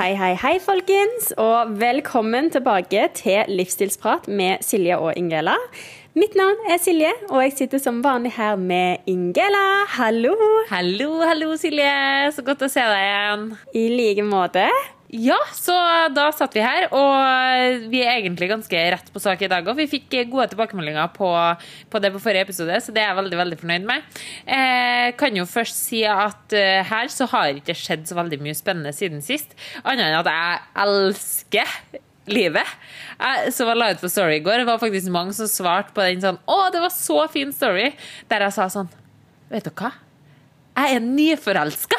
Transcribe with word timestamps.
Hei, 0.00 0.14
hei, 0.16 0.32
hei, 0.40 0.54
folkens, 0.64 1.26
og 1.36 1.74
velkommen 1.76 2.46
tilbake 2.48 3.02
til 3.12 3.50
Livsstilsprat 3.52 4.30
med 4.32 4.62
Silje 4.64 4.96
og 4.96 5.10
Ingela. 5.12 5.58
Mitt 6.16 6.38
navn 6.40 6.56
er 6.72 6.78
Silje, 6.80 7.10
og 7.28 7.42
jeg 7.44 7.52
sitter 7.58 7.82
som 7.82 7.98
vanlig 8.00 8.32
her 8.38 8.56
med 8.56 9.04
Ingela. 9.12 9.60
Hallo! 9.98 10.32
Hallo, 10.70 11.10
hallo, 11.28 11.50
Silje. 11.60 11.92
Så 12.32 12.46
godt 12.46 12.64
å 12.64 12.70
se 12.72 12.80
deg 12.80 13.10
igjen. 13.10 13.44
I 13.76 13.84
like 13.98 14.24
måte. 14.24 14.64
Ja, 15.10 15.38
så 15.58 15.74
da 16.14 16.28
satt 16.30 16.54
vi 16.54 16.62
her, 16.62 16.84
og 16.94 17.86
vi 17.90 17.98
er 18.04 18.20
egentlig 18.20 18.46
ganske 18.52 18.82
rett 18.94 19.08
på 19.10 19.22
sak 19.22 19.40
i 19.42 19.48
dag. 19.50 19.66
Og 19.66 19.74
vi 19.74 19.88
fikk 19.90 20.12
gode 20.30 20.46
tilbakemeldinger 20.52 21.08
på, 21.16 21.30
på 21.90 22.00
det 22.02 22.12
på 22.14 22.20
forrige 22.22 22.46
episode, 22.46 22.76
så 22.78 22.94
det 22.94 23.02
er 23.02 23.10
jeg 23.10 23.18
veldig 23.18 23.40
veldig 23.40 23.58
fornøyd 23.58 23.88
med. 23.88 24.20
Jeg 24.46 25.16
kan 25.18 25.34
jo 25.34 25.48
først 25.50 25.80
si 25.88 26.04
at 26.06 26.54
uh, 26.54 26.82
her 26.86 27.10
så 27.10 27.26
har 27.32 27.58
ikke 27.58 27.74
skjedd 27.74 28.06
så 28.06 28.20
veldig 28.20 28.38
mye 28.44 28.54
spennende 28.54 28.94
siden 28.94 29.24
sist. 29.26 29.56
Annet 29.82 30.12
enn 30.12 30.20
at 30.20 30.30
jeg 30.30 30.62
elsker 30.84 31.74
livet. 32.30 32.78
Jeg, 33.18 33.56
som 33.56 33.72
jeg 33.72 33.82
la 33.82 33.90
ut 33.90 34.04
på 34.04 34.12
Story 34.14 34.38
i 34.38 34.46
går, 34.46 34.62
det 34.62 34.70
var 34.70 34.78
faktisk 34.84 35.10
mange 35.10 35.34
som 35.34 35.50
svarte 35.50 35.90
på 35.96 36.06
den 36.06 36.22
sånn 36.22 36.38
Å, 36.46 36.60
det 36.70 36.84
var 36.84 36.94
så 36.94 37.24
fin 37.32 37.50
story! 37.56 37.90
Der 38.30 38.46
jeg 38.46 38.54
sa 38.54 38.70
sånn 38.70 38.88
Vet 39.50 39.66
du 39.66 39.74
hva? 39.74 39.90
Jeg 40.78 41.00
er 41.00 41.02
nyforelska! 41.02 41.98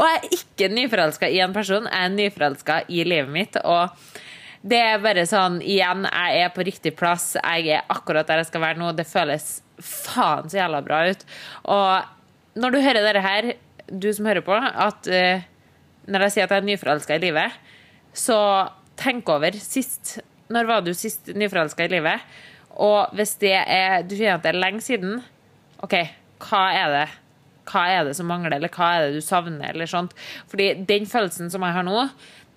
Og 0.00 0.06
jeg 0.08 0.18
er 0.18 0.36
ikke 0.38 0.70
nyforelska 0.72 1.28
i 1.28 1.42
en 1.44 1.52
person, 1.52 1.84
jeg 1.84 2.08
er 2.08 2.12
nyforelska 2.14 2.78
i 2.88 3.02
livet 3.04 3.32
mitt. 3.32 3.58
Og 3.68 3.92
det 4.64 4.78
er 4.80 5.02
bare 5.04 5.26
sånn, 5.28 5.58
igjen, 5.60 6.06
jeg 6.08 6.44
er 6.44 6.54
på 6.54 6.64
riktig 6.64 6.94
plass, 6.96 7.34
jeg 7.36 7.76
er 7.76 7.92
akkurat 7.92 8.28
der 8.28 8.40
jeg 8.40 8.48
skal 8.48 8.64
være 8.64 8.80
nå. 8.80 8.94
Det 8.96 9.08
føles 9.08 9.60
faen 9.80 10.48
så 10.48 10.62
jævla 10.62 10.80
bra 10.84 11.02
ut. 11.12 11.24
Og 11.72 12.60
når 12.60 12.74
du 12.74 12.80
hører 12.80 13.04
dette 13.04 13.24
her, 13.24 13.52
du 13.90 14.08
som 14.14 14.28
hører 14.28 14.44
på, 14.46 14.56
at 14.56 15.10
uh, 15.12 15.44
når 16.08 16.26
jeg 16.26 16.36
sier 16.36 16.48
at 16.48 16.54
jeg 16.54 16.64
er 16.64 16.68
nyforelska 16.70 17.16
i 17.16 17.24
livet, 17.26 17.56
så 18.16 18.38
tenk 19.00 19.28
over 19.30 19.54
sist 19.54 20.18
Når 20.50 20.66
var 20.66 20.80
du 20.82 20.90
sist 20.98 21.28
nyforelska 21.30 21.84
i 21.86 21.92
livet? 21.92 22.24
Og 22.74 23.12
hvis 23.14 23.36
det 23.38 23.54
er 23.54 24.02
Du 24.02 24.16
kjenner 24.16 24.40
at 24.40 24.42
det 24.42 24.50
er 24.50 24.58
lenge 24.58 24.82
siden, 24.82 25.20
OK, 25.84 25.94
hva 26.42 26.62
er 26.74 26.94
det? 26.94 27.04
Hva 27.68 27.86
er 27.92 28.04
det 28.08 28.16
som 28.18 28.28
mangler, 28.30 28.56
eller 28.56 28.72
hva 28.72 28.92
er 28.96 29.06
det 29.06 29.20
du 29.20 29.24
savner, 29.24 29.72
eller 29.72 29.90
sånt. 29.90 30.14
Fordi 30.50 30.72
den 30.88 31.08
følelsen 31.10 31.50
som 31.52 31.64
jeg 31.66 31.76
har 31.76 31.86
nå, 31.86 32.06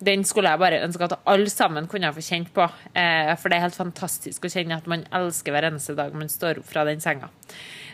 den 0.04 0.24
skulle 0.26 0.50
jeg 0.52 0.60
bare 0.60 0.82
ønske 0.84 1.06
at 1.06 1.18
alle 1.30 1.50
sammen 1.52 1.86
kunne 1.90 2.12
få 2.14 2.24
kjent 2.24 2.52
på. 2.54 2.66
Eh, 2.92 3.32
for 3.40 3.48
det 3.48 3.58
er 3.58 3.66
helt 3.68 3.78
fantastisk 3.78 4.44
å 4.44 4.52
kjenne 4.52 4.76
at 4.76 4.88
man 4.90 5.06
elsker 5.14 5.54
hver 5.54 5.68
eneste 5.70 5.96
dag 5.98 6.16
man 6.16 6.32
står 6.32 6.60
opp 6.60 6.70
fra 6.70 6.84
den 6.88 7.02
senga. 7.04 7.30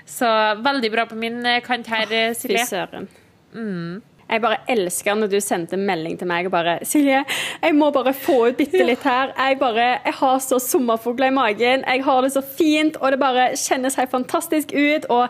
Så 0.08 0.28
veldig 0.64 0.90
bra 0.90 1.06
på 1.06 1.18
min 1.18 1.42
kant 1.66 1.90
her, 1.92 2.32
Silje. 2.34 2.64
Fy 2.64 2.70
søren. 2.72 3.10
Mm. 3.54 4.00
Jeg 4.30 4.42
bare 4.42 4.60
elsker 4.70 5.18
når 5.18 5.32
du 5.32 5.38
sendte 5.42 5.78
melding 5.80 6.18
til 6.18 6.28
meg 6.30 6.46
og 6.46 6.52
bare 6.54 6.78
'Silje, 6.84 7.24
jeg 7.62 7.74
må 7.74 7.90
bare 7.90 8.14
få 8.14 8.48
ut 8.48 8.56
bitte 8.56 8.84
litt 8.86 9.02
her. 9.02 9.32
Jeg 9.38 9.58
bare, 9.58 9.88
jeg 10.04 10.14
har 10.20 10.38
så 10.38 10.58
sommerfugler 10.58 11.26
i 11.26 11.34
magen. 11.34 11.84
Jeg 11.86 12.04
har 12.04 12.20
det 12.22 12.32
så 12.32 12.42
fint, 12.42 12.96
og 12.96 13.12
det 13.12 13.20
bare 13.20 13.56
kjennes 13.56 13.94
helt 13.94 14.10
fantastisk 14.10 14.72
ut.' 14.72 15.10
Og 15.10 15.28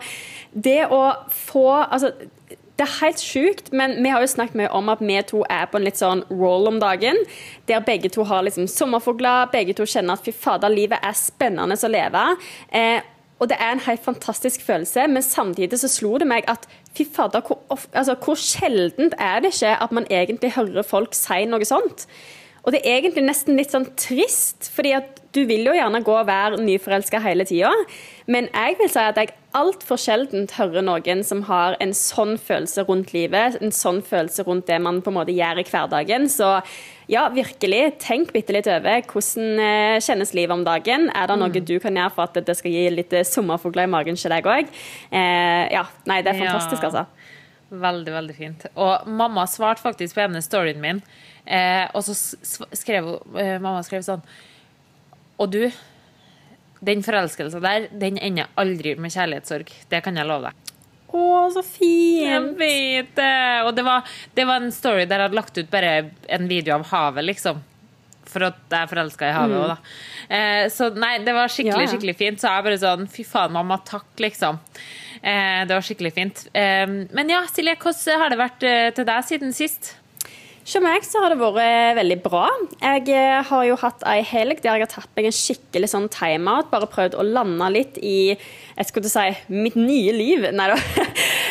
det 0.53 0.87
å 0.91 1.15
få 1.31 1.71
Altså, 1.91 2.13
det 2.81 2.87
er 2.87 3.05
helt 3.05 3.21
sjukt, 3.21 3.73
men 3.77 4.03
vi 4.03 4.09
har 4.09 4.23
jo 4.23 4.27
snakket 4.27 4.57
mye 4.57 4.71
om 4.73 4.89
at 4.89 5.03
vi 5.05 5.19
to 5.29 5.43
er 5.51 5.67
på 5.69 5.77
en 5.77 5.85
litt 5.85 6.01
sånn 6.01 6.23
roll 6.31 6.67
om 6.71 6.79
dagen. 6.81 7.19
Der 7.69 7.85
begge 7.85 8.09
to 8.09 8.25
har 8.25 8.43
liksom 8.43 8.67
sommerfugler, 8.67 9.51
begge 9.53 9.75
to 9.77 9.85
kjenner 9.85 10.17
at 10.17 10.25
fy 10.25 10.33
fader, 10.33 10.73
livet 10.73 10.99
er 11.05 11.13
spennende 11.13 11.77
å 11.77 11.91
leve. 11.93 12.23
Eh, 12.73 13.03
og 13.41 13.49
det 13.49 13.57
er 13.61 13.73
en 13.73 13.85
helt 13.85 14.05
fantastisk 14.05 14.65
følelse, 14.65 15.07
men 15.09 15.25
samtidig 15.25 15.79
så 15.81 15.89
slo 15.89 16.17
det 16.21 16.29
meg 16.29 16.49
at 16.49 16.67
fy 16.97 17.07
fader, 17.07 17.45
hvor, 17.47 17.61
altså, 17.93 18.17
hvor 18.19 18.39
sjeldent 18.39 19.15
er 19.19 19.41
det 19.45 19.55
ikke 19.55 19.77
at 19.85 19.93
man 19.97 20.07
egentlig 20.11 20.55
hører 20.57 20.87
folk 20.87 21.17
si 21.17 21.45
noe 21.49 21.67
sånt? 21.69 22.07
Og 22.61 22.75
det 22.75 22.83
er 22.85 22.99
egentlig 22.99 23.25
nesten 23.25 23.57
litt 23.57 23.73
sånn 23.73 23.89
trist, 23.97 24.69
fordi 24.75 24.93
at 24.99 25.21
du 25.33 25.45
vil 25.49 25.65
jo 25.65 25.73
gjerne 25.77 26.03
gå 26.05 26.13
og 26.13 26.27
være 26.29 26.59
nyforelska 26.61 27.21
hele 27.25 27.47
tida. 27.49 27.71
Men 28.29 28.51
jeg 28.53 28.77
vil 28.81 28.91
si 28.93 29.01
at 29.01 29.17
jeg 29.21 29.33
altfor 29.57 29.99
sjeldent 30.01 30.53
hører 30.59 30.85
noen 30.85 31.25
som 31.27 31.45
har 31.49 31.79
en 31.81 31.95
sånn 31.97 32.37
følelse 32.39 32.85
rundt 32.89 33.15
livet, 33.17 33.57
en 33.63 33.73
sånn 33.75 34.03
følelse 34.05 34.45
rundt 34.47 34.69
det 34.69 34.81
man 34.83 35.01
på 35.01 35.13
en 35.13 35.19
måte 35.23 35.35
gjør 35.35 35.63
i 35.63 35.67
hverdagen. 35.71 36.29
Så 36.31 36.59
ja, 37.11 37.25
virkelig, 37.35 37.81
tenk 38.03 38.31
bitte 38.35 38.55
litt 38.55 38.69
over 38.71 39.03
hvordan 39.11 39.63
eh, 39.65 39.97
kjennes 40.05 40.31
livet 40.37 40.55
om 40.55 40.63
dagen. 40.67 41.09
Er 41.11 41.31
det 41.31 41.37
noe 41.41 41.51
mm. 41.51 41.65
du 41.67 41.75
kan 41.83 41.97
gjøre 41.99 42.15
for 42.15 42.31
at 42.31 42.39
det 42.47 42.55
skal 42.59 42.75
gi 42.75 42.85
litt 42.95 43.17
eh, 43.17 43.27
sommerfugler 43.27 43.89
i 43.89 43.91
magen 43.91 44.19
til 44.21 44.31
deg 44.31 44.47
òg? 44.47 44.71
Eh, 45.11 45.65
ja, 45.75 45.85
nei, 46.11 46.21
det 46.23 46.35
er 46.35 46.43
fantastisk, 46.45 46.85
ja. 46.85 46.91
altså. 46.91 47.35
Veldig, 47.71 48.15
veldig 48.15 48.37
fint. 48.37 48.67
Og 48.79 49.11
mamma 49.11 49.47
svarte 49.51 49.83
faktisk 49.83 50.17
på 50.17 50.25
ene 50.25 50.43
storyen 50.43 50.83
min, 50.83 51.03
eh, 51.47 51.87
og 51.95 52.07
så 52.07 52.15
skrev 52.15 53.13
eh, 53.39 53.57
mamma 53.63 53.83
skrev 53.87 54.07
sånn 54.07 54.25
Og 55.41 55.51
du, 55.51 55.63
den 56.85 57.03
forelskelsen 57.07 57.63
der, 57.65 57.91
den 57.91 58.19
ender 58.23 58.51
aldri 58.61 58.95
med 58.99 59.15
kjærlighetssorg. 59.15 59.71
Det 59.91 60.03
kan 60.07 60.19
jeg 60.19 60.31
love 60.31 60.51
deg. 60.51 60.70
Å, 61.11 61.25
så 61.55 61.63
fint! 61.67 62.29
Jeg 62.29 62.45
vet 62.61 63.11
det. 63.19 63.41
Og 63.67 63.75
det 63.75 63.85
var, 63.87 64.07
det 64.37 64.47
var, 64.47 64.63
en 64.63 64.75
story 64.75 65.07
der 65.07 65.19
jeg 65.19 65.29
hadde 65.31 65.39
lagt 65.41 65.59
ut 65.59 65.73
bare 65.73 65.93
en 66.31 66.49
video 66.51 66.77
av 66.77 66.87
havet, 66.93 67.27
liksom. 67.27 67.61
For 68.31 68.47
at 68.47 68.61
jeg 68.71 68.87
er 68.87 68.91
forelska 68.91 69.27
i 69.27 69.35
havet 69.35 69.59
òg, 69.59 69.67
mm. 69.67 69.71
da. 69.73 69.95
Eh, 70.39 70.65
så 70.71 70.91
nei, 70.95 71.17
det 71.27 71.35
var 71.35 71.51
skikkelig, 71.51 71.87
ja. 71.89 71.93
skikkelig 71.95 72.17
fint. 72.19 72.43
Så 72.43 72.51
jeg 72.51 72.67
bare 72.69 72.83
sånn 72.83 73.09
Fy 73.11 73.27
faen, 73.27 73.55
mamma, 73.57 73.81
takk, 73.87 74.11
liksom. 74.23 74.61
Eh, 75.21 75.63
det 75.67 75.75
var 75.75 75.85
skikkelig 75.85 76.15
fint. 76.17 76.45
Eh, 76.55 76.87
men 76.89 77.33
ja, 77.33 77.43
Silje, 77.51 77.77
hvordan 77.81 78.23
har 78.23 78.33
det 78.33 78.41
vært 78.41 78.69
eh, 78.69 78.91
til 78.97 79.09
deg 79.09 79.27
siden 79.27 79.57
sist? 79.57 79.97
Hos 80.71 80.79
meg 80.85 81.03
så 81.03 81.19
har 81.19 81.33
det 81.33 81.41
vært 81.41 81.97
veldig 81.99 82.17
bra. 82.23 82.45
Jeg 82.79 83.41
har 83.49 83.65
jo 83.67 83.75
hatt 83.81 84.05
ei 84.07 84.21
helg 84.23 84.61
der 84.63 84.79
jeg 84.79 84.85
har 84.87 84.93
tatt 84.93 85.11
meg 85.19 85.27
en 85.27 85.35
skikkelig 85.35 85.89
sånn 85.91 86.07
timeout. 86.15 86.69
Bare 86.71 86.87
prøvd 86.87 87.17
å 87.19 87.25
lande 87.27 87.73
litt 87.75 87.99
i 87.99 88.37
jeg 88.81 88.89
skulle 88.89 89.11
si 89.11 89.27
mitt 89.51 89.75
nye 89.75 90.15
liv. 90.15 90.47
Nei 90.55 90.71
da. 90.71 90.79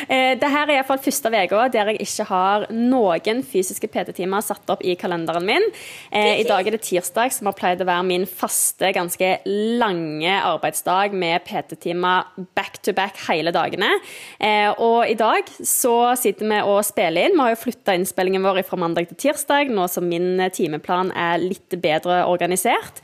Eh, 0.09 0.31
det 0.39 0.47
her 0.49 0.65
er 0.65 0.79
iallfall 0.79 0.97
første 1.03 1.29
uka 1.29 1.67
der 1.69 1.89
jeg 1.91 1.99
ikke 2.01 2.25
har 2.31 2.63
noen 2.73 3.43
fysiske 3.45 3.85
PT-timer 3.91 4.41
satt 4.41 4.71
opp 4.73 4.79
i 4.81 4.95
kalenderen 4.97 5.43
min. 5.45 5.67
Eh, 6.09 6.39
I 6.39 6.45
dag 6.47 6.65
er 6.65 6.73
det 6.73 6.79
tirsdag, 6.87 7.29
som 7.35 7.45
har 7.45 7.53
pleid 7.53 7.83
å 7.83 7.85
være 7.85 8.07
min 8.07 8.25
faste, 8.25 8.89
ganske 8.95 9.29
lange 9.45 10.31
arbeidsdag 10.39 11.13
med 11.13 11.45
PT-timer 11.45 12.31
back 12.57 12.79
to 12.81 12.95
back 12.97 13.19
hele 13.27 13.53
dagene. 13.53 13.91
Eh, 14.39 14.71
og 14.81 15.03
i 15.11 15.19
dag 15.19 15.51
så 15.59 16.15
sitter 16.17 16.47
vi 16.55 16.63
og 16.63 16.81
spiller 16.87 17.29
inn. 17.29 17.37
Vi 17.37 17.45
har 17.45 17.53
jo 17.53 17.61
flytta 17.67 17.99
innspillingen 17.99 18.47
vår 18.47 18.63
fra 18.65 18.81
mandag 18.81 19.08
til 19.09 19.19
tirsdag, 19.25 19.71
nå 19.73 19.87
som 19.91 20.07
min 20.09 20.39
timeplan 20.55 21.11
er 21.17 21.41
litt 21.41 21.75
bedre 21.81 22.23
organisert. 22.29 23.01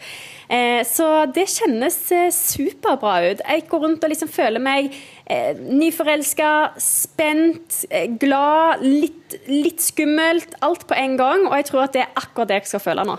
Eh, 0.48 0.82
så 0.86 1.26
det 1.34 1.48
kjennes 1.50 1.98
eh, 2.14 2.30
superbra 2.34 3.16
ut. 3.26 3.42
Jeg 3.42 3.66
går 3.70 3.84
rundt 3.86 4.06
og 4.06 4.12
liksom 4.14 4.30
føler 4.30 4.62
meg 4.62 4.92
eh, 5.26 5.58
nyforelska, 5.58 6.52
spent, 6.82 7.82
glad, 8.22 8.86
litt, 8.86 9.40
litt 9.50 9.82
skummelt. 9.82 10.58
Alt 10.66 10.86
på 10.90 10.98
en 10.98 11.18
gang. 11.22 11.48
Og 11.50 11.58
jeg 11.60 11.70
tror 11.72 11.88
at 11.88 11.98
det 11.98 12.06
er 12.06 12.20
akkurat 12.22 12.52
det 12.52 12.62
jeg 12.62 12.74
skal 12.76 12.86
føle 12.86 13.08
nå. 13.10 13.18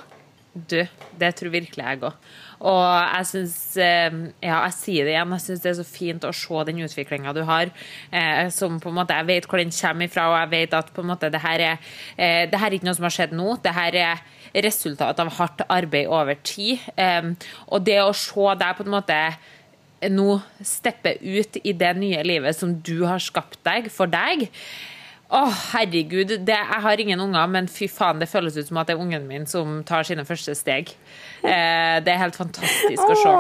Du, 0.57 0.81
det 1.21 1.35
tror 1.37 1.53
virkelig 1.53 1.85
jeg 1.85 2.05
òg. 2.07 2.29
Og 2.61 2.85
jeg 2.87 3.29
syns 3.33 3.57
Ja, 3.77 4.61
jeg 4.65 4.75
sier 4.77 5.09
det 5.09 5.15
igjen, 5.15 5.35
jeg 5.37 5.45
syns 5.45 5.65
det 5.65 5.73
er 5.73 5.79
så 5.81 5.87
fint 5.89 6.25
å 6.25 6.33
se 6.37 6.63
den 6.69 6.81
utviklinga 6.87 7.35
du 7.37 7.43
har. 7.49 7.73
Eh, 8.11 8.49
som 8.55 8.81
på 8.81 8.93
en 8.93 8.99
måte 9.01 9.17
Jeg 9.17 9.29
vet 9.29 9.49
hvor 9.51 9.63
den 9.63 9.75
kommer 9.75 10.09
ifra, 10.09 10.29
og 10.31 10.39
jeg 10.41 10.53
vet 10.55 10.79
at 10.79 10.93
på 10.95 11.05
en 11.05 11.11
måte 11.13 11.33
det 11.33 11.43
her 11.43 11.67
er 11.73 11.77
eh, 12.17 12.47
Det 12.51 12.61
her 12.61 12.71
er 12.71 12.79
ikke 12.79 12.89
noe 12.89 12.99
som 12.99 13.09
har 13.09 13.17
skjedd 13.19 13.37
nå. 13.37 13.59
Det 13.65 13.77
her 13.77 14.01
er 14.01 14.25
resultat 14.65 15.21
av 15.21 15.35
hardt 15.37 15.67
arbeid 15.69 16.09
over 16.09 16.39
tid. 16.47 16.81
Og 17.69 17.83
det 17.85 17.99
å 18.01 18.15
se 18.17 18.55
deg 18.57 18.79
på 18.79 18.87
en 18.87 18.95
måte 18.95 19.19
nå 20.13 20.39
steppe 20.65 21.17
ut 21.21 21.59
i 21.63 21.75
det 21.77 21.93
nye 21.99 22.23
livet 22.25 22.57
som 22.57 22.73
du 22.85 23.05
har 23.05 23.21
skapt 23.23 23.59
deg 23.67 23.91
for 23.93 24.09
deg 24.09 24.47
å, 25.27 25.41
oh, 25.41 25.55
herregud. 25.73 26.37
Det, 26.47 26.55
jeg 26.55 26.83
har 26.85 27.01
ingen 27.03 27.21
unger, 27.25 27.49
men 27.51 27.67
fy 27.67 27.89
faen, 27.91 28.21
det 28.23 28.29
føles 28.31 28.55
ut 28.61 28.69
som 28.69 28.79
at 28.79 28.87
det 28.87 28.95
er 28.95 29.01
ungen 29.03 29.25
min 29.27 29.47
som 29.51 29.81
tar 29.87 30.07
sine 30.07 30.23
første 30.29 30.55
steg. 30.55 30.93
Eh, 31.43 31.97
det 32.07 32.13
er 32.13 32.21
helt 32.21 32.39
fantastisk 32.39 33.03
å 33.03 33.17
se. 33.19 33.33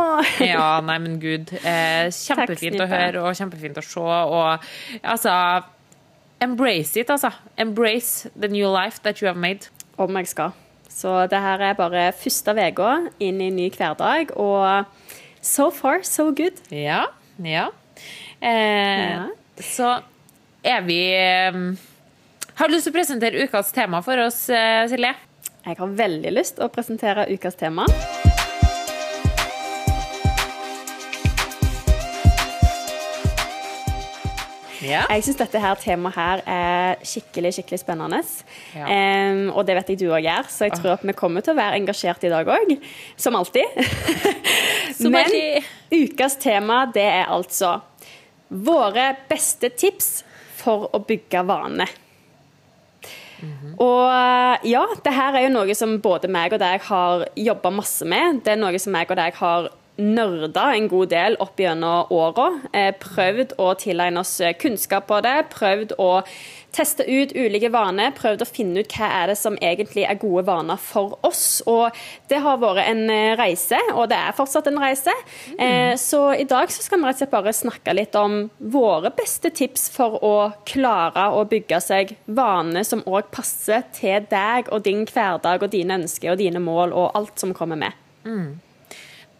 Ja, 0.48 0.80
nei, 0.82 0.96
men 1.04 1.20
gud. 1.22 1.52
Eh, 1.62 2.08
kjempefint 2.10 2.82
å 2.82 2.88
høre 2.90 3.22
og 3.22 3.38
kjempefint 3.38 3.78
å 3.78 3.84
se. 3.86 4.02
Og 4.02 4.66
altså 5.02 5.36
Embrace 6.42 7.00
it, 7.00 7.08
altså. 7.08 7.30
Embrace 7.56 8.28
the 8.34 8.48
new 8.48 8.68
life 8.68 9.00
that 9.02 9.22
you 9.22 9.30
have 9.30 9.38
made. 9.38 9.70
Om 9.96 10.18
jeg 10.18 10.28
skal. 10.34 10.50
Så 10.90 11.14
det 11.30 11.38
her 11.40 11.62
er 11.70 11.78
bare 11.78 12.10
første 12.16 12.52
uka 12.56 12.90
inn 13.20 13.40
i 13.40 13.48
ny 13.52 13.70
hverdag, 13.70 14.34
og 14.36 14.84
so 15.40 15.70
far, 15.70 16.02
so 16.02 16.32
good. 16.34 16.58
Ja. 16.70 17.04
Ja. 17.38 17.68
Eh, 18.42 19.10
ja. 19.12 19.26
Så 19.56 20.00
er 20.66 20.82
vi 20.86 21.00
eh, 21.14 21.56
Har 22.56 22.68
du 22.68 22.74
lyst 22.74 22.88
til 22.88 22.94
å 22.94 22.98
presentere 22.98 23.46
ukas 23.46 23.72
tema 23.74 24.02
for 24.04 24.26
oss, 24.26 24.46
eh, 24.50 24.86
Silje? 24.90 25.14
Jeg 25.66 25.78
har 25.78 25.98
veldig 25.98 26.30
lyst 26.34 26.58
til 26.58 26.66
å 26.66 26.70
presentere 26.70 27.26
ukas 27.32 27.58
tema. 27.58 27.86
Ja. 34.86 35.00
Jeg 35.10 35.24
syns 35.26 35.40
dette 35.40 35.58
her 35.58 35.78
temaet 35.82 36.14
her 36.14 36.42
er 36.46 37.00
skikkelig 37.02 37.56
skikkelig 37.56 37.80
spennende. 37.82 38.20
Ja. 38.76 38.86
Um, 38.86 39.48
og 39.50 39.66
det 39.66 39.74
vet 39.80 39.90
jeg 39.90 40.00
du 40.04 40.06
òg 40.12 40.22
gjør, 40.22 40.52
så 40.52 40.68
jeg 40.68 40.76
tror 40.76 40.92
at 40.94 41.02
vi 41.08 41.16
kommer 41.18 41.42
til 41.42 41.56
å 41.56 41.58
være 41.58 41.80
engasjert 41.80 42.28
i 42.28 42.30
dag 42.30 42.46
òg. 42.54 42.76
Som 43.18 43.38
alltid. 43.38 43.80
Som 45.00 45.16
Men 45.16 45.34
ukas 45.90 46.38
tema 46.38 46.84
det 46.94 47.08
er 47.08 47.34
altså 47.34 47.80
våre 48.46 49.10
beste 49.26 49.72
tips 49.74 50.20
for 50.66 50.90
å 50.90 51.02
bygge 51.06 51.46
vane. 51.46 51.86
Og 53.82 54.66
ja, 54.66 54.84
det 55.04 55.12
her 55.12 55.36
er 55.36 55.46
jo 55.46 55.56
noe 55.58 55.74
som 55.76 55.98
både 56.02 56.30
meg 56.32 56.54
og 56.56 56.62
deg 56.62 56.84
har 56.88 57.26
jobba 57.36 57.72
masse 57.74 58.06
med. 58.08 58.42
Det 58.44 58.54
er 58.54 58.62
noe 58.62 58.80
som 58.80 58.96
meg 58.96 59.12
og 59.12 59.20
deg 59.20 59.36
har 59.40 59.68
nerda 59.96 60.66
en 60.76 60.88
god 60.92 61.08
del 61.12 61.38
opp 61.40 61.60
gjennom 61.60 62.12
åra. 62.12 62.48
Eh, 62.76 62.92
prøvd 63.00 63.54
å 63.60 63.70
tilegne 63.80 64.20
oss 64.20 64.34
kunnskap 64.60 65.08
på 65.08 65.20
det. 65.24 65.36
Prøvd 65.52 65.96
å 66.00 66.10
teste 66.76 67.06
ut 67.08 67.32
ulike 67.36 67.70
vaner. 67.72 68.12
Prøvd 68.16 68.44
å 68.44 68.48
finne 68.48 68.84
ut 68.84 68.96
hva 68.96 69.08
er 69.22 69.32
det 69.32 69.38
som 69.40 69.56
egentlig 69.60 70.06
er 70.06 70.20
gode 70.20 70.44
vaner 70.48 70.80
for 70.80 71.16
oss. 71.26 71.62
Og 71.66 71.96
det 72.30 72.42
har 72.44 72.60
vært 72.62 72.84
en 72.86 73.04
eh, 73.12 73.34
reise, 73.38 73.80
og 73.94 74.10
det 74.12 74.18
er 74.20 74.36
fortsatt 74.36 74.70
en 74.70 74.80
reise. 74.82 75.14
Mm. 75.56 75.96
så 75.98 76.20
i 76.34 76.44
dag 76.48 76.70
så 76.72 76.82
skal 76.84 77.00
vi 77.00 77.06
rett 77.08 77.16
og 77.16 77.22
slett 77.22 77.32
bare 77.32 77.52
snakke 77.54 77.94
litt 77.96 78.16
om 78.18 78.38
våre 78.58 79.10
beste 79.16 79.50
tips 79.54 79.88
for 79.94 80.18
å 80.24 80.34
klare 80.68 81.28
å 81.36 81.44
bygge 81.48 81.80
seg 81.82 82.14
vaner 82.26 82.84
som 82.86 83.04
òg 83.06 83.30
passer 83.34 83.86
til 83.96 84.26
deg 84.30 84.70
og 84.72 84.84
din 84.86 85.06
hverdag 85.08 85.64
og 85.64 85.72
dine 85.72 86.00
ønsker 86.02 86.34
og 86.34 86.40
dine 86.42 86.62
mål 86.62 86.94
og 86.96 87.18
alt 87.18 87.42
som 87.42 87.54
kommer 87.56 87.80
med. 87.80 87.96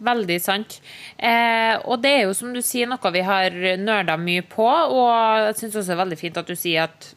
Veldig 0.06 0.36
sant. 0.44 0.80
Eh, 1.16 1.74
og 1.88 2.02
det 2.04 2.12
er 2.12 2.26
jo 2.26 2.34
som 2.36 2.52
du 2.52 2.60
sier 2.64 2.88
noe 2.88 3.12
vi 3.14 3.22
har 3.24 3.54
nerda 3.80 4.18
mye 4.20 4.44
på, 4.44 4.66
og 4.66 5.46
jeg 5.46 5.56
syns 5.62 5.78
også 5.78 5.88
det 5.88 5.96
er 5.96 6.02
veldig 6.02 6.18
fint 6.20 6.40
at 6.42 6.50
du 6.50 6.56
sier 6.58 6.90
at 6.90 7.14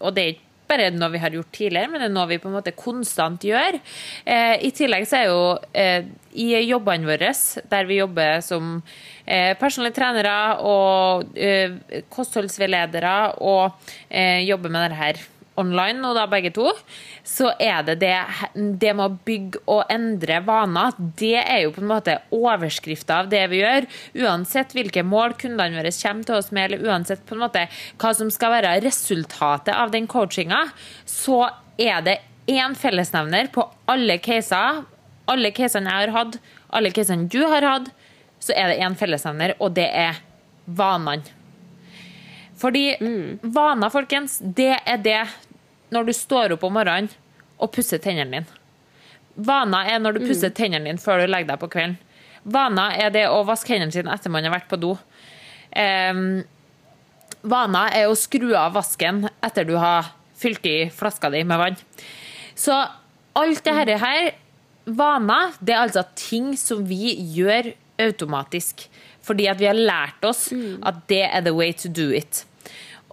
Og 0.00 0.14
det 0.14 0.24
er 0.24 0.34
ikke 0.34 0.50
bare 0.70 0.90
noe 0.94 1.12
vi 1.12 1.20
har 1.20 1.34
gjort 1.34 1.52
tidligere, 1.52 1.90
men 1.92 2.00
det 2.00 2.08
er 2.08 2.14
noe 2.14 2.28
vi 2.30 2.40
på 2.40 2.48
en 2.48 2.56
måte 2.56 2.72
konstant 2.76 3.44
gjør. 3.44 3.76
Eh, 4.24 4.54
I 4.64 4.70
tillegg 4.74 5.04
så 5.08 5.18
er 5.20 5.26
jo 5.28 5.42
eh, 5.76 6.06
i 6.40 6.48
jobbene 6.64 7.08
våre, 7.08 7.32
der 7.70 7.90
vi 7.90 8.00
jobber 8.00 8.40
som 8.44 8.78
eh, 9.26 9.52
personlige 9.60 9.98
trenere 10.00 10.38
og 10.64 11.36
eh, 11.36 11.76
kostholdsveiledere 12.12 13.16
og 13.44 13.92
eh, 14.08 14.40
jobber 14.48 14.72
med 14.72 14.88
det 14.88 15.00
her 15.02 15.22
online, 15.60 16.02
og 16.06 16.16
da 16.18 16.24
begge 16.30 16.52
to, 16.54 16.70
så 17.26 17.52
er 17.62 17.84
det 17.86 17.98
det, 18.02 18.16
det 18.54 18.92
med 18.96 19.04
å 19.04 19.18
bygge 19.26 19.62
og 19.70 19.90
endre 19.92 20.40
vaner, 20.46 20.94
det 21.20 21.38
er 21.42 21.64
jo 21.64 21.74
på 21.76 21.82
en 21.84 21.90
måte 21.92 22.18
overskrifta 22.34 23.22
av 23.22 23.30
det 23.32 23.44
vi 23.52 23.62
gjør. 23.62 23.88
Uansett 24.24 24.74
hvilke 24.76 25.04
mål 25.06 25.36
kundene 25.40 25.78
våre 25.78 25.94
kommer 26.00 26.28
til 26.28 26.38
oss 26.38 26.50
med, 26.54 26.68
eller 26.68 26.90
uansett 26.90 27.24
på 27.28 27.36
en 27.36 27.44
måte 27.44 27.66
hva 28.00 28.14
som 28.16 28.32
skal 28.34 28.56
være 28.56 28.78
resultatet 28.84 29.74
av 29.74 29.94
den 29.94 30.08
coachinga, 30.10 30.66
så 31.08 31.46
er 31.80 32.02
det 32.06 32.18
én 32.50 32.74
fellesnevner 32.78 33.48
på 33.54 33.66
alle 33.90 34.18
caser. 34.22 34.82
Alle 35.30 35.54
casene 35.56 35.88
jeg 35.88 36.04
har 36.04 36.18
hatt, 36.18 36.34
alle 36.68 36.90
casene 36.92 37.30
du 37.32 37.40
har 37.48 37.64
hatt, 37.64 37.88
så 38.44 38.52
er 38.52 38.68
det 38.68 38.82
én 38.84 38.96
fellesnevner, 38.98 39.54
og 39.56 39.72
det 39.78 39.88
er 39.88 40.20
vanene. 40.66 41.24
Fordi 42.64 42.94
vaner, 43.42 43.92
folkens, 43.92 44.38
det 44.40 44.72
er 44.88 45.00
det 45.04 45.20
når 45.92 46.08
du 46.08 46.14
står 46.16 46.54
opp 46.56 46.64
om 46.64 46.72
morgenen 46.78 47.10
og 47.60 47.68
pusser 47.74 48.00
tennene 48.00 48.40
dine. 48.40 48.60
Vaner 49.34 49.90
er 49.90 50.00
når 50.00 50.16
du 50.16 50.24
pusser 50.24 50.52
tennene 50.54 50.88
dine 50.88 51.02
før 51.02 51.20
du 51.20 51.28
legger 51.28 51.52
deg 51.52 51.60
på 51.60 51.68
kvelden. 51.74 51.98
Vaner 52.44 52.96
er 53.00 53.12
det 53.12 53.24
å 53.28 53.42
vaske 53.44 53.72
hendene 53.72 53.92
sine 53.92 54.12
etter 54.12 54.32
man 54.32 54.44
har 54.44 54.54
vært 54.54 54.68
på 54.70 54.80
do. 54.80 54.94
Um, 55.76 56.42
vaner 57.44 57.96
er 58.00 58.08
å 58.08 58.18
skru 58.18 58.52
av 58.56 58.76
vasken 58.76 59.24
etter 59.44 59.68
du 59.68 59.76
har 59.80 60.12
fylt 60.40 60.64
i 60.68 60.90
flaska 60.92 61.30
di 61.32 61.44
med 61.44 61.60
vann. 61.60 61.78
Så 62.54 62.76
alt 63.34 63.64
det 63.64 63.76
her, 63.76 63.94
her 64.00 64.30
vaner, 64.84 65.56
det 65.60 65.74
er 65.74 65.84
altså 65.86 66.04
ting 66.16 66.52
som 66.60 66.84
vi 66.88 67.14
gjør 67.36 67.72
automatisk. 68.00 68.86
Fordi 69.24 69.48
at 69.48 69.60
vi 69.60 69.68
har 69.70 69.78
lært 69.78 70.24
oss 70.28 70.50
at 70.52 71.04
det 71.08 71.24
er 71.30 71.44
the 71.44 71.54
way 71.56 71.72
to 71.72 71.88
do 71.88 72.10
it. 72.12 72.44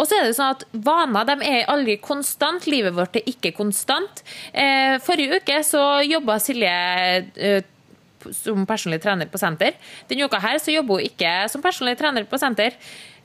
Og 0.01 0.07
så 0.09 0.17
er 0.17 0.25
det 0.25 0.37
sånn 0.37 0.55
at 0.55 0.63
Vaner 0.73 1.27
de 1.29 1.35
er 1.45 1.69
aldri 1.69 1.99
konstant. 2.01 2.65
Livet 2.69 2.95
vårt 2.97 3.19
er 3.19 3.27
ikke 3.29 3.53
konstant. 3.53 4.23
Eh, 4.49 4.97
forrige 5.05 5.41
uke 5.41 5.59
så 5.65 5.83
jobba 6.07 6.39
Silje 6.41 6.73
eh, 7.37 7.61
som 8.33 8.65
personlig 8.69 9.01
trener 9.03 9.29
på 9.29 9.39
senter. 9.41 9.77
Denne 10.09 10.25
uka 10.25 10.41
her 10.41 10.57
så 10.61 10.73
jobber 10.73 10.99
hun 10.99 11.09
ikke 11.09 11.35
som 11.53 11.63
personlig 11.63 11.97
trener 12.01 12.25
på 12.29 12.39
senter. 12.41 12.77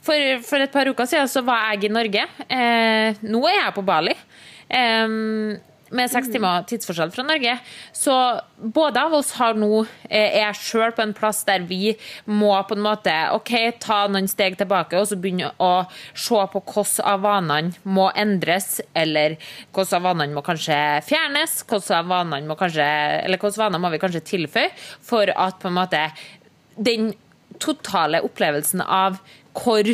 For, 0.05 0.43
for 0.47 0.63
et 0.63 0.75
par 0.75 0.89
uker 0.93 1.09
siden 1.09 1.33
så 1.33 1.43
var 1.47 1.73
jeg 1.73 1.89
i 1.89 1.95
Norge. 1.97 2.27
Eh, 2.47 3.25
nå 3.25 3.41
er 3.49 3.59
jeg 3.63 3.77
på 3.79 3.87
Bali. 3.87 4.15
Eh, 4.69 5.17
med 5.95 6.11
seks 6.11 6.31
timer 6.33 6.65
tidsforskjell 6.67 7.13
fra 7.15 7.25
Norge. 7.27 7.57
Så 7.95 8.15
både 8.57 9.03
av 9.07 9.15
oss 9.19 9.33
har 9.39 9.57
nå 9.59 9.85
eh, 10.09 10.39
er 10.41 10.57
sjøl 10.57 10.95
på 10.97 11.05
en 11.05 11.15
plass 11.17 11.45
der 11.49 11.67
vi 11.69 11.95
må 12.27 12.53
på 12.67 12.77
en 12.77 12.85
måte 12.87 13.15
ok, 13.37 13.53
ta 13.83 14.03
noen 14.11 14.29
steg 14.31 14.59
tilbake 14.61 14.99
og 14.99 15.09
så 15.11 15.19
begynne 15.21 15.53
å 15.63 15.87
se 16.15 16.41
på 16.53 16.63
hvordan 16.73 17.23
vanene 17.23 17.87
må 17.87 18.09
endres, 18.19 18.81
eller 18.97 19.37
hvordan 19.75 20.05
vanene 20.09 20.37
må 20.37 20.45
kanskje 20.47 20.81
fjernes, 21.07 21.61
hvordan 21.69 22.11
vanene 22.11 22.51
må 22.51 22.59
kanskje, 22.59 22.89
hvordan 23.37 23.81
må 23.83 23.93
vi 23.95 24.03
kanskje 24.03 24.25
tilføye 24.33 24.75
for 25.05 25.31
at 25.31 25.61
på 25.63 25.71
en 25.71 25.79
måte 25.79 26.03
den 26.77 27.13
totale 27.63 28.21
opplevelsen 28.25 28.83
av 28.83 29.21
hvor 29.57 29.89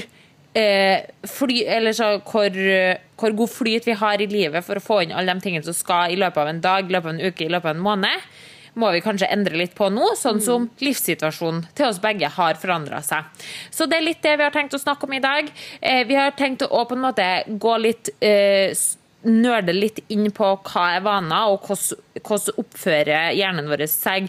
eh, 0.59 1.05
fly, 1.29 1.63
eller 1.77 1.97
så, 1.97 2.15
hvor, 2.29 2.57
hvor 3.21 3.37
god 3.43 3.53
flyt 3.53 3.89
vi 3.89 3.99
har 3.99 4.23
i 4.23 4.31
livet 4.31 4.65
for 4.67 4.79
å 4.79 4.85
få 4.85 5.03
inn 5.03 5.15
alle 5.17 5.35
de 5.35 5.45
tingene 5.45 5.67
som 5.67 5.77
skal 5.77 6.13
i 6.13 6.19
løpet 6.21 6.43
av 6.45 6.53
en 6.53 6.65
dag, 6.65 6.89
i 6.89 6.97
løpet 6.97 7.11
av 7.11 7.15
en 7.17 7.27
uke, 7.27 7.47
i 7.47 7.53
løpet 7.53 7.71
av 7.71 7.77
en 7.77 7.87
måned, 7.87 8.33
må 8.75 8.89
vi 8.95 9.03
kanskje 9.05 9.29
endre 9.33 9.59
litt 9.61 9.75
på 9.77 9.89
nå, 9.93 10.15
sånn 10.17 10.41
som 10.45 10.69
livssituasjonen 10.81 11.67
til 11.77 11.91
oss 11.91 12.01
begge 12.03 12.31
har 12.37 12.57
forandra 12.61 13.03
seg. 13.05 13.29
Så 13.71 13.87
det 13.89 13.99
er 13.99 14.07
litt 14.07 14.23
det 14.25 14.39
vi 14.41 14.47
har 14.47 14.55
tenkt 14.55 14.77
å 14.77 14.81
snakke 14.81 15.09
om 15.09 15.17
i 15.17 15.23
dag. 15.23 15.51
Eh, 15.81 16.03
vi 16.09 16.17
har 16.17 16.33
tenkt 16.39 16.65
å 16.65 16.85
på 16.89 16.97
en 16.97 17.05
måte 17.05 17.27
gå 17.47 17.77
litt 17.83 18.15
eh, 18.21 18.73
nerde 19.29 19.75
litt 19.75 20.01
inn 20.13 20.31
på 20.35 20.49
hva 20.67 20.87
er 20.97 21.05
vaner, 21.05 21.53
og 21.53 21.67
hvordan, 21.69 22.01
oppfører 22.61 23.33
hjernen 23.37 23.71
vår 23.71 23.87
seg 23.91 24.29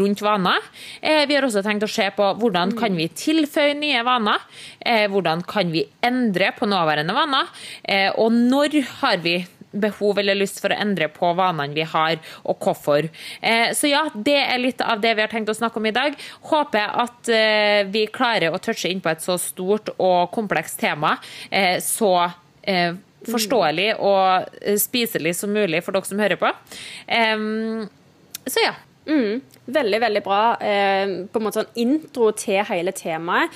rundt 0.00 0.22
vaner. 0.24 0.64
Eh, 1.00 1.24
vi 1.28 1.36
har 1.36 1.46
også 1.46 1.62
tenkt 1.66 1.86
å 1.86 1.90
se 1.90 2.08
på 2.16 2.30
hvordan 2.40 2.72
kan 2.78 2.96
vi 2.98 3.08
tilføye 3.12 3.76
nye 3.78 4.02
vaner. 4.06 4.42
Eh, 4.80 5.06
hvordan 5.10 5.44
kan 5.48 5.70
vi 5.74 5.84
endre 6.04 6.50
på 6.56 6.68
nåværende 6.68 7.14
vaner. 7.16 7.52
Eh, 7.84 8.10
og 8.16 8.34
når 8.34 8.80
har 9.02 9.22
vi 9.24 9.38
behov 9.68 10.18
eller 10.18 10.38
lyst 10.38 10.62
for 10.62 10.72
å 10.72 10.78
endre 10.80 11.10
på 11.12 11.28
vanene 11.36 11.76
vi 11.76 11.84
har, 11.84 12.16
og 12.48 12.64
hvorfor. 12.64 13.04
Så 13.76 13.90
ja, 13.90 14.06
det 14.16 14.38
er 14.40 14.62
litt 14.62 14.80
av 14.80 15.02
det 15.02 15.12
vi 15.12 15.20
har 15.20 15.28
tenkt 15.28 15.52
å 15.52 15.54
snakke 15.54 15.76
om 15.76 15.88
i 15.90 15.92
dag. 15.92 16.16
Håper 16.48 16.94
at 17.04 17.28
vi 17.92 18.06
klarer 18.08 18.48
å 18.48 18.62
touche 18.64 18.88
inn 18.88 19.04
på 19.04 19.12
et 19.12 19.20
så 19.22 19.36
stort 19.36 19.92
og 19.98 20.32
komplekst 20.32 20.80
tema. 20.80 21.18
Så 21.84 22.14
forståelig 23.34 23.88
og 23.98 24.58
eh, 24.62 24.78
spiselig 24.80 25.36
som 25.38 25.54
mulig 25.54 25.82
for 25.84 25.96
dere 25.96 26.08
som 26.08 26.20
hører 26.22 26.40
på. 26.40 26.52
Um, 27.06 27.88
så 28.48 28.66
ja. 28.66 28.74
Mm, 29.08 29.40
veldig, 29.64 30.00
veldig 30.02 30.20
bra. 30.24 30.42
Eh, 30.60 31.14
på 31.32 31.40
en 31.40 31.46
måte 31.46 31.62
sånn 31.62 31.78
intro 31.80 32.28
til 32.36 32.60
hele 32.68 32.92
temaet. 32.92 33.54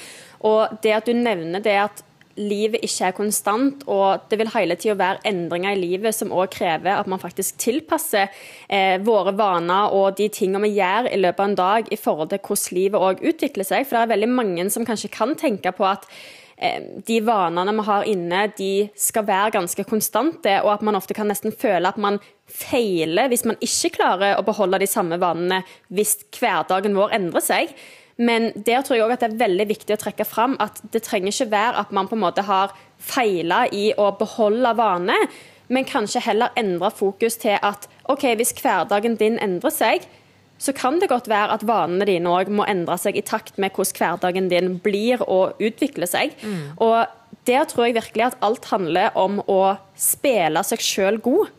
Og 0.49 0.81
det 0.83 0.97
at 0.97 1.09
du 1.09 1.13
nevner 1.17 1.61
det 1.63 1.77
at 1.83 2.01
livet 2.41 2.81
ikke 2.87 3.11
er 3.11 3.17
konstant, 3.17 3.83
og 3.91 4.25
det 4.31 4.39
vil 4.41 4.51
hele 4.55 4.77
tida 4.81 4.97
være 4.97 5.21
endringer 5.29 5.75
i 5.75 5.81
livet 5.81 6.17
som 6.17 6.33
òg 6.33 6.53
krever 6.55 6.95
at 6.97 7.09
man 7.11 7.21
faktisk 7.21 7.59
tilpasser 7.61 8.31
eh, 8.73 8.97
våre 9.05 9.35
vaner 9.37 9.93
og 9.93 10.17
de 10.17 10.31
tingene 10.33 10.65
vi 10.65 10.79
gjør 10.79 11.11
i 11.13 11.21
løpet 11.21 11.43
av 11.43 11.51
en 11.51 11.59
dag 11.61 11.91
i 11.93 11.99
forhold 12.01 12.33
til 12.33 12.41
hvordan 12.41 12.79
livet 12.79 13.09
òg 13.09 13.27
utvikler 13.33 13.69
seg. 13.69 13.85
For 13.85 13.99
det 13.99 14.07
er 14.07 14.15
veldig 14.15 14.31
mange 14.33 14.69
som 14.73 14.89
kanskje 14.89 15.13
kan 15.13 15.37
tenke 15.39 15.75
på 15.77 15.89
at 15.89 16.09
de 17.07 17.19
vanene 17.27 17.73
vi 17.75 17.85
har 17.87 18.07
inne, 18.07 18.43
de 18.59 18.73
skal 18.99 19.27
være 19.27 19.55
ganske 19.57 19.85
konstante, 19.89 20.59
og 20.63 20.75
at 20.75 20.85
man 20.87 20.99
ofte 20.99 21.17
kan 21.17 21.31
nesten 21.31 21.55
føle 21.55 21.89
at 21.89 21.99
man 22.01 22.21
feiler 22.53 23.31
hvis 23.33 23.47
man 23.49 23.59
ikke 23.65 23.95
klarer 23.97 24.37
å 24.37 24.45
beholde 24.47 24.83
de 24.83 24.91
samme 24.91 25.19
vanene 25.23 25.63
hvis 25.95 26.19
hverdagen 26.37 26.97
vår 26.99 27.17
endrer 27.19 27.45
seg. 27.45 27.75
Men 28.21 28.51
der 28.55 28.85
tror 28.85 28.99
jeg 28.99 29.07
også 29.07 29.17
at 29.17 29.25
det 29.25 29.31
er 29.31 29.41
veldig 29.47 29.69
viktig 29.71 29.97
å 29.97 30.03
trekke 30.03 30.27
fram 30.29 30.59
at 30.63 30.83
det 30.93 31.03
trenger 31.07 31.33
ikke 31.33 31.51
være 31.55 31.81
at 31.83 31.95
man 31.97 32.11
på 32.11 32.19
en 32.19 32.25
måte 32.27 32.45
har 32.47 32.75
feila 33.03 33.65
i 33.73 33.91
å 33.99 34.13
beholde 34.19 34.75
vaner, 34.79 35.27
men 35.73 35.89
kanskje 35.89 36.21
heller 36.27 36.53
endre 36.61 36.91
fokus 36.93 37.39
til 37.41 37.57
at 37.57 37.89
OK, 38.13 38.27
hvis 38.37 38.53
hverdagen 38.61 39.17
din 39.17 39.39
endrer 39.41 39.73
seg, 39.73 40.05
så 40.63 40.75
kan 40.77 41.01
det 41.03 41.11
godt 41.11 41.27
være 41.31 41.57
at 41.57 41.65
vanene 41.67 42.07
dine 42.07 42.31
òg 42.31 42.53
må 42.55 42.67
endre 42.71 42.95
seg 43.01 43.19
i 43.19 43.25
takt 43.27 43.59
med 43.59 43.75
hvordan 43.75 43.99
hverdagen 43.99 44.51
din 44.53 44.77
blir 44.85 45.25
og 45.27 45.59
utvikler 45.59 46.07
seg. 46.07 46.37
Og 46.79 47.03
der 47.49 47.67
tror 47.67 47.89
jeg 47.89 47.97
virkelig 47.99 48.29
at 48.29 48.39
alt 48.47 48.69
handler 48.71 49.11
om 49.19 49.41
å 49.51 49.75
spille 49.99 50.63
seg 50.67 50.85
sjøl 50.85 51.19
god. 51.25 51.51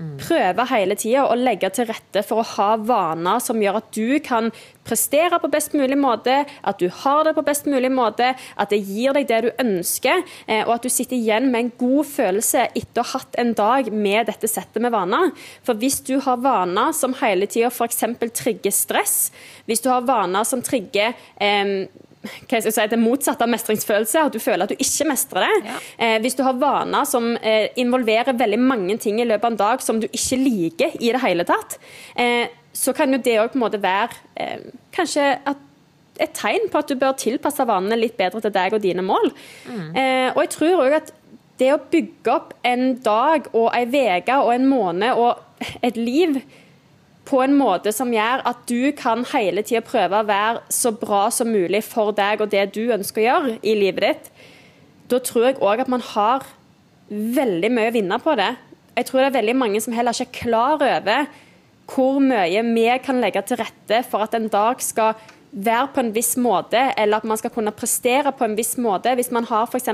Prøve 0.00 0.64
hele 0.70 0.96
tida 0.96 1.26
å 1.28 1.34
legge 1.36 1.68
til 1.76 1.84
rette 1.90 2.22
for 2.24 2.40
å 2.40 2.50
ha 2.54 2.68
vaner 2.80 3.40
som 3.44 3.58
gjør 3.60 3.80
at 3.82 3.90
du 3.92 4.16
kan 4.24 4.48
prestere 4.86 5.36
på 5.42 5.50
best 5.52 5.74
mulig 5.76 5.98
måte, 6.00 6.38
at 6.48 6.80
du 6.80 6.88
har 7.02 7.26
det 7.26 7.34
på 7.36 7.44
best 7.44 7.68
mulig 7.68 7.90
måte, 7.92 8.30
at 8.32 8.72
det 8.72 8.80
gir 8.80 9.12
deg 9.12 9.28
det 9.28 9.40
du 9.44 9.50
ønsker, 9.60 10.24
eh, 10.46 10.62
og 10.64 10.78
at 10.78 10.88
du 10.88 10.90
sitter 10.92 11.18
igjen 11.18 11.50
med 11.52 11.66
en 11.66 11.72
god 11.82 12.08
følelse 12.08 12.70
etter 12.70 13.02
å 13.02 13.08
ha 13.10 13.20
hatt 13.20 13.36
en 13.42 13.52
dag 13.58 13.92
med 13.92 14.30
dette 14.32 14.48
settet 14.48 14.80
med 14.80 14.94
vaner. 14.96 15.34
For 15.66 15.76
hvis 15.76 16.00
du 16.08 16.16
har 16.24 16.40
vaner 16.40 16.96
som 16.96 17.16
hele 17.20 17.50
tida 17.50 17.68
f.eks. 17.68 18.00
trigger 18.40 18.72
stress, 18.72 19.18
hvis 19.68 19.84
du 19.84 19.90
har 19.92 20.08
vaner 20.08 20.48
som 20.48 20.64
trigger 20.64 21.12
eh, 21.36 21.90
hva 22.20 22.58
jeg 22.58 22.74
si, 22.74 22.84
det 22.92 22.98
motsatte 23.00 23.46
av 23.46 23.50
mestringsfølelse, 23.52 24.26
at 24.28 24.34
du 24.34 24.42
føler 24.42 24.66
at 24.66 24.74
du 24.74 24.82
ikke 24.82 25.06
mestrer 25.08 25.46
det. 25.46 25.70
Ja. 25.70 25.78
Eh, 26.04 26.16
hvis 26.20 26.36
du 26.36 26.42
har 26.44 26.58
vaner 26.60 27.08
som 27.08 27.32
eh, 27.36 27.70
involverer 27.80 28.36
veldig 28.36 28.60
mange 28.60 28.98
ting 29.00 29.22
i 29.22 29.28
løpet 29.28 29.46
av 29.46 29.54
en 29.54 29.62
dag 29.62 29.84
som 29.84 30.02
du 30.02 30.08
ikke 30.10 30.40
liker 30.40 30.98
i 31.00 31.14
det 31.14 31.22
hele 31.24 31.46
tatt, 31.48 31.78
eh, 32.20 32.52
så 32.76 32.92
kan 32.96 33.12
jo 33.12 33.22
det 33.24 33.38
òg 33.40 33.54
på 33.54 33.58
en 33.58 33.64
måte 33.64 33.80
være 33.82 34.20
eh, 34.36 34.68
kanskje 34.94 35.32
et 36.20 36.34
tegn 36.36 36.68
på 36.68 36.82
at 36.82 36.90
du 36.90 36.98
bør 37.00 37.16
tilpasse 37.16 37.64
vanene 37.64 37.96
litt 37.96 38.18
bedre 38.20 38.42
til 38.44 38.52
deg 38.52 38.76
og 38.76 38.84
dine 38.84 39.04
mål. 39.04 39.30
Eh, 39.96 40.28
og 40.34 40.42
jeg 40.44 40.52
tror 40.52 40.84
òg 40.84 40.96
at 41.00 41.14
det 41.60 41.70
å 41.74 41.80
bygge 41.92 42.32
opp 42.32 42.52
en 42.64 42.98
dag 43.04 43.48
og 43.52 43.70
ei 43.76 43.86
uke 43.88 44.36
og 44.40 44.52
en 44.54 44.68
måned 44.68 45.20
og 45.20 45.40
et 45.84 45.96
liv 45.96 46.40
på 47.30 47.40
en 47.44 47.54
måte 47.54 47.92
som 47.94 48.10
gjør 48.10 48.42
at 48.48 48.62
du 48.66 48.90
kan 48.98 49.22
hele 49.30 49.62
tida 49.66 49.82
prøve 49.86 50.18
å 50.18 50.26
være 50.26 50.62
så 50.74 50.90
bra 50.98 51.28
som 51.34 51.52
mulig 51.52 51.84
for 51.86 52.10
deg 52.16 52.42
og 52.42 52.50
det 52.50 52.72
du 52.74 52.88
ønsker 52.90 53.22
å 53.22 53.26
gjøre 53.28 53.58
i 53.62 53.76
livet 53.78 54.06
ditt, 54.06 54.32
da 55.10 55.20
tror 55.22 55.46
jeg 55.46 55.60
òg 55.62 55.84
at 55.84 55.92
man 55.92 56.02
har 56.12 56.46
veldig 57.10 57.70
mye 57.74 57.90
å 57.90 57.94
vinne 57.94 58.18
på 58.22 58.34
det. 58.38 58.50
Jeg 58.98 59.06
tror 59.08 59.22
det 59.22 59.28
er 59.30 59.38
veldig 59.38 59.56
mange 59.58 59.82
som 59.82 59.94
heller 59.94 60.14
ikke 60.14 60.28
er 60.28 60.42
klar 60.42 60.82
over 60.82 61.30
hvor 61.90 62.20
mye 62.22 62.62
vi 62.70 62.86
kan 63.02 63.18
legge 63.22 63.42
til 63.46 63.58
rette 63.58 64.02
for 64.06 64.26
at 64.26 64.34
en 64.38 64.50
dag 64.50 64.82
skal 64.82 65.14
være 65.50 65.88
på 65.94 66.02
en 66.04 66.12
viss 66.14 66.36
måte, 66.38 66.78
eller 66.94 67.18
at 67.18 67.26
man 67.26 67.38
skal 67.38 67.50
kunne 67.50 67.74
prestere 67.74 68.30
på 68.30 68.46
en 68.46 68.54
viss 68.58 68.76
måte. 68.78 69.16
Hvis 69.18 69.32
man 69.34 69.48
har 69.50 69.66
f.eks. 69.66 69.90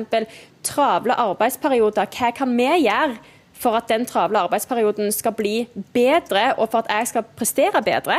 travle 0.66 1.16
arbeidsperioder, 1.16 2.11
hva 2.12 2.33
kan 2.37 2.52
vi 2.59 2.69
gjøre 2.85 3.16
for 3.59 3.77
at 3.77 3.89
den 3.89 4.05
travle 4.07 4.39
arbeidsperioden 4.39 5.13
skal 5.13 5.33
bli 5.33 5.67
bedre, 5.95 6.55
og 6.59 6.71
for 6.71 6.79
at 6.85 6.91
jeg 6.91 7.07
skal 7.09 7.23
prestere 7.37 7.83
bedre? 7.83 8.19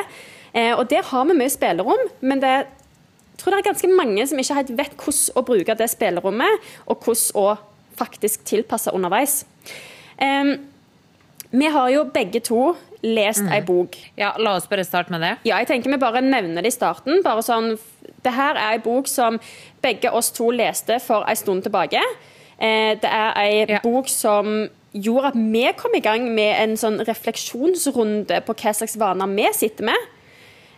Eh, 0.53 0.73
og 0.77 0.89
Der 0.89 1.03
har 1.03 1.25
vi 1.25 1.33
mye 1.37 1.49
spillerom, 1.49 2.07
men 2.21 2.39
det, 2.41 2.47
jeg 2.49 2.65
tror 3.37 3.51
det 3.53 3.59
er 3.59 3.69
ganske 3.71 3.87
mange 3.95 4.27
som 4.27 4.39
ikke 4.39 4.55
helt 4.55 4.77
vet 4.77 4.95
hvordan 4.97 5.35
å 5.35 5.45
bruke 5.45 5.75
det 5.77 5.89
spillerommet, 5.89 6.69
og 6.87 6.97
hvordan 7.03 7.35
å 7.35 7.57
faktisk 7.97 8.43
tilpasse 8.45 8.91
underveis. 8.93 9.45
Vi 11.51 11.65
har 11.71 11.89
jo 11.89 12.03
begge 12.13 12.41
to 12.43 12.73
lest 13.05 13.45
ei 13.53 13.61
bok. 13.63 13.95
Ja, 14.19 14.33
la 14.41 14.55
oss 14.57 14.65
bare 14.67 14.83
starte 14.85 15.13
med 15.13 15.21
det. 15.23 15.35
Ja, 15.47 15.59
jeg 15.61 15.69
tenker 15.69 15.93
vi 15.93 15.99
bare 16.01 16.21
nevner 16.25 16.65
det 16.65 16.73
i 16.73 16.75
starten. 16.75 17.21
bare 17.23 17.43
sånn, 17.45 17.77
Det 18.23 18.33
her 18.33 18.55
er 18.55 18.73
ei 18.73 18.77
bok 18.79 19.07
som 19.07 19.39
begge 19.81 20.11
oss 20.11 20.31
to 20.31 20.49
leste 20.51 20.99
for 20.99 21.23
ei 21.27 21.35
stund 21.35 21.63
tilbake. 21.63 22.01
Eh, 22.59 22.95
det 22.95 23.05
er 23.09 23.33
ei 23.37 23.65
Ja. 23.69 23.79
bok 23.83 24.07
som 24.09 24.69
gjorde 25.03 25.31
at 25.31 25.37
vi 25.37 25.63
kom 25.77 25.95
i 25.97 26.03
gang 26.03 26.27
med 26.35 26.53
en 26.61 26.75
sånn 26.79 26.99
refleksjonsrunde 27.07 28.41
på 28.45 28.55
hva 28.57 28.73
slags 28.75 28.97
vaner 28.99 29.31
vi 29.33 29.47
sitter 29.55 29.89
med. 29.91 30.09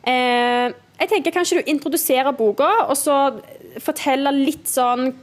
Eh, 0.08 0.68
jeg 1.00 1.12
tenker 1.12 1.36
kanskje 1.36 1.60
du 1.60 1.72
introduserer 1.72 2.36
boka, 2.36 2.70
og 2.90 2.96
så 3.00 3.18
forteller 3.84 4.36
litt 4.36 4.68
sånn 4.68 5.14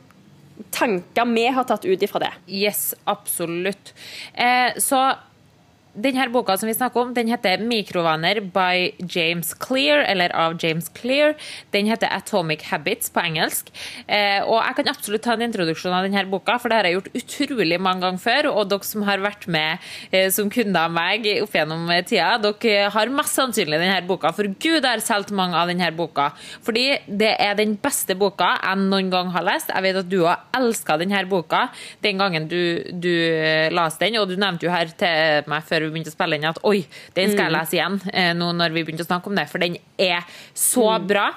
tanker 0.73 1.29
vi 1.35 1.47
har 1.53 1.67
tatt 1.69 1.85
ut 1.85 2.03
ifra 2.03 2.23
det. 2.23 2.33
Yes, 2.49 2.95
absolutt. 3.05 3.93
Eh, 4.33 4.76
så 4.81 5.03
denne 5.97 6.26
boka 6.33 6.57
som 6.59 6.69
vi 6.69 6.75
snakker 6.76 7.00
om, 7.00 7.15
den 7.15 7.29
heter 7.29 7.59
'Mikrovaner' 7.59 8.41
by 8.53 8.93
James 9.09 9.55
Clear, 9.55 10.05
eller 10.05 10.35
av 10.37 10.57
James 10.62 10.88
Clear. 10.88 11.35
Den 11.73 11.87
heter 11.87 12.09
'Atomic 12.09 12.62
Habits' 12.71 13.11
på 13.12 13.21
engelsk. 13.21 13.71
Eh, 14.09 14.43
og 14.45 14.62
jeg 14.62 14.76
kan 14.76 14.88
absolutt 14.88 15.23
ta 15.23 15.33
en 15.33 15.43
introduksjon 15.43 15.93
av 15.93 16.05
denne 16.05 16.31
boka, 16.31 16.59
for 16.59 16.69
det 16.69 16.76
har 16.76 16.85
jeg 16.85 16.95
gjort 16.97 17.15
utrolig 17.15 17.81
mange 17.81 18.00
ganger 18.00 18.19
før. 18.19 18.50
Og 18.53 18.69
dere 18.69 18.85
som 18.85 19.03
har 19.03 19.19
vært 19.19 19.47
med 19.49 19.79
eh, 20.12 20.29
som 20.31 20.50
kunder 20.50 20.81
av 20.81 20.93
meg 20.93 21.26
opp 21.43 21.53
gjennom 21.53 21.88
tida, 22.05 22.38
dere 22.38 22.91
har 22.91 23.09
mest 23.09 23.35
sannsynlig 23.35 23.81
denne 23.81 24.07
boka. 24.07 24.33
For 24.33 24.45
gud, 24.45 24.83
jeg 24.83 24.85
har 24.85 25.00
solgt 25.00 25.31
mange 25.31 25.57
av 25.57 25.69
denne 25.69 25.91
boka. 25.97 26.33
Fordi 26.62 26.99
det 27.09 27.37
er 27.41 27.55
den 27.55 27.76
beste 27.76 28.15
boka 28.15 28.59
jeg 28.62 28.76
noen 28.76 29.11
gang 29.11 29.31
har 29.31 29.43
lest. 29.43 29.73
Jeg 29.73 29.83
vet 29.83 29.97
at 29.97 30.09
du 30.09 30.25
har 30.25 30.45
elska 30.53 30.99
denne 30.99 31.25
boka 31.29 31.69
den 32.03 32.19
gangen 32.19 32.49
du, 32.49 32.85
du 32.93 33.15
leste 33.73 34.05
den, 34.05 34.21
og 34.21 34.29
du 34.29 34.37
nevnte 34.37 34.67
jo 34.67 34.73
her 34.73 34.93
til 34.99 35.49
meg 35.50 35.65
før 35.65 35.86
vi 35.87 35.95
begynte 35.95 36.12
å 36.12 36.16
spille 36.16 36.38
inn 36.38 36.49
at 36.49 36.61
oi, 36.66 36.81
den 37.16 37.33
skal 37.33 37.47
jeg 37.47 37.55
lese 37.55 37.76
igjen 37.78 37.99
eh, 38.12 38.33
nå 38.37 38.50
når 38.57 38.75
vi 38.75 38.85
begynte 38.87 39.07
å 39.07 39.09
snakke 39.09 39.31
om 39.31 39.38
det, 39.38 39.47
for 39.50 39.62
den 39.62 39.78
er 40.00 40.26
så 40.57 40.87
bra. 41.02 41.28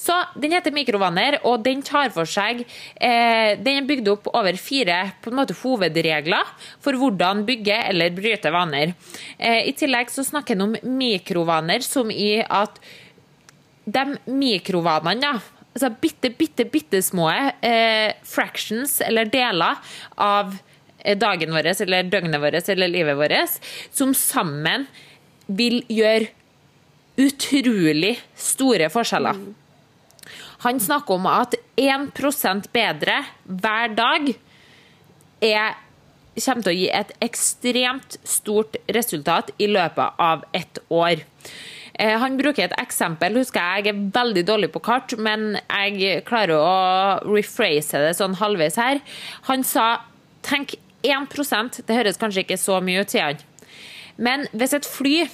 Så 0.00 0.16
den 0.40 0.54
heter 0.54 0.74
Mikrovanner, 0.74 1.38
og 1.48 1.64
den 1.66 1.82
tar 1.84 2.12
for 2.14 2.28
seg 2.28 2.62
eh, 2.64 3.54
Den 3.60 3.80
er 3.80 3.88
bygd 3.88 4.10
opp 4.12 4.28
over 4.32 4.56
fire 4.60 5.00
på 5.24 5.32
en 5.32 5.38
måte 5.40 5.56
hovedregler 5.58 6.52
for 6.84 6.96
hvordan 6.98 7.44
bygge 7.48 7.80
eller 7.90 8.14
bryte 8.14 8.52
vaner. 8.54 8.94
Eh, 9.38 9.64
I 9.70 9.74
tillegg 9.76 10.12
så 10.12 10.26
snakker 10.26 10.58
den 10.58 10.68
om 10.68 10.98
mikrovaner 10.98 11.84
som 11.84 12.10
i 12.12 12.38
at 12.44 12.78
de 13.84 14.04
mikrovanene, 14.30 15.32
ja. 15.32 15.34
Altså 15.74 15.90
bitte, 15.98 16.30
bitte, 16.38 16.68
bitte 16.70 17.00
små 17.02 17.26
eh, 17.34 18.14
fractions 18.22 19.00
eller 19.02 19.26
deler 19.26 19.80
av 20.22 20.54
dagen 21.20 21.52
vår, 21.52 21.68
eller 21.84 22.08
døgnet 22.08 22.40
vårt, 22.40 22.68
eller 22.68 22.88
livet 22.88 23.16
vårt, 23.18 23.60
som 23.92 24.14
sammen 24.16 24.86
vil 25.46 25.82
gjøre 25.92 26.30
utrolig 27.20 28.16
store 28.34 28.88
forskjeller. 28.90 29.38
Han 30.64 30.80
snakker 30.80 31.18
om 31.18 31.26
at 31.28 31.54
1% 31.76 32.70
bedre 32.72 33.20
hver 33.44 33.92
dag 33.94 34.30
er, 35.44 35.76
kommer 36.40 36.64
til 36.64 36.72
å 36.72 36.78
gi 36.78 36.88
et 36.88 37.12
ekstremt 37.22 38.16
stort 38.26 38.78
resultat 38.96 39.52
i 39.60 39.68
løpet 39.70 40.18
av 40.18 40.46
ett 40.56 40.80
år. 40.88 41.20
Eh, 41.94 42.18
Han 42.18 42.38
bruker 42.38 42.64
et 42.64 42.78
eksempel. 42.80 43.36
husker 43.36 43.60
Jeg 43.60 43.84
jeg 43.84 43.94
er 43.94 44.10
veldig 44.10 44.46
dårlig 44.46 44.72
på 44.72 44.82
kart, 44.82 45.16
men 45.18 45.58
jeg 45.68 46.24
klarer 46.24 46.56
å 46.56 47.20
rephrase 47.28 48.00
det 48.00 48.16
sånn 48.16 48.34
halvveis 48.34 48.76
her. 48.76 49.00
Han 49.42 49.62
sa 49.62 50.00
tenk 50.42 50.74
1% 51.04 51.82
Det 51.86 51.96
høres 51.96 52.20
kanskje 52.20 52.44
ikke 52.44 52.60
så 52.60 52.80
mye 52.84 53.04
ut, 53.04 53.12
sier 53.12 53.32
han. 53.32 53.42
Men 54.16 54.46
hvis 54.54 54.74
et 54.76 54.88
fly 54.88 55.24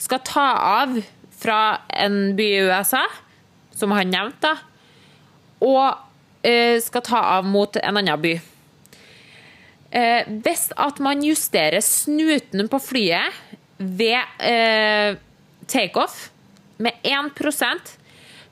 skal 0.00 0.22
ta 0.26 0.46
av 0.82 0.96
fra 1.42 1.60
en 1.90 2.36
by 2.38 2.46
i 2.46 2.62
USA, 2.68 3.02
som 3.74 3.94
han 3.94 4.12
nevnte, 4.12 4.52
og 5.62 6.46
eh, 6.46 6.78
skal 6.82 7.04
ta 7.06 7.22
av 7.38 7.46
mot 7.46 7.76
en 7.78 7.98
annen 8.00 8.22
by 8.22 8.32
eh, 9.94 10.30
Hvis 10.42 10.68
at 10.74 10.98
man 11.02 11.22
justerer 11.22 11.82
snuten 11.86 12.66
på 12.70 12.80
flyet 12.82 13.42
ved 13.78 14.42
eh, 14.42 15.18
takeoff 15.70 16.28
med 16.82 16.98
1% 17.06 17.92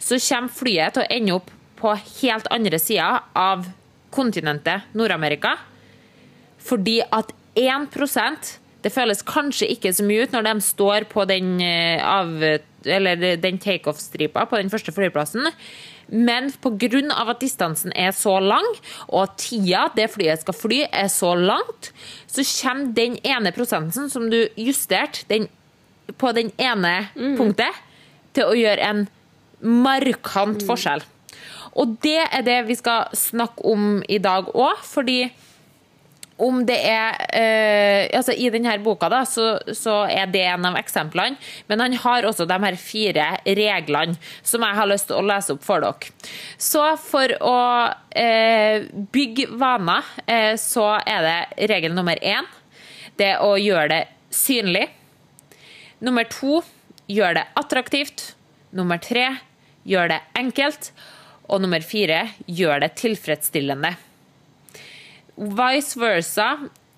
så 0.01 0.19
kommer 0.19 0.55
flyet 0.55 0.95
til 0.95 1.03
å 1.03 1.11
ende 1.13 1.35
opp 1.37 1.51
på 1.81 1.93
helt 2.23 2.47
andre 2.53 2.79
sida 2.81 3.11
av 3.37 3.67
kontinentet 4.15 4.95
Nord-Amerika. 4.97 5.57
Fordi 6.71 7.01
at 7.11 7.35
1% 7.59 8.57
det 8.81 8.93
føles 8.95 9.23
kanskje 9.29 9.69
ikke 9.75 9.93
så 9.93 10.05
mye 10.07 10.25
ut 10.25 10.35
når 10.35 10.47
de 10.47 10.55
står 10.65 11.07
på 11.11 11.27
den, 11.29 11.59
eh, 11.61 12.01
av- 12.01 12.61
eller 12.87 13.37
den 13.37 13.59
takeoff-stripa 13.61 14.47
på 14.49 14.57
den 14.57 14.71
første 14.73 14.93
flyplassen, 14.93 15.51
men 16.11 16.51
pga. 16.51 17.31
at 17.31 17.41
distansen 17.41 17.93
er 17.95 18.11
så 18.11 18.41
lang, 18.41 18.67
og 19.09 19.37
tida 19.37 19.91
det 19.95 20.11
flyet 20.11 20.41
skal 20.41 20.55
fly, 20.55 20.87
er 20.91 21.07
så 21.07 21.35
langt, 21.37 21.93
så 22.27 22.43
kommer 22.43 22.95
den 22.95 23.19
ene 23.23 23.53
prosenten 23.53 24.11
som 24.11 24.31
du 24.31 24.49
justerte 24.57 25.49
på 26.19 26.35
den 26.35 26.51
ene 26.59 27.11
punktet, 27.37 27.75
til 28.33 28.45
å 28.45 28.55
gjøre 28.55 28.81
en 28.81 29.09
markant 29.63 30.63
forskjell. 30.63 31.03
Og 31.77 32.01
det 32.03 32.27
er 32.33 32.43
det 32.43 32.67
vi 32.67 32.75
skal 32.75 33.09
snakke 33.13 33.65
om 33.65 34.03
i 34.09 34.19
dag 34.19 34.47
òg, 34.55 34.79
fordi 34.83 35.31
om 36.41 36.63
det 36.67 36.79
er 36.89 37.19
eh, 37.37 38.07
altså 38.17 38.33
I 38.33 38.49
denne 38.53 38.77
boka 38.85 39.11
da, 39.13 39.23
så, 39.29 39.59
så 39.77 40.03
er 40.09 40.31
det 40.33 40.43
en 40.49 40.69
av 40.71 40.79
eksemplene, 40.81 41.37
men 41.69 41.83
han 41.85 41.97
har 42.05 42.29
også 42.29 42.47
de 42.49 42.59
her 42.65 42.79
fire 42.81 43.27
reglene 43.45 44.17
som 44.43 44.65
jeg 44.65 44.79
har 44.79 44.89
lyst 44.91 45.11
til 45.11 45.21
å 45.21 45.27
lese 45.27 45.55
opp 45.57 45.67
for 45.67 45.85
dere. 45.85 46.13
Så 46.57 46.85
for 47.03 47.35
å 47.45 47.61
eh, 48.17 48.89
bygge 49.13 49.51
vaner, 49.61 50.09
eh, 50.27 50.55
så 50.61 50.95
er 51.05 51.27
det 51.27 51.69
regel 51.73 51.97
nummer 51.97 52.21
én. 52.23 52.49
Det 53.21 53.35
å 53.45 53.55
gjøre 53.61 53.89
det 53.93 54.03
synlig. 54.33 54.87
Nummer 56.01 56.25
to 56.33 56.63
gjør 57.11 57.37
det 57.37 57.49
attraktivt. 57.61 58.31
Nummer 58.77 59.01
tre 59.03 59.27
gjør 59.85 60.15
det 60.15 60.21
enkelt. 60.39 60.93
Og 61.51 61.61
nummer 61.65 61.83
fire 61.85 62.29
gjør 62.47 62.85
det 62.85 62.95
tilfredsstillende. 63.01 63.97
Vice 65.41 65.97
versa. 65.97 66.51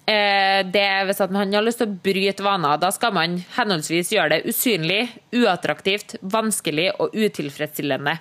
Eh, 0.03 0.67
det 0.67 0.83
er 0.83 1.05
hvis 1.07 1.21
man 1.31 1.53
har 1.55 1.63
lyst 1.63 1.79
til 1.79 1.91
å 1.91 2.01
bryte 2.03 2.43
vaner. 2.43 2.81
Da 2.83 2.91
skal 2.95 3.15
man 3.15 3.39
henholdsvis 3.55 4.11
gjøre 4.17 4.35
det 4.35 4.51
usynlig, 4.51 5.05
uattraktivt, 5.37 6.17
vanskelig 6.23 6.91
og 6.99 7.15
utilfredsstillende. 7.15 8.17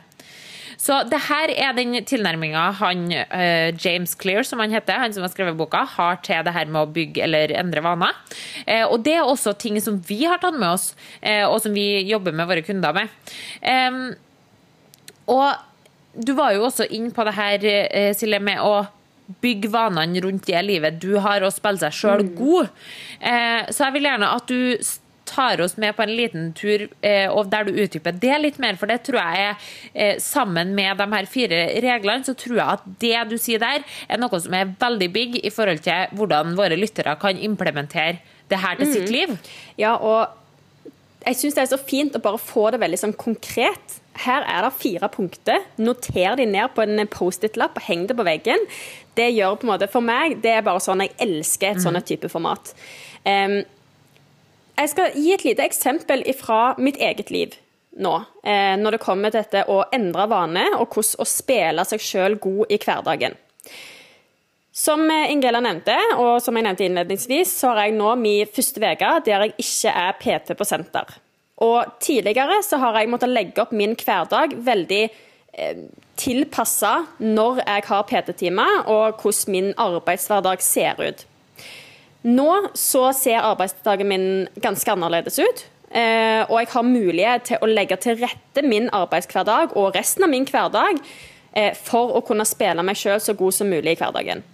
Så 0.81 0.99
det 1.05 1.19
her 1.27 1.51
er 1.53 1.73
den 1.77 1.93
tilnærminga 2.09 2.61
han 2.79 3.03
uh, 3.13 3.69
James 3.77 4.15
Clear, 4.17 4.41
som 4.47 4.63
han 4.63 4.73
heter, 4.73 4.97
han 4.97 5.13
som 5.13 5.21
har 5.21 5.29
skrevet 5.29 5.57
boka, 5.57 5.83
har 5.97 6.17
til 6.25 6.41
det 6.45 6.53
her 6.55 6.71
med 6.73 6.79
å 6.81 6.89
bygge 6.89 7.21
eller 7.25 7.53
endre 7.59 7.83
vaner. 7.85 8.17
Uh, 8.65 8.87
og 8.87 9.03
det 9.05 9.19
er 9.19 9.27
også 9.29 9.53
ting 9.61 9.77
som 9.81 9.99
vi 10.07 10.23
har 10.25 10.41
tatt 10.41 10.57
med 10.57 10.71
oss, 10.71 10.87
og 11.21 11.59
som 11.61 11.75
vi 11.77 12.01
jobber 12.09 12.33
med 12.33 12.49
våre 12.49 12.65
kunder 12.65 12.97
med. 12.97 13.13
Og 15.29 16.17
du 16.17 16.33
var 16.37 16.55
jo 16.55 16.65
også 16.65 16.89
inn 16.97 17.11
på 17.13 17.29
det 17.29 17.35
her, 17.37 17.69
Silje, 18.17 18.41
med 18.41 18.65
å 18.65 18.81
bygge 19.43 19.71
vanene 19.73 20.23
rundt 20.23 20.49
det 20.49 20.65
livet 20.65 20.99
du 21.01 21.15
har, 21.23 21.45
og 21.45 21.53
spille 21.55 21.81
seg 21.81 21.95
sjøl 21.95 22.25
mm. 22.27 22.33
god. 22.37 22.73
så 23.71 23.85
jeg 23.85 23.95
vil 23.95 24.07
gjerne 24.07 24.29
at 24.35 24.49
du 24.49 24.91
tar 25.31 25.61
oss 25.61 25.77
med 25.77 25.95
på 25.95 26.03
en 26.03 26.13
liten 26.15 26.49
tur 26.57 26.87
eh, 27.05 27.27
og 27.31 27.49
der 27.51 27.67
du 27.67 27.77
utdyper 27.83 28.15
det 28.23 28.39
litt 28.41 28.59
mer. 28.61 28.77
For 28.79 28.91
det 28.91 29.01
tror 29.07 29.21
jeg 29.21 29.45
er 29.45 29.69
eh, 29.93 30.19
Sammen 30.21 30.73
med 30.77 30.99
de 30.99 31.07
her 31.13 31.29
fire 31.29 31.61
reglene, 31.83 32.25
så 32.27 32.35
tror 32.37 32.57
jeg 32.59 32.75
at 32.75 32.85
det 33.03 33.15
du 33.31 33.37
sier 33.41 33.61
der, 33.61 33.85
er 34.09 34.21
noe 34.21 34.41
som 34.41 34.55
er 34.57 34.75
veldig 34.81 35.09
big 35.13 35.39
i 35.41 35.53
forhold 35.53 35.83
til 35.85 36.17
hvordan 36.17 36.55
våre 36.59 36.79
lyttere 36.79 37.15
kan 37.21 37.39
implementere 37.39 38.19
det 38.51 38.59
her 38.59 38.77
til 38.79 38.89
mm. 38.89 38.93
sitt 38.93 39.11
liv. 39.13 39.35
Ja, 39.79 39.95
og 39.95 40.91
jeg 41.23 41.37
syns 41.37 41.57
det 41.57 41.65
er 41.65 41.73
så 41.75 41.81
fint 41.81 42.17
å 42.17 42.23
bare 42.23 42.41
få 42.41 42.69
det 42.73 42.81
veldig 42.81 42.99
sånn 42.99 43.17
konkret. 43.19 44.00
Her 44.21 44.45
er 44.45 44.65
det 44.65 44.73
fire 44.77 45.09
punkter. 45.11 45.63
Noter 45.81 46.37
de 46.37 46.45
ned 46.49 46.73
på 46.75 46.85
en 46.85 47.07
Post-It-lapp 47.09 47.79
og 47.79 47.87
heng 47.87 48.07
det 48.09 48.17
på 48.17 48.25
veggen. 48.27 48.65
Det 49.17 49.31
gjør 49.33 49.57
på 49.59 49.67
en 49.67 49.73
måte 49.73 49.89
For 49.91 50.05
meg 50.05 50.39
det 50.43 50.55
er 50.55 50.65
bare 50.65 50.83
sånn 50.83 51.03
jeg 51.03 51.15
elsker 51.21 51.73
et 51.73 51.83
sånt 51.83 52.05
type 52.07 52.29
format. 52.31 52.73
Um, 53.25 53.61
jeg 54.77 54.93
skal 54.93 55.17
gi 55.17 55.33
et 55.35 55.43
lite 55.45 55.65
eksempel 55.65 56.23
fra 56.39 56.61
mitt 56.81 56.97
eget 56.97 57.29
liv 57.33 57.57
nå, 57.99 58.13
eh, 58.43 58.77
når 58.79 58.95
det 58.95 59.03
kommer 59.03 59.31
til 59.31 59.43
dette 59.43 59.65
å 59.69 59.81
endre 59.93 60.27
vane, 60.31 60.63
og 60.79 60.93
hvordan 60.93 61.21
å 61.21 61.27
spille 61.27 61.85
seg 61.87 62.03
sjøl 62.03 62.37
god 62.41 62.71
i 62.71 62.79
hverdagen. 62.81 63.35
Som 64.71 65.03
Ingela 65.11 65.59
nevnte, 65.59 65.97
og 66.15 66.39
som 66.41 66.55
jeg 66.55 66.63
nevnte 66.63 66.85
innledningsvis, 66.87 67.51
så 67.59 67.73
har 67.73 67.89
jeg 67.89 67.97
nå 67.97 68.13
min 68.15 68.47
første 68.47 68.79
uke 68.79 69.11
der 69.27 69.45
jeg 69.45 69.53
ikke 69.59 69.91
er 70.05 70.15
PT 70.21 70.55
på 70.55 70.67
senter. 70.67 71.11
Og 71.61 71.97
tidligere 72.01 72.61
så 72.65 72.79
har 72.81 72.97
jeg 72.97 73.11
måttet 73.11 73.33
legge 73.33 73.61
opp 73.63 73.73
min 73.75 73.93
hverdag 73.99 74.55
veldig 74.65 75.01
eh, 75.07 75.83
tilpassa 76.17 76.93
når 77.21 77.61
jeg 77.63 77.85
har 77.89 78.07
PT-timer, 78.09 78.87
og 78.89 79.21
hvordan 79.21 79.53
min 79.53 79.73
arbeidshverdag 79.77 80.63
ser 80.65 81.01
ut. 81.01 81.25
Nå 82.21 82.49
så 82.77 83.07
ser 83.17 83.45
arbeidsdagen 83.45 84.09
min 84.09 84.25
ganske 84.61 84.93
annerledes 84.93 85.39
ut. 85.41 85.65
Eh, 85.91 86.45
og 86.47 86.55
jeg 86.61 86.69
har 86.71 86.87
mulighet 86.87 87.49
til 87.49 87.61
å 87.61 87.67
legge 87.67 87.97
til 87.99 88.19
rette 88.21 88.63
min 88.63 88.87
arbeidshverdag 88.95 89.75
og 89.75 89.97
resten 89.97 90.23
av 90.23 90.31
min 90.31 90.45
hverdag 90.47 91.01
eh, 91.51 91.73
for 91.75 92.15
å 92.15 92.21
kunne 92.23 92.47
spille 92.47 92.85
meg 92.85 92.99
sjøl 92.99 93.19
så 93.19 93.35
god 93.37 93.57
som 93.57 93.69
mulig 93.69 93.97
i 93.97 93.99
hverdagen. 93.99 94.45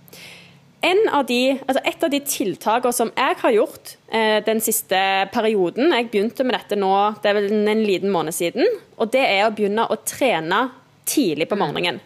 Av 0.87 1.25
de, 1.27 1.57
altså 1.67 1.81
et 1.83 2.03
av 2.05 2.11
de 2.13 2.19
tiltakene 2.23 2.95
som 2.95 3.09
jeg 3.11 3.35
har 3.41 3.51
gjort 3.51 3.89
eh, 4.07 4.37
den 4.45 4.61
siste 4.63 4.99
perioden 5.33 5.91
Jeg 5.91 6.07
begynte 6.13 6.45
med 6.47 6.55
dette 6.55 6.77
nå, 6.79 6.91
det 7.19 7.27
er 7.27 7.35
vel 7.35 7.49
en 7.73 7.81
liten 7.83 8.13
måned 8.13 8.35
siden. 8.35 8.63
Og 8.95 9.11
det 9.11 9.25
er 9.25 9.47
å 9.47 9.51
begynne 9.55 9.83
å 9.83 9.97
trene 10.07 10.69
tidlig 11.07 11.49
på 11.51 11.57
morgenen. 11.59 11.99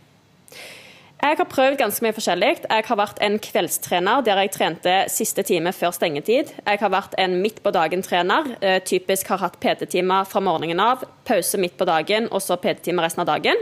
Jeg 1.22 1.38
har 1.38 1.46
prøvd 1.46 1.78
ganske 1.78 2.02
mye 2.02 2.16
forskjellig. 2.18 2.50
Jeg 2.64 2.86
har 2.88 2.98
vært 2.98 3.20
en 3.22 3.38
kveldstrener 3.46 4.24
der 4.26 4.40
jeg 4.42 4.54
trente 4.56 4.96
siste 5.14 5.46
time 5.46 5.70
før 5.78 5.94
stengetid. 5.94 6.50
Jeg 6.66 6.82
har 6.82 6.94
vært 6.96 7.14
en 7.22 7.38
midt 7.44 7.62
på 7.62 7.74
dagen-trener. 7.76 8.56
Eh, 8.58 8.80
typisk 8.82 9.30
har 9.30 9.44
hatt 9.44 9.60
PT-timer 9.62 10.26
fra 10.26 10.42
morgenen 10.42 10.82
av, 10.82 11.06
pause 11.30 11.62
midt 11.62 11.78
på 11.78 11.86
dagen 11.86 12.32
og 12.32 12.42
så 12.42 12.58
PT-timer 12.58 13.06
resten 13.06 13.22
av 13.22 13.30
dagen. 13.30 13.62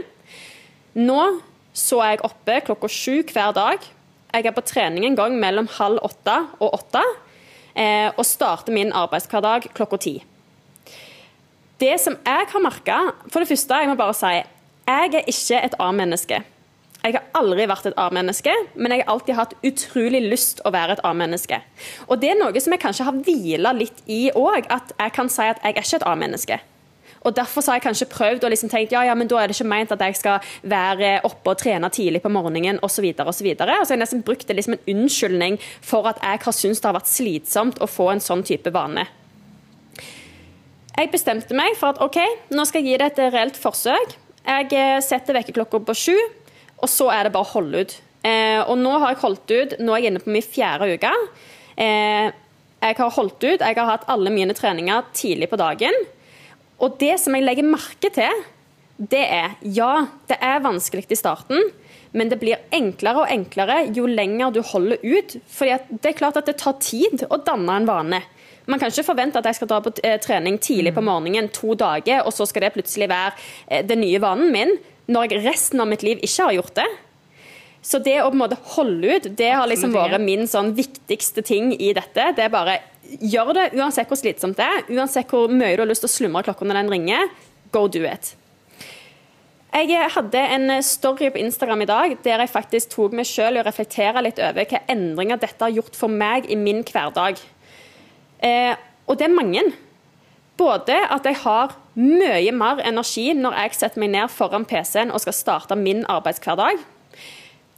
Nå 0.96 1.22
så 1.76 2.00
er 2.06 2.16
jeg 2.16 2.28
oppe 2.30 2.62
klokka 2.70 2.88
sju 2.88 3.18
hver 3.28 3.52
dag. 3.58 3.84
Jeg 4.30 4.46
er 4.46 4.54
på 4.54 4.62
trening 4.62 5.08
en 5.08 5.18
gang 5.18 5.36
mellom 5.42 5.68
halv 5.80 6.04
åtte 6.06 6.36
og 6.60 6.76
åtte. 6.78 7.02
Eh, 7.74 8.10
og 8.14 8.26
starter 8.26 8.76
min 8.76 8.94
arbeidshverdag 8.94 9.70
klokka 9.78 9.98
ti. 10.02 10.16
Det 11.80 11.96
som 12.02 12.18
jeg 12.26 12.48
har 12.52 12.64
merka 12.64 12.98
For 13.32 13.40
det 13.40 13.48
første, 13.48 13.78
jeg 13.80 13.88
må 13.88 13.96
bare 13.96 14.16
si, 14.18 14.32
jeg 14.90 15.14
er 15.14 15.30
ikke 15.30 15.62
et 15.64 15.78
A-menneske. 15.80 16.42
Jeg 17.00 17.16
har 17.16 17.28
aldri 17.40 17.64
vært 17.70 17.86
et 17.88 17.96
A-menneske, 17.96 18.52
men 18.76 18.92
jeg 18.92 19.06
har 19.06 19.14
alltid 19.14 19.38
hatt 19.38 19.54
utrolig 19.64 20.20
lyst 20.26 20.60
å 20.68 20.74
være 20.76 20.98
et 20.98 21.04
A-menneske. 21.08 21.62
Og 22.10 22.20
det 22.20 22.34
er 22.34 22.42
noe 22.42 22.60
som 22.60 22.76
jeg 22.76 22.82
kanskje 22.84 23.06
har 23.08 23.22
hvila 23.24 23.72
litt 23.78 24.02
i 24.12 24.28
òg, 24.36 24.68
at 24.68 24.92
jeg 24.98 25.16
kan 25.16 25.32
si 25.32 25.46
at 25.48 25.62
jeg 25.64 25.78
er 25.78 25.86
ikke 25.86 26.02
et 26.02 26.08
A-menneske. 26.10 26.60
Og 27.28 27.36
Derfor 27.36 27.66
har 27.68 27.80
jeg 27.80 27.86
kanskje 27.88 28.08
prøvd 28.12 28.46
å 28.46 28.52
liksom 28.52 28.72
tenkt 28.72 28.94
ja, 28.96 29.04
ja, 29.08 29.16
men 29.18 29.28
da 29.28 29.42
er 29.42 29.50
det 29.50 29.58
ikke 29.58 29.68
meint 29.68 29.92
at 29.92 30.02
jeg 30.06 30.16
skal 30.20 30.46
være 30.64 31.18
oppe 31.28 31.52
og 31.54 31.60
trene 31.60 31.90
tidlig 31.92 32.22
på 32.24 32.32
morgenen 32.32 32.80
osv. 32.86 33.06
Og, 33.12 33.34
så 33.36 33.46
og 33.52 33.64
har 33.68 33.86
jeg 33.90 34.00
nesten 34.00 34.24
brukt 34.26 34.48
det 34.48 34.56
liksom 34.56 34.78
en 34.78 34.92
unnskyldning 34.96 35.60
for 35.82 36.08
at 36.10 36.22
jeg 36.24 36.44
har 36.46 36.56
syntes 36.56 36.80
det 36.80 36.90
har 36.90 37.00
vært 37.00 37.12
slitsomt 37.12 37.82
å 37.84 37.90
få 37.90 38.12
en 38.14 38.24
sånn 38.24 38.46
type 38.48 38.72
vane. 38.72 39.06
Jeg 41.00 41.12
bestemte 41.14 41.56
meg 41.56 41.78
for 41.80 41.94
at 41.94 42.02
OK, 42.04 42.18
nå 42.52 42.66
skal 42.68 42.84
jeg 42.84 42.94
gi 42.94 43.00
det 43.00 43.12
et 43.14 43.24
reelt 43.36 43.60
forsøk. 43.60 44.16
Jeg 44.50 44.74
eh, 44.76 45.00
setter 45.04 45.38
vekkerklokka 45.38 45.80
på 45.88 45.96
sju. 45.96 46.18
Og 46.80 46.90
så 46.92 47.10
er 47.14 47.28
det 47.28 47.34
bare 47.36 47.48
å 47.48 47.54
holde 47.54 47.84
ut. 47.84 47.96
Eh, 48.28 48.60
og 48.64 48.76
nå 48.80 48.92
har 49.00 49.14
jeg 49.14 49.22
holdt 49.24 49.54
ut. 49.54 49.76
Nå 49.84 49.96
er 49.96 50.04
jeg 50.04 50.14
inne 50.14 50.24
på 50.24 50.34
min 50.34 50.44
fjerde 50.44 50.90
uke. 50.96 51.12
Eh, 51.80 52.32
jeg 52.80 52.98
har 53.00 53.16
holdt 53.16 53.44
ut. 53.44 53.60
Jeg 53.60 53.78
har 53.80 53.90
hatt 53.90 54.08
alle 54.12 54.32
mine 54.34 54.56
treninger 54.56 55.08
tidlig 55.16 55.52
på 55.52 55.60
dagen. 55.60 55.96
Og 56.80 56.98
det 57.02 57.18
som 57.20 57.36
jeg 57.36 57.46
legger 57.46 57.68
merke 57.68 58.12
til, 58.14 58.44
det 59.00 59.22
er 59.24 59.56
ja, 59.64 60.08
det 60.28 60.38
er 60.44 60.64
vanskelig 60.64 61.06
i 61.12 61.20
starten. 61.20 61.72
Men 62.12 62.32
det 62.32 62.40
blir 62.42 62.60
enklere 62.74 63.24
og 63.24 63.32
enklere 63.32 63.84
jo 63.96 64.08
lenger 64.10 64.54
du 64.56 64.64
holder 64.66 65.04
ut. 65.04 65.36
For 65.48 65.70
det 65.70 66.12
er 66.12 66.18
klart 66.18 66.40
at 66.40 66.50
det 66.50 66.58
tar 66.62 66.80
tid 66.82 67.24
å 67.30 67.40
danne 67.46 67.80
en 67.80 67.90
vane. 67.90 68.22
Man 68.70 68.82
kan 68.82 68.92
ikke 68.92 69.08
forvente 69.08 69.40
at 69.40 69.48
jeg 69.50 69.58
skal 69.58 69.70
dra 69.72 69.80
på 69.82 69.94
eh, 70.06 70.20
trening 70.22 70.60
tidlig 70.62 70.94
på 70.94 71.02
morgenen 71.06 71.50
to 71.54 71.74
dager, 71.78 72.22
og 72.22 72.34
så 72.36 72.46
skal 72.46 72.68
det 72.68 72.76
plutselig 72.76 73.08
være 73.10 73.32
eh, 73.66 73.86
den 73.86 74.04
nye 74.04 74.22
vanen 74.22 74.52
min 74.54 74.76
når 75.10 75.34
jeg 75.34 75.46
resten 75.48 75.82
av 75.82 75.90
mitt 75.90 76.04
liv 76.06 76.20
ikke 76.22 76.46
har 76.46 76.58
gjort 76.60 76.76
det. 76.78 76.86
Så 77.82 78.02
det 78.04 78.18
å 78.20 78.28
på 78.28 78.36
en 78.36 78.42
måte 78.42 78.58
holde 78.76 79.16
ut, 79.16 79.28
det 79.40 79.52
har 79.56 79.68
liksom 79.70 79.94
vært 79.96 80.20
min 80.22 80.48
sånn 80.52 80.74
viktigste 80.76 81.44
ting 81.48 81.72
i 81.78 81.94
dette. 81.96 82.32
Det 82.36 82.44
er 82.44 82.52
bare 82.52 82.80
gjør 83.10 83.54
det 83.56 83.70
uansett 83.80 84.10
hvor 84.10 84.20
slitsomt 84.20 84.60
det 84.60 84.68
er, 84.68 84.84
uansett 84.98 85.32
hvor 85.32 85.50
mye 85.52 85.78
du 85.78 85.84
har 85.86 85.90
lyst 85.90 86.04
til 86.06 86.12
å 86.12 86.18
slumre 86.18 86.44
klokka 86.46 86.68
når 86.68 86.82
den 86.82 86.94
ringer. 86.94 87.32
Go 87.72 87.88
do 87.88 88.04
it. 88.08 88.34
Jeg 89.70 90.10
hadde 90.16 90.40
en 90.56 90.72
story 90.84 91.30
på 91.30 91.40
Instagram 91.44 91.84
i 91.86 91.90
dag 91.90 92.16
der 92.26 92.42
jeg 92.42 92.52
faktisk 92.52 92.96
tok 92.96 93.14
meg 93.16 93.28
selv 93.30 93.62
og 93.62 93.68
reflektere 93.68 94.24
litt 94.26 94.42
over 94.42 94.66
hva 94.66 94.82
endringer 94.90 95.38
dette 95.40 95.62
har 95.62 95.76
gjort 95.76 95.98
for 95.98 96.10
meg 96.10 96.50
i 96.50 96.58
min 96.58 96.82
hverdag. 96.84 97.38
Eh, 98.42 98.74
og 99.06 99.20
det 99.20 99.28
er 99.28 99.36
mange. 99.36 99.64
Både 100.58 100.98
at 101.14 101.26
jeg 101.26 101.38
har 101.46 101.78
mye 102.00 102.52
mer 102.56 102.82
energi 102.84 103.30
når 103.38 103.60
jeg 103.62 103.78
setter 103.78 104.02
meg 104.02 104.16
ned 104.16 104.34
foran 104.34 104.66
PC-en 104.68 105.14
og 105.14 105.22
skal 105.24 105.38
starte 105.38 105.78
min 105.78 106.02
arbeidshverdag. 106.10 106.82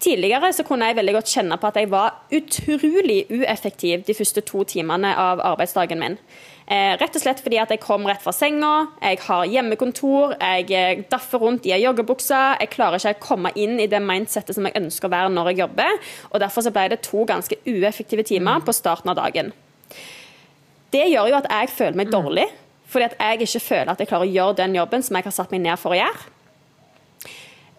Tidligere 0.01 0.49
så 0.53 0.63
kunne 0.65 0.87
jeg 0.89 0.97
veldig 0.97 1.13
godt 1.13 1.29
kjenne 1.29 1.57
på 1.61 1.69
at 1.69 1.75
jeg 1.77 1.89
var 1.91 2.23
utrolig 2.33 3.19
ueffektiv 3.29 4.01
de 4.07 4.15
første 4.17 4.41
to 4.47 4.63
timene 4.65 5.11
av 5.13 5.43
arbeidsdagen 5.51 6.01
min. 6.01 6.15
Eh, 6.65 6.95
rett 6.97 7.17
og 7.17 7.21
slett 7.21 7.43
fordi 7.43 7.59
at 7.61 7.69
jeg 7.73 7.83
kom 7.83 8.07
rett 8.09 8.23
fra 8.23 8.33
senga, 8.33 8.71
jeg 9.03 9.19
har 9.27 9.49
hjemmekontor, 9.51 10.33
jeg 10.39 10.71
eh, 10.73 11.03
daffer 11.11 11.43
rundt 11.43 11.67
i 11.69 11.75
ei 11.75 11.83
joggebukse. 11.83 12.39
Jeg 12.63 12.71
klarer 12.73 12.97
ikke 12.97 13.19
å 13.19 13.27
komme 13.27 13.53
inn 13.59 13.77
i 13.77 13.89
det 13.91 14.01
mindsettet 14.01 14.57
som 14.57 14.65
jeg 14.65 14.79
ønsker 14.79 15.09
å 15.09 15.13
være 15.13 15.35
når 15.35 15.51
jeg 15.51 15.61
jobber. 15.65 16.01
og 16.31 16.41
Derfor 16.41 16.65
så 16.65 16.73
ble 16.73 16.87
det 16.95 17.03
to 17.05 17.27
ganske 17.29 17.61
ueffektive 17.69 18.25
timer 18.25 18.65
på 18.65 18.73
starten 18.73 19.13
av 19.13 19.21
dagen. 19.21 19.53
Det 20.91 21.05
gjør 21.11 21.29
jo 21.29 21.39
at 21.43 21.49
jeg 21.51 21.73
føler 21.77 22.01
meg 22.01 22.13
dårlig. 22.13 22.49
Fordi 22.91 23.07
at 23.07 23.19
jeg 23.21 23.45
ikke 23.45 23.67
føler 23.69 23.93
at 23.93 24.01
jeg 24.01 24.09
klarer 24.09 24.27
å 24.27 24.33
gjøre 24.33 24.61
den 24.65 24.73
jobben 24.75 25.03
som 25.05 25.15
jeg 25.15 25.29
har 25.29 25.35
satt 25.35 25.53
meg 25.53 25.61
ned 25.63 25.79
for 25.79 25.93
å 25.93 25.99
gjøre. 26.01 26.31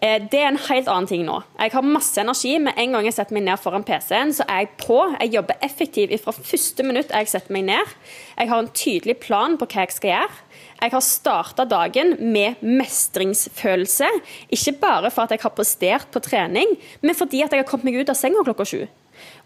Eh, 0.03 0.19
det 0.19 0.39
er 0.41 0.49
en 0.49 0.59
helt 0.59 0.89
annen 0.91 1.07
ting 1.07 1.21
nå. 1.23 1.37
Jeg 1.55 1.71
har 1.71 1.85
masse 1.87 2.19
energi. 2.19 2.57
Med 2.59 2.75
en 2.79 2.95
gang 2.95 3.05
jeg 3.07 3.15
setter 3.15 3.37
meg 3.37 3.45
ned 3.45 3.59
foran 3.61 3.85
PC-en, 3.87 4.33
så 4.35 4.43
er 4.49 4.65
jeg 4.65 4.73
på. 4.81 4.97
Jeg 5.21 5.31
jobber 5.37 5.61
effektivt 5.63 6.15
fra 6.25 6.33
første 6.35 6.83
minutt 6.83 7.13
jeg 7.13 7.29
setter 7.31 7.55
meg 7.55 7.69
ned. 7.69 7.93
Jeg 8.35 8.51
har 8.51 8.63
en 8.63 8.71
tydelig 8.75 9.15
plan 9.23 9.55
på 9.59 9.67
hva 9.69 9.85
jeg 9.85 9.95
skal 9.95 10.11
gjøre. 10.11 10.41
Jeg 10.83 10.91
har 10.91 11.05
starta 11.05 11.63
dagen 11.69 12.17
med 12.33 12.59
mestringsfølelse. 12.59 14.09
Ikke 14.51 14.73
bare 14.81 15.11
for 15.13 15.23
at 15.23 15.31
jeg 15.31 15.43
har 15.45 15.53
prestert 15.55 16.09
på 16.11 16.19
trening, 16.23 16.75
men 16.99 17.15
fordi 17.15 17.39
at 17.45 17.55
jeg 17.55 17.63
har 17.63 17.69
kommet 17.69 17.87
meg 17.87 18.01
ut 18.01 18.11
av 18.11 18.19
senga 18.19 18.43
klokka 18.43 18.67
sju. 18.67 18.81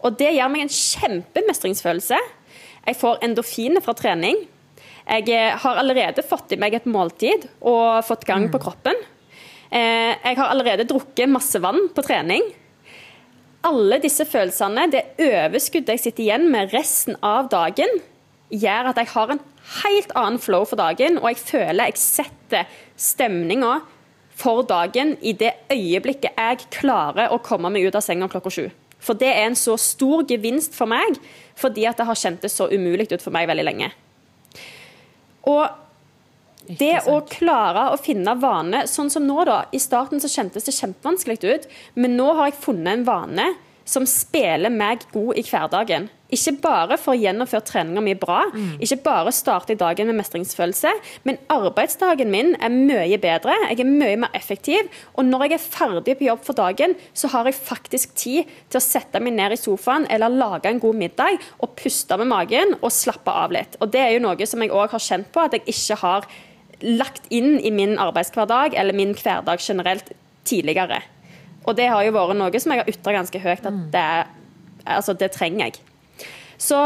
Og 0.02 0.16
det 0.18 0.32
gir 0.34 0.50
meg 0.50 0.64
en 0.64 0.74
kjempemestringsfølelse. 0.74 2.18
Jeg 2.88 2.98
får 2.98 3.22
endorfiner 3.22 3.84
fra 3.84 3.94
trening. 3.94 4.40
Jeg 5.08 5.30
eh, 5.30 5.54
har 5.62 5.78
allerede 5.80 6.24
fått 6.26 6.50
i 6.52 6.58
meg 6.60 6.74
et 6.74 6.88
måltid 6.90 7.46
og 7.62 8.02
fått 8.08 8.26
gang 8.26 8.48
på 8.50 8.58
mm. 8.58 8.64
kroppen. 8.64 8.98
Eh, 9.68 10.14
jeg 10.16 10.38
har 10.38 10.48
allerede 10.48 10.86
drukket 10.88 11.28
masse 11.28 11.60
vann 11.60 11.88
på 11.94 12.04
trening. 12.06 12.42
alle 13.68 13.98
disse 13.98 14.24
følelsene, 14.24 14.86
det 14.88 15.02
overskuddet 15.18 15.96
jeg 15.96 16.00
sitter 16.00 16.22
igjen 16.22 16.44
med 16.48 16.70
resten 16.72 17.16
av 17.26 17.50
dagen, 17.50 17.90
gjør 18.54 18.92
at 18.92 19.00
jeg 19.02 19.10
har 19.12 19.32
en 19.34 19.40
helt 19.82 20.12
annen 20.16 20.38
flow 20.40 20.64
for 20.64 20.78
dagen, 20.80 21.18
og 21.18 21.26
jeg 21.32 21.40
føler 21.42 21.90
jeg 21.90 22.00
setter 22.00 22.70
stemninga 22.96 23.80
for 24.38 24.62
dagen 24.62 25.16
i 25.20 25.34
det 25.36 25.50
øyeblikket 25.74 26.38
jeg 26.38 26.68
klarer 26.78 27.34
å 27.34 27.40
komme 27.42 27.68
meg 27.74 27.88
ut 27.88 27.98
av 27.98 28.06
senga 28.06 28.30
klokka 28.30 28.54
sju. 28.54 28.68
For 29.02 29.18
det 29.18 29.30
er 29.30 29.48
en 29.48 29.58
så 29.58 29.76
stor 29.78 30.24
gevinst 30.30 30.78
for 30.78 30.90
meg, 30.90 31.18
fordi 31.58 31.84
at 31.90 31.98
det 31.98 32.06
har 32.06 32.18
kjentes 32.18 32.56
så 32.58 32.70
umulig 32.70 33.10
ut 33.10 33.22
for 33.22 33.34
meg 33.34 33.50
veldig 33.50 33.66
lenge. 33.66 33.90
Og 35.50 35.66
det 36.68 36.98
å 37.08 37.20
klare 37.30 37.88
å 37.92 38.00
finne 38.00 38.34
vane, 38.40 38.84
sånn 38.90 39.08
som 39.12 39.24
nå, 39.26 39.38
da. 39.48 39.62
I 39.72 39.80
starten 39.80 40.20
så 40.20 40.30
kjentes 40.30 40.68
det 40.68 40.76
kjempevanskelig 40.76 41.40
ut, 41.48 41.66
men 41.96 42.16
nå 42.18 42.28
har 42.34 42.50
jeg 42.50 42.60
funnet 42.66 42.92
en 42.98 43.08
vane 43.08 43.48
som 43.88 44.04
spiller 44.08 44.72
meg 44.72 45.06
god 45.14 45.38
i 45.40 45.44
hverdagen. 45.48 46.08
Ikke 46.28 46.52
bare 46.60 46.98
for 47.00 47.14
å 47.14 47.16
gjennomføre 47.16 47.64
treninga 47.64 48.02
mi 48.04 48.12
bra, 48.18 48.42
mm. 48.52 48.82
ikke 48.84 48.98
bare 49.06 49.32
starte 49.32 49.72
i 49.72 49.78
dagen 49.80 50.10
med 50.10 50.18
mestringsfølelse, 50.18 50.90
men 51.24 51.38
arbeidsdagen 51.48 52.28
min 52.28 52.52
er 52.60 52.74
mye 52.74 53.16
bedre, 53.22 53.54
jeg 53.70 53.80
er 53.80 53.88
mye 53.88 54.18
mer 54.26 54.36
effektiv. 54.36 54.90
Og 55.16 55.24
når 55.24 55.46
jeg 55.46 55.56
er 55.56 55.64
ferdig 55.64 56.18
på 56.18 56.26
jobb 56.28 56.42
for 56.44 56.58
dagen, 56.58 56.98
så 57.16 57.32
har 57.32 57.48
jeg 57.48 57.56
faktisk 57.56 58.12
tid 58.20 58.52
til 58.68 58.80
å 58.80 58.84
sette 58.84 59.22
meg 59.24 59.38
ned 59.38 59.56
i 59.56 59.60
sofaen 59.60 60.04
eller 60.12 60.36
lage 60.36 60.68
en 60.68 60.82
god 60.82 61.00
middag 61.00 61.40
og 61.56 61.72
puste 61.80 62.20
med 62.20 62.28
magen 62.28 62.76
og 62.82 62.92
slappe 62.92 63.32
av 63.32 63.56
litt. 63.56 63.80
Og 63.80 63.88
det 63.94 64.04
er 64.04 64.12
jo 64.18 64.26
noe 64.26 64.50
som 64.50 64.60
jeg 64.60 64.74
òg 64.74 64.92
har 64.92 65.06
kjent 65.08 65.32
på 65.32 65.46
at 65.46 65.56
jeg 65.56 65.64
ikke 65.72 66.00
har 66.04 66.28
lagt 66.84 67.26
inn 67.34 67.58
i 67.58 67.72
min 67.74 67.96
arbeidshverdag 67.98 68.76
eller 68.78 68.96
min 68.96 69.14
hverdag 69.18 69.62
generelt 69.62 70.12
tidligere. 70.48 71.02
Og 71.66 71.76
det 71.76 71.88
har 71.90 72.04
jo 72.06 72.14
vært 72.14 72.38
noe 72.38 72.62
som 72.62 72.72
jeg 72.72 72.82
har 72.82 72.90
ytra 72.92 73.14
ganske 73.18 73.42
høyt 73.42 73.68
at 73.68 73.78
det, 73.92 74.06
altså 74.86 75.14
det, 75.18 75.32
trenger 75.34 75.68
jeg. 75.68 75.80
Så 76.58 76.78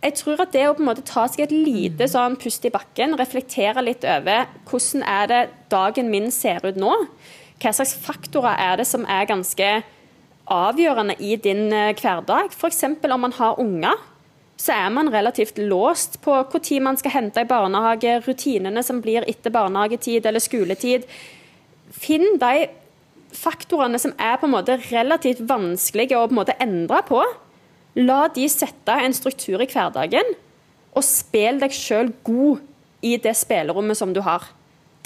jeg 0.00 0.16
tror 0.16 0.44
at 0.44 0.52
det 0.54 0.66
å 0.68 0.74
på 0.76 0.84
en 0.84 0.90
måte 0.90 1.04
ta 1.06 1.26
seg 1.28 1.44
et 1.44 1.54
lite 1.54 2.08
sånn 2.08 2.38
pust 2.40 2.64
i 2.64 2.72
bakken, 2.72 3.16
reflektere 3.20 3.84
litt 3.84 4.06
over 4.08 4.46
hvordan 4.70 5.04
er 5.04 5.30
det 5.30 5.40
dagen 5.72 6.12
min 6.12 6.30
ser 6.32 6.64
ut 6.64 6.78
nå, 6.80 6.92
hva 7.60 7.72
slags 7.76 7.96
faktorer 8.00 8.56
er 8.56 8.78
det 8.80 8.86
som 8.88 9.04
er 9.04 9.28
ganske 9.28 9.72
avgjørende 10.50 11.14
i 11.22 11.36
din 11.38 11.68
eh, 11.72 11.92
hverdag, 11.94 12.54
f.eks. 12.56 12.84
om 12.88 13.20
man 13.20 13.36
har 13.36 13.60
unger 13.60 14.00
så 14.60 14.74
er 14.76 14.90
man 14.92 15.08
relativt 15.12 15.58
låst 15.58 16.18
på 16.24 16.34
når 16.36 16.82
man 16.84 16.98
skal 17.00 17.14
hente 17.14 17.40
i 17.40 17.48
barnehage, 17.48 18.18
rutinene 18.26 18.82
som 18.84 19.00
blir 19.00 19.24
etter 19.28 19.52
barnehagetid 19.54 20.26
eller 20.26 20.42
skoletid. 20.42 21.06
Finn 21.90 22.36
de 22.38 22.68
faktorene 23.32 23.98
som 23.98 24.12
er 24.18 24.36
på 24.36 24.48
en 24.48 24.54
måte 24.54 24.76
relativt 24.90 25.40
vanskelige 25.48 26.18
å 26.18 26.26
på 26.26 26.34
en 26.34 26.40
måte 26.42 26.58
endre 26.60 27.00
på. 27.08 27.22
La 27.96 28.26
de 28.34 28.46
sette 28.52 28.92
en 29.00 29.16
struktur 29.16 29.62
i 29.62 29.68
hverdagen, 29.70 30.34
og 30.92 31.06
spill 31.06 31.60
deg 31.62 31.74
sjøl 31.74 32.12
god 32.26 32.60
i 33.06 33.16
det 33.22 33.32
spillerommet 33.38 33.98
som 33.98 34.12
du 34.12 34.20
har. 34.26 34.44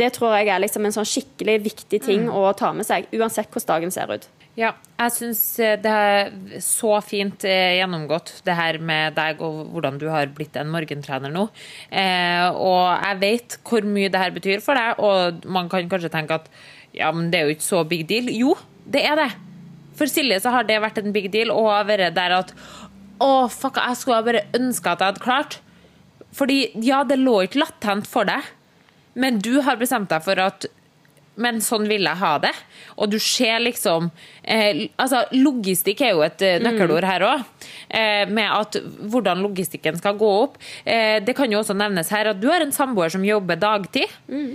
Det 0.01 0.11
tror 0.17 0.35
jeg 0.35 0.51
er 0.51 0.63
liksom 0.65 0.89
en 0.89 0.97
sånn 0.97 1.07
skikkelig 1.07 1.61
viktig 1.69 2.01
ting 2.03 2.27
mm. 2.27 2.35
å 2.35 2.49
ta 2.59 2.73
med 2.75 2.89
seg, 2.89 3.07
uansett 3.15 3.53
hvordan 3.53 3.71
dagen 3.71 3.95
ser 3.95 4.11
ut. 4.11 4.27
Ja, 4.55 4.71
jeg 5.01 5.11
syns 5.17 5.41
eh, 5.59 5.75
det 5.83 5.91
er 5.91 6.61
så 6.63 6.93
fint 7.03 7.43
eh, 7.49 7.75
gjennomgått, 7.81 8.37
det 8.47 8.55
her 8.55 8.77
med 8.79 9.17
deg 9.17 9.41
og 9.43 9.73
hvordan 9.75 9.97
du 9.99 10.07
har 10.13 10.31
blitt 10.37 10.55
en 10.61 10.71
morgentrener 10.71 11.33
nå. 11.35 11.49
Eh, 11.91 12.47
og 12.55 12.93
jeg 12.93 13.19
vet 13.25 13.57
hvor 13.67 13.89
mye 13.89 14.13
det 14.15 14.21
her 14.23 14.35
betyr 14.37 14.63
for 14.63 14.79
deg, 14.79 15.03
og 15.03 15.49
man 15.51 15.71
kan 15.73 15.91
kanskje 15.91 16.13
tenke 16.15 16.39
at 16.39 16.47
ja, 16.95 17.11
men 17.11 17.33
det 17.33 17.41
er 17.41 17.49
jo 17.49 17.57
ikke 17.57 17.67
så 17.67 17.83
big 17.91 18.07
deal. 18.07 18.31
Jo, 18.31 18.55
det 18.87 19.03
er 19.03 19.19
det. 19.19 19.33
For 19.99 20.11
Silje 20.11 20.39
så 20.43 20.55
har 20.55 20.67
det 20.69 20.79
vært 20.83 21.03
en 21.03 21.15
big 21.15 21.27
deal, 21.35 21.51
og 21.51 21.73
har 21.73 21.91
vært 21.91 22.15
der 22.15 22.37
at 22.39 22.55
å, 23.19 23.49
fuck, 23.51 23.83
jeg 23.83 23.99
skulle 23.99 24.23
bare 24.27 24.47
ønske 24.55 24.91
at 24.91 25.03
jeg 25.03 25.15
hadde 25.15 25.25
klart. 25.25 25.59
Fordi 26.35 26.61
ja, 26.83 27.03
det 27.07 27.19
lå 27.19 27.41
ikke 27.43 27.65
latent 27.65 28.07
for 28.11 28.31
deg, 28.31 28.47
men 29.19 29.43
du 29.43 29.59
har 29.67 29.83
bestemt 29.83 30.15
deg 30.15 30.23
for 30.23 30.39
at 30.43 30.71
men 31.41 31.61
sånn 31.65 31.89
vil 31.91 32.07
jeg 32.07 32.21
ha 32.21 32.35
det. 32.43 32.53
Og 32.99 33.11
du 33.11 33.19
ser 33.23 33.59
liksom 33.63 34.11
eh, 34.43 34.87
altså 35.01 35.25
Logistikk 35.35 36.05
er 36.05 36.15
jo 36.15 36.23
et 36.27 36.45
eh, 36.45 36.61
nøkkelord 36.63 37.07
her 37.09 37.27
òg. 37.27 37.47
Eh, 37.89 38.25
med 38.31 38.51
at 38.51 38.79
hvordan 39.11 39.43
logistikken 39.45 39.99
skal 40.01 40.19
gå 40.21 40.31
opp. 40.45 40.61
Eh, 40.85 41.21
det 41.25 41.37
kan 41.37 41.53
jo 41.53 41.61
også 41.61 41.77
nevnes 41.79 42.11
her 42.15 42.33
at 42.33 42.41
du 42.41 42.49
har 42.51 42.65
en 42.65 42.75
samboer 42.75 43.13
som 43.13 43.25
jobber 43.27 43.59
dagtid. 43.61 44.11
Mm. 44.29 44.55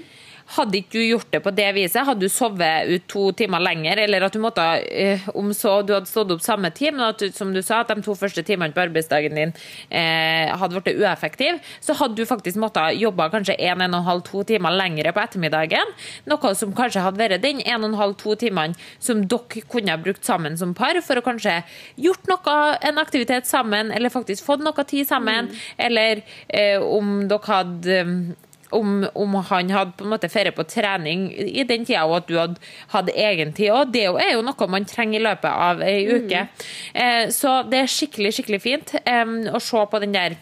Hadde 0.50 0.80
ikke 0.80 0.98
du 0.98 1.04
gjort 1.04 1.30
det 1.30 1.42
på 1.46 1.52
det 1.54 1.68
viset, 1.76 2.02
hadde 2.08 2.26
du 2.26 2.32
sovet 2.34 2.90
ut 2.90 3.04
to 3.12 3.28
timer 3.38 3.62
lenger, 3.62 4.00
eller 4.02 4.26
at 4.26 4.34
du 4.34 4.40
måtte, 4.42 4.64
eh, 4.90 5.28
om 5.38 5.52
så 5.54 5.76
du 5.86 5.94
hadde 5.94 6.10
stått 6.10 6.32
opp 6.34 6.42
samme 6.42 6.72
tid, 6.74 6.96
men 6.96 7.06
at 7.12 7.22
som 7.38 7.54
du 7.54 7.62
sa, 7.62 7.84
at 7.84 7.92
de 7.94 8.02
to 8.06 8.16
første 8.18 8.42
timene 8.48 8.74
på 8.74 8.82
arbeidsdagen 8.82 9.38
din 9.38 9.54
eh, 9.94 10.50
hadde 10.50 10.82
blitt 10.82 10.98
ueffektiv, 10.98 11.60
så 11.86 11.94
hadde 12.00 12.18
du 12.18 12.26
faktisk 12.26 12.58
måttet 12.58 12.98
jobbe 12.98 13.30
kanskje 13.30 13.60
en, 13.60 13.86
en 13.86 13.94
og 13.94 14.02
en 14.02 14.10
halv, 14.10 14.26
to 14.26 14.42
timer 14.50 14.74
lengre 14.74 15.14
på 15.14 15.22
ettermiddagen. 15.22 15.94
Noe 16.30 16.56
som 16.58 16.74
kanskje 16.74 17.06
hadde 17.06 17.22
vært 17.22 17.46
den 17.46 17.62
en 17.62 17.86
og 17.86 17.92
en 17.92 18.02
halv, 18.02 18.18
to 18.18 18.34
timene 18.40 18.74
som 18.98 19.22
dere 19.30 19.66
kunne 19.70 19.94
ha 19.94 20.02
brukt 20.02 20.26
sammen 20.26 20.58
som 20.58 20.74
par, 20.74 20.98
for 21.06 21.22
å 21.22 21.26
kanskje 21.26 21.60
gjort 22.02 22.26
noe, 22.32 22.60
en 22.90 23.02
aktivitet 23.02 23.46
sammen, 23.46 23.94
eller 23.94 24.10
faktisk 24.14 24.50
fått 24.50 24.66
noe 24.66 24.90
tid 24.90 25.06
sammen, 25.10 25.54
mm. 25.54 25.66
eller 25.90 26.26
eh, 26.48 26.82
om 26.82 27.28
dere 27.30 27.54
hadde 27.54 28.04
om, 28.76 29.06
om, 29.14 29.36
han 29.50 29.72
hadde 29.74 29.96
på 29.98 30.06
en 30.06 30.14
måte 30.14 30.30
ferie 30.32 30.54
på 30.56 30.66
trening 30.70 31.30
i 31.34 31.66
den 31.68 31.86
tida, 31.88 32.06
og 32.06 32.20
at 32.20 32.28
du 32.30 32.36
hadde 32.38 32.68
hatt 32.94 33.12
egen 33.16 33.54
tid. 33.58 33.72
Og 33.76 33.94
det 33.94 34.06
er 34.10 34.34
jo 34.34 34.44
noe 34.46 34.70
man 34.72 34.88
trenger 34.90 35.20
i 35.20 35.26
løpet 35.26 35.50
av 35.70 35.82
ei 35.86 36.04
mm. 36.06 36.14
uke. 36.20 36.46
Eh, 36.94 37.24
så 37.36 37.60
det 37.70 37.84
er 37.84 37.92
skikkelig, 37.96 38.36
skikkelig 38.38 38.62
fint 38.64 38.96
eh, 39.04 39.36
å 39.50 39.64
se 39.64 39.86
på 39.90 40.04
den 40.04 40.16
der 40.16 40.38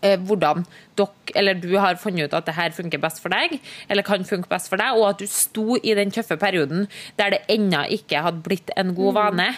eh, 0.00 0.16
hvordan 0.16 0.64
dere, 0.98 1.34
eller 1.34 1.58
du 1.58 1.70
har 1.80 1.98
funnet 2.00 2.28
ut 2.28 2.36
at 2.36 2.46
det 2.48 2.56
her 2.56 2.74
funker 2.76 3.02
best 3.02 3.22
for 3.22 3.34
deg, 3.34 3.58
eller 3.88 4.06
kan 4.06 4.26
funke 4.26 4.50
best 4.50 4.70
for 4.72 4.80
deg, 4.80 4.98
og 4.98 5.08
at 5.12 5.22
du 5.22 5.30
sto 5.30 5.78
i 5.80 5.94
den 5.96 6.12
tøffe 6.14 6.38
perioden 6.40 6.88
der 7.18 7.34
det 7.34 7.42
ennå 7.52 7.84
ikke 7.96 8.22
hadde 8.26 8.44
blitt 8.46 8.72
en 8.78 8.94
god 8.96 9.14
mm. 9.14 9.20
vane. 9.20 9.48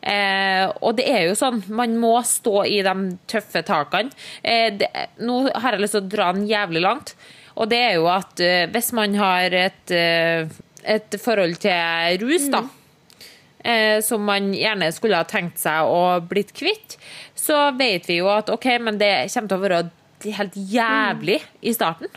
Eh, 0.00 0.66
og 0.80 0.98
det 0.98 1.08
er 1.10 1.28
jo 1.28 1.38
sånn, 1.38 1.62
man 1.74 1.96
må 2.00 2.16
stå 2.26 2.64
i 2.70 2.80
de 2.86 2.94
tøffe 3.30 3.64
takene. 3.66 4.14
Eh, 4.42 4.70
det, 4.78 4.90
nå 5.24 5.44
har 5.52 5.74
jeg 5.74 5.84
lyst 5.84 5.98
til 5.98 6.04
å 6.04 6.12
dra 6.16 6.30
den 6.36 6.46
jævlig 6.50 6.84
langt. 6.84 7.16
Og 7.54 7.70
det 7.70 7.80
er 7.80 7.98
jo 7.98 8.08
at 8.10 8.40
eh, 8.42 8.66
hvis 8.72 8.90
man 8.96 9.14
har 9.18 9.54
et, 9.54 9.94
uh, 9.94 10.48
et 10.82 11.18
forhold 11.22 11.60
til 11.62 12.24
rus, 12.24 12.48
da, 12.50 12.64
uh, 12.66 13.98
som 14.04 14.24
man 14.26 14.50
gjerne 14.56 14.90
skulle 14.94 15.20
ha 15.20 15.28
tenkt 15.28 15.62
seg 15.62 15.86
å 15.86 16.18
blitt 16.26 16.50
kvitt, 16.56 16.98
så 17.38 17.68
vet 17.78 18.08
vi 18.10 18.18
jo 18.20 18.30
at 18.32 18.50
OK, 18.52 18.66
men 18.82 18.98
det 18.98 19.12
kommer 19.34 19.52
til 19.52 19.60
å 19.60 19.64
være 19.64 19.84
helt 20.32 20.56
jævlig 20.56 21.40
mm. 21.42 21.58
i 21.68 21.74
starten. 21.76 22.08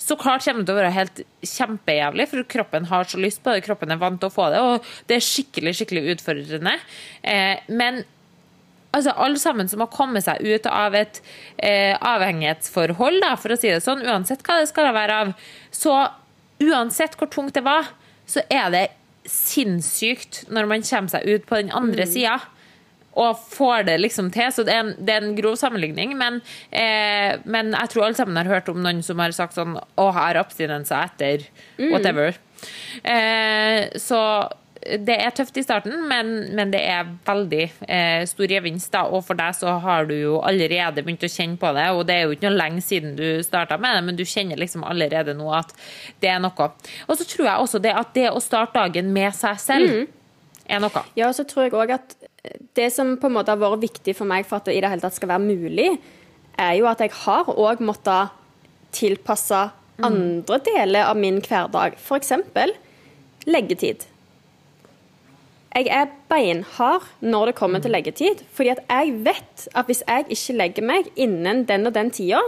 Så 0.00 0.16
klart 0.16 0.44
kommer 0.44 0.64
det 0.64 0.70
til 0.70 0.76
å 0.76 0.80
være 0.80 0.94
helt 0.96 1.18
kjempejævlig, 1.44 2.26
for 2.30 2.46
kroppen 2.48 2.88
har 2.88 3.08
så 3.08 3.20
lyst 3.20 3.42
på 3.44 3.52
det. 3.52 3.64
Kroppen 3.66 3.92
er 3.92 4.00
vant 4.00 4.20
til 4.20 4.30
å 4.30 4.32
få 4.32 4.48
det, 4.52 4.62
og 4.64 4.86
det 5.08 5.18
er 5.18 5.26
skikkelig 5.26 5.74
skikkelig 5.76 6.16
utfordrende. 6.16 6.78
men 7.68 8.04
altså 8.96 9.12
alle 9.14 9.38
sammen 9.38 9.68
som 9.70 9.82
har 9.84 9.90
kommet 9.92 10.24
seg 10.26 10.40
ut 10.42 10.66
av 10.66 10.96
et 10.98 11.20
eh, 11.58 11.94
avhengighetsforhold, 11.94 13.20
da, 13.22 13.34
for 13.38 13.54
å 13.54 13.58
si 13.60 13.70
det 13.70 13.82
sånn, 13.84 14.02
uansett 14.06 14.42
hva 14.46 14.60
det 14.60 14.70
skal 14.70 14.90
være 14.96 15.18
av, 15.24 15.34
så 15.70 15.96
uansett 16.60 17.16
hvor 17.18 17.30
tungt 17.30 17.54
det 17.56 17.64
var, 17.66 17.92
så 18.26 18.42
er 18.50 18.72
det 18.74 18.86
sinnssykt 19.30 20.46
når 20.50 20.68
man 20.70 20.86
kommer 20.86 21.12
seg 21.12 21.28
ut 21.28 21.46
på 21.46 21.60
den 21.60 21.70
andre 21.76 22.06
mm. 22.08 22.12
sida. 22.12 22.38
Og 23.18 23.40
får 23.50 23.88
det 23.88 23.96
liksom 24.00 24.30
til. 24.34 24.52
Så 24.54 24.64
det 24.66 24.74
er 24.76 24.84
en, 24.84 24.92
det 24.98 25.16
er 25.16 25.26
en 25.26 25.34
grov 25.38 25.56
sammenligning. 25.60 26.14
Men, 26.18 26.38
eh, 26.70 27.40
men, 27.44 27.74
jeg 27.74 27.92
tror 27.92 28.06
alle 28.06 28.18
sammen 28.18 28.38
har 28.38 28.50
hørt 28.50 28.70
om 28.70 28.80
noen 28.84 29.02
som 29.06 29.18
har 29.22 29.34
sagt 29.36 29.58
sånn 29.58 29.76
Å, 29.78 30.06
jeg 30.06 30.16
har 30.20 30.40
abstinenser 30.44 31.10
etter 31.10 31.46
mm. 31.80 31.90
whatever. 31.90 32.38
Eh, 33.02 33.90
så 33.98 34.22
det 34.80 35.16
er 35.20 35.32
tøft 35.36 35.58
i 35.60 35.62
starten, 35.64 35.92
men, 36.08 36.30
men 36.56 36.70
det 36.72 36.80
er 36.88 37.08
veldig 37.26 37.64
eh, 37.84 38.22
stor 38.28 38.52
gevinst. 38.52 38.90
Da. 38.94 39.02
Og 39.12 39.24
for 39.26 39.38
deg 39.38 39.56
så 39.58 39.74
har 39.82 40.08
du 40.08 40.14
jo 40.16 40.38
allerede 40.46 41.04
begynt 41.04 41.26
å 41.26 41.30
kjenne 41.30 41.60
på 41.60 41.72
det, 41.76 41.88
og 41.92 42.06
det 42.08 42.16
er 42.16 42.24
jo 42.24 42.36
ikke 42.36 42.48
noe 42.48 42.60
lenge 42.62 42.84
siden 42.84 43.12
du 43.18 43.26
starta 43.44 43.76
med 43.80 43.98
det, 43.98 44.06
men 44.08 44.20
du 44.20 44.24
kjenner 44.24 44.60
liksom 44.60 44.86
allerede 44.88 45.36
nå 45.36 45.50
at 45.56 45.74
det 46.24 46.32
er 46.32 46.40
noe. 46.42 46.70
Og 47.08 47.20
så 47.20 47.28
tror 47.28 47.50
jeg 47.50 47.66
også 47.66 47.82
det 47.84 47.92
at 47.96 48.14
det 48.16 48.30
å 48.32 48.40
starte 48.42 48.78
dagen 48.80 49.12
med 49.12 49.36
seg 49.36 49.60
selv 49.60 49.92
mm. 49.92 50.08
er 50.72 50.84
noe. 50.86 51.04
Ja, 51.18 51.28
og 51.28 51.36
så 51.36 51.44
tror 51.48 51.68
jeg 51.68 51.76
òg 51.76 51.96
at 51.98 52.16
det 52.76 52.88
som 52.94 53.16
på 53.20 53.28
en 53.28 53.36
måte 53.36 53.52
har 53.52 53.60
vært 53.60 53.82
viktig 53.84 54.14
for 54.16 54.28
meg 54.28 54.46
for 54.48 54.60
at 54.60 54.68
det 54.68 54.76
i 54.76 54.82
det 54.82 54.90
hele 54.92 55.04
tatt 55.04 55.18
skal 55.18 55.32
være 55.34 55.44
mulig, 55.44 55.90
er 56.60 56.76
jo 56.78 56.88
at 56.90 57.02
jeg 57.04 57.12
har 57.24 57.50
òg 57.52 57.82
måttet 57.84 58.32
tilpasse 58.96 59.66
mm. 60.00 60.06
andre 60.06 60.60
deler 60.66 61.10
av 61.10 61.20
min 61.20 61.40
hverdag, 61.44 61.98
f.eks. 62.00 62.32
leggetid. 63.46 64.06
Jeg 65.70 65.86
er 65.94 66.08
beinhard 66.28 67.04
når 67.22 67.50
det 67.50 67.58
kommer 67.60 67.82
til 67.82 67.94
leggetid. 67.94 68.42
fordi 68.52 68.72
at 68.74 68.80
jeg 68.88 69.12
vet 69.24 69.68
at 69.74 69.86
hvis 69.86 70.02
jeg 70.06 70.26
ikke 70.28 70.56
legger 70.56 70.82
meg 70.82 71.10
innen 71.14 71.64
den 71.68 71.86
og 71.86 71.94
den 71.94 72.10
tida, 72.10 72.40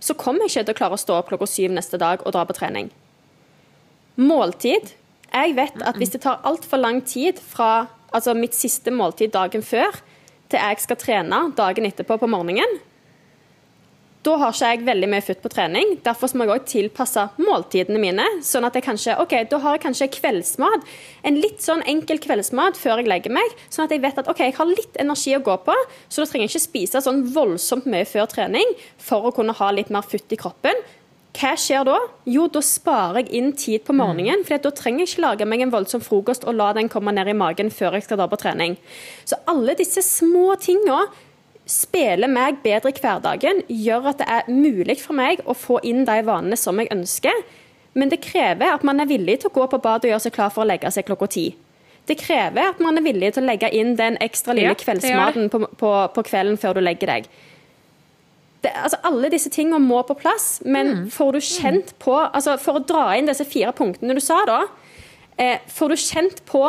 så 0.00 0.14
kommer 0.14 0.44
jeg 0.44 0.50
ikke 0.50 0.64
til 0.64 0.74
å 0.74 0.78
klare 0.78 0.96
å 0.96 1.00
stå 1.00 1.18
opp 1.18 1.28
klokka 1.28 1.48
syv 1.48 1.74
neste 1.76 2.00
dag 2.00 2.24
og 2.24 2.32
dra 2.32 2.44
på 2.44 2.56
trening. 2.56 2.90
Måltid. 4.16 4.94
Jeg 5.34 5.56
vet 5.56 5.76
at 5.82 5.96
hvis 5.98 6.12
det 6.14 6.22
tar 6.22 6.42
altfor 6.46 6.78
lang 6.78 7.02
tid 7.02 7.40
fra 7.42 7.86
altså 8.14 8.34
mitt 8.38 8.56
siste 8.56 8.94
måltid 8.94 9.34
dagen 9.34 9.64
før 9.66 10.00
til 10.52 10.60
jeg 10.60 10.82
skal 10.82 11.00
trene 11.00 11.44
dagen 11.56 11.88
etterpå 11.88 12.18
på 12.20 12.30
morgenen, 12.30 12.78
da 14.24 14.38
har 14.40 14.54
ikke 14.54 14.68
jeg 14.70 14.84
veldig 14.86 15.08
mye 15.12 15.24
futt 15.24 15.42
på 15.44 15.50
trening. 15.52 15.90
Derfor 16.04 16.32
må 16.32 16.46
jeg 16.46 16.54
òg 16.54 16.68
tilpasse 16.70 17.26
måltidene 17.44 18.00
mine. 18.00 18.24
Sånn 18.46 18.64
at 18.64 18.76
jeg 18.76 18.86
kanskje, 18.86 19.18
ok, 19.20 19.34
Da 19.50 19.58
har 19.60 19.76
jeg 19.76 19.82
kanskje 19.82 20.08
kveldsmat. 20.16 20.86
En 21.28 21.36
litt 21.36 21.60
sånn 21.60 21.84
enkel 21.84 22.22
kveldsmat 22.24 22.80
før 22.80 23.02
jeg 23.02 23.10
legger 23.10 23.34
meg. 23.36 23.52
Sånn 23.68 23.84
at 23.84 23.92
jeg 23.92 24.00
vet 24.00 24.18
at 24.18 24.28
ok, 24.30 24.40
jeg 24.40 24.56
har 24.56 24.70
litt 24.70 24.96
energi 24.96 25.36
å 25.36 25.44
gå 25.44 25.56
på, 25.66 25.76
så 26.08 26.24
da 26.24 26.30
trenger 26.30 26.48
jeg 26.48 26.54
ikke 26.54 26.68
spise 26.70 27.04
sånn 27.04 27.20
voldsomt 27.34 27.84
mye 27.84 28.08
før 28.08 28.30
trening 28.32 28.72
for 28.96 29.28
å 29.28 29.34
kunne 29.34 29.52
ha 29.52 29.70
litt 29.76 29.92
mer 29.92 30.08
futt 30.08 30.32
i 30.32 30.40
kroppen. 30.40 30.80
Hva 31.34 31.56
skjer 31.58 31.82
da? 31.88 31.96
Jo, 32.30 32.46
da 32.52 32.60
sparer 32.62 33.24
jeg 33.24 33.32
inn 33.34 33.52
tid 33.58 33.82
på 33.86 33.94
morgenen. 33.96 34.44
For 34.46 34.62
da 34.62 34.70
trenger 34.74 35.02
jeg 35.02 35.14
ikke 35.14 35.24
lage 35.24 35.48
meg 35.50 35.64
en 35.64 35.72
voldsom 35.74 36.02
frokost 36.04 36.46
og 36.46 36.54
la 36.60 36.70
den 36.76 36.90
komme 36.92 37.14
ned 37.14 37.30
i 37.32 37.34
magen 37.36 37.72
før 37.74 37.98
jeg 37.98 38.06
skal 38.06 38.20
da 38.22 38.28
på 38.30 38.38
trening. 38.38 38.76
Så 39.26 39.40
alle 39.50 39.74
disse 39.78 40.04
små 40.06 40.54
tinga 40.62 41.00
spiller 41.66 42.28
meg 42.28 42.60
bedre 42.62 42.92
i 42.92 43.00
hverdagen, 43.00 43.62
gjør 43.72 44.10
at 44.12 44.20
det 44.20 44.26
er 44.28 44.50
mulig 44.52 44.98
for 45.00 45.16
meg 45.16 45.40
å 45.48 45.56
få 45.56 45.80
inn 45.82 46.04
de 46.04 46.18
vanene 46.26 46.58
som 46.60 46.78
jeg 46.78 46.92
ønsker. 46.92 47.44
Men 47.98 48.10
det 48.12 48.20
krever 48.24 48.74
at 48.74 48.84
man 48.86 49.00
er 49.00 49.10
villig 49.10 49.40
til 49.40 49.50
å 49.50 49.54
gå 49.54 49.66
på 49.72 49.80
badet 49.82 50.08
og 50.08 50.14
gjøre 50.14 50.24
seg 50.26 50.34
klar 50.36 50.52
for 50.54 50.64
å 50.64 50.68
legge 50.68 50.90
seg 50.92 51.06
klokka 51.08 51.30
ti. 51.34 51.46
Det 52.04 52.18
krever 52.20 52.74
at 52.74 52.80
man 52.84 53.00
er 53.00 53.06
villig 53.06 53.32
til 53.32 53.46
å 53.46 53.48
legge 53.48 53.70
inn 53.72 53.94
den 53.96 54.18
ekstra 54.22 54.52
lille 54.52 54.74
Ja, 54.74 54.78
kveldsmaten 54.78 55.48
på, 55.50 55.62
på, 55.80 55.92
på 56.14 56.24
kvelden 56.28 56.58
før 56.60 56.76
du 56.76 56.84
legger 56.84 57.14
deg. 57.14 57.28
Det, 58.64 58.70
altså, 58.80 58.96
alle 59.04 59.28
disse 59.32 59.50
tingene 59.52 59.76
må 59.84 59.98
på 60.08 60.16
plass, 60.16 60.46
men 60.64 61.04
får 61.12 61.36
du 61.36 61.40
kjent 61.44 61.90
på 62.00 62.14
altså, 62.16 62.54
For 62.62 62.80
å 62.80 62.84
dra 62.88 63.04
inn 63.18 63.28
disse 63.28 63.44
fire 63.44 63.74
punktene 63.76 64.16
du 64.16 64.22
sa 64.24 64.38
da, 64.48 64.62
eh, 65.36 65.60
får 65.68 65.92
du 65.92 65.96
kjent 66.00 66.40
på 66.48 66.62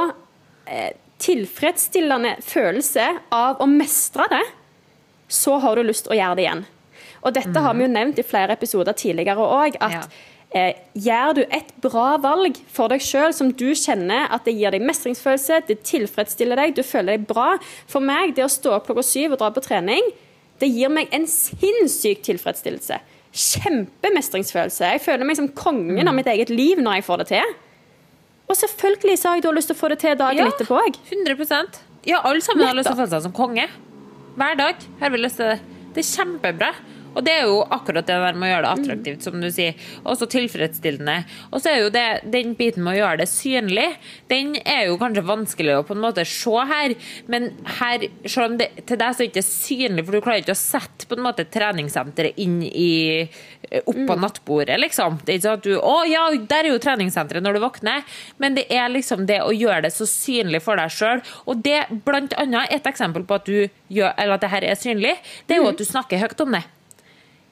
eh, 0.68 0.92
tilfredsstillende 1.24 2.36
følelse 2.44 3.06
av 3.34 3.62
å 3.64 3.68
mestre 3.72 4.28
det, 4.34 4.44
så 5.32 5.56
har 5.64 5.76
du 5.80 5.88
lyst 5.88 6.10
å 6.12 6.18
gjøre 6.18 6.36
det 6.38 6.44
igjen. 6.46 6.66
Og 7.26 7.34
dette 7.34 7.62
har 7.64 7.74
vi 7.74 7.86
jo 7.88 7.92
nevnt 7.96 8.20
i 8.22 8.26
flere 8.28 8.54
episoder 8.54 8.94
tidligere 8.94 9.42
òg, 9.42 9.78
at 9.82 9.96
Ja. 9.96 10.02
eh, 10.52 10.74
gjør 10.94 11.34
du 11.36 11.42
et 11.50 11.72
bra 11.82 12.18
valg 12.22 12.60
for 12.72 12.88
deg 12.92 13.02
sjøl 13.02 13.34
som 13.34 13.50
du 13.52 13.72
kjenner 13.74 14.28
at 14.32 14.46
det 14.46 14.54
gir 14.60 14.72
deg 14.76 14.82
mestringsfølelse, 14.86 15.64
det 15.68 15.80
tilfredsstiller 15.84 16.56
deg, 16.60 16.76
du 16.76 16.84
føler 16.84 17.18
deg 17.18 17.26
bra 17.28 17.58
For 17.88 18.00
meg, 18.04 18.36
det 18.36 18.44
å 18.46 18.52
stå 18.52 18.76
opp 18.76 18.86
klokka 18.88 19.04
syv 19.04 19.32
og 19.34 19.40
dra 19.40 19.50
på 19.56 19.64
trening, 19.66 20.04
det 20.62 20.70
gir 20.72 20.90
meg 20.94 21.12
en 21.16 21.26
sinnssyk 21.28 22.22
tilfredsstillelse. 22.24 23.00
Kjempemestringsfølelse. 23.36 24.88
Jeg 24.96 25.02
føler 25.04 25.28
meg 25.28 25.38
som 25.40 25.50
kongen 25.52 26.08
av 26.08 26.16
mitt 26.16 26.30
eget 26.32 26.50
liv 26.54 26.80
når 26.84 27.00
jeg 27.00 27.08
får 27.10 27.24
det 27.24 27.28
til. 27.34 27.56
Og 28.46 28.56
selvfølgelig 28.60 29.18
så 29.20 29.30
har 29.32 29.40
jeg 29.40 29.44
da 29.48 29.54
lyst 29.58 29.72
til 29.72 29.76
å 29.76 29.80
få 29.82 29.90
det 29.92 30.00
til 30.04 30.18
dagen 30.20 30.38
Ja. 30.44 30.48
etterpå 30.52 30.80
Jeg. 30.86 30.96
100 31.12 31.80
Ja, 32.06 32.22
alle 32.24 32.42
sammen 32.42 32.68
har 32.68 32.76
lyst 32.76 32.88
til 32.88 32.96
å 32.96 33.02
føle 33.02 33.10
seg 33.10 33.22
som 33.24 33.34
konge. 33.34 33.68
Hver 34.38 34.56
dag 34.58 34.76
har 35.00 35.10
vi 35.10 35.18
lyst 35.18 35.38
til 35.38 35.46
det. 35.50 35.60
Det 35.96 36.04
er 36.06 36.10
kjempebra. 36.24 36.74
Og 37.16 37.26
det 37.26 37.34
er 37.34 37.50
jo 37.50 37.62
akkurat 37.64 38.08
det 38.08 38.18
der 38.22 38.38
med 38.38 38.50
å 38.50 38.52
gjøre 38.52 38.66
det 38.66 38.74
attraktivt, 38.76 39.26
som 39.26 39.40
du 39.42 39.50
sier. 39.54 39.80
Også 40.04 40.28
tilfredsstillende. 40.32 41.18
Og 41.52 41.64
så 41.64 41.72
er 41.72 41.82
jo 41.84 41.92
det, 41.94 42.06
den 42.34 42.54
biten 42.60 42.86
med 42.86 42.96
å 42.96 43.00
gjøre 43.00 43.24
det 43.24 43.30
synlig, 43.32 43.88
den 44.32 44.56
er 44.62 44.90
jo 44.90 45.00
kanskje 45.02 45.26
vanskelig 45.28 45.78
å 45.80 45.86
på 45.88 45.96
en 45.96 46.04
måte 46.04 46.26
se 46.28 46.66
her. 46.72 46.96
Men 47.32 47.52
her, 47.80 48.08
om 48.46 48.58
det, 48.60 48.72
til 48.84 49.00
deg 49.02 49.16
så 49.16 49.24
er 49.24 49.30
det 49.30 49.32
ikke 49.34 49.48
synlig, 49.48 50.06
for 50.06 50.18
du 50.18 50.24
klarer 50.26 50.44
ikke 50.44 50.56
å 50.58 50.60
sette 50.60 51.10
på 51.10 51.18
en 51.18 51.26
måte 51.26 51.48
treningssenteret 51.52 52.40
inn 52.42 52.62
i 52.68 52.92
opp 53.86 53.98
på 54.08 54.16
nattbordet, 54.20 54.78
liksom. 54.80 55.20
Det 55.26 55.34
er 55.34 55.40
ikke 55.40 55.48
sånn 55.48 55.60
at 55.60 55.66
du 55.66 55.74
Å 55.80 55.96
ja, 56.10 56.26
der 56.38 56.68
er 56.68 56.74
jo 56.74 56.82
treningssenteret 56.82 57.44
når 57.44 57.58
du 57.58 57.64
våkner. 57.64 58.06
Men 58.42 58.58
det 58.58 58.68
er 58.74 58.92
liksom 58.92 59.26
det 59.30 59.42
å 59.44 59.54
gjøre 59.56 59.88
det 59.88 59.94
så 59.96 60.08
synlig 60.10 60.62
for 60.66 60.80
deg 60.80 60.94
sjøl. 60.94 61.24
Og 61.50 61.64
det, 61.66 61.82
blant 62.06 62.36
annet, 62.42 62.72
et 62.74 62.88
eksempel 62.90 63.26
på 63.28 63.40
at 63.40 63.50
du 63.50 63.58
gjør, 63.94 64.14
eller 64.14 64.38
at 64.38 64.46
det 64.46 64.54
her 64.54 64.70
er 64.70 64.80
synlig, 64.80 65.16
det 65.48 65.58
er 65.58 65.64
jo 65.64 65.72
at 65.72 65.82
du 65.82 65.86
snakker 65.88 66.22
høyt 66.22 66.46
om 66.46 66.58
det. 66.58 66.66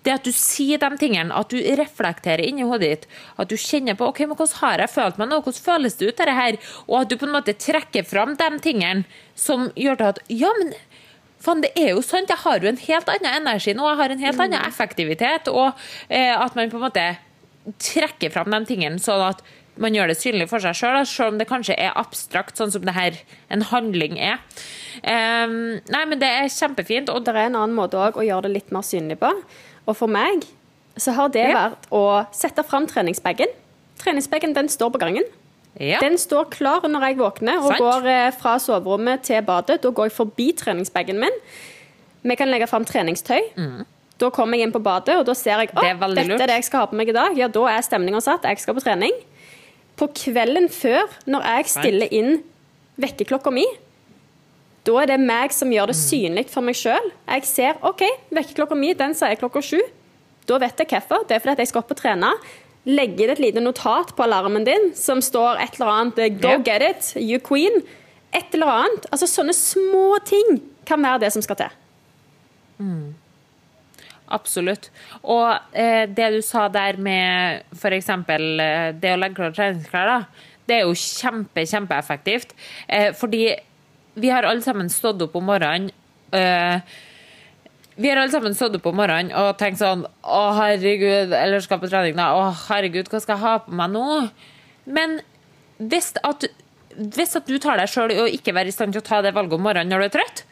Det 0.03 0.13
at 0.17 0.25
du 0.27 0.33
sier 0.35 0.81
de 0.81 0.99
tingene, 0.99 1.31
at 1.31 1.51
du 1.53 1.59
reflekterer 1.79 2.43
inni 2.43 2.65
hodet 2.67 2.89
ditt. 2.89 3.05
At 3.39 3.51
du 3.51 3.55
kjenner 3.59 3.95
på 3.99 4.09
ok, 4.11 4.25
men 4.27 4.35
hvordan 4.39 4.59
har 4.59 4.83
jeg 4.83 4.93
følt 4.93 5.21
meg 5.21 5.31
nå, 5.31 5.39
hvordan 5.45 5.65
føles 5.67 5.95
det 5.99 6.09
ut, 6.09 6.17
dette 6.17 6.35
her? 6.39 6.59
Og 6.89 6.97
at 7.01 7.11
du 7.11 7.15
på 7.19 7.29
en 7.29 7.37
måte 7.37 7.55
trekker 7.55 8.07
fram 8.07 8.35
de 8.39 8.49
tingene 8.63 9.07
som 9.39 9.69
gjør 9.79 10.01
til 10.01 10.11
at 10.11 10.25
ja, 10.43 10.51
men 10.59 10.75
Faen, 11.43 11.59
det 11.59 11.73
er 11.75 11.89
jo 11.91 11.99
sant, 11.99 12.29
jeg 12.31 12.39
har 12.39 12.63
jo 12.63 12.69
en 12.69 12.77
helt 12.79 13.09
annen 13.11 13.41
energi 13.41 13.73
nå, 13.75 13.83
jeg 13.83 13.99
har 13.99 14.13
en 14.13 14.21
helt 14.21 14.43
annen 14.45 14.61
effektivitet. 14.63 15.49
Og 15.51 15.73
eh, 16.07 16.31
at 16.31 16.55
man 16.55 16.71
på 16.71 16.79
en 16.79 16.85
måte 16.85 17.03
trekker 17.83 18.31
fram 18.31 18.53
de 18.53 18.61
tingene 18.69 19.01
sånn 19.03 19.23
at 19.25 19.43
man 19.81 19.95
gjør 19.95 20.11
det 20.11 20.17
synlig 20.19 20.47
for 20.51 20.63
seg 20.63 20.77
sjøl, 20.77 20.99
selv 21.09 21.33
om 21.33 21.39
det 21.41 21.49
kanskje 21.49 21.75
er 21.81 21.95
abstrakt, 21.99 22.55
sånn 22.59 22.71
som 22.71 22.85
det 22.85 22.93
her 22.95 23.17
en 23.53 23.65
handling 23.71 24.19
er. 24.21 24.39
Um, 25.01 25.81
nei, 25.89 26.03
men 26.09 26.21
det 26.21 26.29
er 26.29 26.51
kjempefint. 26.53 27.09
Og 27.09 27.25
Det 27.25 27.33
er 27.33 27.47
en 27.47 27.57
annen 27.57 27.75
måte 27.75 27.97
òg 27.97 28.19
å 28.19 28.25
gjøre 28.25 28.47
det 28.47 28.59
litt 28.59 28.73
mer 28.75 28.85
synlig 28.85 29.17
på. 29.23 29.31
Og 29.87 29.95
for 29.99 30.07
meg 30.11 30.45
så 30.97 31.11
har 31.17 31.31
det 31.33 31.47
vært 31.55 31.87
å 31.91 32.03
sette 32.35 32.63
fram 32.63 32.85
treningsbagen. 32.87 33.49
Treningsbagen 34.03 34.53
den 34.55 34.69
står 34.69 34.91
på 34.93 34.99
gangen. 35.01 35.23
ja. 35.79 35.99
Den 36.03 36.17
står 36.21 36.49
klar 36.53 36.85
når 36.87 37.07
jeg 37.09 37.17
våkner 37.17 37.57
og 37.63 37.71
Sant. 37.73 37.81
går 37.81 38.05
eh, 38.11 38.31
fra 38.37 38.57
soverommet 38.61 39.23
til 39.25 39.41
badet. 39.41 39.81
Da 39.81 39.89
går 39.89 40.09
jeg 40.11 40.15
forbi 40.19 40.51
treningsbagen 40.53 41.19
min. 41.19 41.39
Vi 42.23 42.35
kan 42.39 42.47
legge 42.51 42.67
fram 42.69 42.85
treningstøy. 42.85 43.41
Da 44.21 44.29
kommer 44.29 44.55
jeg 44.55 44.67
inn 44.67 44.71
på 44.75 44.79
badet, 44.85 45.17
og 45.17 45.25
da 45.25 45.33
ser 45.35 45.57
jeg 45.59 45.71
at 45.73 45.81
Det 45.81 45.99
dette 45.99 46.27
lurt. 46.29 46.41
er 46.41 46.47
det 46.47 46.55
jeg 46.61 46.67
skal 46.69 46.83
ha 46.83 46.85
på 46.91 46.95
meg 46.95 47.09
i 47.09 47.15
dag. 47.15 47.35
Ja, 47.37 47.47
da 47.51 47.63
er 47.73 47.81
stemninga 47.83 48.21
satt. 48.21 48.43
Jeg 48.47 48.59
skal 48.61 48.75
på 48.77 48.83
trening. 48.85 49.11
På 49.97 50.07
kvelden 50.13 50.69
før, 50.71 51.09
når 51.25 51.41
jeg 51.49 51.65
stiller 51.73 52.13
inn 52.13 52.43
vekkerklokka 53.01 53.51
mi, 53.51 53.65
da 54.83 54.97
er 55.01 55.05
det 55.13 55.19
meg 55.19 55.53
som 55.55 55.69
gjør 55.71 55.87
det 55.87 55.95
Mm. 55.95 56.03
synlig 56.09 56.49
for 56.49 56.61
meg 56.61 56.75
sjøl. 56.75 57.11
Jeg 57.27 57.43
ser 57.45 57.73
OK, 57.83 58.01
vekkerklokka 58.31 58.75
mi 58.75 58.93
den 58.93 59.13
sier 59.13 59.35
klokka 59.39 59.61
sju. 59.63 59.79
Da 60.45 60.57
vet 60.59 60.77
jeg 60.77 60.87
hvorfor. 60.87 61.27
Det 61.27 61.35
er 61.35 61.39
fordi 61.39 61.51
at 61.53 61.57
jeg 61.63 61.67
skal 61.67 61.79
opp 61.83 61.91
og 61.91 61.97
trene. 61.97 62.31
Legge 62.85 63.23
inn 63.23 63.29
et 63.31 63.39
lite 63.39 63.61
notat 63.63 64.11
på 64.15 64.23
alarmen 64.25 64.65
din 64.65 64.93
som 64.93 65.21
står 65.21 65.61
et 65.63 65.79
eller 65.79 65.91
annet 65.91 66.19
eh, 66.19 66.29
'Go 66.29 66.57
get 66.63 66.81
it, 66.81 67.13
you 67.15 67.39
queen'. 67.39 67.83
Et 68.33 68.43
eller 68.53 68.67
annet. 68.67 69.05
Altså 69.11 69.25
Sånne 69.27 69.53
små 69.53 70.17
ting 70.25 70.59
kan 70.85 70.99
være 71.01 71.19
det 71.21 71.31
som 71.33 71.41
skal 71.41 71.55
til. 71.55 71.69
Absolutt. 74.33 74.89
Og 75.23 75.59
eh, 75.77 76.05
det 76.09 76.29
du 76.33 76.41
sa 76.41 76.67
der 76.67 76.97
med 76.97 77.61
f.eks. 77.75 78.09
Eh, 78.09 78.91
det 78.97 79.11
å 79.13 79.19
legge 79.19 79.35
klart 79.37 79.55
treningsklær, 79.59 80.09
da, 80.09 80.47
det 80.67 80.77
er 80.79 80.87
jo 80.87 80.95
kjempe, 80.97 81.65
kjempeeffektivt. 81.69 82.55
Eh, 82.89 83.11
fordi 83.13 83.51
vi 84.13 84.29
har 84.29 84.45
alle 84.45 84.61
sammen 84.65 84.89
stått 84.93 85.21
opp 85.25 85.35
om 85.39 85.49
morgenen 85.49 85.91
Uh, 86.33 86.79
vi 87.95 88.09
har 88.09 88.17
alle 88.17 88.31
sammen 88.33 88.55
stått 88.57 88.79
opp 88.79 88.87
om 88.89 88.95
morgenen 88.97 89.33
og 89.37 89.51
tenkt 89.59 89.77
sånn 89.77 90.07
Å, 90.07 90.41
herregud, 90.57 91.33
eller 91.37 91.61
skal 91.61 91.81
på 91.81 91.89
trening, 91.91 92.17
da. 92.17 92.31
Å, 92.33 92.47
herregud, 92.71 93.11
hva 93.11 93.21
skal 93.21 93.37
jeg 93.37 93.43
ha 93.43 93.59
på 93.61 93.75
meg 93.77 93.93
nå? 93.93 94.07
Men 94.97 95.19
hvis 95.77 96.09
at, 96.25 96.47
hvis 96.97 97.37
at 97.37 97.49
du 97.49 97.59
tar 97.61 97.77
deg 97.77 97.91
sjøl 97.91 98.15
i 98.15 98.21
å 98.23 98.29
ikke 98.39 98.55
være 98.55 98.71
i 98.71 98.75
stand 98.75 98.95
til 98.95 99.03
å 99.03 99.05
ta 99.05 99.21
det 99.25 99.35
valget 99.37 99.59
om 99.59 99.65
morgenen 99.67 99.93
når 99.93 100.01
du 100.01 100.07
er 100.07 100.15
trøtt, 100.17 100.43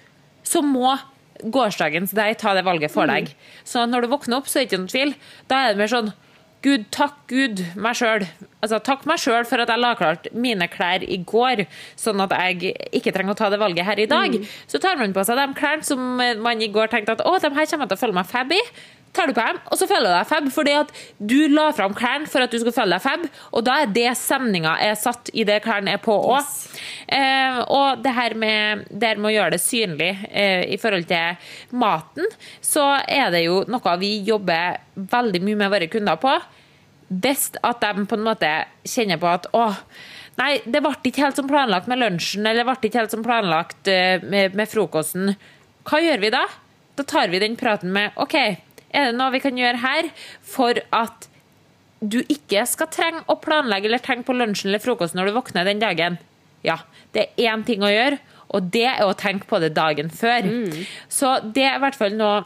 så 0.45 0.61
må 0.65 0.93
gårsdagens 1.41 2.13
deg 2.13 2.37
ta 2.37 2.53
det 2.53 2.65
valget 2.67 2.93
for 2.93 3.09
deg. 3.09 3.31
Så 3.65 3.87
når 3.89 4.05
du 4.05 4.11
våkner 4.11 4.37
opp, 4.37 4.49
så 4.49 4.59
er 4.59 4.65
det 4.65 4.69
ikke 4.69 4.81
noen 4.83 4.93
tvil. 4.93 5.15
Da 5.49 5.63
er 5.63 5.73
det 5.73 5.81
mer 5.81 5.89
sånn 5.89 6.13
Gud, 6.61 6.83
takk 6.93 7.15
Gud, 7.31 7.63
meg 7.81 7.97
sjøl. 7.97 8.27
Altså, 8.61 8.77
takk 8.85 9.07
meg 9.09 9.17
sjøl 9.21 9.47
for 9.49 9.63
at 9.63 9.71
jeg 9.73 9.81
la 9.81 9.95
klart 9.97 10.27
mine 10.37 10.67
klær 10.69 11.01
i 11.01 11.17
går, 11.25 11.63
sånn 11.97 12.21
at 12.21 12.35
jeg 12.37 12.75
ikke 12.99 13.13
trenger 13.15 13.33
å 13.33 13.39
ta 13.39 13.49
det 13.49 13.57
valget 13.61 13.87
her 13.87 14.01
i 14.03 14.05
dag. 14.11 14.35
Så 14.69 14.77
tar 14.83 14.99
man 14.99 15.15
på 15.15 15.23
seg 15.25 15.41
de 15.41 15.47
klærne 15.57 15.87
som 15.87 16.03
man 16.45 16.61
i 16.61 16.69
går 16.69 16.93
tenkte 16.93 17.17
at 17.17 17.25
å, 17.25 17.33
de 17.41 17.49
her 17.49 17.65
kommer 17.71 17.87
jeg 17.87 17.93
til 17.95 17.97
å 17.97 18.03
føle 18.03 18.19
meg 18.19 18.29
fab 18.29 18.53
i. 18.53 18.61
Tar 19.11 19.27
du 19.27 19.33
på 19.35 19.43
dem, 19.43 19.57
og 19.67 19.75
så 19.75 19.87
føler 19.89 20.07
du 20.07 20.13
deg 20.15 20.27
fab, 20.29 20.45
fordi 20.55 20.73
at 20.79 20.91
du 21.19 21.35
la 21.51 21.65
fram 21.75 21.91
klærne 21.97 22.29
for 22.31 22.45
at 22.45 22.53
du 22.53 22.61
skulle 22.61 22.75
føle 22.75 22.95
deg 22.95 23.03
fab, 23.03 23.25
og 23.51 23.65
da 23.67 23.81
er 23.83 23.91
det 23.91 24.07
stemninga 24.15 24.77
er 24.79 24.95
satt 24.99 25.33
i 25.35 25.43
det 25.47 25.57
klærne 25.65 25.97
er 25.97 25.99
på 26.03 26.15
òg. 26.15 26.53
Eh, 27.11 27.59
og 27.65 27.99
det 28.05 28.13
her 28.15 28.37
med, 28.39 28.85
det 28.87 29.09
her 29.09 29.19
med 29.19 29.33
å 29.33 29.33
gjøre 29.35 29.55
det 29.57 29.61
synlig 29.65 30.13
eh, 30.29 30.63
i 30.71 30.79
forhold 30.79 31.09
til 31.11 31.75
maten, 31.83 32.31
så 32.63 32.87
er 33.03 33.35
det 33.35 33.43
jo 33.49 33.61
noe 33.67 33.97
vi 33.99 34.13
jobber 34.27 34.79
veldig 34.95 35.43
mye 35.43 35.59
med 35.65 35.75
våre 35.75 35.91
kunder 35.91 36.21
på. 36.21 36.37
Best 37.11 37.59
at 37.67 37.83
de 37.83 38.07
på 38.07 38.15
en 38.15 38.25
måte 38.29 38.55
kjenner 38.87 39.19
på 39.19 39.27
at 39.27 39.51
å, 39.51 39.67
nei, 40.39 40.53
det 40.63 40.79
ble 40.79 40.95
ikke 41.11 41.27
helt 41.27 41.43
som 41.43 41.51
planlagt 41.51 41.91
med 41.91 41.99
lunsjen, 41.99 42.47
eller 42.47 42.63
det 42.63 42.69
ble 42.69 42.79
ikke 42.87 43.03
helt 43.03 43.19
som 43.19 43.27
planlagt 43.27 43.91
eh, 43.91 44.23
med, 44.23 44.55
med 44.55 44.71
frokosten. 44.71 45.35
Hva 45.83 45.99
gjør 45.99 46.23
vi 46.23 46.31
da? 46.31 46.45
Da 46.95 47.03
tar 47.07 47.27
vi 47.27 47.43
den 47.43 47.59
praten 47.59 47.91
med 47.91 48.15
OK, 48.21 48.37
er 48.93 49.09
det 49.09 49.17
noe 49.17 49.33
vi 49.33 49.43
kan 49.43 49.57
gjøre 49.57 49.81
her 49.83 50.09
for 50.45 50.79
at 50.95 51.27
du 52.01 52.21
ikke 52.33 52.63
skal 52.65 52.89
trenge 52.89 53.21
å 53.29 53.37
planlegge 53.41 53.89
eller 53.89 54.01
tenke 54.01 54.25
på 54.29 54.35
lunsjen 54.35 54.71
eller 54.71 54.81
frokosten 54.81 55.19
når 55.21 55.29
du 55.29 55.37
våkner 55.37 55.67
den 55.69 55.81
dagen. 55.83 56.17
Ja, 56.65 56.79
det 57.13 57.27
er 57.27 57.53
én 57.53 57.65
ting 57.65 57.85
å 57.85 57.91
gjøre, 57.91 58.17
og 58.53 58.71
det 58.73 58.87
er 58.89 59.05
å 59.05 59.17
tenke 59.17 59.47
på 59.49 59.61
det 59.61 59.73
dagen 59.77 60.09
før. 60.13 60.49
Så 61.09 61.37
det 61.45 61.67
er 61.67 61.77
i 61.77 61.83
hvert 61.83 61.97
fall 61.97 62.17
noe 62.17 62.41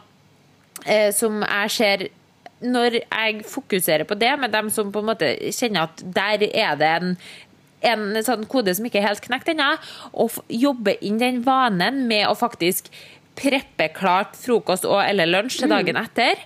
eh, 0.84 1.10
som 1.16 1.42
jeg 1.42 1.72
ser 1.72 2.06
når 2.64 3.00
jeg 3.02 3.42
fokuserer 3.52 4.06
på 4.08 4.16
det 4.16 4.32
med 4.40 4.52
dem 4.52 4.70
som 4.72 4.88
på 4.92 5.02
en 5.02 5.10
måte 5.10 5.28
kjenner 5.52 5.90
at 5.90 6.00
der 6.16 6.46
er 6.48 6.78
det 6.80 6.92
en 7.00 7.10
en 7.86 8.16
sånn 8.24 8.46
kode 8.50 8.72
som 8.74 8.86
ikke 8.88 9.00
er 9.02 9.08
helt 9.10 9.22
knekt 9.24 9.50
ennå, 9.52 9.74
og 10.16 10.38
jobbe 10.48 10.96
inn 11.04 11.20
den 11.20 11.42
vanen 11.46 12.06
med 12.08 12.24
å 12.28 12.36
faktisk 12.38 12.88
preppe 13.36 13.90
klart 13.94 14.36
frokost 14.40 14.86
og 14.88 15.00
eller 15.04 15.28
lunsj 15.30 15.60
til 15.62 15.72
dagen 15.72 15.98
etter. 16.00 16.40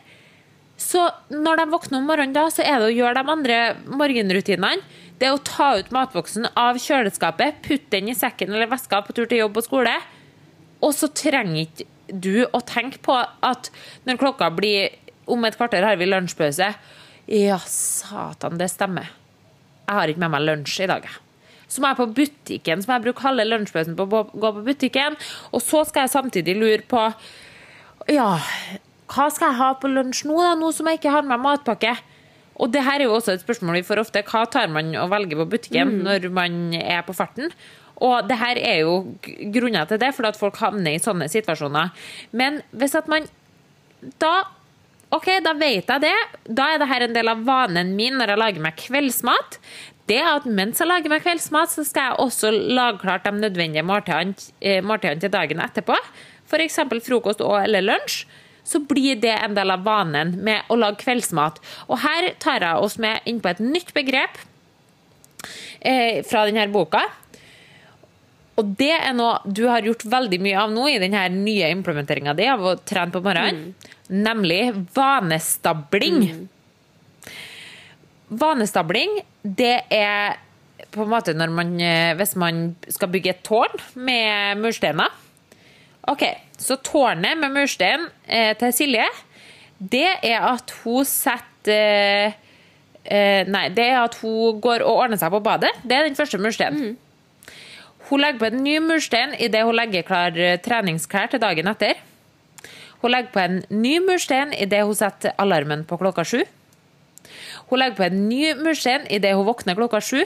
Så 0.81 1.03
når 1.29 1.61
de 1.61 1.68
våkner 1.74 2.00
om 2.00 2.09
morgenen, 2.09 2.35
da, 2.35 2.46
så 2.53 2.64
er 2.64 2.81
det 2.81 2.88
å 2.88 2.94
gjøre 2.94 3.20
de 3.20 3.33
andre 3.35 3.59
morgenrutinene. 3.85 4.81
Det 5.20 5.29
er 5.29 5.37
å 5.37 5.42
ta 5.44 5.74
ut 5.76 5.90
matboksen 5.92 6.48
av 6.57 6.79
kjøleskapet, 6.81 7.61
putte 7.66 7.92
den 7.92 8.09
i 8.09 8.16
sekken 8.16 8.55
eller 8.55 8.70
veska 8.70 9.03
på 9.05 9.12
tur 9.16 9.29
til 9.29 9.42
jobb 9.42 9.61
og 9.61 9.66
skole. 9.66 9.92
Og 10.81 10.94
så 10.96 11.11
trenger 11.12 11.66
ikke 11.66 11.88
du 12.11 12.46
å 12.48 12.62
tenke 12.64 13.03
på 13.05 13.18
at 13.20 13.68
når 14.09 14.20
klokka 14.22 14.48
blir 14.57 14.96
om 15.31 15.44
et 15.44 15.59
kvarter 15.59 15.85
har 15.87 16.00
vi 16.00 16.09
lunsjpause. 16.09 16.72
Ja, 17.31 17.61
satan, 17.68 18.57
det 18.59 18.72
stemmer. 18.72 19.12
Jeg 19.85 19.98
har 19.98 20.11
ikke 20.11 20.24
med 20.24 20.33
meg 20.33 20.46
lunsj 20.48 20.81
i 20.87 20.88
dag. 20.90 21.05
jeg. 21.05 21.30
Så 21.71 21.83
må 21.83 21.93
jeg 21.93 22.01
på 22.01 22.09
butikken, 22.19 22.83
så 22.83 22.91
må 22.91 22.99
jeg 22.99 23.07
bruke 23.09 23.25
halve 23.25 23.47
lunsjpausen 23.47 23.97
på 23.99 24.07
å 24.07 24.23
gå 24.27 24.53
på 24.57 24.65
butikken. 24.67 25.19
Og 25.55 25.63
så 25.63 25.85
skal 25.89 26.07
jeg 26.07 26.15
samtidig 26.17 26.57
lure 26.59 26.83
på 26.91 27.05
Ja, 28.11 28.33
hva 29.11 29.27
skal 29.31 29.53
jeg 29.53 29.61
ha 29.61 29.73
på 29.79 29.91
lunsj 29.91 30.25
nå, 30.27 30.39
da, 30.43 30.55
nå 30.59 30.71
som 30.75 30.89
jeg 30.91 31.01
ikke 31.01 31.15
har 31.15 31.27
med 31.27 31.43
matpakke? 31.43 31.95
Og 32.61 32.69
det 32.75 32.83
her 32.85 33.01
er 33.01 33.09
jo 33.09 33.17
også 33.17 33.35
et 33.35 33.45
spørsmål 33.45 33.79
vi 33.79 33.87
får 33.87 34.03
ofte. 34.03 34.23
Hva 34.27 34.45
tar 34.51 34.69
man 34.73 34.93
og 35.01 35.11
velger 35.13 35.39
på 35.41 35.49
butikken 35.55 36.01
når 36.05 36.29
man 36.35 36.75
er 36.77 37.01
på 37.07 37.17
farten? 37.17 37.53
Og 38.01 38.29
det 38.29 38.39
her 38.41 38.61
er 38.61 38.79
jo 38.85 38.95
grunner 39.53 39.89
til 39.89 40.01
det, 40.01 40.13
for 40.17 40.29
at 40.29 40.39
folk 40.39 40.57
havner 40.61 40.97
i 40.97 41.03
sånne 41.03 41.29
situasjoner. 41.33 41.93
Men 42.37 42.63
hvis 42.77 42.97
at 42.99 43.11
man 43.13 43.29
da 44.23 44.35
Ok, 45.11 45.27
da 45.43 45.51
vet 45.59 45.89
jeg 45.91 46.03
det. 46.05 46.19
Da 46.47 46.69
er 46.71 46.79
det 46.79 46.87
her 46.87 47.03
en 47.03 47.15
del 47.17 47.27
av 47.33 47.41
vanen 47.43 47.97
min 47.99 48.15
når 48.15 48.31
jeg 48.31 48.39
lager 48.39 48.63
meg 48.63 48.77
kveldsmat. 48.79 49.57
Det 50.11 50.18
at 50.27 50.46
mens 50.51 50.81
jeg 50.83 50.90
lager 50.90 51.12
meg 51.12 51.23
kveldsmat, 51.23 51.70
så 51.70 51.85
skal 51.87 52.09
jeg 52.09 52.20
også 52.25 52.51
lage 52.51 52.99
klart 53.05 53.29
de 53.29 53.33
nødvendige 53.37 53.87
måltidene 53.87 54.35
eh, 54.59 55.18
til 55.23 55.31
dagen 55.31 55.62
etterpå. 55.62 55.96
F.eks. 56.51 56.81
frokost 57.07 57.42
og 57.46 57.61
eller 57.62 57.85
lunsj. 57.85 58.25
Så 58.66 58.83
blir 58.87 59.16
det 59.18 59.33
en 59.33 59.55
del 59.57 59.73
av 59.73 59.87
vanen 59.87 60.35
med 60.44 60.68
å 60.70 60.77
lage 60.79 61.01
kveldsmat. 61.05 61.59
Og 61.88 62.03
her 62.03 62.35
tar 62.42 62.62
jeg 62.66 62.83
oss 62.83 62.99
med 63.03 63.25
inn 63.27 63.40
på 63.42 63.51
et 63.51 63.62
nytt 63.62 63.94
begrep 63.96 64.37
eh, 65.81 66.20
fra 66.27 66.44
denne 66.46 66.68
boka. 66.70 67.01
Og 68.61 68.75
det 68.79 68.92
er 68.92 69.14
noe 69.16 69.40
du 69.49 69.64
har 69.70 69.87
gjort 69.87 70.05
veldig 70.11 70.40
mye 70.44 70.61
av 70.61 70.73
nå 70.75 70.87
i 70.90 71.01
denne 71.01 71.23
nye 71.33 71.70
implementeringa 71.73 72.35
di 72.37 72.49
av 72.51 72.62
å 72.66 72.77
trene 72.77 73.14
på 73.14 73.23
morgenen, 73.25 73.73
nemlig 74.11 74.64
vanestabling. 74.96 76.49
Vanestabling, 78.31 79.19
det 79.43 79.77
er 79.90 80.38
på 80.95 81.05
en 81.05 81.11
måte 81.11 81.35
når 81.37 81.51
man 81.55 81.73
eh, 81.83 82.12
Hvis 82.19 82.37
man 82.38 82.75
skal 82.88 83.11
bygge 83.12 83.35
et 83.35 83.43
tårn 83.47 83.75
med 83.95 84.59
mursteiner. 84.62 85.11
OK, 86.11 86.25
så 86.59 86.79
tårnet 86.83 87.38
med 87.38 87.53
murstein 87.55 88.07
eh, 88.27 88.55
til 88.59 88.73
Silje, 88.75 89.07
det 89.79 90.09
er 90.27 90.47
at 90.49 90.73
hun 90.83 91.05
setter 91.09 92.31
eh, 92.31 92.38
eh, 93.05 93.49
Nei, 93.49 93.69
det 93.75 93.87
er 93.90 94.01
at 94.03 94.16
hun 94.23 94.61
går 94.62 94.85
og 94.85 95.05
ordner 95.05 95.21
seg 95.21 95.33
på 95.35 95.43
badet. 95.45 95.73
Det 95.83 95.97
er 95.97 96.09
den 96.09 96.19
første 96.19 96.40
mursteinen. 96.40 96.97
Hun 98.11 98.23
legger 98.23 98.40
på 98.40 98.49
en 98.51 98.64
ny 98.64 98.79
murstein 98.83 99.37
idet 99.38 99.62
hun 99.66 99.77
legger 99.79 100.07
klar 100.07 100.38
eh, 100.38 100.59
treningsklær 100.62 101.31
til 101.31 101.43
dagen 101.43 101.71
etter. 101.71 102.01
Hun 103.01 103.14
legger 103.14 103.33
på 103.33 103.43
en 103.45 103.61
ny 103.71 103.99
murstein 104.05 104.55
idet 104.57 104.83
hun 104.85 104.97
setter 104.99 105.37
alarmen 105.40 105.87
på 105.88 106.01
klokka 106.01 106.25
sju. 106.27 106.43
Hun 107.71 107.79
legger 107.79 107.97
på 107.97 108.07
en 108.09 108.27
ny 108.29 108.53
murstein 108.59 109.07
idet 109.07 109.37
hun 109.39 109.47
våkner 109.47 109.79
klokka 109.79 110.01
sju. 110.03 110.25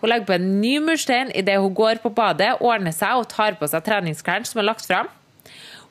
Hun 0.00 0.10
legger 0.10 0.28
på 0.28 0.36
en 0.36 0.48
ny 0.62 0.78
murstein 0.80 1.30
idet 1.36 1.58
hun 1.60 1.74
går 1.76 2.00
på 2.00 2.12
badet, 2.16 2.54
ordner 2.60 2.94
seg 2.96 3.20
og 3.20 3.28
tar 3.32 3.56
på 3.60 3.68
seg 3.68 3.84
treningsklærne 3.84 4.48
som 4.48 4.62
er 4.62 4.68
lagt 4.70 4.88
fram. 4.88 5.10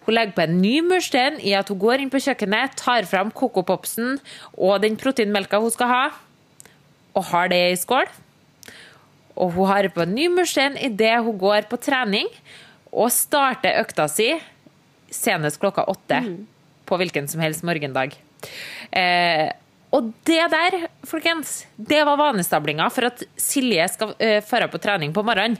Hun 0.05 0.13
legger 0.13 0.35
på 0.37 0.43
en 0.45 0.59
ny 0.61 0.75
murstein 0.85 1.39
i 1.41 1.55
at 1.57 1.69
hun 1.69 1.79
går 1.81 2.01
inn 2.01 2.11
på 2.13 2.21
kjøkkenet, 2.21 2.77
tar 2.77 3.07
fram 3.09 3.31
kokopopsen 3.33 4.19
og 4.53 4.81
den 4.83 4.97
proteinmelka 5.01 5.61
hun 5.61 5.73
skal 5.73 5.89
ha, 5.89 6.03
og 7.17 7.29
har 7.31 7.49
det 7.53 7.61
i 7.71 7.79
skål. 7.79 8.09
Og 9.35 9.53
hun 9.57 9.69
har 9.69 9.89
på 9.93 10.05
en 10.05 10.13
ny 10.15 10.27
murstein 10.33 10.77
idet 10.77 11.17
hun 11.25 11.37
går 11.41 11.69
på 11.69 11.79
trening 11.81 12.29
og 12.93 13.09
starter 13.11 13.81
økta 13.81 14.07
si 14.09 14.29
senest 15.11 15.59
klokka 15.61 15.85
åtte 15.89 16.21
på 16.85 16.97
hvilken 17.01 17.27
som 17.27 17.41
helst 17.41 17.65
morgendag. 17.65 18.13
Eh, 18.93 19.49
og 19.95 20.11
det 20.27 20.43
der, 20.51 20.87
folkens, 21.07 21.61
det 21.75 22.01
var 22.07 22.19
vanestablinga 22.19 22.89
for 22.91 23.07
at 23.07 23.23
Silje 23.39 23.85
skal 23.93 24.15
uh, 24.19 24.71
på 24.71 24.81
trening 24.83 25.13
på 25.15 25.23
morgenen. 25.23 25.55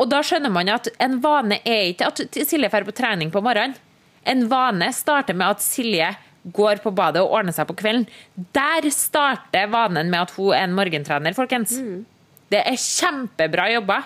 Og 0.00 0.08
da 0.10 0.22
skjønner 0.26 0.50
man 0.50 0.72
at 0.72 0.88
en 1.02 1.20
vane 1.22 1.60
er 1.62 1.90
ikke 1.92 2.08
at 2.08 2.22
Silje 2.48 2.70
drar 2.72 2.86
på 2.86 2.96
trening 2.96 3.30
på 3.30 3.42
morgenen. 3.44 3.76
En 4.24 4.46
vane 4.48 4.88
starter 4.96 5.36
med 5.36 5.54
at 5.54 5.62
Silje 5.62 6.14
går 6.44 6.80
på 6.84 6.92
badet 6.96 7.22
og 7.22 7.36
ordner 7.38 7.54
seg 7.56 7.68
på 7.68 7.76
kvelden. 7.76 8.06
Der 8.56 8.88
starter 8.92 9.68
vanen 9.72 10.10
med 10.12 10.24
at 10.24 10.34
hun 10.36 10.52
er 10.56 10.64
en 10.64 10.76
morgentrener, 10.76 11.36
folkens. 11.36 11.76
Det 12.52 12.60
er 12.60 12.80
kjempebra 12.80 13.70
jobba. 13.74 14.00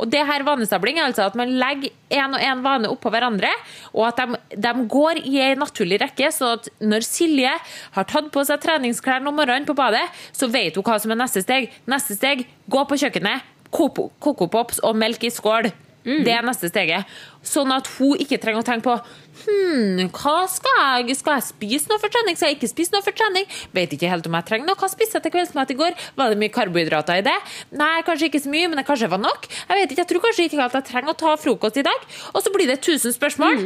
Og 0.00 0.10
det 0.10 0.24
her 0.26 0.44
vanestabling 0.46 0.98
er 0.98 1.08
altså 1.08 1.28
at 1.28 1.36
man 1.38 1.52
legger 1.60 1.92
én 2.14 2.34
og 2.34 2.42
én 2.42 2.62
vane 2.64 2.90
oppå 2.90 3.12
hverandre, 3.14 3.50
og 3.92 4.08
at 4.08 4.20
de, 4.22 4.40
de 4.66 4.86
går 4.90 5.22
i 5.22 5.38
en 5.44 5.62
naturlig 5.62 6.00
rekke, 6.02 6.32
så 6.34 6.54
at 6.58 6.68
når 6.82 7.06
Silje 7.06 7.54
har 7.94 8.10
tatt 8.10 8.32
på 8.34 8.44
seg 8.46 8.62
treningsklærne 8.64 9.30
om 9.30 9.38
morgenen 9.38 9.68
på 9.68 9.76
badet, 9.78 10.04
så 10.34 10.50
vet 10.50 10.76
hun 10.76 10.86
hva 10.86 10.98
som 11.02 11.14
er 11.14 11.22
neste 11.22 11.44
steg. 11.44 11.70
Neste 11.90 12.18
steg, 12.18 12.46
gå 12.70 12.84
på 12.88 12.98
kjøkkenet, 13.04 13.50
Coco 13.74 14.46
Pops 14.46 14.78
og 14.86 14.94
melk 14.98 15.26
i 15.26 15.32
skål. 15.34 15.72
Det 16.04 16.32
er 16.34 16.44
neste 16.44 16.68
steget. 16.68 17.08
Sånn 17.44 17.70
at 17.72 17.88
hun 17.96 18.18
ikke 18.20 18.36
trenger 18.40 18.60
å 18.60 18.66
tenke 18.66 18.84
på 18.84 18.96
Hm, 19.44 20.06
hva 20.14 20.44
skal 20.48 20.76
jeg 21.04 21.16
Skal 21.18 21.34
jeg 21.40 21.44
spise 21.48 21.90
noe 21.90 21.98
for 22.00 22.12
trening? 22.12 22.36
Skal 22.38 22.52
jeg 22.52 22.58
ikke 22.60 22.70
spise 22.70 22.94
noe 22.94 23.02
for 23.04 23.16
trening? 23.16 23.48
Vet 23.74 23.92
ikke 23.96 24.08
helt 24.08 24.28
om 24.28 24.36
jeg 24.38 24.46
trenger 24.48 24.68
noe. 24.68 24.78
Hva 24.78 24.88
spiste 24.92 25.18
jeg 25.18 25.26
til 25.26 25.34
kveldsmat 25.34 25.72
i 25.74 25.78
går? 25.80 25.96
Var 26.16 26.32
det 26.32 26.38
mye 26.40 26.52
karbohydrater 26.54 27.20
i 27.20 27.24
det? 27.26 27.34
Nei, 27.74 27.96
kanskje 28.06 28.30
ikke 28.30 28.42
så 28.44 28.52
mye, 28.52 28.70
men 28.70 28.80
det 28.80 28.86
kanskje 28.88 29.10
var 29.10 29.20
nok. 29.24 29.48
Jeg 29.50 29.80
vet 29.80 29.90
ikke, 29.94 30.04
jeg 30.04 30.10
tror 30.12 30.24
kanskje 30.28 30.46
ikke 30.48 30.64
at 30.68 30.78
jeg 30.78 30.88
trenger 30.92 31.14
å 31.14 31.18
ta 31.24 31.34
frokost 31.40 31.80
i 31.82 31.86
dag. 31.86 32.06
Og 32.32 32.44
så 32.44 32.52
blir 32.54 32.70
det 32.70 32.78
1000 32.78 33.16
spørsmål. 33.18 33.64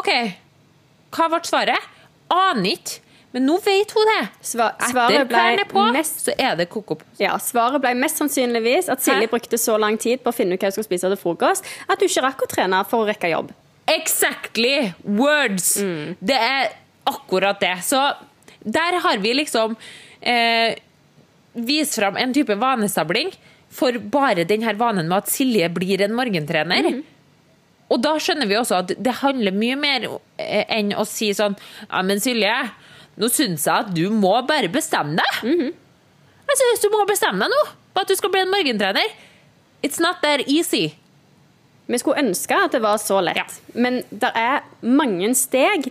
OK, 0.00 0.10
hva 1.16 1.28
ble 1.34 1.42
svaret? 1.46 1.92
Aner 2.32 2.72
ikke. 2.72 3.02
Men 3.36 3.44
nå 3.44 3.58
vet 3.60 3.90
hun 3.92 4.08
det. 4.08 4.20
Svar, 4.48 4.72
svaret 4.88 5.28
ble 5.28 5.64
på, 5.68 5.82
mest- 5.92 6.22
så 6.24 6.32
er 6.40 6.54
det 6.56 6.70
koko. 6.72 6.96
Ja, 7.20 7.34
Svaret 7.42 7.82
ble 7.84 7.90
mest 8.00 8.16
sannsynligvis 8.22 8.88
at 8.88 9.02
Silje 9.04 9.26
Hæ? 9.26 9.32
brukte 9.34 9.58
så 9.60 9.74
lang 9.78 9.98
tid 10.00 10.22
på 10.24 10.32
å 10.32 10.36
finne 10.36 10.56
ut 10.56 10.62
hva 10.64 10.70
hun 10.70 10.76
skulle 10.78 10.88
spise 10.88 11.10
til 11.12 11.20
frokost, 11.20 11.68
at 11.84 12.00
hun 12.00 12.08
ikke 12.08 12.24
rakk 12.24 12.46
å 12.46 12.48
trene 12.54 12.80
for 12.88 13.04
å 13.04 13.10
rekke 13.10 13.28
jobb. 13.34 13.50
Exactly! 13.92 14.94
Words! 15.04 15.74
Det 16.24 16.38
er 16.40 16.72
akkurat 17.06 17.60
det. 17.60 17.74
Så 17.84 18.00
der 18.64 18.96
har 19.04 19.20
vi 19.22 19.34
liksom 19.36 19.76
eh, 20.20 20.72
vist 21.52 21.94
fram 22.00 22.16
en 22.16 22.32
type 22.34 22.56
vanestabling 22.58 23.34
for 23.76 23.98
bare 24.00 24.46
denne 24.48 24.72
vanen 24.80 25.06
med 25.10 25.18
at 25.26 25.30
Silje 25.30 25.68
blir 25.76 26.02
en 26.06 26.16
morgentrener. 26.16 26.88
Og 27.92 28.00
da 28.02 28.16
skjønner 28.18 28.48
vi 28.50 28.56
også 28.58 28.80
at 28.80 28.96
det 28.98 29.12
handler 29.20 29.54
mye 29.54 29.76
mer 29.78 30.08
eh, 30.40 30.64
enn 30.80 30.90
å 30.98 31.04
si 31.06 31.28
sånn 31.36 31.54
Ja, 31.86 32.00
men 32.02 32.18
Silje, 32.24 32.54
nå 33.16 33.28
syns 33.32 33.64
jeg 33.66 33.86
at 33.86 33.92
du 33.96 34.04
må 34.12 34.34
bare 34.48 34.68
bestemme 34.72 35.16
deg. 35.18 35.40
Jeg 36.46 36.58
syns 36.60 36.82
du 36.84 36.90
må 36.92 37.04
bestemme 37.08 37.40
deg 37.46 37.52
nå 37.54 37.62
på 37.96 38.02
at 38.04 38.10
du 38.10 38.16
skal 38.18 38.32
bli 38.34 38.42
en 38.44 38.52
morgentrener. 38.52 39.14
It's 39.82 40.00
not 40.02 40.20
that 40.22 40.44
easy. 40.48 40.94
Vi 41.86 41.98
skulle 42.02 42.18
ønske 42.18 42.56
at 42.58 42.72
det 42.74 42.80
var 42.82 42.96
så 42.98 43.20
lett, 43.22 43.36
Ja. 43.38 43.44
men 43.74 44.00
det 44.10 44.32
er 44.34 44.62
mange 44.82 45.28
steg 45.38 45.84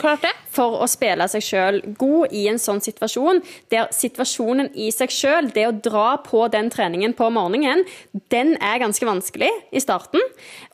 for 0.52 0.82
å 0.84 0.88
spille 0.92 1.24
seg 1.32 1.42
sjøl 1.42 1.78
god 1.98 2.34
i 2.36 2.48
en 2.52 2.60
sånn 2.60 2.82
situasjon, 2.84 3.42
der 3.72 3.88
situasjonen 3.96 4.70
i 4.76 4.90
seg 4.92 5.10
sjøl, 5.10 5.48
det 5.54 5.64
å 5.68 5.72
dra 5.72 6.18
på 6.18 6.50
den 6.52 6.70
treningen 6.70 7.14
på 7.16 7.30
morgenen, 7.32 7.86
den 8.30 8.58
er 8.60 8.80
ganske 8.80 9.06
vanskelig 9.08 9.50
i 9.72 9.80
starten. 9.80 10.20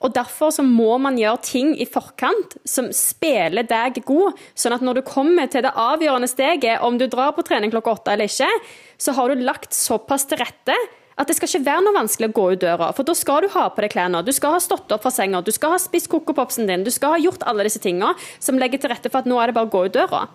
Og 0.02 0.14
derfor 0.14 0.50
så 0.50 0.66
må 0.66 0.98
man 1.00 1.18
gjøre 1.18 1.42
ting 1.46 1.76
i 1.78 1.86
forkant 1.86 2.58
som 2.66 2.90
spiller 2.92 3.64
deg 3.64 4.02
god, 4.06 4.34
sånn 4.56 4.74
at 4.74 4.82
når 4.82 4.96
du 4.96 5.02
kommer 5.04 5.46
til 5.48 5.62
det 5.62 5.76
avgjørende 5.76 6.30
steget, 6.30 6.82
om 6.82 6.98
du 6.98 7.06
drar 7.06 7.34
på 7.34 7.46
trening 7.46 7.70
klokka 7.70 7.94
åtte 7.94 8.16
eller 8.16 8.26
ikke, 8.26 8.50
så 8.98 9.14
har 9.14 9.30
du 9.30 9.46
lagt 9.46 9.74
såpass 9.74 10.26
til 10.26 10.42
rette 10.42 10.76
at 11.22 11.30
det 11.30 11.38
skal 11.38 11.50
ikke 11.52 11.68
være 11.68 11.86
noe 11.86 11.96
vanskelig 12.00 12.32
å 12.32 12.34
gå 12.34 12.46
ut 12.56 12.64
døra. 12.64 12.90
For 12.98 13.08
da 13.08 13.14
skal 13.18 13.46
du 13.46 13.52
ha 13.54 13.68
på 13.70 13.84
deg 13.86 13.94
klærne, 13.94 14.24
du 14.26 14.32
skal 14.34 14.56
ha 14.56 14.62
stått 14.64 14.92
opp 14.94 15.06
fra 15.06 15.12
senga, 15.14 15.44
du 15.46 15.52
skal 15.54 15.76
ha 15.76 15.80
spist 15.82 16.10
kokopopsen 16.12 16.70
din, 16.70 16.86
du 16.88 16.92
skal 16.94 17.16
ha 17.16 17.22
gjort 17.22 17.46
alle 17.50 17.68
disse 17.68 17.82
tinga 17.84 18.14
som 18.42 18.58
legger 18.62 18.82
til 18.82 18.94
rette 18.94 19.12
for 19.14 19.22
at 19.22 19.30
nå 19.30 19.38
er 19.42 19.52
det 19.52 19.58
bare 19.60 19.70
å 19.70 19.74
gå 19.74 19.86
ut 19.86 19.96
døra. 19.96 20.26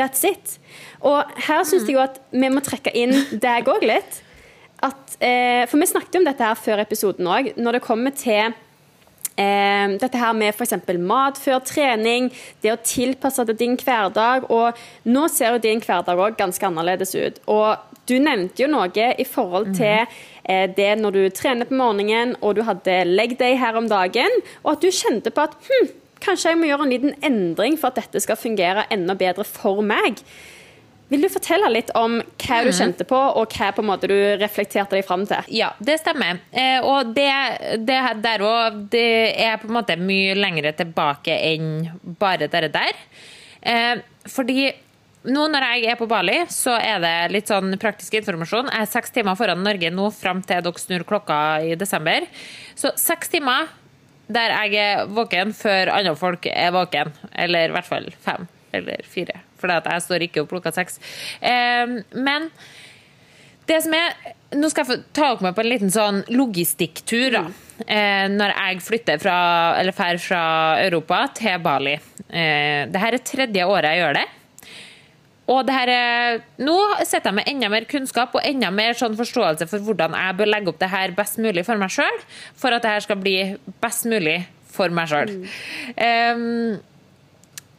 That's 0.00 0.26
it. 0.26 0.58
Og 1.06 1.22
her 1.46 1.64
syns 1.68 1.86
jeg 1.86 1.96
jo 1.96 2.02
at 2.02 2.18
vi 2.34 2.50
må 2.50 2.62
trekke 2.64 2.92
inn 2.98 3.14
deg 3.46 3.70
òg 3.70 3.86
litt. 3.86 4.20
At, 4.84 5.16
eh, 5.20 5.64
for 5.70 5.80
vi 5.80 5.86
snakket 5.88 6.18
om 6.18 6.26
dette 6.26 6.44
her 6.44 6.58
før 6.58 6.82
episoden 6.82 7.30
òg. 7.30 7.54
Når 7.56 7.78
det 7.78 7.84
kommer 7.86 8.10
til 8.12 8.52
Eh, 9.34 9.94
dette 9.98 10.20
her 10.20 10.34
med 10.36 10.54
f.eks. 10.54 10.76
mat 11.02 11.38
før 11.42 11.58
trening, 11.66 12.28
det 12.62 12.70
å 12.70 12.82
tilpasse 12.86 13.42
til 13.48 13.58
din 13.58 13.74
hverdag. 13.80 14.46
Og 14.54 14.78
nå 15.10 15.26
ser 15.32 15.56
jo 15.56 15.64
din 15.64 15.82
hverdag 15.82 16.22
òg 16.22 16.38
ganske 16.38 16.70
annerledes 16.70 17.14
ut. 17.16 17.42
Og 17.50 17.90
Du 18.04 18.18
nevnte 18.20 18.60
jo 18.60 18.66
noe 18.68 19.04
i 19.16 19.24
forhold 19.24 19.70
til 19.78 20.02
eh, 20.44 20.66
det 20.76 20.90
når 21.00 21.14
du 21.16 21.22
trener 21.32 21.64
på 21.64 21.72
morgenen 21.78 22.34
og 22.44 22.58
du 22.58 22.60
hadde 22.68 22.98
leg 23.08 23.38
day 23.40 23.56
her 23.56 23.78
om 23.80 23.88
dagen, 23.88 24.28
og 24.60 24.74
at 24.74 24.84
du 24.84 24.92
kjente 24.92 25.32
på 25.32 25.46
at 25.46 25.54
hm, 25.56 25.88
kanskje 26.20 26.52
jeg 26.52 26.60
må 26.60 26.68
gjøre 26.68 26.84
en 26.84 26.92
liten 26.92 27.14
endring 27.24 27.78
for 27.80 27.88
at 27.88 28.02
dette 28.02 28.20
skal 28.20 28.36
fungere 28.36 28.84
enda 28.92 29.16
bedre 29.16 29.46
for 29.48 29.80
meg. 29.80 30.20
Vil 31.14 31.22
du 31.22 31.30
fortelle 31.30 31.68
litt 31.70 31.92
om 31.94 32.16
hva 32.42 32.56
du 32.66 32.72
kjente 32.74 33.04
på, 33.06 33.14
og 33.14 33.52
hva 33.54 33.68
på 33.70 33.84
en 33.84 33.86
måte 33.86 34.08
du 34.10 34.16
reflekterte 34.40 34.96
deg 34.96 35.04
fram 35.06 35.22
til? 35.30 35.46
Ja, 35.54 35.68
det 35.78 36.00
stemmer. 36.00 36.40
Eh, 36.50 36.82
og 36.82 37.12
det, 37.14 37.30
det 37.86 37.98
der 38.24 38.42
òg, 38.42 38.80
det 38.90 39.04
er 39.44 39.60
på 39.62 39.68
en 39.70 39.76
måte 39.76 39.94
mye 40.00 40.34
lengre 40.34 40.72
tilbake 40.74 41.36
enn 41.52 41.68
bare 42.18 42.50
det 42.50 42.72
der. 42.74 42.98
Eh, 43.62 44.02
fordi 44.26 44.72
nå 45.30 45.46
når 45.52 45.68
jeg 45.68 45.92
er 45.92 46.00
på 46.02 46.10
Bali, 46.10 46.40
så 46.50 46.74
er 46.82 46.98
det 47.06 47.14
litt 47.30 47.52
sånn 47.52 47.78
praktisk 47.78 48.18
informasjon. 48.18 48.74
Jeg 48.74 48.88
er 48.88 48.92
seks 48.96 49.14
timer 49.14 49.38
foran 49.38 49.62
Norge 49.62 49.94
nå 49.94 50.10
fram 50.18 50.42
til 50.42 50.66
dere 50.66 50.82
snur 50.82 51.06
klokka 51.06 51.38
i 51.62 51.78
desember. 51.78 52.26
Så 52.74 52.90
seks 52.98 53.30
timer 53.32 53.70
der 54.34 54.58
jeg 54.64 54.82
er 54.82 55.06
våken 55.14 55.54
før 55.54 55.94
andre 55.94 56.18
folk 56.18 56.50
er 56.50 56.74
våken. 56.74 57.14
Eller 57.38 57.70
i 57.70 57.76
hvert 57.78 57.88
fall 57.88 58.10
fem 58.26 58.50
eller 58.74 59.06
fire. 59.06 59.44
For 59.64 59.92
jeg 59.96 60.06
står 60.06 60.26
ikke 60.28 60.44
opp 60.44 60.54
klokka 60.54 60.74
seks. 60.76 61.00
Eh, 61.40 62.00
men 62.14 62.50
det 63.68 63.82
som 63.84 63.94
er 63.96 64.16
Nå 64.54 64.68
skal 64.70 64.84
jeg 64.84 64.90
få 64.92 64.96
ta 65.16 65.32
dere 65.32 65.42
med 65.48 65.54
på 65.56 65.62
en 65.64 65.66
liten 65.66 65.90
sånn 65.90 66.20
logistikktur. 66.30 67.32
da. 67.34 67.40
Eh, 67.90 68.28
når 68.30 68.52
jeg 68.52 68.82
flytter 68.86 69.18
fra, 69.18 69.38
eller 69.80 69.96
drar 69.96 70.20
fra 70.22 70.42
Europa 70.78 71.24
til 71.34 71.58
Bali. 71.58 71.96
Eh, 72.30 72.86
Dette 72.86 73.08
er 73.08 73.18
tredje 73.18 73.66
året 73.66 73.90
jeg 73.90 73.98
gjør 74.04 74.14
det. 74.20 74.24
Og 75.50 75.66
det 75.66 75.74
her 75.74 75.90
er, 75.92 76.38
nå 76.62 76.76
sitter 77.02 77.28
jeg 77.32 77.38
med 77.40 77.50
enda 77.50 77.68
mer 77.72 77.84
kunnskap 77.90 78.36
og 78.38 78.46
enda 78.46 78.70
mer 78.72 78.94
sånn 78.96 79.18
forståelse 79.18 79.66
for 79.68 79.82
hvordan 79.84 80.14
jeg 80.16 80.38
bør 80.38 80.52
legge 80.54 80.72
opp 80.72 80.78
det 80.80 80.92
her 80.94 81.12
best 81.18 81.42
mulig 81.42 81.66
for 81.66 81.80
meg 81.80 81.92
sjøl, 81.92 82.22
for 82.56 82.72
at 82.72 82.86
det 82.86 82.94
her 82.94 83.04
skal 83.04 83.20
bli 83.20 83.36
best 83.82 84.06
mulig 84.08 84.38
for 84.74 84.94
meg 84.94 85.10
sjøl. 85.10 85.34
Um, 85.98 86.78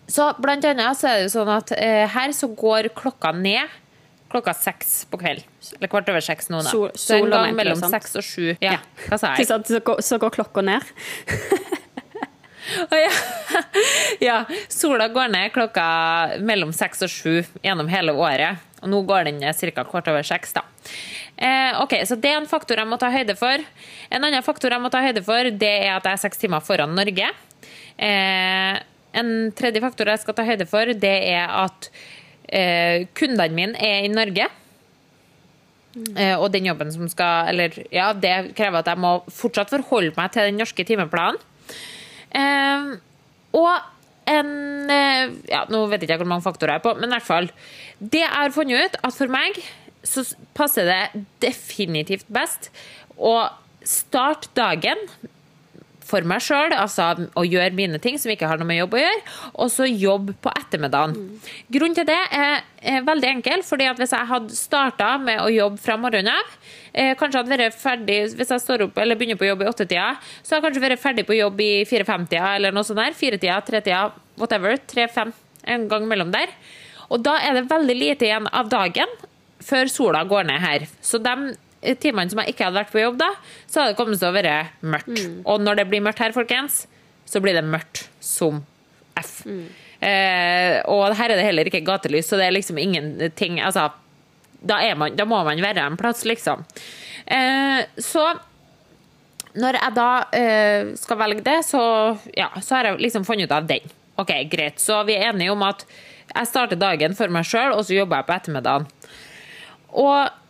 så 0.08 0.30
blant 0.42 0.66
annet 0.70 0.98
så 1.00 1.08
er 1.10 1.18
det 1.20 1.26
jo 1.28 1.34
sånn 1.40 1.50
at 1.56 1.72
eh, 1.78 2.04
her 2.14 2.34
så 2.36 2.50
går 2.54 2.92
klokka 2.98 3.32
ned 3.36 3.70
klokka 4.32 4.54
seks 4.58 5.06
på 5.08 5.20
kveld. 5.22 5.44
Eller 5.78 5.88
kvart 5.92 6.10
over 6.12 6.24
seks 6.26 6.50
nå, 6.52 6.60
da. 6.66 6.72
Sol- 6.74 6.92
så 7.00 7.20
en 7.22 7.30
gang 7.32 7.54
mellom 7.56 7.80
seks 7.80 8.18
og 8.20 8.26
sju. 8.26 8.50
Ja, 8.64 8.80
hva 9.08 9.20
sa 9.22 9.32
jeg? 9.38 9.48
Så, 9.48 9.60
så 9.70 9.80
går, 9.86 10.02
så 10.04 10.18
går 10.20 10.34
klokka 10.36 10.64
ned. 10.66 10.84
Å, 12.90 12.98
ja. 12.98 13.12
ja. 14.28 14.38
Sola 14.74 15.08
går 15.14 15.30
ned 15.32 15.54
klokka 15.56 15.86
mellom 16.44 16.74
seks 16.76 17.06
og 17.06 17.12
sju 17.14 17.36
gjennom 17.64 17.88
hele 17.92 18.16
året. 18.18 18.64
Og 18.82 18.90
nå 18.92 19.04
går 19.08 19.30
den 19.30 19.40
ned 19.44 19.56
ca. 19.78 19.86
kvart 19.88 20.10
over 20.12 20.26
seks. 20.26 20.52
da. 20.58 20.66
Eh, 21.38 21.78
ok, 21.84 22.00
Så 22.10 22.18
det 22.20 22.34
er 22.34 22.42
en 22.42 22.50
faktor 22.50 22.82
jeg 22.82 22.90
må 22.90 22.98
ta 23.02 23.12
høyde 23.14 23.38
for. 23.40 23.62
En 24.10 24.26
annen 24.26 24.44
faktor 24.46 24.74
jeg 24.74 24.82
må 24.84 24.92
ta 24.94 25.02
høyde 25.06 25.24
for, 25.26 25.48
det 25.54 25.72
er 25.86 25.94
at 25.96 26.10
jeg 26.10 26.18
er 26.18 26.24
seks 26.26 26.42
timer 26.42 26.66
foran 26.66 26.98
Norge. 26.98 27.30
Eh, 27.96 28.82
en 29.20 29.32
tredje 29.56 29.82
faktor 29.84 30.12
jeg 30.12 30.24
skal 30.24 30.38
ta 30.38 30.46
høyde 30.48 30.68
for, 30.70 30.92
det 30.92 31.16
er 31.32 31.50
at 31.64 31.90
eh, 32.50 33.08
kundene 33.18 33.56
mine 33.56 33.82
er 33.82 34.06
i 34.06 34.12
Norge. 34.12 34.50
Eh, 35.96 36.36
og 36.36 36.50
den 36.52 36.68
jobben 36.68 36.90
som 36.92 37.08
skal 37.08 37.54
Eller 37.54 37.72
ja, 37.88 38.10
det 38.12 38.52
krever 38.58 38.82
at 38.82 38.90
jeg 38.92 39.00
må 39.00 39.14
fortsatt 39.32 39.72
forholde 39.72 40.12
meg 40.18 40.34
til 40.34 40.50
den 40.50 40.60
norske 40.60 40.84
timeplanen. 40.88 41.40
Eh, 42.36 42.90
og 43.56 43.72
en 44.28 44.52
eh, 44.92 45.32
Ja, 45.52 45.64
nå 45.72 45.86
vet 45.88 46.04
jeg 46.04 46.10
ikke 46.10 46.24
hvor 46.26 46.34
mange 46.34 46.48
faktorer 46.48 46.76
jeg 46.76 46.84
er 46.84 46.88
på, 46.88 46.96
men 47.00 47.10
i 47.10 47.16
hvert 47.16 47.30
fall. 47.30 47.52
Det 48.00 48.26
jeg 48.26 48.34
har 48.34 48.56
funnet 48.56 48.90
ut, 48.90 49.00
at 49.08 49.16
for 49.16 49.32
meg 49.32 49.62
så 50.06 50.26
passer 50.58 50.86
det 50.90 51.24
definitivt 51.42 52.28
best 52.34 52.68
å 53.16 53.48
starte 53.86 54.52
dagen 54.58 55.00
for 56.06 56.26
meg 56.28 56.44
sjøl, 56.46 56.74
altså 56.78 57.08
å 57.34 57.44
gjøre 57.48 57.74
mine 57.78 58.00
ting 58.02 58.20
som 58.22 58.32
ikke 58.34 58.48
har 58.50 58.60
noe 58.62 58.70
med 58.70 58.80
jobb 58.80 58.96
å 58.98 59.02
gjøre, 59.02 59.22
og 59.64 59.72
så 59.74 59.88
jobbe 59.90 60.36
på 60.42 60.54
ettermiddagen. 60.54 61.16
Grunnen 61.74 61.98
til 61.98 62.08
det 62.08 62.20
er, 62.38 62.62
er 62.86 63.08
veldig 63.08 63.32
enkel, 63.38 63.66
fordi 63.66 63.90
at 63.90 64.02
hvis 64.02 64.14
jeg 64.14 64.30
hadde 64.30 64.58
starta 64.58 65.16
med 65.22 65.42
å 65.42 65.50
jobbe 65.54 65.82
fra 65.82 65.98
morgenen 66.02 66.34
av, 66.36 66.56
eh, 66.94 67.14
kanskje 67.18 67.42
hadde 67.42 67.56
vært 67.56 67.80
ferdig 67.82 68.20
hvis 68.38 68.54
jeg 68.54 68.64
står 68.64 68.88
opp 68.88 69.02
eller 69.02 69.20
begynner 69.20 69.40
på 69.42 69.50
jobb 69.50 69.66
i 69.66 69.70
åttetida, 69.72 70.08
så 70.42 70.56
hadde 70.56 70.62
jeg 70.62 70.68
kanskje 70.70 70.86
vært 70.86 71.04
ferdig 71.04 71.28
på 71.28 71.40
jobb 71.40 71.66
i 71.66 71.72
fire-fem-tida 71.90 72.56
eller 72.60 72.76
noe 72.76 72.86
sånt 72.88 73.02
der. 73.02 73.18
Firetida, 73.18 73.60
tretida, 73.66 74.08
whatever. 74.40 74.78
Tre-fem, 74.90 75.34
en 75.66 75.88
gang 75.92 76.06
mellom 76.10 76.34
der. 76.34 76.54
Og 77.10 77.22
da 77.26 77.38
er 77.42 77.58
det 77.58 77.70
veldig 77.70 77.98
lite 77.98 78.30
igjen 78.30 78.50
av 78.54 78.70
dagen 78.70 79.10
før 79.66 79.90
sola 79.90 80.24
går 80.28 80.48
ned 80.50 80.62
her. 80.62 80.86
Så 81.02 81.20
de 81.22 81.56
timene 82.02 82.32
som 82.32 82.42
jeg 82.42 82.54
ikke 82.54 82.68
hadde 82.68 82.80
vært 82.80 82.94
på 82.94 83.02
jobb 83.02 83.18
da, 83.22 83.32
så 83.68 83.82
hadde 83.82 83.94
det 83.94 84.00
kommet 84.00 84.22
til 84.22 84.30
å 84.30 84.36
være 84.36 84.56
mørkt. 84.82 85.26
Og 85.46 85.62
når 85.62 85.82
det 85.82 85.88
blir 85.92 86.04
mørkt 86.06 86.24
her, 86.24 86.36
folkens, 86.36 86.86
så 87.30 87.42
blir 87.44 87.58
det 87.58 87.66
mørkt 87.66 88.08
som 88.24 88.64
F. 89.20 89.44
Eh, 90.06 90.80
og 90.92 91.16
her 91.18 91.32
er 91.32 91.40
det 91.40 91.46
heller 91.48 91.70
ikke 91.70 91.86
gatelys, 91.86 92.28
så 92.30 92.38
det 92.40 92.50
er 92.50 92.54
liksom 92.58 92.78
ingenting 92.82 93.62
Altså, 93.64 93.88
da, 94.60 94.82
man, 94.98 95.16
da 95.16 95.26
må 95.30 95.40
man 95.46 95.62
være 95.62 95.86
en 95.86 95.98
plass, 95.98 96.26
liksom. 96.28 96.66
Eh, 97.26 97.86
så 98.02 98.26
når 99.56 99.78
jeg 99.80 99.96
da 99.96 100.10
eh, 100.36 100.90
skal 101.00 101.20
velge 101.22 101.46
det, 101.46 101.60
så, 101.68 101.82
ja, 102.36 102.50
så 102.62 102.76
har 102.76 102.90
jeg 102.90 103.06
liksom 103.06 103.26
funnet 103.28 103.48
ut 103.48 103.56
av 103.56 103.70
den. 103.70 103.86
Ok, 104.20 104.34
greit. 104.52 104.82
Så 104.84 104.98
vi 105.08 105.16
er 105.16 105.30
enige 105.30 105.54
om 105.54 105.64
at 105.64 105.86
jeg 106.34 106.50
starter 106.50 106.80
dagen 106.80 107.16
for 107.16 107.32
meg 107.32 107.48
sjøl, 107.48 107.76
og 107.76 107.86
så 107.88 107.96
jobber 107.96 108.20
jeg 108.20 108.28
på 108.28 108.36
ettermiddagen. 108.36 108.88
Og 109.96 110.45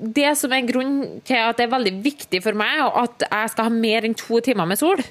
det 0.00 0.32
som 0.40 0.52
er 0.56 0.68
grunnen 0.68 1.20
til 1.28 1.40
at 1.40 1.58
det 1.58 1.66
er 1.66 1.74
veldig 1.74 1.96
viktig 2.04 2.40
for 2.44 2.56
meg 2.56 2.80
at 2.88 3.26
jeg 3.26 3.52
skal 3.52 3.68
ha 3.68 3.72
mer 3.74 4.06
enn 4.08 4.16
to 4.16 4.40
timer 4.44 4.68
med 4.68 4.80
sol, 4.80 5.02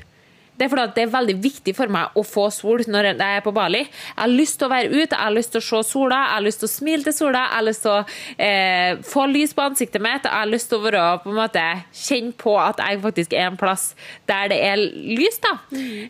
det 0.60 0.66
er 0.66 0.72
fordi 0.74 0.84
at 0.90 0.96
det 0.98 1.04
er 1.06 1.12
veldig 1.14 1.36
viktig 1.40 1.74
for 1.78 1.92
meg 1.94 2.18
å 2.20 2.24
få 2.28 2.50
sol 2.52 2.82
når 2.92 3.14
jeg 3.14 3.20
er 3.24 3.44
på 3.46 3.54
Bali. 3.56 3.86
Jeg 3.86 4.18
har 4.18 4.32
lyst 4.32 4.58
til 4.60 4.68
å 4.68 4.74
være 4.74 4.90
ute, 4.92 5.16
jeg 5.16 5.22
har 5.22 5.32
lyst 5.32 5.54
til 5.56 5.62
å 5.62 5.68
se 5.70 5.80
sola, 5.88 6.18
jeg 6.26 6.34
har 6.34 6.44
lyst 6.44 6.60
til 6.60 6.68
å 6.68 6.74
smile 6.74 7.06
til 7.06 7.16
sola, 7.16 7.46
jeg 7.46 7.56
har 7.56 7.66
lyst 7.70 7.86
til 7.86 7.94
å 7.94 8.02
eh, 8.50 8.92
få 9.08 9.26
lys 9.32 9.56
på 9.56 9.64
ansiktet 9.70 10.04
mitt, 10.04 10.28
jeg 10.28 10.36
har 10.36 10.52
lyst 10.52 10.68
til 10.74 10.82
å 10.82 10.84
være, 10.84 11.06
på 11.24 11.32
en 11.32 11.40
måte, 11.40 11.66
kjenne 11.96 12.36
på 12.44 12.58
at 12.60 12.84
jeg 12.84 13.00
faktisk 13.08 13.38
er 13.40 13.48
en 13.54 13.60
plass 13.62 13.94
der 14.28 14.52
det 14.52 14.60
er 14.68 14.84
lys. 14.84 15.40
da. 15.46 15.56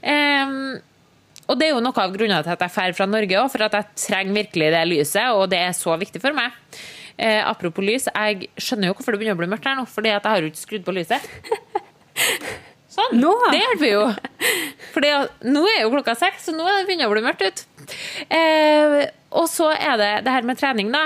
Em, 0.01 0.55
og 1.45 1.57
det 1.59 1.67
er 1.67 1.75
jo 1.75 1.84
noe 1.86 2.01
av 2.01 2.13
grunnen 2.17 2.41
til 2.41 2.55
at 2.55 2.65
jeg 2.65 2.73
drar 2.73 2.97
fra 2.97 3.09
Norge 3.09 3.43
òg, 3.43 3.51
for 3.53 3.67
at 3.67 3.77
jeg 3.77 3.99
trenger 4.07 4.41
virkelig 4.41 4.73
det 4.73 4.88
lyset, 4.89 5.30
og 5.30 5.45
det 5.53 5.61
er 5.61 5.77
så 5.77 5.93
viktig 5.97 6.25
for 6.25 6.34
meg. 6.38 6.57
Eh, 7.20 7.41
apropos 7.43 7.84
lys, 7.84 8.07
jeg 8.07 8.47
skjønner 8.55 8.89
jo 8.89 8.95
hvorfor 8.95 9.11
det 9.11 9.20
begynner 9.20 9.36
å 9.36 9.41
bli 9.41 9.49
mørkt 9.51 9.67
her 9.67 9.76
nå, 9.76 9.84
fordi 9.91 10.13
at 10.13 10.24
jeg 10.24 10.32
har 10.32 10.45
jo 10.45 10.51
ikke 10.53 10.61
skrudd 10.61 10.86
på 10.88 10.95
lyset. 10.95 11.26
Sånn. 12.95 13.20
Nå? 13.20 13.34
Det 13.51 13.59
hjelper 13.59 13.89
jo. 13.91 14.05
For 14.93 15.05
nå 15.51 15.65
er 15.70 15.84
jo 15.84 15.91
klokka 15.93 16.15
seks, 16.17 16.47
så 16.47 16.55
nå 16.55 16.63
begynner 16.88 17.03
det 17.03 17.09
å 17.09 17.13
bli 17.13 17.26
mørkt 17.28 17.43
ut. 17.43 17.61
Eh, 18.32 18.95
og 19.36 19.45
så 19.51 19.70
er 19.76 19.99
det 19.99 20.09
det 20.26 20.34
her 20.34 20.47
med 20.47 20.59
trening, 20.61 20.89
da. 20.95 21.03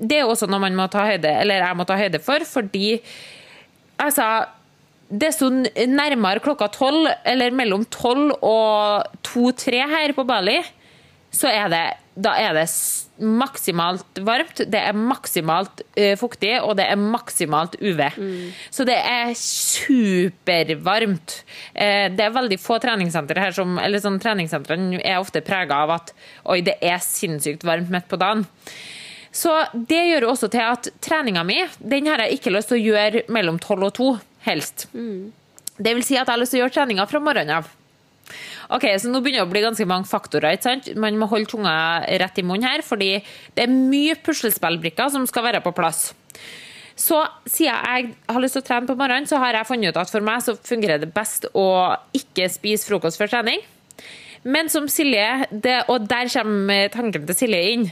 Det 0.00 0.20
er 0.20 0.28
også 0.28 0.48
noe 0.48 0.62
man 0.62 0.76
må 0.78 0.86
ta 0.92 1.08
høyde, 1.08 1.32
eller 1.42 1.64
jeg 1.64 1.78
må 1.80 1.88
ta 1.88 1.98
høyde 2.00 2.22
for, 2.24 2.46
fordi 2.48 3.00
altså 4.00 4.30
Desto 5.10 5.48
nærmere 5.50 6.38
klokka 6.38 6.68
tolv, 6.70 7.08
eller 7.26 7.50
mellom 7.50 7.82
tolv 7.90 8.30
og 8.46 9.16
to-tre 9.26 9.80
her 9.90 10.12
på 10.14 10.22
Bali, 10.22 10.60
så 11.34 11.50
er 11.50 11.66
det, 11.72 11.80
da 12.20 12.34
er 12.40 12.54
det 12.56 12.66
maksimalt 13.20 14.20
varmt, 14.24 14.62
det 14.72 14.80
er 14.80 14.96
maksimalt 14.96 15.82
uh, 15.98 16.14
fuktig, 16.20 16.54
og 16.64 16.76
det 16.78 16.86
er 16.88 17.00
maksimalt 17.00 17.76
UV. 17.80 18.00
Så 18.72 18.86
det 18.88 18.96
er 18.96 19.34
supervarmt. 19.38 21.36
Uh, 21.74 22.08
det 22.14 22.24
er 22.26 22.36
veldig 22.36 22.60
få 22.60 22.78
treningssentre 22.82 23.40
her 23.42 23.56
som 23.56 23.78
Eller 23.80 24.00
sånn 24.02 24.20
treningssentrene 24.22 25.02
er 25.02 25.20
ofte 25.20 25.44
prega 25.44 25.82
av 25.84 25.96
at 25.98 26.14
oi, 26.48 26.60
det 26.64 26.78
er 26.80 26.98
sinnssykt 27.04 27.66
varmt 27.68 27.92
midt 27.92 28.08
på 28.10 28.20
dagen. 28.20 28.46
Så 29.32 29.52
det 29.72 30.00
gjør 30.08 30.32
også 30.32 30.48
til 30.50 30.64
at 30.66 30.88
treninga 31.04 31.44
mi, 31.46 31.60
den 31.78 32.08
har 32.10 32.24
jeg 32.24 32.40
ikke 32.40 32.54
lyst 32.54 32.72
til 32.72 32.80
å 32.80 32.86
gjøre 32.88 33.26
mellom 33.30 33.60
tolv 33.62 33.90
og 33.90 33.94
to, 33.94 34.08
helst. 34.46 34.88
Det 35.80 35.92
vil 35.96 36.04
si 36.04 36.16
at 36.16 36.26
jeg 36.26 36.32
har 36.32 36.40
lyst 36.40 36.56
til 36.56 36.60
å 36.60 36.64
gjøre 36.64 36.74
treninga 36.80 37.06
fra 37.08 37.20
morgenen 37.22 37.60
av. 37.60 37.68
Ok, 38.70 38.86
så 39.02 39.10
nå 39.10 39.18
begynner 39.18 39.42
det 39.42 39.48
å 39.48 39.50
bli 39.50 39.64
ganske 39.64 39.86
mange 39.88 40.06
faktorer. 40.06 40.54
ikke 40.54 40.68
sant? 40.68 40.90
Man 40.94 41.18
må 41.18 41.26
holde 41.30 41.50
tunga 41.50 41.74
rett 42.22 42.38
i 42.38 42.44
munnen 42.46 42.68
her, 42.68 42.84
fordi 42.86 43.16
det 43.56 43.64
er 43.64 43.72
mye 43.72 44.14
puslespillbrikker 44.22 45.10
som 45.10 45.26
skal 45.26 45.48
være 45.48 45.62
på 45.64 45.74
plass. 45.74 46.12
Så 47.00 47.18
siden 47.48 47.74
jeg 47.74 48.14
har 48.28 48.42
lyst 48.42 48.54
til 48.58 48.62
å 48.62 48.68
trene 48.68 48.86
på 48.86 48.94
morgenen, 48.98 49.26
så 49.26 49.40
har 49.42 49.56
jeg 49.56 49.66
funnet 49.70 49.90
ut 49.90 50.00
at 50.02 50.12
for 50.12 50.22
meg 50.22 50.44
så 50.44 50.54
fungerer 50.54 51.00
det 51.02 51.10
best 51.14 51.48
å 51.56 51.66
ikke 52.14 52.46
spise 52.52 52.86
frokost 52.86 53.18
før 53.18 53.32
trening. 53.32 53.62
Men 54.46 54.70
som 54.72 54.86
Silje, 54.88 55.46
det, 55.50 55.80
og 55.92 56.06
der 56.08 56.30
kommer 56.32 56.92
tanken 56.92 57.26
til 57.28 57.36
Silje 57.36 57.62
inn. 57.74 57.88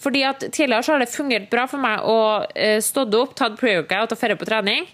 Fordi 0.00 0.22
at 0.24 0.44
Tidligere 0.52 0.84
så 0.84 0.94
har 0.94 1.02
det 1.02 1.12
fungert 1.12 1.48
bra 1.52 1.66
for 1.68 1.82
meg 1.82 2.04
å 2.04 2.18
stå 2.44 3.04
stått 3.04 3.16
opp, 3.18 3.34
tatt 3.36 3.58
pre-workout 3.60 4.14
og 4.14 4.20
dra 4.20 4.36
på 4.36 4.48
trening. 4.48 4.88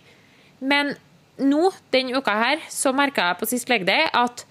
Men 0.61 0.95
nå, 1.39 1.71
denne 1.95 2.17
uka 2.17 2.35
her, 2.39 2.63
så 2.73 2.95
merka 2.97 3.31
jeg 3.31 3.41
på 3.41 3.51
sist 3.51 3.71
legedag 3.71 4.11
at 4.17 4.47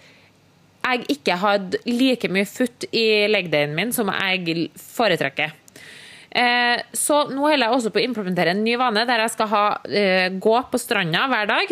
jeg 0.85 1.05
ikke 1.17 1.37
hadde 1.41 1.79
like 1.89 2.29
mye 2.31 2.45
futt 2.45 2.85
i 2.93 3.25
legdayen 3.31 3.73
min 3.77 3.93
som 3.95 4.11
jeg 4.13 4.69
foretrekker. 4.77 5.53
Eh, 6.35 6.81
så 6.91 7.21
nå 7.31 7.45
holder 7.45 7.63
jeg 7.63 7.75
også 7.77 7.91
på 7.95 8.01
å 8.01 8.05
implementere 8.09 8.51
en 8.51 8.63
ny 8.65 8.73
vane 8.79 9.05
der 9.07 9.21
jeg 9.23 9.31
skal 9.37 9.47
ha, 9.53 9.65
eh, 9.87 10.27
gå 10.29 10.55
på 10.71 10.81
stranda 10.81 11.25
hver 11.31 11.47
dag. 11.47 11.71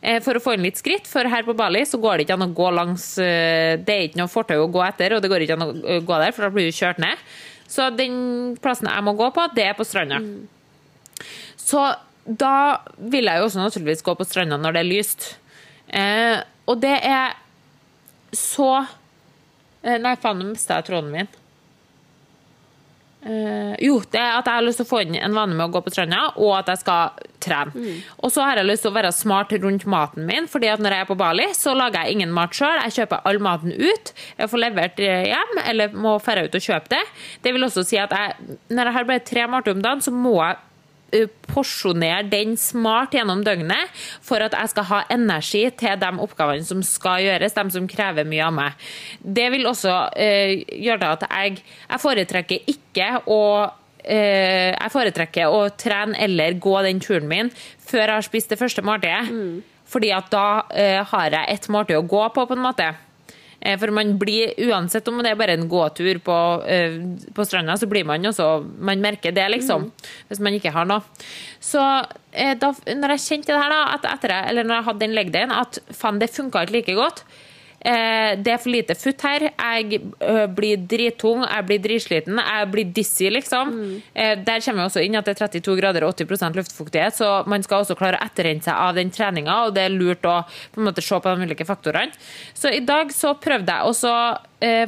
eh, 0.00 0.20
For 0.22 0.38
å 0.38 0.42
få 0.42 0.54
inn 0.54 0.62
litt 0.62 0.78
skritt, 0.78 1.06
for 1.10 1.26
her 1.26 1.42
på 1.42 1.56
Bali 1.56 1.82
så 1.82 1.98
går 1.98 2.18
det 2.18 2.26
ikke 2.26 2.36
an 2.38 2.46
å 2.46 2.54
gå 2.54 2.68
langs 2.72 3.16
Det 3.16 3.90
er 3.90 4.06
ikke 4.06 4.20
noe 4.20 4.30
fortau 4.30 4.62
å 4.62 4.70
gå 4.70 4.84
etter, 4.86 5.16
og 5.16 5.22
det 5.22 5.30
går 5.30 5.42
ikke 5.42 5.58
an 5.58 5.66
å 5.66 6.00
gå 6.06 6.18
der, 6.22 6.32
for 6.32 6.46
da 6.46 6.50
blir 6.54 6.70
du 6.70 6.76
kjørt 6.78 7.02
ned. 7.02 7.18
Så 7.68 7.90
den 7.94 8.56
plassen 8.62 8.88
jeg 8.88 9.04
må 9.04 9.16
gå 9.18 9.32
på, 9.34 9.48
det 9.54 9.66
er 9.66 9.74
på 9.74 9.84
stranda. 9.84 10.22
Så 11.56 11.82
da 12.24 12.78
vil 12.98 13.24
jeg 13.24 13.40
jo 13.40 13.48
også 13.48 13.58
naturligvis 13.58 14.04
gå 14.06 14.14
på 14.14 14.24
stranda 14.24 14.56
når 14.56 14.72
det 14.72 14.80
er 14.80 14.92
lyst. 14.94 15.36
Og 16.68 16.80
det 16.80 16.96
er 17.02 17.34
så 18.32 18.70
eh, 19.82 19.98
Nei, 20.00 20.16
faen, 20.20 20.40
nå 20.40 20.52
mista 20.52 20.78
jeg 20.80 20.90
tråden 20.90 21.12
min. 21.14 21.30
Eh, 23.28 23.74
jo, 23.82 23.96
det 24.12 24.20
er 24.20 24.36
at 24.38 24.46
jeg 24.46 24.60
har 24.60 24.62
lyst 24.62 24.78
til 24.78 24.86
å 24.86 24.90
få 24.92 25.00
inn 25.02 25.16
en 25.18 25.34
vane 25.34 25.56
med 25.56 25.66
å 25.66 25.72
gå 25.74 25.82
på 25.82 25.90
stranda, 25.90 26.20
og 26.38 26.52
at 26.60 26.70
jeg 26.70 26.82
skal 26.84 27.24
trene. 27.42 27.94
Og 28.22 28.30
så 28.32 28.44
har 28.46 28.60
jeg 28.60 28.68
lyst 28.68 28.86
til 28.86 28.92
å 28.92 28.96
være 28.96 29.10
smart 29.14 29.52
rundt 29.58 29.86
maten 29.90 30.28
min, 30.28 30.46
fordi 30.50 30.70
at 30.70 30.82
når 30.82 30.94
jeg 30.94 31.06
er 31.06 31.10
på 31.10 31.18
Bali, 31.18 31.48
så 31.56 31.74
lager 31.76 32.06
jeg 32.06 32.18
ingen 32.18 32.34
mat 32.34 32.54
sjøl. 32.54 32.78
Jeg 32.86 32.96
kjøper 33.00 33.26
all 33.28 33.42
maten 33.42 33.74
ut. 33.74 34.14
Jeg 34.38 34.52
får 34.52 34.62
levert 34.62 34.96
det 35.00 35.10
hjem, 35.32 35.60
eller 35.64 35.98
må 35.98 36.16
dra 36.22 36.46
ut 36.46 36.58
og 36.60 36.66
kjøpe 36.68 36.94
det. 36.94 37.02
Det 37.42 37.54
vil 37.56 37.66
også 37.66 37.86
si 37.88 37.98
at 38.00 38.14
jeg, 38.14 38.58
når 38.70 38.90
jeg 38.90 38.98
har 38.98 39.10
bare 39.10 39.26
tre 39.32 39.46
måltider 39.50 39.78
om 39.78 39.84
dagen, 39.88 40.04
så 40.04 40.14
må 40.14 40.36
jeg 40.38 40.56
uh, 40.56 40.67
porsjonere 41.48 42.26
den 42.28 42.56
smart 42.60 43.14
gjennom 43.16 43.40
døgnet 43.46 43.92
for 44.24 44.44
at 44.44 44.56
jeg 44.56 44.72
skal 44.74 44.88
ha 44.90 45.00
energi 45.14 45.64
til 45.78 45.96
de 46.00 46.10
oppgavene 46.24 46.66
som 46.66 46.82
skal 46.84 47.24
gjøres, 47.24 47.56
de 47.56 47.64
som 47.74 47.88
krever 47.90 48.28
mye 48.28 48.44
av 48.44 48.54
meg. 48.56 48.86
Det 49.22 49.48
vil 49.54 49.68
også 49.70 49.94
uh, 50.12 50.52
gjøre 50.68 51.14
at 51.16 51.26
jeg, 51.28 51.64
jeg 51.88 52.04
foretrekker 52.04 52.70
ikke 52.74 53.10
å 53.24 53.42
uh, 53.64 54.70
jeg 54.74 54.94
foretrekker 54.94 55.56
å 55.56 55.66
trene 55.80 56.18
eller 56.28 56.60
gå 56.60 56.76
den 56.86 57.02
turen 57.04 57.28
min 57.30 57.52
før 57.88 58.04
jeg 58.04 58.14
har 58.14 58.28
spist 58.28 58.52
det 58.52 58.60
første 58.60 58.84
måltidet. 58.84 59.26
Fordi 59.88 60.10
at 60.12 60.26
da 60.28 60.46
uh, 60.68 61.02
har 61.14 61.32
jeg 61.32 61.54
et 61.56 61.68
måltid 61.72 61.96
å 61.96 62.08
gå 62.08 62.26
på, 62.34 62.44
på 62.44 62.56
en 62.56 62.66
måte. 62.68 62.92
Eh, 63.60 63.76
For 63.78 63.90
man 63.90 64.14
blir, 64.18 64.52
uansett 64.68 65.08
om 65.10 65.18
det 65.22 65.32
er 65.32 65.38
bare 65.38 65.56
en 65.58 65.68
gåtur 65.68 66.20
på, 66.22 66.36
eh, 66.66 66.98
på 67.34 67.46
stranda, 67.46 67.76
så 67.76 67.88
blir 67.90 68.04
man 68.06 68.22
også 68.22 68.64
Man 68.78 69.00
merker 69.00 69.32
det, 69.32 69.48
liksom. 69.50 69.90
Hvis 70.28 70.40
man 70.40 70.54
ikke 70.54 70.72
har 70.72 70.86
noe. 70.86 71.02
Så 71.60 71.82
eh, 72.32 72.54
da, 72.54 72.72
når 72.86 73.16
jeg 73.16 73.24
kjente 73.26 73.52
det 73.52 73.62
her, 73.62 73.70
da, 73.74 73.82
at 73.94 74.04
etter 74.14 74.34
eller 74.48 74.64
når 74.64 74.74
jeg 74.78 74.84
hadde 74.84 75.04
den 75.06 75.14
legdayen, 75.18 75.50
at 75.50 75.78
faen, 75.90 76.18
det 76.18 76.30
funka 76.30 76.62
ikke 76.62 76.76
like 76.78 76.94
godt. 76.94 77.24
Eh, 77.78 78.32
det 78.42 78.50
er 78.50 78.58
for 78.58 78.72
lite 78.72 78.96
futt 78.98 79.22
her. 79.22 79.44
Jeg 79.52 80.00
eh, 80.02 80.46
blir 80.50 80.80
drittung, 80.90 81.44
jeg 81.46 81.66
blir 81.68 81.82
dritsliten, 81.84 82.40
jeg 82.42 82.70
blir 82.72 82.90
dizzy, 82.94 83.28
liksom. 83.30 83.74
Eh, 84.14 84.34
der 84.42 84.64
kommer 84.64 84.84
jeg 84.84 84.90
også 84.90 85.04
inn 85.06 85.18
at 85.18 85.28
det 85.28 85.36
er 85.36 85.44
32 85.46 85.76
grader 85.78 86.06
og 86.06 86.16
80% 86.16 86.58
luftfuktighet, 86.58 87.18
så 87.20 87.30
man 87.50 87.62
skal 87.66 87.84
også 87.84 87.96
klare 87.98 88.18
å 88.18 88.26
etterrenne 88.26 88.64
seg 88.64 88.74
av 88.74 88.98
den 88.98 89.12
treninga, 89.14 89.60
og 89.66 89.76
det 89.78 89.86
er 89.86 89.94
lurt 89.94 90.26
å 90.26 90.40
på 90.74 90.82
en 90.82 90.88
måte 90.90 91.04
se 91.04 91.20
på 91.22 91.34
de 91.34 91.48
ulike 91.48 91.68
faktorene. 91.68 92.14
Så 92.56 92.72
i 92.74 92.82
dag 92.84 93.14
så 93.14 93.34
prøvde 93.38 93.74
jeg 93.74 93.92
også, 93.92 94.14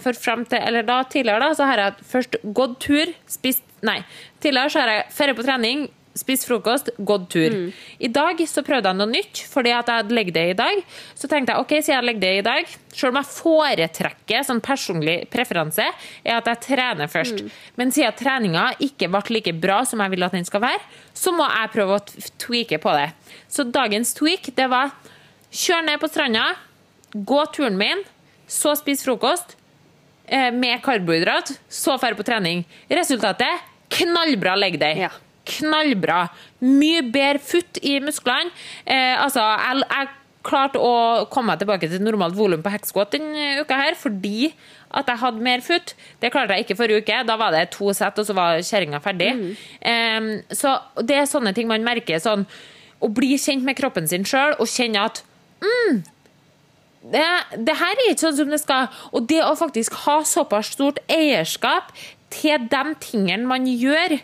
for 0.02 0.18
frem 0.18 0.42
til, 0.50 0.58
eller 0.66 0.82
da 0.86 0.98
tidligere 1.06 1.46
da, 1.46 1.54
så 1.54 1.68
har 1.70 1.84
jeg 1.84 2.08
først 2.10 2.36
gått 2.56 2.78
tur, 2.82 3.12
spist, 3.30 3.62
nei, 3.86 4.00
tidligere 4.42 4.72
så 4.72 4.82
har 4.82 4.94
jeg 4.96 5.08
ferie 5.14 5.38
på 5.38 5.46
trening, 5.46 5.86
spist 6.18 6.46
frokost, 6.48 6.90
gått 6.98 7.28
tur. 7.30 7.54
I 8.02 8.08
dag 8.10 8.40
så 8.50 8.64
prøvde 8.66 8.90
jeg 8.90 8.98
noe 8.98 9.10
nytt, 9.10 9.42
fordi 9.50 9.70
at 9.70 9.86
jeg 9.88 10.02
hadde 10.02 10.16
legget 10.16 10.34
det 10.34 10.44
i 10.50 10.56
dag. 10.58 10.80
Så 11.14 11.30
tenkte 11.30 11.54
jeg, 11.54 11.62
ok, 11.62 11.74
siden 11.78 11.96
jeg 11.96 12.06
legger 12.08 12.24
det 12.24 12.32
i 12.38 12.46
dag, 12.46 12.72
selv 12.90 13.12
om 13.12 13.20
jeg 13.20 13.30
foretrekker 13.36 14.46
sånn 14.48 14.62
personlig 14.64 15.16
preferanse, 15.30 15.86
er 16.24 16.40
at 16.40 16.50
jeg 16.50 16.62
trener 16.66 17.10
først. 17.12 17.44
Men 17.78 17.94
siden 17.94 18.18
treninga 18.18 18.66
ikke 18.82 19.10
ble 19.12 19.22
like 19.36 19.54
bra 19.62 19.84
som 19.86 20.02
jeg 20.02 20.14
vil 20.16 20.26
at 20.26 20.34
den 20.34 20.48
skal 20.48 20.64
være, 20.66 20.82
så 21.14 21.32
må 21.36 21.46
jeg 21.46 21.72
prøve 21.76 22.00
å 22.00 22.26
tweake 22.42 22.80
på 22.82 22.96
det. 22.98 23.08
Så 23.48 23.68
dagens 23.70 24.12
tweak, 24.18 24.50
det 24.58 24.66
var 24.72 24.90
kjør 25.54 25.86
ned 25.86 26.02
på 26.02 26.10
stranda, 26.10 26.50
gå 27.14 27.40
turen 27.54 27.78
min, 27.78 28.04
så 28.50 28.74
spis 28.78 29.02
frokost 29.06 29.56
eh, 30.26 30.50
med 30.50 30.82
karbohydrat, 30.82 31.54
så 31.70 31.96
dra 32.02 32.14
på 32.18 32.26
trening. 32.26 32.64
Resultatet, 32.90 33.66
knallbra 33.94 34.58
leg 34.58 34.78
day. 34.82 35.06
Ja. 35.06 35.14
Knallbra. 35.50 36.24
Mye 36.64 37.02
bedre 37.06 37.42
futt 37.42 37.80
i 37.82 37.98
musklene. 38.04 38.52
Eh, 38.84 39.14
altså, 39.20 39.42
jeg, 39.42 39.84
jeg 39.84 40.10
klarte 40.46 40.80
å 40.80 40.92
komme 41.32 41.52
meg 41.52 41.60
tilbake 41.60 41.88
til 41.90 42.02
normalt 42.04 42.36
volum 42.38 42.62
på 42.64 42.72
hekskott 42.72 43.12
denne 43.16 43.60
uka 43.60 43.76
her, 43.76 43.96
fordi 43.98 44.52
at 44.96 45.10
jeg 45.10 45.20
hadde 45.22 45.44
mer 45.44 45.62
futt. 45.62 45.94
Det 46.22 46.32
klarte 46.32 46.56
jeg 46.56 46.66
ikke 46.66 46.78
forrige 46.80 47.04
uke. 47.04 47.18
Da 47.28 47.36
var 47.40 47.54
det 47.54 47.66
to 47.76 47.92
sett, 47.96 48.18
og 48.18 48.26
så 48.26 48.34
var 48.36 48.62
kjerringa 48.64 49.02
ferdig. 49.04 49.32
Eh, 49.80 50.30
så 50.56 50.76
det 51.02 51.20
er 51.20 51.30
sånne 51.30 51.54
ting 51.56 51.70
man 51.70 51.86
merker. 51.86 52.22
sånn 52.22 52.46
Å 53.00 53.08
bli 53.08 53.36
kjent 53.40 53.64
med 53.64 53.78
kroppen 53.78 54.08
sin 54.10 54.26
sjøl 54.28 54.56
og 54.58 54.68
kjenne 54.68 55.04
at 55.08 55.22
det, 57.00 57.24
det 57.56 57.76
her 57.80 57.96
er 57.96 58.10
ikke 58.10 58.26
sånn 58.26 58.36
som 58.42 58.50
det 58.52 58.60
skal. 58.60 58.90
Og 59.16 59.28
det 59.30 59.40
å 59.44 59.54
faktisk 59.58 59.96
ha 60.04 60.20
såpass 60.26 60.74
stort 60.74 61.00
eierskap 61.08 61.94
til 62.30 62.68
de 62.70 62.82
tingene 63.02 63.48
man 63.48 63.66
gjør 63.68 64.18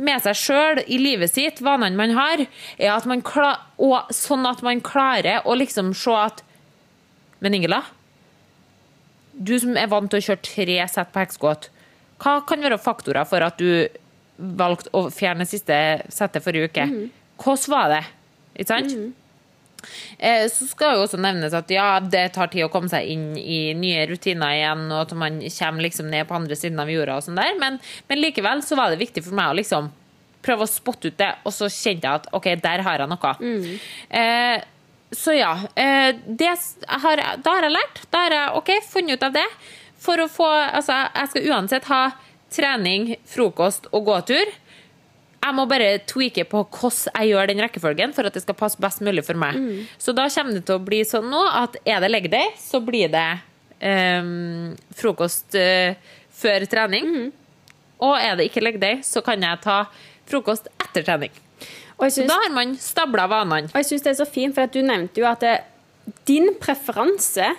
med 0.00 0.22
seg 0.24 0.38
sjøl 0.38 0.82
i 0.88 0.98
livet 1.00 1.32
sitt, 1.32 1.60
vanene 1.64 1.98
man 1.98 2.14
har, 2.16 2.44
er 2.80 2.92
at 2.94 3.08
man 3.08 3.22
klar, 3.26 3.60
og 3.80 4.08
sånn 4.14 4.46
at 4.48 4.62
man 4.66 4.80
klarer 4.84 5.44
å 5.44 5.56
liksom 5.58 5.92
se 5.96 6.14
at 6.16 6.44
Men 7.40 7.54
Ingela, 7.56 7.78
du 9.32 9.54
som 9.58 9.76
er 9.80 9.88
vant 9.88 10.10
til 10.12 10.20
å 10.20 10.24
kjøre 10.26 10.44
tre 10.44 10.74
sett 10.92 11.12
på 11.14 11.22
hekskåt, 11.22 11.70
hva 12.20 12.34
kan 12.44 12.60
være 12.60 12.76
faktorer 12.76 13.24
for 13.24 13.40
at 13.40 13.56
du 13.56 13.88
valgte 14.60 14.92
å 14.92 15.06
fjerne 15.08 15.46
siste 15.48 15.74
settet 16.12 16.44
forrige 16.44 16.68
uke? 16.68 16.84
Hvordan 17.40 17.72
var 17.72 17.88
det? 17.94 18.02
Ikke 18.60 18.68
sant? 18.74 18.92
Eh, 18.92 19.29
Så 20.52 20.66
skal 20.70 20.96
jo 20.96 21.04
også 21.04 21.20
nevnes 21.20 21.54
at 21.56 21.70
ja, 21.72 22.00
det 22.00 22.26
tar 22.34 22.50
tid 22.52 22.66
å 22.66 22.70
komme 22.72 22.90
seg 22.92 23.08
inn 23.08 23.30
i 23.38 23.72
nye 23.78 24.04
rutiner 24.10 24.56
igjen, 24.58 24.84
og 24.90 25.06
at 25.06 25.14
man 25.18 25.38
kommer 25.42 25.86
liksom 25.86 26.10
ned 26.12 26.28
på 26.28 26.36
andre 26.36 26.58
siden 26.58 26.82
av 26.82 26.90
jorda 26.92 27.16
og 27.18 27.24
sånn 27.26 27.40
der, 27.40 27.56
men, 27.60 27.78
men 28.10 28.20
likevel 28.20 28.62
så 28.66 28.78
var 28.78 28.92
det 28.92 29.00
viktig 29.00 29.24
for 29.26 29.36
meg 29.38 29.52
å 29.52 29.58
liksom 29.60 29.90
prøve 30.44 30.64
å 30.64 30.70
spotte 30.70 31.10
ut 31.10 31.18
det, 31.20 31.30
og 31.44 31.54
så 31.54 31.68
kjente 31.72 32.06
jeg 32.06 32.22
at 32.22 32.28
ok, 32.36 32.48
der 32.62 32.84
har 32.86 33.02
jeg 33.04 33.10
noe. 33.10 33.32
Eh, 34.08 34.62
så 35.10 35.34
ja, 35.34 35.52
eh, 35.74 36.14
det 36.26 36.50
har, 36.86 37.22
da 37.42 37.56
har 37.56 37.66
jeg 37.66 37.74
lært. 37.74 38.02
Da 38.12 38.24
har 38.24 38.36
jeg 38.36 38.56
ok, 38.60 38.72
funnet 38.92 39.18
ut 39.18 39.28
av 39.28 39.36
det. 39.36 39.46
For 40.00 40.22
å 40.22 40.30
få, 40.32 40.48
altså 40.48 40.96
jeg 41.02 41.32
skal 41.32 41.48
uansett 41.50 41.88
ha 41.90 42.02
trening, 42.50 43.14
frokost 43.28 43.90
og 43.92 44.06
gåtur. 44.08 44.52
Jeg 45.40 45.56
må 45.56 45.64
bare 45.68 45.94
tweake 46.04 46.44
på 46.48 46.62
hvordan 46.68 47.14
jeg 47.16 47.30
gjør 47.32 47.48
den 47.48 47.62
rekkefølgen 47.64 48.12
for 48.16 48.28
at 48.28 48.36
det 48.36 48.42
skal 48.44 48.58
passe 48.58 48.80
best 48.80 49.00
mulig 49.04 49.24
for 49.24 49.40
meg. 49.40 49.56
Så 49.98 50.12
da 50.16 50.28
kommer 50.28 50.58
det 50.58 50.66
til 50.68 50.76
å 50.76 50.84
bli 50.84 51.00
sånn 51.08 51.30
nå 51.32 51.40
at 51.48 51.78
er 51.88 52.02
det 52.04 52.10
leg 52.12 52.28
day, 52.32 52.52
så 52.60 52.82
blir 52.84 53.08
det 53.12 53.28
um, 53.80 54.74
frokost 54.96 55.56
uh, 55.56 55.96
før 56.42 56.66
trening. 56.70 57.30
Og 58.00 58.16
er 58.16 58.36
det 58.36 58.50
ikke 58.50 58.64
leg 58.64 58.76
day, 58.82 59.00
så 59.04 59.24
kan 59.24 59.40
jeg 59.44 59.62
ta 59.64 59.82
frokost 60.28 60.68
etter 60.80 61.06
trening. 61.08 61.32
Så 62.08 62.24
da 62.28 62.36
har 62.40 62.52
man 62.54 62.76
stabla 62.80 63.26
vanene. 63.28 63.68
og 63.68 63.76
jeg 63.76 63.90
syns 63.90 64.04
det 64.06 64.12
er 64.14 64.20
så 64.22 64.28
fint, 64.28 64.54
for 64.56 64.64
at 64.64 64.72
du 64.72 64.80
nevnte 64.84 65.20
jo 65.20 65.26
at 65.28 65.42
det, 65.44 65.56
din 66.28 66.54
preferanse 66.60 67.50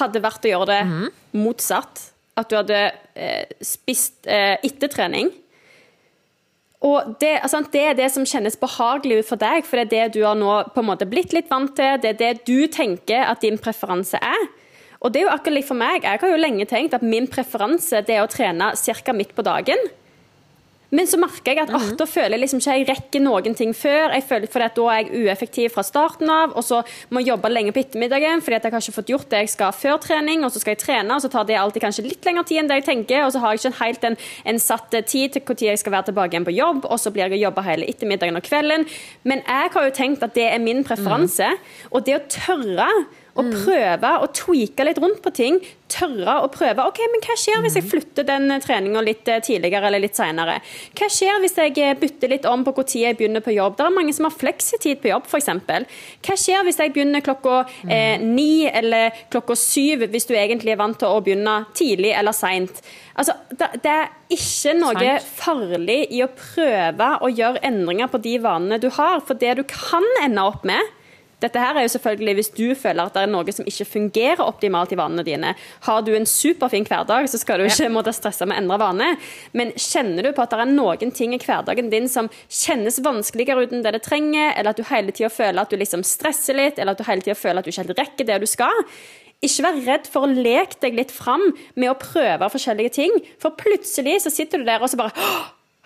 hadde 0.00 0.20
vært 0.20 0.44
å 0.44 0.50
gjøre 0.50 0.68
det 0.72 0.82
mm. 0.90 1.06
motsatt. 1.40 2.10
At 2.36 2.50
du 2.50 2.58
hadde 2.58 2.80
eh, 3.14 3.46
spist 3.64 4.26
eh, 4.28 4.58
etter 4.66 4.90
trening. 4.92 5.30
Og 6.84 7.14
det, 7.20 7.38
altså, 7.40 7.62
det 7.72 7.80
er 7.80 7.96
det 7.96 8.10
som 8.12 8.26
kjennes 8.28 8.58
behagelig 8.60 9.22
ut 9.22 9.30
for 9.30 9.40
deg, 9.40 9.64
for 9.64 9.80
det 9.80 9.86
er 9.86 9.92
det 10.10 10.18
du 10.18 10.24
har 10.26 10.36
nå 10.36 10.58
på 10.74 10.82
en 10.82 10.90
måte 10.90 11.08
blitt 11.08 11.32
litt 11.32 11.48
vant 11.52 11.72
til. 11.76 11.96
Det 12.02 12.12
er 12.12 12.20
det 12.20 12.32
du 12.44 12.66
tenker 12.68 13.24
at 13.30 13.40
din 13.44 13.56
preferanse 13.60 14.20
er. 14.20 14.48
Og 15.04 15.12
det 15.12 15.20
er 15.20 15.26
jo 15.26 15.32
akkurat 15.32 15.58
litt 15.58 15.68
for 15.68 15.80
meg. 15.80 16.04
Jeg 16.04 16.20
har 16.20 16.32
jo 16.32 16.40
lenge 16.40 16.66
tenkt 16.68 16.96
at 16.96 17.04
min 17.04 17.28
preferanse 17.28 18.04
er 18.04 18.22
å 18.22 18.28
trene 18.30 18.72
ca. 18.76 19.16
midt 19.16 19.32
på 19.36 19.44
dagen. 19.44 19.80
Men 20.94 21.08
så 21.10 21.18
merker 21.18 21.54
jeg 21.54 21.64
at 21.64 21.72
åh, 21.74 21.88
da 21.98 22.06
føler 22.06 22.36
jeg 22.36 22.42
liksom 22.44 22.60
ikke 22.62 22.74
jeg 22.78 22.86
rekker 22.90 23.22
noen 23.24 23.56
ting 23.58 23.72
før. 23.76 24.12
Jeg 24.14 24.26
føler 24.28 24.50
for 24.50 24.64
Da 24.64 24.84
er 24.92 25.00
jeg 25.02 25.24
ueffektiv 25.24 25.74
fra 25.74 25.82
starten 25.86 26.30
av, 26.30 26.54
og 26.54 26.64
så 26.64 26.80
må 27.10 27.22
jeg 27.22 27.32
jobbe 27.32 27.50
lenge 27.50 27.74
på 27.74 27.82
ettermiddagen 27.82 28.42
fordi 28.44 28.58
at 28.58 28.66
jeg 28.66 28.74
har 28.74 28.84
ikke 28.84 28.96
fått 28.98 29.12
gjort 29.12 29.28
det 29.32 29.42
jeg 29.44 29.52
skal 29.54 29.74
før 29.76 29.98
trening, 30.02 30.44
og 30.46 30.52
så 30.54 30.62
skal 30.62 30.74
jeg 30.74 30.82
trene, 30.84 31.16
og 31.16 31.24
så 31.24 31.30
tar 31.32 31.48
det 31.48 31.58
alltid 31.58 31.84
kanskje 31.84 32.06
litt 32.06 32.28
lengre 32.28 32.46
tid 32.48 32.62
enn 32.62 32.70
det 32.70 32.78
jeg 32.80 32.86
tenker, 32.88 33.24
og 33.24 33.34
så 33.34 33.42
har 33.42 33.54
jeg 33.54 33.64
ikke 33.64 33.82
helt 33.82 34.08
en, 34.10 34.18
en 34.52 34.62
satt 34.62 34.94
tid 34.94 35.34
til 35.34 35.44
når 35.44 35.64
jeg 35.66 35.82
skal 35.82 35.94
være 35.94 36.08
tilbake 36.10 36.34
igjen 36.34 36.46
på 36.46 36.54
jobb, 36.54 36.86
og 36.88 37.00
så 37.00 37.12
blir 37.14 37.26
jeg 37.26 37.38
å 37.38 37.42
jobbe 37.48 37.66
hele 37.66 37.90
ettermiddagen 37.90 38.38
og 38.38 38.46
kvelden. 38.46 38.86
Men 39.28 39.42
jeg 39.44 39.74
har 39.74 39.88
jo 39.88 39.94
tenkt 39.98 40.24
at 40.26 40.34
det 40.36 40.48
er 40.50 40.62
min 40.62 40.84
preferanse, 40.86 41.50
og 41.90 42.06
det 42.06 42.18
å 42.18 42.24
tørre 42.30 42.88
Og 43.34 43.48
prøve 43.50 44.10
å 44.22 44.28
tweake 44.30 44.84
litt 44.86 44.98
rundt 45.02 45.18
på 45.24 45.32
ting. 45.34 45.56
Tørre 45.90 46.36
å 46.44 46.50
prøve. 46.54 46.84
ok, 46.86 47.00
men 47.10 47.22
Hva 47.24 47.34
skjer 47.38 47.62
hvis 47.64 47.76
jeg 47.78 47.86
flytter 47.90 48.26
den 48.28 48.46
treninga 48.62 49.02
litt 49.02 49.28
eh, 49.30 49.42
tidligere 49.42 49.90
eller 49.90 50.02
litt 50.04 50.18
senere? 50.18 50.60
Hva 50.94 51.08
skjer 51.10 51.40
hvis 51.42 51.58
jeg 51.58 51.74
eh, 51.82 51.96
bytter 51.98 52.30
litt 52.30 52.46
om 52.50 52.62
på 52.66 52.74
når 52.76 52.94
jeg 53.00 53.18
begynner 53.18 53.42
på 53.44 53.56
jobb? 53.56 53.76
Det 53.78 53.86
er 53.86 53.96
mange 53.96 54.14
som 54.14 54.28
har 54.28 54.36
fleksitid 54.38 55.02
på 55.02 55.10
jobb, 55.10 55.26
f.eks. 55.26 55.50
Hva 56.22 56.38
skjer 56.38 56.66
hvis 56.66 56.78
jeg 56.78 56.94
begynner 56.94 57.26
klokka 57.26 57.64
eh, 57.88 58.22
ni 58.22 58.66
eller 58.70 59.14
klokka 59.34 59.58
syv, 59.58 60.06
hvis 60.14 60.30
du 60.30 60.34
egentlig 60.38 60.74
er 60.74 60.82
vant 60.82 60.98
til 60.98 61.10
å 61.10 61.22
begynne 61.24 61.64
tidlig 61.74 62.14
eller 62.14 62.36
seint? 62.36 62.82
Altså, 63.18 63.34
det, 63.50 63.72
det 63.82 63.94
er 63.98 64.10
ikke 64.34 64.78
noe 64.78 65.18
farlig 65.26 66.00
i 66.14 66.22
å 66.22 66.30
prøve 66.30 67.14
å 67.22 67.30
gjøre 67.30 67.62
endringer 67.66 68.10
på 68.10 68.22
de 68.22 68.38
vanene 68.42 68.78
du 68.82 68.92
har. 68.94 69.22
For 69.26 69.38
det 69.38 69.58
du 69.58 69.66
kan 69.70 70.06
ende 70.22 70.46
opp 70.46 70.66
med 70.66 70.82
dette 71.44 71.60
her 71.60 71.76
er 71.76 71.86
jo 71.86 71.92
selvfølgelig 71.94 72.34
hvis 72.38 72.52
du 72.56 72.66
føler 72.78 73.04
at 73.04 73.16
det 73.16 73.24
er 73.24 73.32
noe 73.32 73.54
som 73.54 73.68
ikke 73.68 73.86
fungerer 73.88 74.44
optimalt 74.44 74.94
i 74.94 74.98
vanene 74.98 75.24
dine. 75.26 75.54
Har 75.86 76.04
du 76.04 76.12
en 76.16 76.28
superfin 76.28 76.86
hverdag, 76.88 77.28
så 77.30 77.40
skal 77.40 77.60
du 77.60 77.68
ikke 77.68 77.90
måtte 77.92 78.14
stresse 78.16 78.46
med 78.48 78.56
å 78.56 78.62
endre 78.62 78.80
vane. 78.80 79.10
Men 79.56 79.74
kjenner 79.76 80.26
du 80.26 80.32
på 80.34 80.44
at 80.44 80.54
det 80.54 80.62
er 80.64 80.72
noen 80.72 81.12
ting 81.14 81.34
i 81.36 81.40
hverdagen 81.42 81.90
din 81.92 82.08
som 82.10 82.30
kjennes 82.48 83.00
vanskeligere 83.04 83.64
ut 83.66 83.74
enn 83.74 83.84
det 83.84 83.96
det 83.98 84.04
trenger, 84.06 84.54
eller 84.54 84.72
at 84.72 84.80
du 84.80 84.88
hele 84.88 85.14
tida 85.14 85.30
føler 85.32 85.62
at 85.62 85.72
du 85.72 85.78
liksom 85.80 86.04
stresser 86.06 86.56
litt, 86.58 86.80
eller 86.80 86.94
at 86.94 87.02
du 87.02 87.06
hele 87.08 87.24
tida 87.24 87.36
føler 87.38 87.60
at 87.60 87.68
du 87.68 87.72
ikke 87.72 87.84
helt 87.84 88.00
rekker 88.00 88.30
det 88.30 88.40
du 88.42 88.48
skal, 88.50 88.86
ikke 89.44 89.66
vær 89.66 89.82
redd 89.88 90.08
for 90.08 90.24
å 90.24 90.32
leke 90.32 90.80
deg 90.80 90.96
litt 90.96 91.12
fram 91.12 91.42
med 91.76 91.90
å 91.90 91.98
prøve 92.00 92.48
forskjellige 92.52 92.94
ting. 92.96 93.20
For 93.42 93.56
plutselig 93.58 94.22
så 94.24 94.32
sitter 94.32 94.62
du 94.62 94.68
der 94.68 94.82
og 94.82 94.90
så 94.90 95.00
bare 95.00 95.12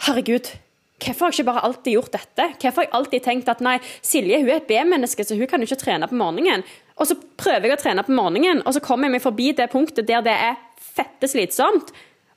Herregud, 0.07 0.53
hvorfor 0.99 1.27
har 1.27 1.33
jeg 1.33 1.39
ikke 1.39 1.51
bare 1.53 1.65
alltid 1.69 1.95
gjort 1.95 2.15
dette? 2.17 2.47
Hvorfor 2.59 2.83
har 2.83 2.89
jeg 2.89 2.95
alltid 2.99 3.25
tenkt 3.25 3.51
at 3.53 3.65
nei, 3.65 3.77
Silje 4.03 4.41
hun 4.43 4.51
er 4.51 4.61
et 4.61 4.69
B-menneske, 4.71 5.27
så 5.27 5.39
hun 5.39 5.51
kan 5.51 5.63
jo 5.63 5.69
ikke 5.69 5.83
trene 5.85 6.09
på 6.11 6.19
morgenen. 6.19 6.65
Og 6.99 7.11
så 7.11 7.17
prøver 7.39 7.69
jeg 7.69 7.79
å 7.79 7.83
trene 7.83 8.05
på 8.07 8.15
morgenen, 8.17 8.65
og 8.67 8.75
så 8.75 8.83
kommer 8.83 9.07
jeg 9.07 9.19
meg 9.19 9.25
forbi 9.25 9.53
det 9.57 9.71
punktet 9.71 10.09
der 10.09 10.25
det 10.27 10.35
er 10.35 10.59
fette 10.99 11.31
slitsomt. 11.31 11.93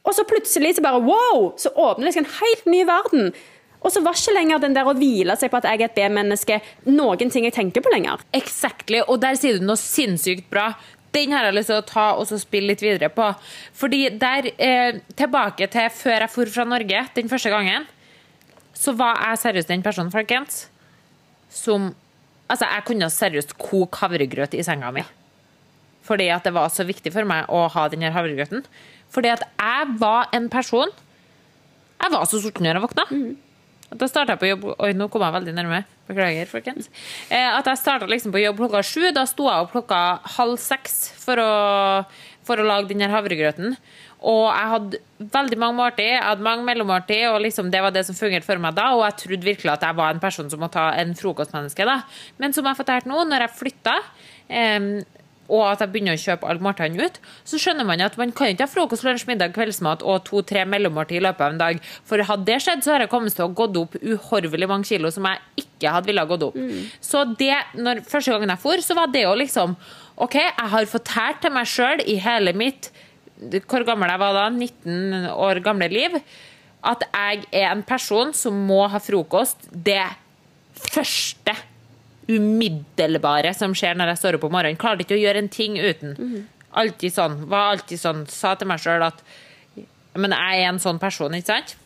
Og 0.05 0.13
så 0.17 0.25
plutselig 0.29 0.75
så 0.77 0.85
bare 0.85 1.01
wow, 1.05 1.51
så 1.61 1.73
åpner 1.77 2.09
det 2.09 2.15
seg 2.15 2.23
en 2.25 2.35
helt 2.39 2.69
ny 2.69 2.85
verden. 2.89 3.33
Og 3.81 3.93
så 3.93 4.01
var 4.05 4.17
ikke 4.17 4.35
lenger 4.35 4.61
den 4.61 4.75
der 4.77 4.89
å 4.89 4.93
hvile 4.97 5.35
seg 5.39 5.49
på 5.49 5.57
at 5.57 5.67
jeg 5.69 5.81
er 5.81 5.87
et 5.87 5.97
B-menneske, 5.97 6.59
noen 6.89 7.33
ting 7.33 7.47
jeg 7.47 7.55
tenker 7.57 7.81
på 7.85 7.93
lenger. 7.93 8.21
Exactly, 8.37 9.01
og 9.07 9.21
der 9.23 9.37
sier 9.39 9.57
du 9.57 9.65
noe 9.65 9.79
sinnssykt 9.79 10.49
bra. 10.53 10.71
Den 11.11 11.33
har 11.35 11.49
jeg 11.49 11.57
lyst 11.57 11.71
til 11.73 11.81
å 11.81 11.87
ta 11.87 12.05
og 12.15 12.29
spille 12.29 12.71
litt 12.71 12.83
videre 12.83 13.09
på. 13.11 13.31
Fordi 13.75 14.03
der, 14.21 14.51
eh, 14.57 15.01
tilbake 15.17 15.67
til 15.73 15.89
før 15.89 16.21
jeg 16.21 16.29
for 16.29 16.53
fra 16.53 16.63
Norge 16.63 17.07
den 17.17 17.27
første 17.29 17.49
gangen, 17.51 17.89
så 18.81 18.93
var 18.97 19.19
jeg 19.21 19.41
seriøst 19.43 19.69
den 19.71 19.83
personen, 19.85 20.13
folkens, 20.13 20.65
som 21.49 21.93
Altså, 22.51 22.67
jeg 22.67 22.83
kunne 22.83 23.07
seriøst 23.07 23.53
koke 23.55 24.01
havregrøt 24.01 24.57
i 24.59 24.63
senga 24.67 24.89
mi. 24.91 25.05
Fordi 26.03 26.25
at 26.35 26.43
det 26.43 26.51
var 26.51 26.67
så 26.73 26.83
viktig 26.83 27.13
for 27.15 27.23
meg 27.23 27.47
å 27.47 27.61
ha 27.71 27.85
den 27.87 28.03
her 28.03 28.11
havregrøten. 28.11 28.65
Fordi 29.13 29.31
at 29.31 29.45
jeg 29.45 29.93
var 30.01 30.27
en 30.35 30.49
person 30.51 30.91
Jeg 32.01 32.11
var 32.11 32.25
så 32.25 32.41
sulten 32.41 32.65
når 32.65 32.79
jeg 32.79 32.83
våkna. 32.83 33.05
Da 33.91 34.07
starta 34.09 34.33
jeg 34.33 34.41
på 34.41 34.49
jobb 34.49 34.67
Oi, 34.73 34.91
nå 34.97 35.07
kom 35.11 35.23
jeg 35.23 35.35
veldig 35.35 35.53
nærme. 35.55 35.81
Beklager, 36.07 36.47
folkens. 36.49 36.89
Eh, 37.29 37.47
at 37.55 37.67
jeg 37.67 37.79
starta 37.79 38.07
liksom 38.09 38.33
på 38.33 38.41
jobb 38.41 38.59
klokka 38.63 38.83
sju. 38.83 39.11
Da 39.15 39.23
sto 39.29 39.47
jeg 39.47 39.63
opp 39.63 39.71
klokka 39.75 39.99
halv 40.37 40.57
seks 40.59 41.11
for 41.21 41.39
å, 41.39 41.51
for 42.47 42.59
å 42.59 42.67
lage 42.67 42.89
den 42.91 43.03
her 43.03 43.13
havregrøten. 43.13 43.77
Og 44.21 44.43
jeg 44.53 44.69
hadde 44.69 44.99
veldig 45.33 45.57
mange 45.57 45.77
måltid, 45.79 46.11
jeg 46.11 46.21
hadde 46.21 46.45
mange 46.45 46.65
mellommåltid, 46.67 47.23
og 47.31 47.39
liksom 47.41 47.71
det 47.73 47.81
var 47.81 47.93
det 47.95 48.03
som 48.05 48.17
fungerte 48.17 48.45
for 48.45 48.61
meg 48.61 48.75
da. 48.77 48.91
Og 48.97 49.05
jeg 49.07 49.17
trodde 49.23 49.49
virkelig 49.49 49.71
at 49.73 49.87
jeg 49.87 49.97
var 49.97 50.13
en 50.13 50.21
person 50.21 50.51
som 50.51 50.61
måtte 50.61 50.77
ta 50.77 50.91
en 51.01 51.15
frokostmenneske, 51.17 51.87
da. 51.89 52.03
Men 52.41 52.53
som 52.53 52.67
jeg 52.67 52.75
har 52.75 52.81
fortalt 52.83 53.09
nå, 53.09 53.23
når 53.25 53.47
jeg 53.47 53.57
flytta, 53.57 53.97
um, 54.77 54.93
og 55.51 55.65
at 55.67 55.81
jeg 55.83 55.91
begynner 55.91 56.15
å 56.15 56.21
kjøpe 56.21 56.47
alle 56.47 56.63
måltidene 56.63 57.07
ut, 57.09 57.17
så 57.49 57.59
skjønner 57.59 57.87
man 57.87 58.03
at 58.05 58.15
man 58.19 58.31
kan 58.35 58.53
ikke 58.53 58.67
ha 58.67 58.71
frokost, 58.71 59.03
lunsj, 59.03 59.25
middag, 59.27 59.51
kveldsmat 59.57 60.05
og 60.07 60.21
to-tre 60.29 60.63
mellommåltid 60.69 61.19
i 61.19 61.23
løpet 61.25 61.43
av 61.43 61.55
en 61.55 61.59
dag. 61.59 61.81
For 62.07 62.23
hadde 62.29 62.47
det 62.47 62.61
skjedd, 62.63 62.85
så 62.85 62.93
har 62.93 63.03
jeg 63.03 63.11
kommet 63.11 63.35
til 63.35 63.49
å 63.49 63.51
gått 63.57 63.79
opp 63.81 63.97
uhorvelig 63.99 64.69
mange 64.71 64.87
kilo 64.87 65.11
som 65.11 65.27
jeg 65.27 65.65
ikke 65.65 65.91
hadde 65.97 66.11
ville 66.11 66.23
ha 66.23 66.29
gått 66.29 66.45
opp. 66.47 66.61
Så 67.03 67.25
det, 67.41 67.55
når, 67.75 68.05
første 68.07 68.31
gangen 68.31 68.53
jeg 68.53 68.63
for, 68.63 68.85
så 68.85 68.95
var 69.01 69.11
det 69.11 69.25
jo 69.25 69.35
liksom 69.41 69.75
OK, 70.21 70.37
jeg 70.37 70.71
har 70.75 70.91
fortalt 70.91 71.41
til 71.43 71.55
meg 71.55 71.67
sjøl 71.67 72.03
i 72.05 72.19
hele 72.21 72.53
mitt 72.55 72.91
hvor 73.41 73.85
gammel 73.87 74.11
jeg 74.13 74.21
var 74.21 74.37
da, 74.37 74.45
19 74.53 75.27
år 75.33 75.61
gamle 75.65 75.89
liv, 75.91 76.17
at 76.81 77.03
jeg 77.07 77.43
er 77.51 77.67
en 77.71 77.83
person 77.85 78.33
som 78.33 78.55
må 78.67 78.83
ha 78.89 79.01
frokost 79.01 79.67
det 79.71 80.05
første 80.81 81.53
umiddelbare 82.31 83.51
som 83.57 83.73
skjer 83.75 83.97
når 83.97 84.13
jeg 84.13 84.21
står 84.21 84.37
opp 84.37 84.47
om 84.47 84.55
morgenen. 84.55 84.79
Klarer 84.81 85.03
ikke 85.03 85.17
å 85.17 85.21
gjøre 85.21 85.43
en 85.43 85.51
ting 85.51 85.77
uten. 85.77 86.15
Alltid 86.77 87.13
sånn. 87.13 87.39
Var 87.51 87.73
alltid 87.75 88.01
sånn. 88.01 88.25
Sa 88.31 88.55
til 88.55 88.69
meg 88.71 88.81
sjøl 88.81 89.03
at 89.05 89.21
men 90.19 90.33
jeg 90.35 90.59
er 90.59 90.67
en 90.67 90.79
sånn 90.83 90.97
person, 90.99 91.31
ikke 91.37 91.53
sant? 91.53 91.77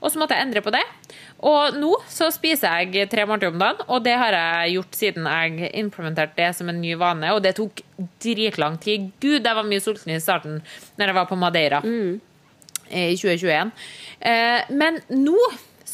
Og 0.00 0.08
så 0.12 0.20
måtte 0.20 0.36
jeg 0.36 0.46
endre 0.46 0.62
på 0.64 0.72
det. 0.72 0.80
Og 1.44 1.76
nå 1.76 1.90
så 2.08 2.30
spiser 2.32 2.86
jeg 2.94 3.08
tre 3.12 3.26
måltider 3.28 3.52
om 3.52 3.60
dagen, 3.60 3.82
og 3.92 4.04
det 4.06 4.14
har 4.16 4.32
jeg 4.32 4.78
gjort 4.78 4.96
siden 4.96 5.26
jeg 5.28 5.70
implementerte 5.82 6.38
det 6.38 6.50
som 6.56 6.70
en 6.72 6.80
ny 6.80 6.94
vane. 7.00 7.34
Og 7.36 7.42
det 7.44 7.52
tok 7.58 7.82
dritlang 8.24 8.78
tid. 8.80 9.10
Gud, 9.20 9.42
jeg 9.44 9.58
var 9.58 9.68
mye 9.68 9.82
sulten 9.84 10.14
i 10.14 10.20
starten 10.24 10.62
når 10.96 11.10
jeg 11.12 11.18
var 11.18 11.28
på 11.28 11.36
Madeira 11.36 11.82
i 11.84 13.16
2021. 13.16 13.72
Eh, 14.20 14.72
Men 14.72 15.00
nå 15.12 15.36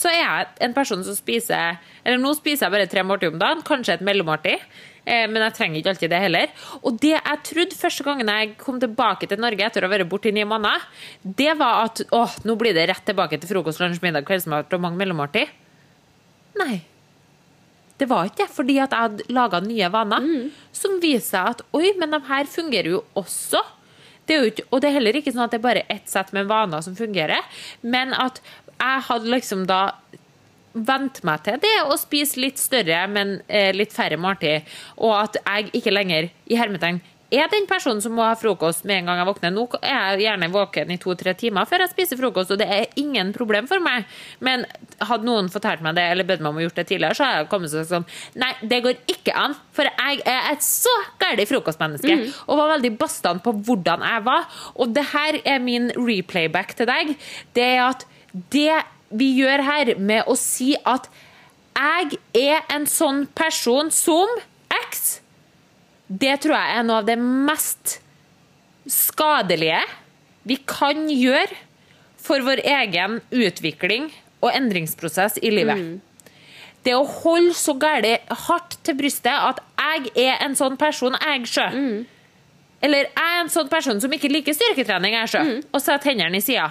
så 0.00 0.08
er 0.08 0.20
jeg 0.22 0.46
en 0.64 0.76
person 0.76 1.02
som 1.04 1.16
spiser 1.16 1.76
Eller 2.04 2.20
nå 2.22 2.32
spiser 2.38 2.66
jeg 2.66 2.72
bare 2.72 2.88
tre 2.88 3.02
måltider 3.04 3.34
om 3.34 3.42
dagen, 3.42 3.64
kanskje 3.66 3.98
et 3.98 4.04
mellommåltid. 4.06 4.62
Eh, 5.04 5.26
Men 5.28 5.42
jeg 5.46 5.56
trenger 5.58 5.80
ikke 5.80 5.92
alltid 5.94 6.12
det 6.12 6.20
heller. 6.22 6.52
Og 6.80 7.00
det 7.02 7.14
jeg 7.16 7.40
trodde 7.48 7.76
første 7.76 8.06
gangen 8.06 8.30
jeg 8.32 8.54
kom 8.60 8.78
tilbake 8.80 9.28
til 9.28 9.40
Norge 9.42 9.66
etter 9.66 9.84
å 9.84 9.90
ha 9.90 9.94
vært 9.94 10.08
borte 10.08 10.30
i 10.30 10.36
ni 10.36 10.44
måneder, 10.48 10.86
det 11.24 11.52
var 11.60 11.84
at 11.88 12.00
å, 12.16 12.22
nå 12.48 12.56
blir 12.60 12.76
det 12.76 12.86
rett 12.92 13.04
tilbake 13.08 13.40
til 13.40 13.52
frokost, 13.52 13.82
lunsj, 13.82 14.00
middag, 14.04 14.24
kveldsmat 14.28 14.72
og 14.76 14.84
mange 14.86 15.00
mellommåltid. 15.00 15.52
Nei. 16.60 16.80
Det 18.00 18.08
var 18.08 18.30
ikke 18.30 18.46
det, 18.46 18.54
fordi 18.56 18.78
at 18.80 18.94
jeg 18.96 19.04
hadde 19.04 19.28
laga 19.36 19.60
nye 19.60 19.90
vaner 19.92 20.24
som 20.72 20.96
viser 21.02 21.26
seg 21.34 21.50
at 21.52 21.60
oi, 21.76 21.90
men 22.00 22.14
de 22.16 22.22
her 22.30 22.48
fungerer 22.48 22.94
jo 22.94 23.02
også. 23.20 23.60
Det 24.30 24.38
ikke, 24.46 24.64
og 24.70 24.80
det 24.80 24.88
er 24.88 24.94
heller 24.96 25.16
ikke 25.18 25.32
sånn 25.34 25.44
at 25.44 25.52
det 25.52 25.58
er 25.58 25.66
bare 25.66 25.82
ett 25.90 26.08
sett 26.08 26.30
med 26.32 26.48
vaner 26.48 26.80
som 26.86 26.94
fungerer, 26.96 27.44
men 27.82 28.14
at 28.14 28.40
jeg 28.80 29.06
hadde 29.10 29.32
liksom 29.34 29.66
da 29.68 29.82
vent 30.72 31.22
meg 31.26 31.42
til 31.44 31.58
det 31.62 31.76
å 31.90 31.96
spise 31.98 32.40
litt 32.40 32.60
større, 32.62 33.02
men 33.10 33.40
eh, 33.48 33.72
litt 33.74 33.94
færre 33.94 34.18
måltid, 34.20 34.68
og 35.02 35.16
at 35.18 35.40
jeg 35.42 35.72
ikke 35.80 35.94
lenger 35.94 36.30
i 36.46 36.58
hermetegn 36.58 37.00
er 37.30 37.50
den 37.50 37.66
personen 37.70 38.02
som 38.02 38.14
må 38.16 38.24
ha 38.26 38.34
frokost 38.38 38.84
med 38.88 39.00
en 39.00 39.10
gang 39.10 39.20
jeg 39.20 39.28
våkner. 39.28 39.52
Nå 39.54 39.66
er 39.80 39.92
jeg 39.94 40.24
gjerne 40.24 40.50
våken 40.50 40.90
i 40.90 40.98
to-tre 41.00 41.34
timer 41.38 41.68
før 41.70 41.84
jeg 41.84 41.92
spiser 41.92 42.18
frokost, 42.18 42.50
og 42.54 42.58
det 42.60 42.66
er 42.74 42.98
ingen 43.00 43.30
problem 43.36 43.68
for 43.70 43.82
meg. 43.84 44.08
Men 44.42 44.66
hadde 44.98 45.28
noen 45.28 45.50
fortalt 45.52 45.84
meg 45.84 45.96
det, 45.98 46.08
eller 46.10 46.26
bedt 46.26 46.42
meg 46.42 46.50
om 46.50 46.60
å 46.60 46.64
gjort 46.66 46.80
det 46.82 46.88
tidligere, 46.90 47.16
så 47.16 47.26
hadde 47.26 47.44
jeg 47.44 47.50
kommet 47.52 47.72
seg 47.72 47.88
sånn 47.90 48.08
Nei, 48.40 48.50
det 48.66 48.82
går 48.84 48.98
ikke 49.14 49.34
an, 49.38 49.54
for 49.76 49.86
jeg 49.86 50.22
er 50.26 50.50
et 50.50 50.66
så 50.66 50.94
gærent 51.22 51.50
frokostmenneske. 51.50 52.16
Og 52.48 52.58
var 52.60 52.74
veldig 52.74 52.94
bastant 52.98 53.44
på 53.44 53.54
hvordan 53.54 54.02
jeg 54.06 54.26
var. 54.26 54.48
Og 54.82 54.94
det 54.96 55.06
her 55.12 55.38
er 55.44 55.62
min 55.62 55.90
replayback 55.94 56.74
til 56.78 56.90
deg. 56.90 57.14
Det 57.54 57.68
er 57.76 57.84
at 57.92 58.06
det 58.32 58.82
vi 59.10 59.32
gjør 59.40 59.64
her 59.66 59.94
med 59.98 60.28
å 60.30 60.36
si 60.38 60.74
at 60.86 61.08
jeg 61.80 62.18
er 62.36 62.66
en 62.70 62.86
sånn 62.86 63.24
person 63.34 63.90
som 63.94 64.30
X, 64.70 65.20
det 66.10 66.40
tror 66.42 66.56
jeg 66.58 66.78
er 66.78 66.86
noe 66.86 67.00
av 67.02 67.08
det 67.08 67.16
mest 67.20 67.98
skadelige 68.90 69.80
vi 70.48 70.56
kan 70.66 71.06
gjøre 71.12 71.56
for 72.20 72.42
vår 72.44 72.62
egen 72.66 73.20
utvikling 73.32 74.10
og 74.40 74.52
endringsprosess 74.56 75.38
i 75.42 75.50
livet. 75.52 75.78
Det 76.84 76.94
å 76.96 77.04
holde 77.04 77.52
så 77.54 77.74
gærlig 77.76 78.14
hardt 78.46 78.78
til 78.86 78.96
brystet 78.96 79.34
at 79.36 79.60
jeg 79.76 80.12
er 80.26 80.38
en 80.46 80.54
sånn 80.56 80.78
person, 80.80 81.16
jeg 81.20 81.46
sjø. 81.48 81.66
Eller 82.80 83.04
jeg 83.10 83.12
er 83.20 83.40
en 83.42 83.52
sånn 83.52 83.68
person 83.68 84.00
som 84.00 84.12
ikke 84.16 84.30
liker 84.32 84.56
styrketrening, 84.56 85.12
jeg 85.18 85.28
sjø. 85.34 85.42
Og 85.72 85.82
setter 85.84 86.12
hendene 86.12 86.40
i 86.40 86.44
sida. 86.44 86.70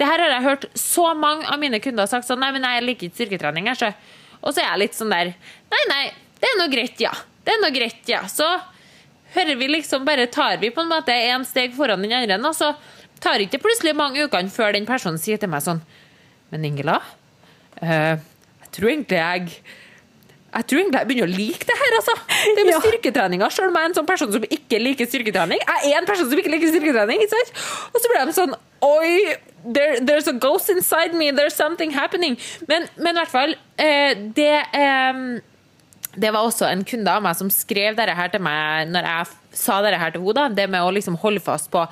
Det 0.00 0.08
her 0.08 0.22
har 0.22 0.32
jeg 0.32 0.46
hørt 0.46 0.66
så 0.78 1.10
mange 1.12 1.44
av 1.50 1.60
mine 1.60 1.80
kunder 1.82 2.08
sagt 2.08 2.28
sånn 2.28 2.40
Nei, 2.40 2.52
men 2.56 2.64
jeg 2.64 2.84
liker 2.86 3.08
ikke 3.08 3.18
styrketrening, 3.20 3.68
her, 3.68 3.76
så... 3.76 3.92
Og 4.40 4.54
så 4.56 4.62
er 4.62 4.70
jeg 4.70 4.80
litt 4.86 4.96
sånn 4.96 5.12
der 5.12 5.34
Nei, 5.72 5.80
nei, 5.90 6.04
det 6.40 6.48
er 6.48 6.56
nå 6.56 6.68
greit, 6.72 7.02
ja. 7.02 7.12
Det 7.44 7.52
er 7.52 7.60
nå 7.60 7.68
greit, 7.74 8.00
ja. 8.08 8.22
Så 8.32 8.46
hører 9.34 9.58
vi 9.60 9.68
liksom 9.68 10.06
bare 10.08 10.26
tar 10.32 10.56
vi 10.62 10.72
på 10.72 10.82
en 10.82 10.90
måte 10.90 11.12
én 11.12 11.44
steg 11.46 11.76
foran 11.76 12.02
den 12.02 12.16
andre, 12.16 12.40
og 12.48 12.56
så 12.56 12.72
tar 13.20 13.44
ikke 13.44 13.60
plutselig 13.60 13.92
mange 13.98 14.24
ukene 14.24 14.52
før 14.52 14.72
den 14.74 14.88
personen 14.88 15.20
sier 15.20 15.40
til 15.40 15.52
meg 15.52 15.62
sånn 15.64 15.82
Men 16.50 16.64
Ingela, 16.66 16.96
eh, 17.84 18.16
jeg 18.64 18.72
tror 18.74 18.90
egentlig 18.90 19.20
jeg 19.20 19.60
jeg 20.50 20.66
tror 20.70 20.80
egentlig 20.80 21.00
jeg 21.00 21.08
begynner 21.10 21.28
å 21.30 21.36
like 21.38 21.66
det 21.68 21.76
her, 21.80 21.96
altså. 22.00 22.14
Det 22.56 22.64
med 22.64 22.72
Ja. 22.74 22.80
styrketreninga, 22.82 23.50
selv 23.54 23.70
om 23.70 23.76
jeg 23.78 23.86
er 23.86 23.90
en 23.92 23.98
sånn 24.00 24.08
person 24.08 24.32
som 24.34 24.46
ikke 24.56 24.80
liker 24.82 25.06
styrketrening. 25.10 25.60
Jeg 25.62 25.92
er 25.92 26.00
en 26.00 26.08
person 26.08 26.30
som 26.30 26.40
ikke 26.42 26.52
liker 26.54 26.72
styrketrening, 26.72 27.22
ikke 27.22 27.36
sant? 27.36 27.52
Og 27.92 28.02
så 28.02 28.10
ble 28.12 28.24
de 28.30 28.34
sånn 28.38 28.56
Oi, 28.80 29.36
there, 29.76 29.98
there's 30.00 30.26
a 30.30 30.32
ghost 30.32 30.70
inside 30.72 31.12
me, 31.12 31.28
there's 31.36 31.54
something 31.54 31.92
happening. 31.92 32.38
Men, 32.66 32.86
men 32.96 33.12
i 33.12 33.20
hvert 33.20 33.32
fall, 33.34 33.52
eh, 33.76 34.14
det 34.38 34.54
eh, 34.72 35.20
det 36.16 36.30
var 36.34 36.42
også 36.48 36.66
en 36.66 36.80
kunde 36.88 37.12
av 37.12 37.22
meg 37.22 37.36
som 37.38 37.50
skrev 37.54 37.94
dette 37.94 38.14
her 38.18 38.32
til 38.32 38.42
meg 38.42 38.88
når 38.90 39.06
jeg 39.06 39.58
sa 39.60 39.76
dette 39.84 40.00
her 40.00 40.10
til 40.16 40.24
henne, 40.24 40.48
det 40.56 40.64
med 40.72 40.82
å 40.82 40.88
liksom 40.96 41.14
holde 41.22 41.42
fast 41.44 41.68
på 41.70 41.84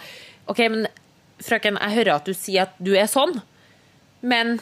OK, 0.51 0.65
men 0.73 0.89
frøken, 1.45 1.77
jeg 1.79 1.95
hører 2.01 2.17
at 2.17 2.27
du 2.27 2.35
sier 2.35 2.65
at 2.67 2.75
du 2.83 2.95
er 2.99 3.07
sånn, 3.07 3.37
men 4.27 4.57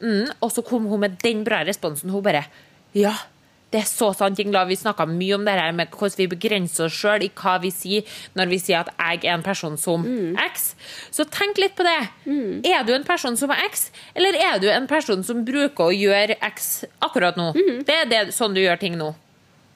mm, 0.00 0.30
Og 0.40 0.48
så 0.54 0.62
kom 0.64 0.86
hun 0.88 1.02
med 1.02 1.18
den 1.20 1.42
bra 1.44 1.58
responsen. 1.68 2.08
Hun 2.14 2.22
bare 2.24 2.46
Ja, 2.96 3.12
det 3.74 3.80
er 3.82 3.88
så 3.90 4.12
sant, 4.14 4.38
Ingla. 4.38 4.60
Vi 4.68 4.76
snakka 4.78 5.02
mye 5.10 5.34
om 5.34 5.42
det 5.46 5.56
her 5.58 5.72
med 5.74 5.90
hvordan 5.90 6.20
vi 6.20 6.28
begrenser 6.30 6.86
oss 6.86 6.94
sjøl 6.94 7.24
i 7.26 7.30
hva 7.34 7.56
vi 7.58 7.72
sier 7.74 8.06
når 8.38 8.52
vi 8.52 8.58
sier 8.62 8.84
at 8.84 8.92
jeg 8.94 9.24
er 9.24 9.34
en 9.34 9.42
person 9.42 9.74
som 9.80 10.04
X. 10.44 10.68
Så 11.10 11.26
tenk 11.26 11.58
litt 11.58 11.74
på 11.74 11.82
det. 11.86 11.96
Er 12.70 12.86
du 12.86 12.92
en 12.94 13.06
person 13.08 13.34
som 13.40 13.50
er 13.50 13.64
X, 13.66 13.88
eller 14.14 14.38
er 14.38 14.62
du 14.62 14.68
en 14.70 14.86
person 14.86 15.26
som 15.26 15.42
bruker 15.48 15.88
å 15.88 15.96
gjøre 15.96 16.38
X 16.52 16.84
akkurat 17.02 17.40
nå? 17.40 17.50
Det 17.88 17.98
er 18.04 18.06
det, 18.12 18.22
sånn 18.36 18.54
du 18.54 18.62
gjør 18.62 18.78
ting 18.78 18.94
nå. 19.00 19.10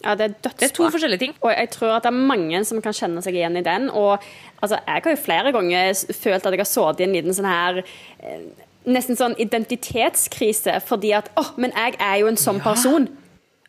Ja, 0.05 0.14
det 0.14 0.28
er 0.28 0.34
Det 0.46 0.68
er 0.68 0.74
to 0.78 0.86
forskjellige 0.94 1.24
ting. 1.24 1.34
Og 1.42 1.51
jeg 1.51 1.70
tror 1.74 1.96
at 1.96 2.07
det 2.07 2.12
er 2.14 2.26
mange 2.30 2.62
som 2.64 2.78
kan 2.84 2.94
kjenne 2.94 3.22
seg 3.24 3.34
igjen 3.34 3.59
i 3.59 3.66
den. 3.66 3.90
Og 3.90 4.22
altså, 4.62 4.78
jeg 4.78 5.03
har 5.03 5.11
jo 5.11 5.22
flere 5.26 5.53
ganger 5.53 5.90
følt 6.14 6.46
at 6.46 6.55
jeg 6.55 6.62
har 6.62 6.70
sittet 6.70 7.03
i 7.03 7.09
en 7.09 7.16
liten 7.18 7.34
sånn 7.34 7.51
her 7.51 7.82
eh, 7.82 8.42
Nesten 8.88 9.18
sånn 9.18 9.34
identitetskrise 9.42 10.78
fordi 10.86 11.11
at 11.12 11.26
Å, 11.36 11.42
men 11.61 11.74
jeg 11.74 11.99
er 12.01 12.20
jo 12.22 12.28
en 12.30 12.38
sånn 12.40 12.62
person. 12.62 13.09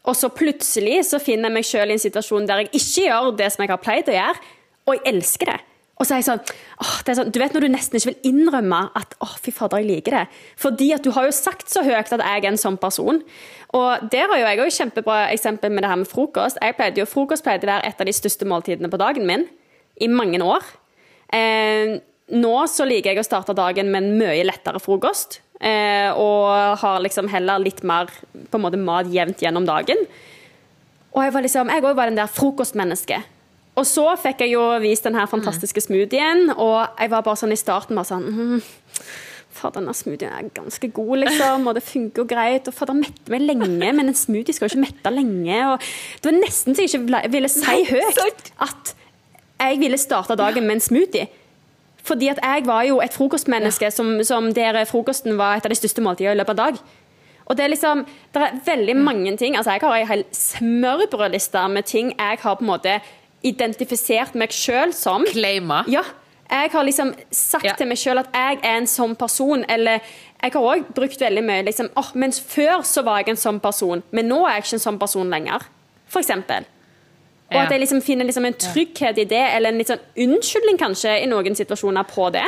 Og 0.08 0.16
så 0.16 0.30
plutselig 0.32 1.02
så 1.10 1.20
finner 1.22 1.50
jeg 1.50 1.58
meg 1.58 1.68
sjøl 1.68 1.92
i 1.92 1.98
en 1.98 2.02
situasjon 2.02 2.48
der 2.48 2.64
jeg 2.64 2.72
ikke 2.80 3.10
gjør 3.10 3.34
det 3.40 3.50
som 3.54 3.66
jeg 3.66 3.74
har 3.74 3.82
pleid 3.84 4.12
å 4.12 4.16
gjøre, 4.16 4.46
og 4.88 4.96
jeg 4.96 5.06
elsker 5.12 5.52
det. 5.52 5.60
Og 6.00 6.08
så 6.08 6.16
er 6.16 6.22
jeg 6.22 6.28
sånn, 6.30 6.44
åh, 6.80 6.92
det 7.04 7.12
er 7.12 7.18
sånn 7.18 7.32
Du 7.36 7.38
vet 7.42 7.56
når 7.56 7.66
du 7.66 7.70
nesten 7.74 8.00
ikke 8.00 8.14
vil 8.14 8.30
innrømme 8.30 8.78
at 8.96 9.18
åh, 9.20 9.34
fy 9.44 9.52
fader, 9.52 9.82
jeg 9.82 9.90
liker 9.90 10.16
det. 10.16 10.22
Fordi 10.60 10.94
at 10.96 11.04
du 11.04 11.12
har 11.16 11.28
jo 11.28 11.34
sagt 11.36 11.68
så 11.72 11.84
høyt 11.84 12.14
at 12.16 12.24
jeg 12.24 12.46
er 12.46 12.48
en 12.48 12.60
sånn 12.62 12.80
person. 12.80 13.20
Og 13.76 14.06
der 14.14 14.32
har 14.32 14.40
jo 14.40 14.46
jeg 14.48 14.62
òg 14.64 14.76
kjempebra 14.78 15.18
eksempel 15.34 15.74
med 15.74 15.84
det 15.84 15.92
her 15.92 16.00
med 16.00 16.10
frokost. 16.10 16.62
Jeg 16.64 16.78
pleide 16.78 17.04
jo, 17.04 17.08
Frokost 17.10 17.44
pleide 17.44 17.68
å 17.68 17.74
være 17.74 17.92
et 17.92 18.00
av 18.00 18.08
de 18.08 18.16
største 18.16 18.48
måltidene 18.48 18.92
på 18.92 19.02
dagen 19.02 19.28
min 19.28 19.44
i 20.00 20.08
mange 20.08 20.40
år. 20.40 20.72
Eh, 21.36 22.00
nå 22.32 22.56
så 22.72 22.88
liker 22.88 23.12
jeg 23.12 23.20
å 23.20 23.28
starte 23.28 23.58
dagen 23.58 23.92
med 23.92 24.06
en 24.06 24.18
mye 24.22 24.48
lettere 24.48 24.80
frokost. 24.80 25.42
Eh, 25.60 26.12
og 26.16 26.80
har 26.80 27.02
liksom 27.04 27.28
heller 27.28 27.60
litt 27.60 27.82
mer 27.84 28.08
på 28.32 28.60
en 28.60 28.64
måte 28.64 28.80
mat 28.80 29.10
jevnt 29.12 29.42
gjennom 29.44 29.66
dagen. 29.68 30.06
Og 31.12 31.24
jeg 31.26 31.34
var 31.36 31.44
liksom, 31.44 31.72
jeg 31.74 31.84
òg 31.84 31.98
var 31.98 32.12
den 32.12 32.20
der 32.20 32.32
frokostmennesket. 32.32 33.36
Og 33.80 33.88
så 33.88 34.06
fikk 34.20 34.44
jeg 34.44 34.56
jo 34.58 34.64
vist 34.84 35.08
den 35.08 35.16
her 35.16 35.28
fantastiske 35.30 35.82
smoothien, 35.84 36.50
og 36.52 37.00
jeg 37.00 37.12
var 37.12 37.24
bare 37.24 37.40
sånn 37.40 37.56
i 37.56 37.60
starten 37.60 37.96
bare 37.96 38.10
sånn 38.10 38.26
mm, 38.28 38.64
Fader, 39.60 39.80
denne 39.80 39.96
smoothien 39.98 40.32
er 40.36 40.50
ganske 40.56 40.88
god, 40.94 41.14
liksom, 41.24 41.66
og 41.68 41.76
det 41.76 41.82
funker 41.84 42.22
jo 42.22 42.28
greit. 42.30 42.68
Og 42.70 42.76
fader, 42.76 42.96
mette 42.96 43.34
meg 43.34 43.44
lenge, 43.48 43.90
men 43.98 44.06
en 44.06 44.16
smoothie 44.16 44.56
skal 44.56 44.68
jo 44.68 44.76
ikke 44.76 44.84
mette 44.86 45.12
lenge. 45.12 45.58
Og 45.74 45.88
det 46.22 46.30
var 46.30 46.38
nesten 46.38 46.78
så 46.78 46.86
jeg 46.86 46.94
ikke 47.02 47.24
ville 47.34 47.50
si 47.52 47.80
høyt 47.90 48.52
at 48.62 48.94
jeg 49.60 49.82
ville 49.82 50.00
starte 50.00 50.38
dagen 50.40 50.68
med 50.70 50.78
en 50.78 50.86
smoothie. 50.86 51.26
Fordi 52.04 52.30
at 52.32 52.40
jeg 52.44 52.66
var 52.66 52.84
jo 52.88 53.00
et 53.04 53.14
frokostmenneske 53.14 53.92
som, 53.92 54.24
som 54.24 54.54
der 54.54 54.84
frokosten 54.86 55.38
var 55.38 55.58
et 55.58 55.66
av 55.66 55.74
de 55.74 55.76
største 55.78 56.02
måltidene 56.02 56.38
i 56.38 56.40
løpet 56.40 56.56
av 56.56 56.62
dag. 56.64 56.80
Og 57.50 57.58
det 57.58 57.64
er 57.66 57.72
liksom, 57.74 58.06
det 58.34 58.42
er 58.46 58.60
veldig 58.66 58.96
mange 58.96 59.36
ting. 59.38 59.56
altså 59.58 59.72
Jeg 59.72 59.82
har 59.82 59.96
en 59.98 60.08
hel 60.08 60.24
smørbrødliste 60.32 61.68
med 61.74 61.84
ting 61.90 62.14
jeg 62.18 62.38
har 62.42 62.56
på 62.56 62.64
en 62.64 62.70
måte 62.70 63.00
identifisert 63.44 64.36
meg 64.36 64.54
sjøl 64.54 64.94
som. 64.94 65.26
Claima. 65.32 65.84
Ja, 65.88 66.04
jeg 66.50 66.72
har 66.74 66.84
liksom 66.84 67.14
sagt 67.32 67.66
Ja. 67.66 67.74
til 67.78 67.88
meg 67.88 67.98
sjøl 67.98 68.20
at 68.20 68.30
jeg 68.34 68.60
er 68.64 68.78
en 68.78 68.88
sånn 68.88 69.16
person. 69.16 69.66
Eller 69.70 70.00
jeg 70.42 70.52
har 70.54 70.62
òg 70.62 70.94
brukt 70.94 71.20
veldig 71.22 71.44
mye 71.44 71.66
liksom, 71.66 71.90
oh, 71.96 72.12
mens 72.14 72.40
før 72.40 72.82
så 72.84 73.04
var 73.04 73.20
jeg 73.20 73.30
en 73.30 73.36
sånn 73.44 73.60
person, 73.60 74.04
men 74.12 74.28
nå 74.28 74.46
er 74.48 74.56
jeg 74.60 74.64
ikke 74.64 74.74
en 74.80 74.86
sånn 74.88 75.00
person 75.00 75.30
lenger. 75.30 75.66
For 76.08 76.20
eksempel. 76.20 76.66
Og 77.50 77.58
at 77.64 77.72
jeg 77.74 77.82
liksom 77.82 78.02
finner 78.06 78.26
liksom 78.30 78.46
en 78.46 78.54
trygghet 78.54 79.18
i 79.18 79.26
det, 79.26 79.42
eller 79.56 79.72
en 79.74 79.78
litt 79.82 79.90
sånn 79.90 80.04
unnskyldning 80.26 80.78
kanskje 80.78 81.16
i 81.24 81.28
noen 81.30 81.56
situasjoner 81.58 82.06
på 82.10 82.30
det. 82.36 82.46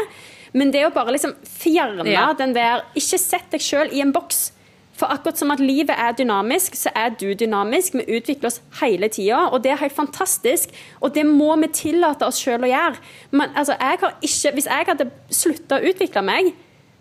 Men 0.54 0.72
det 0.72 0.86
å 0.86 0.94
bare 0.94 1.14
liksom 1.16 1.34
fjerne 1.48 2.06
Ja. 2.06 2.34
den 2.34 2.54
der 2.54 2.84
Ikke 2.96 3.18
sett 3.18 3.50
deg 3.52 3.62
sjøl 3.62 3.92
i 3.92 4.02
en 4.02 4.12
boks. 4.12 4.52
For 4.94 5.08
akkurat 5.10 5.38
som 5.38 5.50
at 5.50 5.60
livet 5.60 5.98
er 5.98 6.14
dynamisk, 6.14 6.76
så 6.78 6.92
er 6.94 7.10
du 7.10 7.34
dynamisk. 7.34 7.94
Vi 7.94 8.20
utvikler 8.20 8.52
oss 8.52 8.60
hele 8.82 9.10
tida, 9.10 9.48
og 9.52 9.64
det 9.64 9.72
er 9.72 9.78
helt 9.78 9.96
fantastisk. 9.96 10.70
Og 11.02 11.14
det 11.16 11.26
må 11.26 11.56
vi 11.62 11.68
tillate 11.74 12.22
oss 12.28 12.38
sjøl 12.38 12.62
å 12.62 12.70
gjøre. 12.70 12.98
Men 13.32 13.50
altså, 13.56 13.74
jeg 13.80 13.98
har 14.04 14.14
ikke, 14.22 14.52
hvis 14.54 14.66
jeg 14.70 14.86
hadde 14.92 15.08
slutta 15.30 15.80
å 15.80 15.90
utvikle 15.90 16.22
meg, 16.22 16.52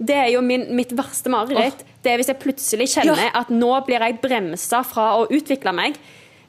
det 0.01 0.17
er 0.17 0.31
jo 0.33 0.41
min, 0.41 0.65
mitt 0.75 0.95
verste 0.97 1.29
mareritt. 1.29 1.85
Det 2.03 2.13
er 2.13 2.17
hvis 2.17 2.31
jeg 2.33 2.39
plutselig 2.41 2.89
kjenner 2.95 3.35
at 3.37 3.51
nå 3.53 3.85
blir 3.85 4.01
jeg 4.01 4.21
bremsa 4.23 4.81
fra 4.83 5.11
å 5.19 5.27
utvikle 5.29 5.75
meg. 5.77 5.99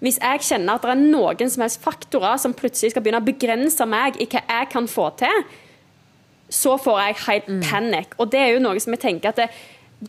Hvis 0.02 0.18
jeg 0.18 0.41
kjenner 0.47 0.80
at 0.80 0.86
det 0.86 0.93
er 0.95 1.02
noen 1.02 1.52
som 1.54 1.62
helst 1.62 1.82
faktorer 1.84 2.39
som 2.41 2.56
plutselig 2.58 2.91
skal 2.95 3.04
begynne 3.06 3.22
å 3.22 3.28
begrense 3.28 3.86
meg 3.86 4.18
i 4.18 4.26
hva 4.32 4.41
jeg 4.47 4.70
kan 4.74 4.88
få 4.89 5.12
til, 5.22 5.43
så 6.52 6.74
får 6.82 6.97
jeg 7.06 7.20
helt 7.28 7.47
Mm. 7.47 7.62
panikk. 7.70 8.16
Og 8.20 8.32
det 8.34 8.39
er 8.41 8.49
jo 8.56 8.64
noe 8.66 8.80
som 8.82 8.91
jeg 8.93 8.99
tenker 9.06 9.30
at 9.30 9.36
det, 9.39 9.49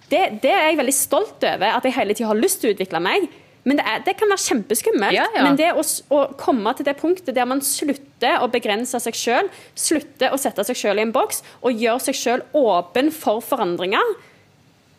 det, 0.08 0.22
det 0.42 0.50
er 0.50 0.64
jeg 0.70 0.78
veldig 0.80 0.94
stolt 0.96 1.44
over, 1.44 1.68
at 1.76 1.84
jeg 1.84 1.92
hele 1.94 2.14
tida 2.16 2.26
har 2.32 2.40
lyst 2.40 2.60
til 2.62 2.70
å 2.72 2.74
utvikle 2.74 3.00
meg. 3.04 3.28
Men 3.64 3.78
det, 3.78 3.84
er, 3.86 4.00
det 4.02 4.16
kan 4.18 4.32
være 4.32 4.42
kjempeskummelt. 4.42 5.14
Ja, 5.14 5.28
ja. 5.36 5.44
Men 5.46 5.54
det 5.60 5.68
å, 5.78 5.84
å 6.10 6.24
komme 6.40 6.72
til 6.74 6.88
det 6.88 6.96
punktet 6.98 7.36
der 7.36 7.46
man 7.46 7.60
slutter 7.62 8.42
å 8.42 8.48
begrense 8.50 8.98
seg 8.98 9.14
sjøl, 9.14 9.52
slutter 9.78 10.32
å 10.34 10.40
sette 10.40 10.64
seg 10.66 10.74
sjøl 10.80 10.98
i 10.98 11.04
en 11.04 11.12
boks 11.14 11.44
og 11.60 11.78
gjør 11.78 12.00
seg 12.08 12.18
sjøl 12.18 12.42
åpen 12.58 13.12
for 13.14 13.38
forandringer, 13.44 14.02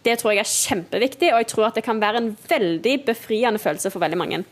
det 0.07 0.15
tror 0.21 0.31
jeg 0.35 0.45
er 0.45 0.53
kjempeviktig, 0.53 1.33
og 1.33 1.41
jeg 1.43 1.47
tror 1.51 1.67
at 1.69 1.75
det 1.79 1.83
kan 1.83 1.99
være 1.99 2.21
en 2.21 2.31
veldig 2.47 2.95
befriende 3.07 3.59
følelse 3.59 3.91
for 3.91 3.99
veldig 4.03 4.19
mange. 4.19 4.43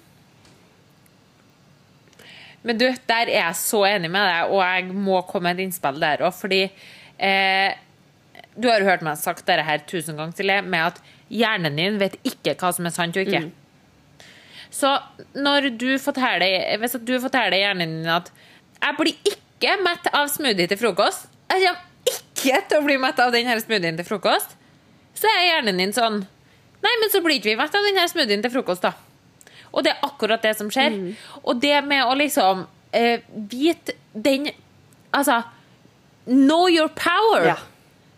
Men 2.64 2.78
du, 2.78 2.86
der 3.10 3.30
er 3.30 3.38
jeg 3.38 3.58
så 3.58 3.86
enig 3.90 4.12
med 4.14 4.22
deg, 4.28 4.52
og 4.54 4.62
jeg 4.62 4.92
må 4.94 5.22
komme 5.30 5.50
med 5.50 5.60
et 5.62 5.66
innspill 5.66 5.98
der 6.02 6.22
òg, 6.28 6.36
fordi 6.38 6.62
eh, 7.18 7.72
Du 8.60 8.68
har 8.68 8.84
hørt 8.84 9.04
meg 9.06 9.16
sagt 9.18 9.46
dette 9.48 9.64
her 9.64 9.82
tusen 9.88 10.18
ganger, 10.20 10.36
Silje, 10.36 10.60
med 10.62 10.92
at 10.92 10.98
hjernen 11.32 11.78
din 11.80 12.00
vet 12.02 12.18
ikke 12.28 12.58
hva 12.60 12.74
som 12.76 12.86
er 12.86 12.92
sant 12.92 13.16
og 13.16 13.24
ikke. 13.24 13.46
Så 14.72 14.90
når 15.36 15.70
du 15.80 15.88
forteller, 16.00 16.66
hvis 16.82 16.98
du 17.00 17.14
forteller 17.24 17.58
hjernen 17.58 18.02
din 18.02 18.12
at 18.12 18.32
'jeg 18.82 18.98
blir 18.98 19.16
ikke 19.32 19.78
mett 19.84 20.08
av 20.14 20.28
smoothie 20.28 20.68
til 20.68 20.78
frokost', 20.78 21.28
jeg 21.52 21.64
kommer 21.64 21.88
ikke 22.12 22.68
til 22.68 22.78
å 22.78 22.86
bli 22.86 22.98
mett 22.98 23.20
av 23.20 23.32
denne 23.32 23.60
smoothien 23.62 23.98
til 23.98 24.06
frokost, 24.06 24.58
så 25.16 25.28
er 25.28 25.48
hjernen 25.48 25.78
din 25.78 25.94
sånn 25.94 26.26
Nei, 26.82 26.94
men 27.00 27.12
så 27.14 27.22
blir 27.22 27.38
ikke 27.38 27.52
vi 27.52 27.56
mett 27.56 27.76
av 27.76 27.84
denne 27.86 28.08
smoothien 28.10 28.42
til 28.42 28.52
frokost, 28.52 28.82
da. 28.82 28.94
Og 29.72 29.86
det 29.86 29.94
er 29.94 30.06
akkurat 30.06 30.44
det 30.44 30.56
som 30.60 30.70
skjer. 30.74 30.98
Og 31.44 31.62
det 31.64 31.78
med 31.88 32.06
å 32.06 32.16
liksom 32.20 32.66
eh, 32.92 33.24
vite 33.52 33.98
den 34.14 34.52
Altså 35.12 35.42
Know 36.26 36.70
your 36.70 36.88
power. 36.96 37.48
Ja. 37.50 37.58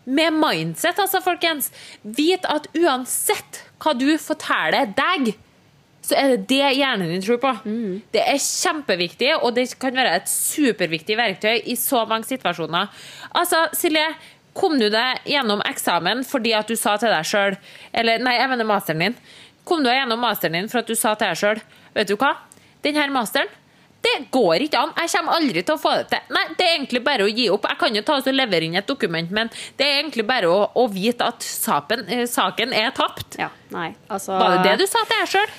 Med 0.03 0.35
mindset, 0.35 0.99
altså, 0.99 1.21
folkens. 1.23 1.71
Vit 2.03 2.43
at 2.51 2.67
uansett 2.75 3.63
hva 3.81 3.93
du 3.95 4.09
forteller 4.19 4.91
deg, 4.97 5.31
så 6.03 6.17
er 6.19 6.33
det 6.33 6.49
det 6.51 6.73
hjernen 6.75 7.13
din 7.13 7.23
tror 7.23 7.39
på. 7.39 7.53
Det 8.11 8.21
er 8.21 8.41
kjempeviktig, 8.43 9.31
og 9.39 9.55
det 9.55 9.69
kan 9.79 9.95
være 9.95 10.17
et 10.19 10.29
superviktig 10.29 11.15
verktøy 11.17 11.63
i 11.71 11.77
så 11.79 12.03
mange 12.09 12.27
situasjoner. 12.27 12.91
Altså, 13.31 13.63
Silje, 13.79 14.09
kom 14.53 14.75
du 14.77 14.89
deg 14.93 15.23
gjennom 15.25 15.63
eksamen 15.65 16.21
fordi 16.27 16.51
at 16.53 16.69
du 16.69 16.75
sa 16.77 16.91
til 17.01 17.09
deg 17.09 17.25
sjøl 17.25 17.55
Eller 17.89 18.21
nei, 18.21 18.35
jeg 18.37 18.51
mener 18.51 18.67
masteren 18.69 19.01
din. 19.01 19.15
Kom 19.63 19.83
du 19.83 19.89
deg 19.89 20.01
gjennom 20.01 20.23
masteren 20.23 20.57
din 20.59 20.71
for 20.71 20.83
at 20.83 20.89
du 20.89 20.95
sa 20.99 21.15
til 21.15 21.31
deg 21.31 21.39
sjøl 21.39 21.61
Vet 21.95 22.09
du 22.09 22.17
hva? 22.19 22.35
Denne 22.83 23.09
masteren 23.13 23.51
det 24.03 24.25
går 24.35 24.65
ikke 24.65 24.79
an. 24.83 24.89
Jeg 24.99 25.11
kommer 25.13 25.37
aldri 25.37 25.61
til 25.63 25.77
å 25.77 25.79
få 25.79 25.93
det 25.95 26.07
til. 26.11 26.23
Nei, 26.35 26.41
Det 26.59 26.65
er 26.65 26.73
egentlig 26.73 27.01
bare 27.05 27.23
å 27.23 27.31
gi 27.31 27.45
opp. 27.53 27.67
Jeg 27.69 27.79
kan 27.79 27.95
jo 27.95 28.01
ta 28.03 28.17
og 28.19 28.25
levere 28.35 28.67
inn 28.67 28.75
et 28.75 28.87
dokument, 28.89 29.29
men 29.31 29.51
det 29.79 29.85
er 29.87 29.99
egentlig 30.01 30.25
bare 30.27 30.49
å, 30.51 30.57
å 30.75 30.87
vite 30.91 31.23
at 31.23 31.45
saken, 31.47 32.03
eh, 32.11 32.25
saken 32.27 32.75
er 32.75 32.91
tapt. 32.91 33.37
Ja, 33.39 33.47
nei, 33.71 33.93
altså 34.11 34.35
Var 34.35 34.57
det 34.57 34.63
det 34.67 34.83
du 34.83 34.91
sa 34.91 35.05
til 35.07 35.21
deg 35.21 35.31
sjøl? 35.31 35.55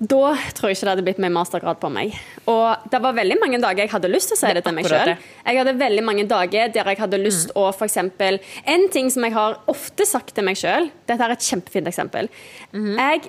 Da 0.00 0.32
tror 0.56 0.70
jeg 0.70 0.78
ikke 0.78 0.86
det 0.86 0.92
hadde 0.94 1.04
blitt 1.04 1.18
min 1.20 1.34
mastergrad 1.34 1.76
på 1.80 1.90
meg. 1.92 2.14
Og 2.48 2.86
det 2.92 3.00
var 3.04 3.16
veldig 3.18 3.36
mange 3.42 3.58
dager 3.60 3.84
jeg 3.84 3.92
hadde 3.92 4.08
lyst 4.08 4.30
til 4.30 4.38
å 4.38 4.40
si 4.40 4.52
det, 4.56 4.62
til 4.64 4.76
meg 4.76 4.88
sjøl. 4.88 5.10
Jeg 5.44 5.58
hadde 5.60 5.74
veldig 5.76 6.04
mange 6.06 6.24
dager 6.30 6.72
der 6.72 6.88
jeg 6.88 7.00
hadde 7.02 7.20
lyst 7.20 7.50
til 7.50 7.60
å 7.60 7.66
for 7.76 7.84
eksempel, 7.84 8.40
En 8.64 8.86
ting 8.92 9.10
som 9.12 9.26
jeg 9.26 9.34
har 9.36 9.58
ofte 9.68 10.06
sagt 10.08 10.32
til 10.36 10.46
meg 10.46 10.56
sjøl 10.56 10.88
Dette 11.08 11.20
er 11.20 11.34
et 11.34 11.44
kjempefint 11.44 11.90
eksempel. 11.90 12.30
jeg, 12.72 13.28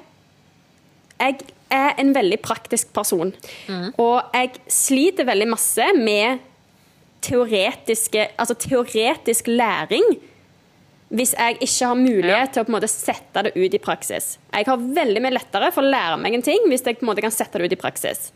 jeg 1.19 1.35
er 1.71 1.99
en 1.99 2.15
veldig 2.15 2.39
praktisk 2.43 2.93
person. 2.95 3.33
Og 3.99 4.31
jeg 4.33 4.63
sliter 4.71 5.27
veldig 5.27 5.49
masse 5.51 5.91
med 5.99 6.39
teoretiske, 7.21 8.31
altså 8.39 8.55
teoretisk 8.57 9.51
læring 9.51 10.07
hvis 11.11 11.33
jeg 11.35 11.59
ikke 11.59 11.89
har 11.89 11.99
mulighet 11.99 12.53
til 12.53 12.63
å 12.63 12.67
på 12.67 12.71
en 12.71 12.77
måte 12.77 12.91
sette 12.91 13.43
det 13.47 13.51
ut 13.57 13.75
i 13.75 13.81
praksis. 13.83 14.37
Jeg 14.53 14.67
har 14.67 14.89
veldig 14.99 15.23
mye 15.23 15.35
lettere 15.35 15.71
for 15.75 15.83
å 15.83 15.91
lære 15.91 16.19
meg 16.21 16.37
en 16.37 16.45
ting 16.45 16.67
hvis 16.71 16.85
jeg 16.87 16.99
på 16.99 17.05
en 17.05 17.11
måte 17.11 17.23
kan 17.25 17.35
sette 17.35 17.59
det 17.59 17.67
ut 17.67 17.75
i 17.75 17.81
praksis. 17.81 18.29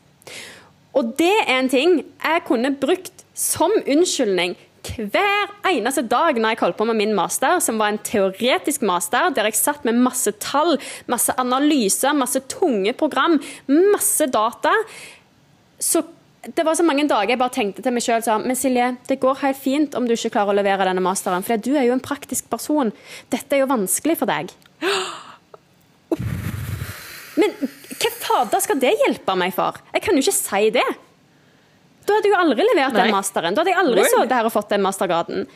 Og 0.95 1.15
det 1.19 1.33
er 1.45 1.57
en 1.57 1.71
ting 1.71 1.99
jeg 2.03 2.45
kunne 2.47 2.75
brukt 2.79 3.25
som 3.35 3.73
unnskyldning 3.83 4.55
hver 4.85 5.49
eneste 5.65 6.03
dag 6.05 6.37
når 6.37 6.53
jeg 6.53 6.61
holdt 6.61 6.77
på 6.77 6.87
med 6.87 6.99
min 6.99 7.15
master, 7.17 7.57
som 7.63 7.79
var 7.81 7.91
en 7.91 8.01
teoretisk 8.05 8.83
master, 8.85 9.31
der 9.33 9.49
jeg 9.49 9.57
satt 9.57 9.85
med 9.87 9.97
masse 9.97 10.31
tall, 10.43 10.75
masse 11.11 11.33
analyser, 11.41 12.13
masse 12.13 12.43
tunge 12.51 12.93
program, 12.97 13.39
masse 13.67 14.27
data. 14.31 14.73
Så 15.81 16.03
det 16.45 16.65
var 16.65 16.77
så 16.77 16.83
mange 16.85 17.07
dager 17.09 17.33
jeg 17.33 17.41
bare 17.41 17.53
tenkte 17.55 17.81
til 17.81 17.93
meg 17.95 18.03
sjøl 18.05 18.21
sånn 18.25 18.43
Men 18.45 18.57
Silje, 18.59 18.91
det 19.09 19.17
går 19.21 19.39
helt 19.41 19.57
fint 19.57 19.95
om 19.97 20.05
du 20.05 20.13
ikke 20.13 20.33
klarer 20.35 20.53
å 20.53 20.57
levere 20.59 20.85
denne 20.87 21.03
masteren, 21.03 21.45
for 21.45 21.57
du 21.57 21.71
er 21.73 21.87
jo 21.87 21.95
en 21.95 22.03
praktisk 22.03 22.49
person. 22.51 22.91
Dette 23.33 23.57
er 23.57 23.63
jo 23.63 23.71
vanskelig 23.71 24.19
for 24.19 24.29
deg. 24.29 24.53
Men 27.41 27.55
hva 27.95 28.11
fader 28.21 28.63
skal 28.63 28.79
det 28.81 28.93
hjelpe 29.01 29.35
meg 29.39 29.55
for? 29.55 29.79
Jeg 29.95 30.05
kan 30.05 30.17
jo 30.17 30.23
ikke 30.23 30.37
si 30.37 30.69
det. 30.75 30.85
Da 32.05 32.17
hadde 32.17 32.29
jeg 32.29 32.35
jo 32.35 32.41
aldri 32.41 32.65
levert 32.67 32.93
Nei. 32.93 33.05
den 33.07 33.15
masteren. 33.15 33.55
Da 33.55 33.63
hadde 33.63 33.73
jeg 33.73 33.81
aldri 33.81 34.05
så 34.05 34.21
sittet 34.21 34.37
her 34.37 34.47
og 34.49 34.53
fått 34.53 34.73
den 34.73 34.83
mastergraden. 34.85 35.47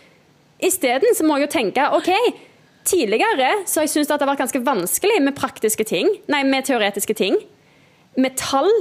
Isteden 0.65 1.15
så 1.15 1.25
må 1.27 1.37
jeg 1.37 1.47
jo 1.47 1.51
tenke 1.53 1.85
OK, 1.95 2.09
tidligere 2.89 3.51
så 3.69 3.79
har 3.79 3.87
jeg 3.87 3.93
syntes 3.93 4.09
at 4.09 4.17
det 4.17 4.25
har 4.25 4.33
vært 4.33 4.43
ganske 4.47 4.63
vanskelig 4.65 5.19
med 5.23 5.37
praktiske 5.37 5.85
ting, 5.87 6.09
nei, 6.31 6.41
med 6.47 6.67
teoretiske 6.67 7.15
ting. 7.15 7.37
Med 8.19 8.35
tall. 8.41 8.71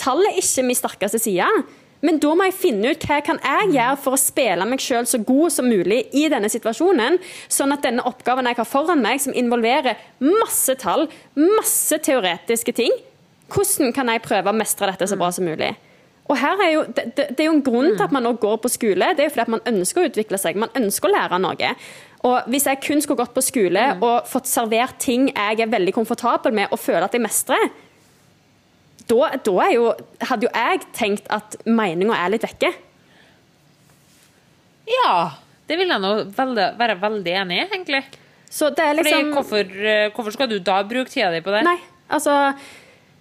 Tall 0.00 0.22
er 0.28 0.38
ikke 0.40 0.66
min 0.66 0.78
sterkeste 0.78 1.20
side. 1.22 1.48
Men 2.04 2.18
da 2.20 2.34
må 2.36 2.44
jeg 2.50 2.56
finne 2.58 2.90
ut 2.92 3.06
hva 3.08 3.20
kan 3.24 3.38
jeg 3.40 3.70
gjøre 3.78 4.00
for 4.04 4.16
å 4.16 4.20
spille 4.20 4.66
meg 4.68 4.82
sjøl 4.84 5.06
så 5.08 5.22
god 5.24 5.54
som 5.54 5.70
mulig 5.70 6.02
i 6.12 6.26
denne 6.28 6.50
situasjonen, 6.52 7.16
sånn 7.48 7.72
at 7.72 7.86
denne 7.86 8.04
oppgaven 8.04 8.50
jeg 8.50 8.58
har 8.58 8.68
foran 8.68 9.00
meg, 9.00 9.22
som 9.24 9.32
involverer 9.32 9.96
masse 10.20 10.76
tall, 10.82 11.06
masse 11.38 11.96
teoretiske 12.04 12.76
ting, 12.76 12.92
hvordan 13.54 13.94
kan 13.96 14.10
jeg 14.12 14.24
prøve 14.24 14.52
å 14.52 14.56
mestre 14.56 14.90
dette 14.90 15.08
så 15.08 15.16
bra 15.20 15.30
som 15.32 15.48
mulig? 15.48 15.72
Og 16.24 16.38
her 16.40 16.60
er 16.64 16.70
jo, 16.72 16.84
det, 16.96 17.10
det 17.16 17.42
er 17.42 17.48
jo 17.50 17.56
en 17.58 17.64
grunn 17.64 17.90
til 17.92 18.04
at 18.06 18.12
man 18.14 18.24
nå 18.24 18.32
går 18.40 18.56
på 18.62 18.70
skole. 18.72 19.10
Det 19.12 19.24
er 19.24 19.28
jo 19.28 19.32
fordi 19.34 19.44
at 19.44 19.52
man 19.52 19.66
ønsker 19.68 20.00
å 20.00 20.08
utvikle 20.08 20.40
seg. 20.40 20.56
Man 20.60 20.72
ønsker 20.78 21.10
å 21.10 21.12
lære 21.12 21.40
noe. 21.44 21.72
Og 22.24 22.46
Hvis 22.48 22.64
jeg 22.70 22.80
kun 22.80 23.02
skulle 23.04 23.20
gått 23.20 23.34
på 23.36 23.44
skole 23.44 23.82
og 23.98 24.30
fått 24.30 24.48
servert 24.48 24.96
ting 25.04 25.28
jeg 25.28 25.60
er 25.60 25.72
veldig 25.72 25.92
komfortabel 25.92 26.56
med 26.56 26.72
og 26.72 26.80
føler 26.80 27.04
at 27.04 27.16
jeg 27.16 27.24
mestrer, 27.24 27.68
da, 29.10 29.30
da 29.44 29.68
jo, 29.72 29.88
hadde 30.24 30.46
jo 30.46 30.52
jeg 30.52 30.84
tenkt 30.96 31.26
at 31.32 31.56
meninga 31.68 32.16
er 32.16 32.32
litt 32.32 32.46
vekke. 32.46 32.70
Ja, 34.88 35.16
det 35.68 35.80
vil 35.80 35.92
jeg 35.92 36.02
nå 36.02 36.12
veldig, 36.36 36.68
være 36.80 36.96
veldig 37.02 37.34
enig 37.42 37.58
i, 37.58 37.66
egentlig. 37.66 38.04
Så 38.54 38.70
det 38.70 38.84
er 38.84 38.94
Fordi 38.94 39.10
liksom 39.10 39.34
hvorfor, 39.34 39.76
eh, 39.92 40.06
hvorfor 40.14 40.34
skal 40.36 40.48
du 40.50 40.58
da 40.62 40.78
bruke 40.86 41.10
tida 41.10 41.32
di 41.34 41.42
på 41.44 41.52
det? 41.52 41.64
Nei, 41.66 41.78
altså 42.08 42.54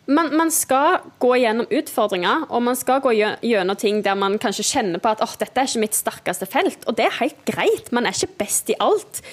man, 0.06 0.34
man 0.36 0.52
skal 0.52 1.00
gå 1.24 1.32
gjennom 1.40 1.70
utfordringer, 1.72 2.46
og 2.52 2.64
man 2.66 2.78
skal 2.80 3.02
gå 3.04 3.14
gjennom 3.16 3.80
ting 3.80 4.02
der 4.04 4.18
man 4.20 4.36
kanskje 4.42 4.66
kjenner 4.68 5.04
på 5.04 5.14
at 5.14 5.24
oh, 5.24 5.36
dette 5.40 5.56
er 5.56 5.70
ikke 5.70 5.84
mitt 5.86 5.98
sterkeste 5.98 6.48
felt. 6.52 6.84
Og 6.88 6.98
det 7.00 7.08
er 7.08 7.20
helt 7.22 7.40
greit, 7.48 7.92
man 7.96 8.08
er 8.08 8.16
ikke 8.16 8.44
best 8.44 8.72
i 8.74 8.78
alt. 8.84 9.24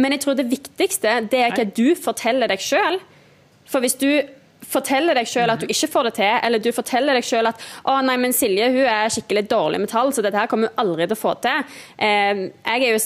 Men 0.00 0.16
jeg 0.16 0.24
tror 0.24 0.38
det 0.38 0.48
viktigste 0.50 1.20
det 1.30 1.42
er 1.44 1.54
hva 1.54 1.66
du 1.68 1.92
forteller 1.98 2.50
deg 2.50 2.62
sjøl. 2.62 2.98
For 3.68 3.84
hvis 3.84 3.98
du 4.00 4.08
forteller 4.68 5.18
deg 5.18 5.28
sjøl 5.28 5.52
at 5.52 5.62
du 5.62 5.68
ikke 5.70 5.90
får 5.92 6.08
det 6.08 6.14
til, 6.20 6.38
eller 6.46 6.62
du 6.62 6.70
forteller 6.74 7.18
deg 7.18 7.26
sjøl 7.26 7.50
at 7.50 7.66
å 7.90 7.98
nei, 8.04 8.16
men 8.20 8.34
Silje 8.36 8.70
hun 8.74 8.86
er 8.86 9.12
skikkelig 9.12 9.46
dårlig 9.50 9.82
med 9.82 9.92
tall, 9.92 10.12
så 10.14 10.24
dette 10.24 10.38
her 10.38 10.50
kommer 10.50 10.70
hun 10.70 10.82
aldri 10.84 11.08
til 11.08 11.16
å 11.16 11.20
få 11.20 11.34
til. 11.44 11.76
Eh, 11.98 12.46
jeg 12.48 12.86
er 12.88 12.94
jo 12.94 13.02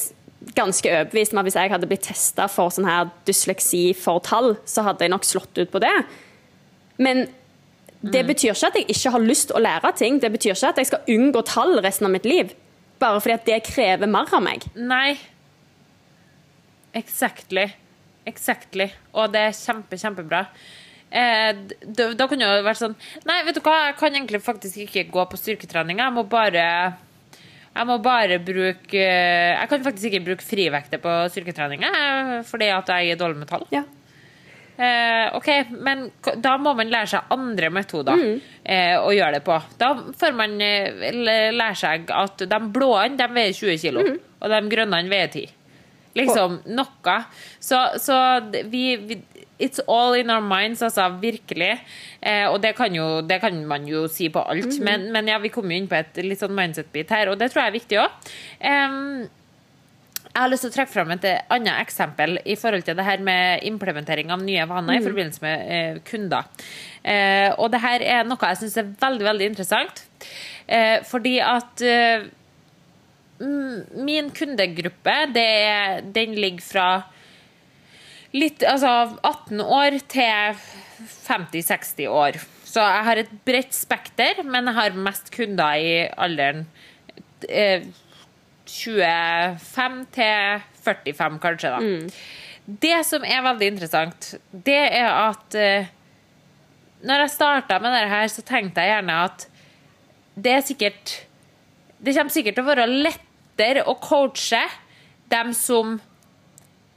ganske 0.54 0.92
overbevist 0.92 1.34
om 1.34 1.40
at 1.40 1.48
hvis 1.48 1.58
jeg 1.58 1.72
hadde 1.72 1.88
blitt 1.90 2.06
testa 2.06 2.46
for 2.50 2.72
sånn 2.72 2.88
her 2.88 3.10
dysleksi 3.28 3.90
for 3.98 4.22
tall, 4.24 4.54
så 4.68 4.86
hadde 4.86 5.04
jeg 5.04 5.12
nok 5.14 5.26
slått 5.26 5.58
ut 5.60 5.72
på 5.72 5.82
det. 5.82 5.96
Men 7.02 7.26
det 8.00 8.22
betyr 8.28 8.54
ikke 8.54 8.70
at 8.70 8.78
jeg 8.78 8.86
ikke 8.94 9.12
har 9.14 9.24
lyst 9.24 9.48
til 9.50 9.58
å 9.58 9.62
lære 9.64 9.90
ting. 9.98 10.20
Det 10.22 10.30
betyr 10.30 10.54
ikke 10.54 10.70
at 10.70 10.78
jeg 10.78 10.90
skal 10.92 11.10
unngå 11.10 11.42
tall 11.48 11.78
resten 11.82 12.06
av 12.06 12.14
mitt 12.14 12.28
liv. 12.28 12.54
Bare 13.02 13.20
fordi 13.22 13.34
at 13.34 13.46
det 13.46 13.58
krever 13.66 14.10
mer 14.10 14.30
av 14.34 14.42
meg. 14.42 14.66
Nei. 14.78 15.18
Exactly. 16.98 17.66
Exactly. 18.28 18.88
Og 19.14 19.32
det 19.34 19.48
er 19.48 19.56
kjempe, 19.56 19.98
kjempebra. 19.98 20.44
Eh, 21.10 21.52
da, 21.84 22.10
da 22.12 22.26
kunne 22.28 22.48
det 22.52 22.64
vært 22.66 22.82
sånn 22.82 22.96
Nei, 23.24 23.38
vet 23.46 23.56
du 23.56 23.62
hva, 23.64 23.76
jeg 23.86 23.94
kan 23.96 24.12
egentlig 24.12 24.42
faktisk 24.44 24.82
ikke 24.84 25.06
gå 25.14 25.22
på 25.30 25.38
styrketrening. 25.40 26.02
Jeg 26.02 26.12
må 26.12 26.26
bare 26.28 26.64
Jeg 27.72 27.86
må 27.88 27.96
bare 28.04 28.36
bruke 28.44 29.00
Jeg 29.00 29.70
kan 29.70 29.86
faktisk 29.86 30.10
ikke 30.10 30.26
bruke 30.26 30.44
frivekter 30.44 31.00
på 31.00 31.14
styrketrening 31.32 31.86
eh, 31.88 32.34
fordi 32.48 32.68
at 32.74 32.92
jeg 32.92 33.14
er 33.14 33.22
dårlig 33.22 33.40
med 33.40 33.48
tall. 33.48 33.64
Ja. 33.72 33.84
Eh, 34.78 35.34
ok, 35.34 35.48
men 35.82 36.04
da 36.38 36.52
må 36.62 36.70
man 36.78 36.90
lære 36.92 37.10
seg 37.10 37.32
andre 37.34 37.70
metoder 37.74 38.20
eh, 38.62 38.94
å 39.00 39.10
gjøre 39.10 39.40
det 39.40 39.44
på. 39.48 39.56
Da 39.80 39.88
får 40.20 40.36
man 40.38 40.54
eh, 40.62 41.08
lære 41.50 41.74
seg 41.80 42.12
at 42.14 42.44
de 42.46 42.60
blåene 42.76 43.18
de 43.18 43.26
veier 43.34 43.56
20 43.56 43.80
kilo, 43.82 44.04
og 44.38 44.52
de 44.54 44.60
grønne 44.70 45.00
veier 45.10 45.32
10. 45.34 45.48
Liksom 46.18 46.60
noe. 46.76 47.16
Så, 47.60 47.82
så 48.02 48.16
vi, 48.70 48.84
vi 48.96 49.20
It's 49.58 49.80
all 49.90 50.14
in 50.14 50.30
our 50.30 50.42
minds, 50.44 50.84
altså. 50.86 51.08
Virkelig. 51.18 51.72
Eh, 52.22 52.44
og 52.46 52.60
det 52.62 52.76
kan, 52.78 52.94
jo, 52.94 53.24
det 53.26 53.40
kan 53.42 53.56
man 53.66 53.88
jo 53.90 54.04
si 54.06 54.28
på 54.30 54.44
alt. 54.46 54.78
men, 54.86 55.08
men 55.14 55.26
ja, 55.26 55.40
vi 55.42 55.50
kom 55.50 55.66
jo 55.66 55.80
inn 55.80 55.88
på 55.90 55.98
et 55.98 56.20
litt 56.22 56.38
sånn 56.38 56.54
mindset-bit 56.54 57.10
her, 57.10 57.32
og 57.32 57.40
det 57.40 57.50
tror 57.50 57.64
jeg 57.64 57.72
er 57.72 57.78
viktig 57.80 57.98
òg. 58.04 58.30
Jeg 60.28 60.44
har 60.44 60.50
lyst 60.52 60.62
til 60.62 60.70
å 60.70 60.74
trekke 60.76 60.92
fram 60.92 61.08
et 61.10 61.24
annet 61.50 61.80
eksempel 61.82 62.38
i 62.46 62.54
forhold 62.58 62.84
til 62.86 62.94
det 62.94 63.06
her 63.06 63.22
med 63.26 63.64
implementering 63.66 64.30
av 64.30 64.42
nye 64.46 64.66
vaner 64.70 65.00
i 65.00 65.02
forbindelse 65.02 65.42
med 65.42 65.72
eh, 65.74 66.00
kunder. 66.06 66.46
Eh, 67.02 67.48
og 67.56 67.72
det 67.72 67.80
her 67.82 68.04
er 68.06 68.28
noe 68.28 68.50
jeg 68.52 68.60
syns 68.60 68.76
er 68.78 68.92
veldig, 69.00 69.24
veldig 69.26 69.48
interessant. 69.50 70.04
Eh, 70.68 71.00
fordi 71.08 71.38
at 71.42 71.82
eh, 71.82 72.22
mm, 72.22 72.37
min 73.38 74.30
kundegruppe, 74.34 75.14
det, 75.34 75.48
den 76.14 76.34
ligger 76.34 76.64
fra 76.64 76.88
litt, 78.34 78.64
altså 78.66 79.18
18 79.22 79.60
år 79.62 79.98
til 80.10 80.58
50-60 81.28 82.08
år. 82.10 82.40
Så 82.68 82.82
jeg 82.84 83.04
har 83.06 83.20
et 83.22 83.30
bredt 83.46 83.76
spekter, 83.76 84.42
men 84.44 84.68
jeg 84.68 84.76
har 84.76 84.98
mest 85.06 85.30
kunder 85.34 85.78
i 85.80 85.94
alderen 86.18 86.66
eh, 87.48 87.86
25 88.68 90.02
til 90.12 90.66
45, 90.84 91.38
kanskje. 91.40 91.70
da. 91.72 92.10
Det 92.68 92.98
som 93.08 93.24
er 93.24 93.46
veldig 93.46 93.70
interessant, 93.72 94.34
det 94.52 94.80
er 94.98 95.08
at 95.08 95.56
eh, 95.56 95.88
når 97.06 97.22
jeg 97.24 97.32
starta 97.38 97.78
med 97.80 97.94
dette 97.94 98.10
her, 98.10 98.28
så 98.28 98.44
tenkte 98.44 98.84
jeg 98.84 98.92
gjerne 98.92 99.22
at 99.28 99.46
det 100.38 100.52
er 100.52 100.60
sikkert 100.62 101.14
Det 101.98 102.12
kommer 102.14 102.30
sikkert 102.30 102.54
til 102.54 102.62
å 102.62 102.68
være 102.68 102.84
lettere 103.58 103.82
å 103.86 103.96
coache 103.98 104.62
dem 105.28 105.52
som 105.54 105.98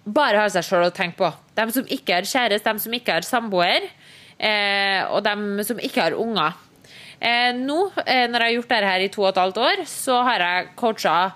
bare 0.05 0.37
har 0.37 0.49
seg 0.49 0.65
sjøl 0.65 0.87
å 0.87 0.93
tenke 0.93 1.17
på. 1.17 1.29
Dem 1.57 1.71
som 1.73 1.85
ikke 1.89 2.19
har 2.19 2.27
kjæreste, 2.27 2.65
dem 2.65 2.79
som 2.79 2.93
ikke 2.93 3.13
har 3.17 3.25
samboer, 3.25 3.89
eh, 4.39 5.03
og 5.09 5.23
dem 5.23 5.63
som 5.63 5.77
ikke 5.77 6.01
har 6.01 6.13
unger. 6.13 6.53
Eh, 7.19 7.53
nå, 7.53 7.91
eh, 8.05 8.27
når 8.27 8.39
jeg 8.39 8.47
har 8.47 8.55
gjort 8.55 8.69
dette 8.69 8.91
her 8.91 8.99
i 8.99 9.09
to 9.09 9.21
og 9.21 9.29
et 9.29 9.41
halvt 9.41 9.57
år, 9.57 9.85
så 9.85 10.23
har 10.23 10.39
jeg 10.39 10.75
coacha 10.75 11.33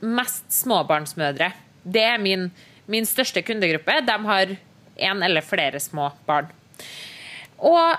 mest 0.00 0.44
småbarnsmødre. 0.48 1.52
Det 1.84 2.02
er 2.02 2.18
min, 2.18 2.50
min 2.86 3.04
største 3.04 3.42
kundegruppe. 3.42 4.00
De 4.06 4.18
har 4.24 4.56
én 4.98 5.24
eller 5.24 5.42
flere 5.42 5.80
små 5.80 6.12
barn. 6.26 6.48
Og 7.58 7.96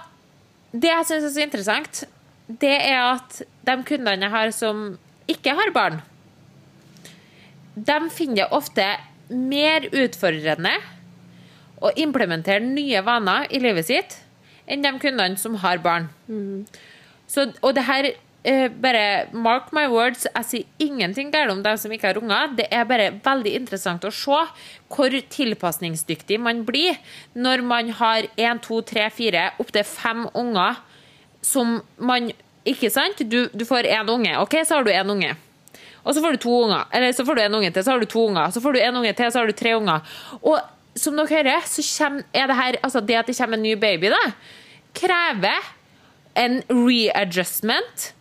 det 0.71 0.89
jeg 0.89 1.05
syns 1.05 1.23
er 1.23 1.35
så 1.35 1.43
interessant, 1.43 2.03
det 2.47 2.77
er 2.81 3.13
at 3.13 3.41
de 3.65 3.83
kundene 3.85 4.25
jeg 4.25 4.31
har 4.31 4.51
som 4.51 4.97
ikke 5.29 5.53
har 5.53 5.69
barn, 5.71 6.01
de 7.75 7.99
finner 8.13 8.43
det 8.43 8.49
ofte 8.55 8.85
mer 9.29 9.85
utfordrende 9.91 10.73
å 11.79 11.91
implementere 11.99 12.63
nye 12.63 13.01
vaner 13.05 13.47
i 13.53 13.61
livet 13.61 13.87
sitt 13.87 14.17
enn 14.69 14.83
de 14.85 14.91
kundene 15.01 15.39
som 15.39 15.55
har 15.63 15.81
barn. 15.81 16.09
Så, 17.29 17.45
og 17.61 17.75
det 17.77 17.85
her 17.87 18.09
eh, 18.43 18.67
bare 18.69 19.29
Mark 19.33 19.71
my 19.75 19.85
words, 19.89 20.27
jeg 20.27 20.47
sier 20.49 20.89
ingenting 20.89 21.31
galt 21.33 21.53
om 21.53 21.63
dem 21.65 21.77
som 21.77 21.93
ikke 21.93 22.11
har 22.11 22.19
unger. 22.21 22.53
Det 22.57 22.67
er 22.73 22.89
bare 22.89 23.09
veldig 23.25 23.55
interessant 23.61 24.05
å 24.05 24.13
se 24.13 24.41
hvor 24.89 25.17
tilpasningsdyktig 25.35 26.39
man 26.41 26.63
blir 26.67 26.99
når 27.33 27.65
man 27.65 27.93
har 28.01 28.29
én, 28.35 28.61
to, 28.61 28.81
tre, 28.81 29.07
fire, 29.13 29.51
opptil 29.61 29.87
fem 29.87 30.27
unger 30.33 30.81
som 31.41 31.79
man 31.97 32.31
Ikke 32.67 32.89
sant? 32.91 33.21
Du, 33.31 33.47
du 33.55 33.63
får 33.65 33.87
én 33.87 34.09
unge. 34.11 34.33
OK, 34.37 34.57
så 34.67 34.75
har 34.75 34.83
du 34.83 34.91
én 34.91 35.09
unge. 35.09 35.31
Og 36.03 36.15
så 36.15 36.23
får 36.23 36.35
du 36.35 36.43
to 36.45 36.53
unger. 36.63 36.85
Eller 36.93 37.15
så 37.15 37.25
får 37.27 37.35
du 37.35 37.41
en 37.43 37.57
unge 37.59 37.71
til, 37.71 37.83
så 37.83 37.91
har 37.91 37.99
du 37.99 38.09
to 38.09 38.27
unger. 38.27 38.51
Så 38.51 38.61
får 38.63 38.75
du 38.75 38.79
en 38.83 39.01
unge 39.01 39.13
til, 39.13 39.31
så 39.31 39.41
har 39.41 39.49
du 39.49 39.57
tre 39.57 39.75
unger. 39.77 40.13
Og 40.41 40.59
som 40.99 41.17
dere 41.17 41.31
hører, 41.31 41.65
så 41.67 42.07
er 42.33 42.47
det 42.49 42.55
her 42.55 42.79
Altså, 42.83 43.01
det 43.01 43.19
at 43.19 43.27
det 43.27 43.37
kommer 43.37 43.57
en 43.57 43.63
ny 43.63 43.75
baby, 43.79 44.11
da, 44.11 44.23
krever 44.95 45.67
en 46.39 46.61
readjustment. 46.69 48.13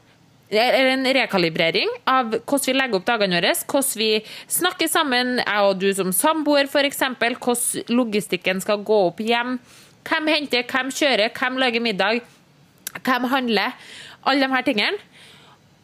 Eller 0.48 0.94
en 0.94 1.04
rekalibrering 1.12 1.90
av 2.08 2.30
hvordan 2.32 2.70
vi 2.70 2.72
legger 2.72 2.96
opp 2.96 3.04
dagene 3.08 3.36
våre, 3.36 3.50
hvordan 3.68 3.98
vi 4.00 4.12
snakker 4.48 4.88
sammen, 4.88 5.34
jeg 5.42 5.66
og 5.66 5.76
du 5.76 5.90
som 5.92 6.14
samboer 6.16 6.70
f.eks., 6.70 7.02
hvordan 7.20 7.92
logistikken 7.92 8.62
skal 8.64 8.80
gå 8.80 9.02
opp 9.10 9.20
hjem. 9.20 9.58
Hvem 10.08 10.30
henter, 10.32 10.64
hvem 10.64 10.88
kjører, 10.94 11.28
hvem 11.36 11.60
lager 11.60 11.84
middag, 11.84 12.22
hvem 13.04 13.28
handler. 13.28 13.76
Alle 14.24 14.46
de 14.46 14.54
her 14.54 14.64
tingene. 14.64 15.04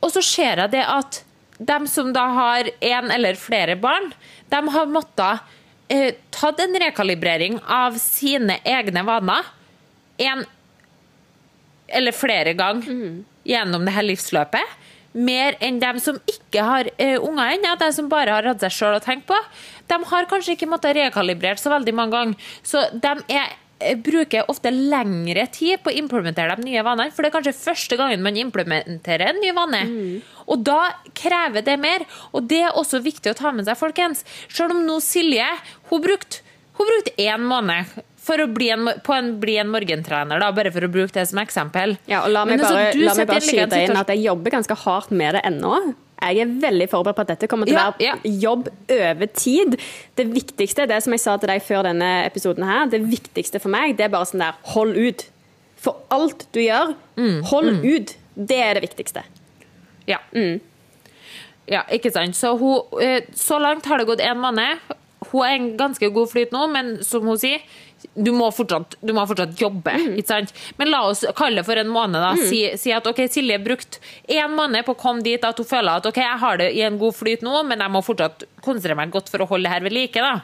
Og 0.01 0.13
så 0.17 0.25
ser 0.25 0.65
jeg 0.65 0.73
det 0.73 0.85
at 0.89 1.21
de 1.59 1.77
som 1.89 2.13
da 2.13 2.25
har 2.35 2.71
én 2.81 3.13
eller 3.15 3.39
flere 3.39 3.77
barn, 3.77 4.11
de 4.51 4.63
har 4.77 4.91
måttet 4.91 5.55
eh, 5.89 6.15
tatt 6.35 6.61
en 6.61 6.81
rekalibrering 6.83 7.61
av 7.63 7.99
sine 8.01 8.59
egne 8.65 9.05
vaner 9.07 9.47
en 10.19 10.45
eller 11.89 12.13
flere 12.13 12.55
ganger. 12.55 13.23
gjennom 13.45 13.85
det 13.85 13.93
her 13.95 14.07
livsløpet. 14.07 14.77
Mer 15.15 15.55
enn 15.63 15.79
dem 15.79 16.01
som 16.03 16.17
ikke 16.27 16.63
har 16.65 16.89
eh, 16.99 17.19
unger 17.21 17.55
ennå, 17.55 17.75
de 17.79 17.91
som 17.95 18.09
bare 18.11 18.35
har 18.35 18.49
hatt 18.49 18.65
seg 18.65 18.75
sjøl 18.75 18.97
å 18.97 19.03
tenke 19.05 19.29
på. 19.31 19.39
De 19.91 19.99
har 20.11 20.27
kanskje 20.31 20.57
ikke 20.57 20.71
måttet 20.71 20.97
rekalibrert 20.97 21.61
så 21.63 21.71
veldig 21.71 21.95
mange 21.95 22.17
ganger. 22.17 22.49
Så 22.67 22.83
de 22.91 23.13
er 23.37 23.53
bruker 24.05 24.49
ofte 24.49 24.71
lengre 24.71 25.47
tid 25.53 25.83
på 25.85 25.91
å 25.93 25.97
implementere 25.99 26.57
de 26.57 26.69
nye 26.69 26.85
vanene. 26.87 27.13
For 27.13 27.25
det 27.25 27.31
er 27.31 27.37
kanskje 27.37 27.57
første 27.59 27.99
gangen 28.01 28.23
man 28.25 28.39
implementerer 28.41 29.33
en 29.33 29.43
ny 29.43 29.53
vane. 29.57 29.83
Og 30.47 30.65
da 30.65 30.81
krever 31.17 31.65
det 31.67 31.77
mer. 31.81 32.07
Og 32.33 32.49
det 32.49 32.63
er 32.69 32.79
også 32.79 33.03
viktig 33.05 33.33
å 33.35 33.39
ta 33.39 33.53
med 33.53 33.69
seg, 33.69 33.79
folkens. 33.81 34.25
Selv 34.49 34.77
om 34.77 34.85
nå 34.87 35.01
Silje 35.05 35.49
hun 35.91 36.05
brukte 36.05 36.45
hun 36.75 36.89
brukte 36.91 37.13
én 37.23 37.43
måned 37.47 37.87
for 38.25 38.41
å 38.41 38.49
bli 38.51 38.71
en, 38.75 38.89
på 39.05 39.13
en, 39.15 39.35
bli 39.39 39.59
en 39.61 39.69
morgentrener, 39.71 40.41
da, 40.41 40.49
bare 40.57 40.73
for 40.75 40.87
å 40.87 40.89
bruke 40.91 41.13
det 41.15 41.27
som 41.31 41.39
eksempel. 41.43 41.95
Ja, 42.11 42.25
og 42.25 42.33
La 42.35 42.43
meg 42.49 42.57
Men 42.57 42.65
altså, 42.65 42.79
bare, 42.81 42.89
altså, 42.89 43.05
la 43.05 43.15
meg 43.19 43.29
bare 43.31 43.45
skyte 43.45 43.83
inn 43.85 44.01
at 44.01 44.11
jeg 44.15 44.25
jobber 44.25 44.57
ganske 44.57 44.79
hardt 44.85 45.13
med 45.15 45.37
det 45.39 45.45
ennå. 45.47 45.77
Jeg 46.33 46.47
er 46.47 46.55
veldig 46.63 46.89
forberedt 46.93 47.19
på 47.19 47.25
at 47.27 47.31
dette 47.35 47.49
kommer 47.51 47.69
til 47.69 47.77
å 47.77 47.85
være 47.91 48.05
ja. 48.05 48.15
jobb 48.25 48.69
over 48.97 49.31
tid. 49.37 49.77
Det 50.17 50.27
viktigste, 50.33 50.87
det 50.91 51.03
som 51.05 51.15
jeg 51.15 51.23
sa 51.23 51.37
til 51.41 51.51
deg 51.53 51.63
før 51.67 51.85
denne 51.89 52.11
episoden 52.25 52.65
her, 52.69 52.87
det 52.93 53.03
viktigste 53.11 53.61
for 53.63 53.73
meg, 53.75 53.97
det 53.99 54.07
er 54.09 54.13
bare 54.15 54.29
sånn 54.31 54.45
der 54.45 54.59
hold 54.75 54.97
ut. 54.97 55.27
For 55.85 56.01
alt 56.15 56.47
du 56.57 56.63
gjør, 56.65 56.95
Mm, 57.15 57.43
hold 57.47 57.85
ut. 57.85 58.17
Det 58.35 58.57
er 58.59 58.75
det 58.75 58.83
viktigste. 58.83 59.23
Ja. 60.09 60.19
ja, 61.71 61.83
ikke 61.93 62.11
sant. 62.11 62.37
Så, 62.37 62.57
hun, 62.59 62.81
eh, 63.01 63.23
så 63.39 63.61
langt 63.63 63.87
har 63.87 64.01
det 64.01 64.09
gått 64.09 64.25
én 64.25 64.41
måned. 64.41 64.81
Hun 65.31 65.45
er 65.45 65.55
en 65.55 65.69
ganske 65.79 66.11
god 66.11 66.33
flyt 66.33 66.53
nå, 66.53 66.67
men 66.73 66.97
som 67.07 67.23
hun 67.29 67.39
sier, 67.41 67.63
du 68.15 68.31
må 68.37 68.51
fortsatt, 68.55 68.97
du 69.01 69.13
må 69.17 69.25
fortsatt 69.29 69.57
jobbe. 69.61 69.95
sant? 70.29 70.53
Men 70.79 70.93
la 70.93 71.03
oss 71.09 71.25
kalle 71.37 71.63
det 71.63 71.67
for 71.67 71.81
en 71.81 71.91
måned. 71.93 72.21
da. 72.21 72.35
Si, 72.39 72.61
si 72.81 72.93
at 72.95 73.07
ok, 73.07 73.25
Silje 73.33 73.59
brukte 73.63 74.03
én 74.31 74.53
måned 74.55 74.87
på 74.87 74.95
å 74.95 75.01
komme 75.01 75.25
dit 75.25 75.43
at 75.45 75.59
hun 75.59 75.69
føler 75.69 76.01
at 76.01 76.07
ok, 76.11 76.21
jeg 76.23 76.43
har 76.45 76.61
det 76.61 76.71
i 76.77 76.85
en 76.87 76.99
god 77.01 77.17
flyt 77.17 77.45
nå, 77.47 77.57
men 77.69 77.83
jeg 77.83 77.95
må 77.95 78.05
fortsatt 78.05 78.47
konsentrere 78.65 78.99
meg 78.99 79.13
godt 79.15 79.29
for 79.33 79.45
å 79.45 79.49
holde 79.51 79.69
det 79.69 79.75
her 79.75 79.85
ved 79.87 79.97
like. 79.97 80.21
da. 80.21 80.39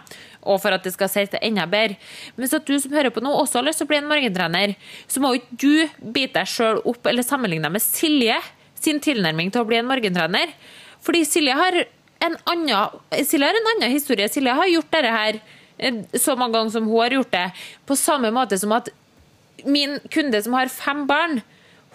Og 0.48 0.60
for 0.62 0.72
at 0.72 0.84
det 0.86 0.94
skal 0.94 1.10
sitte 1.12 1.40
enda 1.44 1.66
bedre. 1.68 1.98
Men 2.36 2.46
hvis 2.46 2.56
du 2.64 2.74
som 2.80 2.96
hører 2.96 3.12
på 3.12 3.22
nå 3.24 3.32
også 3.42 3.60
har 3.60 3.68
lyst 3.68 3.82
til 3.82 3.88
å 3.88 3.92
bli 3.92 4.00
en 4.00 4.08
morgentrener, 4.10 4.74
så 5.10 5.20
må 5.20 5.34
jo 5.34 5.42
ikke 5.42 5.60
du 5.60 6.10
bite 6.16 6.38
deg 6.40 6.48
sjøl 6.48 6.80
opp 6.88 7.06
eller 7.10 7.26
sammenligne 7.26 7.68
deg 7.68 7.76
med 7.76 7.84
Silje 7.84 8.38
sin 8.80 9.00
tilnærming 9.04 9.52
til 9.52 9.62
å 9.62 9.68
bli 9.68 9.80
en 9.80 9.88
morgentrener. 9.88 10.52
Fordi 11.04 11.24
Silje 11.28 11.56
har 11.56 11.76
en 12.24 12.36
annen, 12.52 13.00
Silje 13.24 13.48
har 13.48 13.56
en 13.56 13.72
annen 13.74 13.92
historie. 13.92 14.28
Silje 14.32 14.56
har 14.56 14.68
gjort 14.72 14.92
dette 14.96 15.12
her 15.14 15.40
så 16.18 16.36
mange 16.36 16.58
ganger 16.58 16.74
som 16.74 16.88
hun 16.88 17.00
har 17.00 17.16
gjort 17.16 17.32
det. 17.32 17.46
På 17.88 17.96
samme 17.96 18.32
måte 18.34 18.58
som 18.60 18.72
at 18.76 18.90
min 19.64 19.98
kunde 20.12 20.42
som 20.42 20.56
har 20.56 20.72
fem 20.72 21.06
barn, 21.08 21.40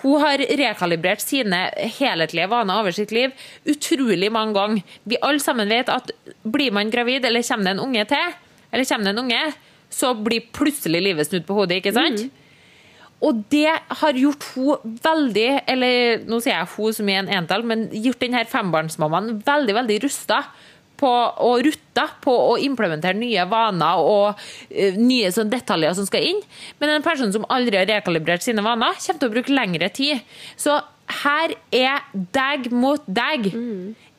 hun 0.03 0.21
har 0.21 0.41
rekalibrert 0.59 1.23
sine 1.23 1.65
helhetlige 1.97 2.49
vaner 2.51 2.81
over 2.81 2.93
sitt 2.93 3.13
liv 3.15 3.33
utrolig 3.65 4.31
mange 4.33 4.53
ganger. 4.57 4.97
Vi 5.03 5.21
alle 5.21 5.41
sammen 5.41 5.71
vet 5.71 5.89
at 5.89 6.11
blir 6.43 6.73
man 6.75 6.91
gravid, 6.93 7.25
eller 7.25 7.45
kommer 7.47 7.69
det 7.69 7.75
en 7.77 7.85
unge 7.87 8.07
til, 8.11 8.33
eller 8.71 8.89
kommer 8.89 9.07
det 9.07 9.13
en 9.15 9.23
unge, 9.23 9.43
så 9.89 10.11
blir 10.17 10.49
plutselig 10.53 11.01
livet 11.01 11.29
snudd 11.29 11.47
på 11.47 11.55
hodet, 11.57 11.79
ikke 11.79 11.95
sant? 11.95 12.27
Og 13.23 13.39
det 13.49 13.71
har 13.71 14.19
gjort 14.19 14.43
hun 14.53 14.97
veldig, 15.01 15.47
eller 15.71 16.25
nå 16.27 16.41
sier 16.43 16.57
jeg 16.57 16.71
hun 16.75 16.95
som 16.97 17.09
i 17.09 17.15
en 17.15 17.31
entall, 17.39 17.63
men 17.65 17.87
gjort 17.93 18.21
denne 18.21 18.43
fembarnsmammaen 18.51 19.39
veldig, 19.47 19.77
veldig 19.79 19.99
rusta 20.03 20.41
på, 20.99 21.11
og 21.45 21.61
rutte 21.65 22.07
på 22.23 22.33
å 22.53 22.55
implementere 22.61 23.17
nye 23.17 23.45
vaner 23.51 24.01
og 24.01 24.39
uh, 24.39 24.97
nye 24.99 25.31
sånn 25.35 25.51
detaljer 25.51 25.95
som 25.97 26.07
skal 26.07 26.25
inn. 26.31 26.41
Men 26.81 26.95
en 26.95 27.05
person 27.05 27.31
som 27.33 27.47
aldri 27.53 27.79
har 27.81 27.89
rekalibrert 27.89 28.45
sine 28.45 28.65
vaner, 28.65 28.97
kommer 28.97 29.21
til 29.21 29.31
å 29.31 29.35
bruke 29.35 29.55
lengre 29.55 29.91
tid. 29.93 30.25
Så 30.59 30.79
her 31.25 31.55
er 31.75 32.03
deg 32.13 32.71
mot 32.73 33.03
deg. 33.05 33.51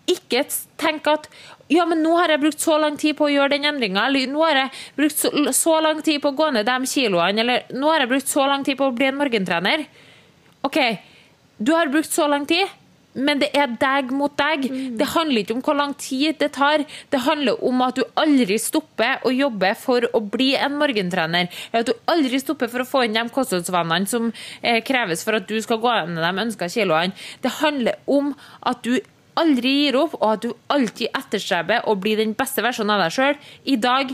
Ikke 0.06 0.44
tenk 0.78 1.08
at 1.10 1.26
ja, 1.72 1.82
men 1.88 1.98
nå 2.04 2.12
har 2.14 2.30
jeg 2.30 2.42
brukt 2.44 2.62
så 2.62 2.76
lang 2.78 2.94
tid 3.00 3.16
på 3.18 3.26
å 3.26 3.32
gjøre 3.32 3.56
den 3.56 3.66
endringa, 3.66 4.04
eller 4.06 4.30
nå 4.30 4.42
har 4.44 4.60
jeg 4.60 4.74
brukt 5.00 5.18
så, 5.18 5.32
så 5.56 5.80
lang 5.82 6.02
tid 6.06 6.20
på 6.22 6.30
å 6.30 6.38
gå 6.38 6.52
ned 6.54 6.68
de 6.68 6.90
kiloene, 6.90 7.42
eller 7.42 7.74
nå 7.74 7.90
har 7.90 8.04
jeg 8.04 8.12
brukt 8.12 8.30
så 8.30 8.46
lang 8.46 8.62
tid 8.66 8.78
på 8.78 8.86
å 8.86 8.94
bli 8.94 9.08
en 9.08 9.18
morgentrener. 9.18 9.82
OK, 10.66 10.78
du 11.58 11.72
har 11.74 11.90
brukt 11.90 12.12
så 12.12 12.28
lang 12.30 12.46
tid, 12.46 12.70
men 13.16 13.40
det 13.40 13.48
er 13.56 13.72
deg 13.80 14.12
mot 14.14 14.32
deg. 14.38 14.68
Det 14.98 15.08
handler 15.14 15.42
ikke 15.42 15.56
om 15.56 15.62
hvor 15.64 15.78
lang 15.78 15.94
tid 16.00 16.38
det 16.42 16.52
tar. 16.56 16.84
Det 17.12 17.22
handler 17.24 17.62
om 17.64 17.82
at 17.86 17.98
du 17.98 18.04
aldri 18.20 18.58
stopper 18.60 19.24
å 19.26 19.32
jobbe 19.32 19.72
for 19.80 20.06
å 20.12 20.20
bli 20.20 20.52
en 20.58 20.76
morgentrener. 20.80 21.50
At 21.72 21.88
du 21.88 21.94
aldri 22.12 22.40
stopper 22.42 22.70
for 22.72 22.84
å 22.84 22.88
få 22.88 23.06
inn 23.06 23.16
de 23.16 23.24
kostholdsvanene 23.32 24.10
som 24.10 24.30
eh, 24.60 24.82
kreves 24.84 25.24
for 25.24 25.38
at 25.38 25.48
du 25.48 25.56
skal 25.64 25.80
gå 25.82 25.92
ned 26.12 26.22
de 26.22 26.46
ønska 26.46 26.68
kiloene. 26.72 27.16
Det 27.42 27.56
handler 27.60 28.00
om 28.06 28.34
at 28.66 28.84
du 28.84 28.98
aldri 29.36 29.72
gir 29.82 29.98
opp, 30.00 30.16
og 30.20 30.28
at 30.30 30.44
du 30.46 30.52
alltid 30.72 31.12
etterstreber 31.16 31.88
å 31.88 31.96
bli 32.00 32.16
den 32.18 32.32
beste 32.36 32.64
versjonen 32.64 32.94
av 32.96 33.04
deg 33.04 33.16
sjøl 33.16 33.40
i 33.68 33.76
dag, 33.80 34.12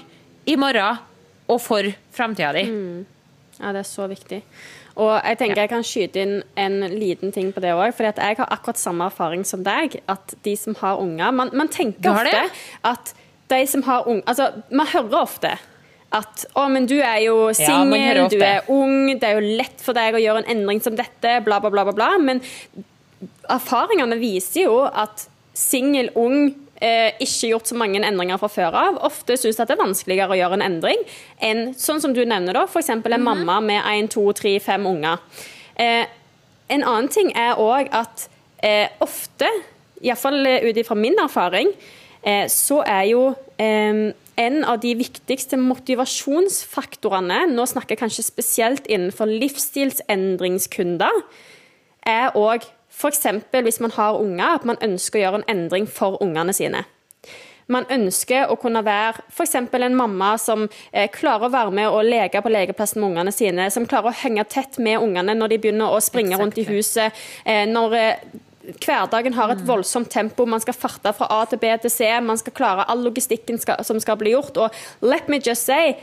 i 0.51 0.57
morgen 0.59 0.99
og 1.51 1.61
for 1.63 1.87
framtida 2.15 2.51
di. 2.57 2.65
Ja, 3.61 3.71
det 3.71 3.85
er 3.85 3.87
så 3.87 4.09
viktig. 4.11 4.41
Og 5.01 5.13
jeg 5.17 5.39
tenker 5.41 5.63
jeg 5.63 5.73
kan 5.73 5.85
skyte 5.87 6.23
inn 6.23 6.39
en 6.61 6.79
liten 6.93 7.33
ting 7.33 7.51
på 7.55 7.63
det 7.65 7.73
òg. 7.73 7.95
For 7.97 8.09
jeg 8.09 8.39
har 8.39 8.53
akkurat 8.53 8.81
samme 8.81 9.09
erfaring 9.09 9.45
som 9.49 9.65
deg. 9.65 9.99
At 10.13 10.35
de 10.45 10.57
som 10.59 10.77
har 10.83 11.01
unger 11.01 11.33
Man, 11.33 11.53
man 11.57 11.71
tenker 11.73 12.13
ofte 12.13 12.47
at 12.89 13.15
de 13.53 13.61
som 13.69 13.85
har 13.87 14.09
unger 14.09 14.25
Altså, 14.29 14.51
man 14.71 14.91
hører 14.93 15.21
ofte 15.23 15.53
at 16.13 16.45
å, 16.59 16.67
men 16.69 16.85
du 16.85 16.99
er 17.01 17.23
jo 17.25 17.37
Ja, 17.49 17.57
singel, 17.57 18.19
ja, 18.19 18.29
du 18.29 18.43
er 18.45 18.67
ung, 18.73 19.07
det 19.17 19.25
er 19.25 19.39
jo 19.39 19.55
lett 19.63 19.81
for 19.81 19.97
deg 19.97 20.13
å 20.13 20.21
gjøre 20.21 20.43
en 20.43 20.51
endring 20.59 20.83
som 20.85 20.97
dette, 20.99 21.39
bla, 21.47 21.57
bla, 21.63 21.71
bla. 21.73 21.87
bla, 21.89 21.95
bla. 21.97 22.11
Men 22.21 22.43
erfaringene 23.49 24.19
viser 24.21 24.67
jo 24.67 24.83
at 24.85 25.25
singel, 25.57 26.11
ung, 26.19 26.53
eh, 26.83 27.13
ikke 27.23 27.53
gjort 27.53 27.71
så 27.71 27.79
mange 27.79 28.03
endringer 28.03 28.41
fra 28.41 28.51
før 28.53 28.79
av, 28.79 28.99
ofte 29.07 29.37
syns 29.41 29.61
at 29.63 29.71
det 29.71 29.77
er 29.77 29.85
vanskeligere 29.85 30.35
å 30.35 30.41
gjøre 30.41 30.59
en 30.59 30.67
endring 30.67 31.05
enn 31.43 31.71
sånn 31.79 32.03
som 32.03 32.15
du 32.17 32.23
nevner, 32.25 32.57
da, 32.59 32.67
f.eks. 32.67 32.91
en 32.93 33.23
mamma 33.23 33.61
med 33.65 33.87
én, 33.87 34.11
to, 34.11 34.25
tre, 34.37 34.57
fem 34.63 34.87
unger. 34.89 35.23
Eh, 35.81 36.05
en 36.73 36.83
annen 36.83 37.11
ting 37.13 37.33
er 37.39 37.61
òg 37.61 37.93
at 37.95 38.27
eh, 38.65 38.89
ofte, 39.05 39.49
iallfall 40.03 40.41
ut 40.67 40.81
ifra 40.81 40.97
min 40.99 41.19
erfaring, 41.23 41.71
eh, 42.23 42.47
så 42.51 42.83
er 42.89 43.07
jo 43.13 43.25
eh, 43.63 44.13
en 44.43 44.65
av 44.65 44.81
de 44.83 44.95
viktigste 44.99 45.59
motivasjonsfaktorene, 45.61 47.45
nå 47.53 47.67
snakker 47.69 47.95
jeg 47.95 48.03
kanskje 48.03 48.27
spesielt 48.27 48.89
innenfor 48.91 49.31
livsstilsendringskunder, 49.31 51.25
er 52.09 52.35
òg 52.39 52.65
f.eks. 52.93 53.27
hvis 53.51 53.81
man 53.81 53.95
har 53.97 54.21
unger, 54.21 54.59
at 54.59 54.67
man 54.69 54.81
ønsker 54.85 55.19
å 55.19 55.23
gjøre 55.23 55.43
en 55.43 55.49
endring 55.51 55.89
for 55.91 56.21
ungene 56.23 56.55
sine. 56.57 56.85
Man 57.71 57.87
ønsker 57.95 58.51
å 58.51 58.59
kunne 58.61 58.83
være 58.85 59.23
f.eks. 59.31 59.55
en 59.57 59.97
mamma 59.97 60.35
som 60.41 60.67
eh, 60.91 61.09
klarer 61.13 61.49
å 61.49 61.53
være 61.53 61.75
med 61.75 61.89
og 61.91 62.07
leke 62.07 62.43
på 62.43 62.53
lekeplassen 62.53 63.01
med 63.01 63.13
ungene 63.13 63.35
sine, 63.35 63.69
som 63.71 63.87
klarer 63.89 64.11
å 64.11 64.21
henge 64.23 64.45
tett 64.51 64.79
med 64.83 65.01
ungene 65.01 65.37
når 65.39 65.55
de 65.55 65.61
begynner 65.63 65.93
å 65.93 66.01
springe 66.03 66.39
rundt 66.41 66.59
i 66.61 66.67
huset, 66.69 67.15
eh, 67.47 67.65
når 67.71 67.97
eh, 67.99 68.25
hverdagen 68.83 69.35
har 69.39 69.55
et 69.55 69.65
voldsomt 69.67 70.11
tempo, 70.13 70.47
man 70.47 70.63
skal 70.63 70.77
farte 70.77 71.15
fra 71.17 71.29
A 71.35 71.43
til 71.51 71.61
B 71.63 71.71
til 71.83 71.91
C, 71.91 72.09
man 72.23 72.39
skal 72.39 72.55
klare 72.57 72.87
all 72.91 73.03
logistikken 73.07 73.59
skal, 73.63 73.83
som 73.87 73.99
skal 74.03 74.19
bli 74.21 74.35
gjort. 74.35 74.59
Og 74.59 75.07
let 75.07 75.31
me 75.33 75.41
just 75.43 75.67
say, 75.67 75.97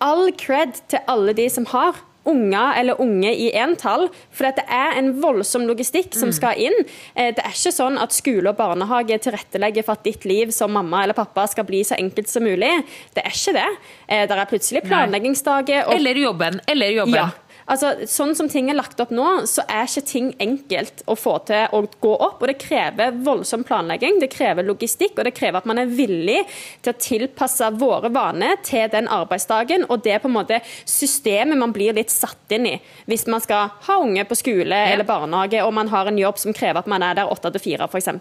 all 0.00 0.30
cred 0.38 0.80
til 0.88 1.04
alle 1.10 1.34
de 1.36 1.48
som 1.52 1.68
har 1.72 2.00
unger 2.26 2.74
eller 2.78 3.00
unge 3.00 3.32
i 3.34 3.50
entall, 3.58 4.08
for 4.30 4.44
det 4.50 4.64
er 4.68 4.98
en 4.98 5.12
voldsom 5.22 5.66
logistikk 5.66 6.14
som 6.14 6.30
skal 6.32 6.54
inn. 6.56 6.76
Eh, 7.16 7.32
Det 7.34 7.42
er 7.44 7.50
ikke 7.50 7.72
sånn 7.74 7.98
at 8.00 8.12
skole 8.12 8.48
og 8.48 8.56
barnehage 8.56 9.18
tilrettelegger 9.18 9.84
for 9.84 9.92
at 9.92 10.04
ditt 10.04 10.24
liv 10.24 10.50
som 10.52 10.70
mamma 10.72 11.02
eller 11.02 11.14
pappa 11.14 11.46
skal 11.48 11.64
bli 11.64 11.82
så 11.82 11.96
enkelt 11.98 12.28
som 12.28 12.42
mulig. 12.44 12.70
Det 13.14 13.24
er 13.24 13.30
ikke 13.30 13.52
det. 13.54 13.68
Eh, 14.08 14.26
Det 14.26 14.38
er 14.38 14.46
plutselig 14.46 14.82
planleggingsdager. 14.84 15.86
og 15.88 15.94
Eller 15.94 16.14
jobben. 16.14 16.60
Eller 16.68 16.90
jobben. 16.90 17.14
ja. 17.14 17.30
Altså, 17.72 18.04
sånn 18.10 18.34
som 18.36 18.50
ting 18.52 18.66
er 18.68 18.76
lagt 18.76 19.00
opp 19.00 19.12
nå, 19.14 19.24
så 19.48 19.62
er 19.64 19.86
ikke 19.88 20.04
ting 20.04 20.26
enkelt 20.42 21.00
å 21.08 21.14
få 21.16 21.38
til 21.48 21.72
å 21.72 21.78
gå 22.04 22.10
opp. 22.12 22.42
Og 22.42 22.50
det 22.50 22.58
krever 22.60 23.14
voldsom 23.24 23.64
planlegging, 23.64 24.18
det 24.20 24.28
krever 24.34 24.66
logistikk, 24.66 25.16
og 25.16 25.24
det 25.24 25.32
krever 25.38 25.62
at 25.62 25.68
man 25.70 25.80
er 25.80 25.88
villig 25.88 26.42
til 26.84 26.92
å 26.92 27.00
tilpasse 27.00 27.70
våre 27.80 28.10
vaner 28.12 28.58
til 28.66 28.90
den 28.92 29.08
arbeidsdagen. 29.08 29.86
Og 29.88 30.04
det 30.04 30.18
er 30.18 30.20
på 30.20 30.28
en 30.28 30.36
måte 30.36 30.60
systemet 30.84 31.56
man 31.58 31.72
blir 31.72 31.96
litt 31.96 32.12
satt 32.12 32.52
inn 32.52 32.68
i. 32.74 32.76
Hvis 33.08 33.24
man 33.32 33.40
skal 33.40 33.72
ha 33.86 33.98
unge 34.02 34.26
på 34.28 34.36
skole 34.42 34.82
eller 34.92 35.08
barnehage, 35.08 35.64
og 35.64 35.72
man 35.72 35.88
har 35.94 36.10
en 36.10 36.20
jobb 36.20 36.42
som 36.42 36.56
krever 36.56 36.82
at 36.82 36.92
man 36.92 37.06
er 37.06 37.16
der 37.16 37.32
åtte 37.32 37.54
til 37.56 37.70
fire, 37.70 37.88
f.eks. 37.88 38.12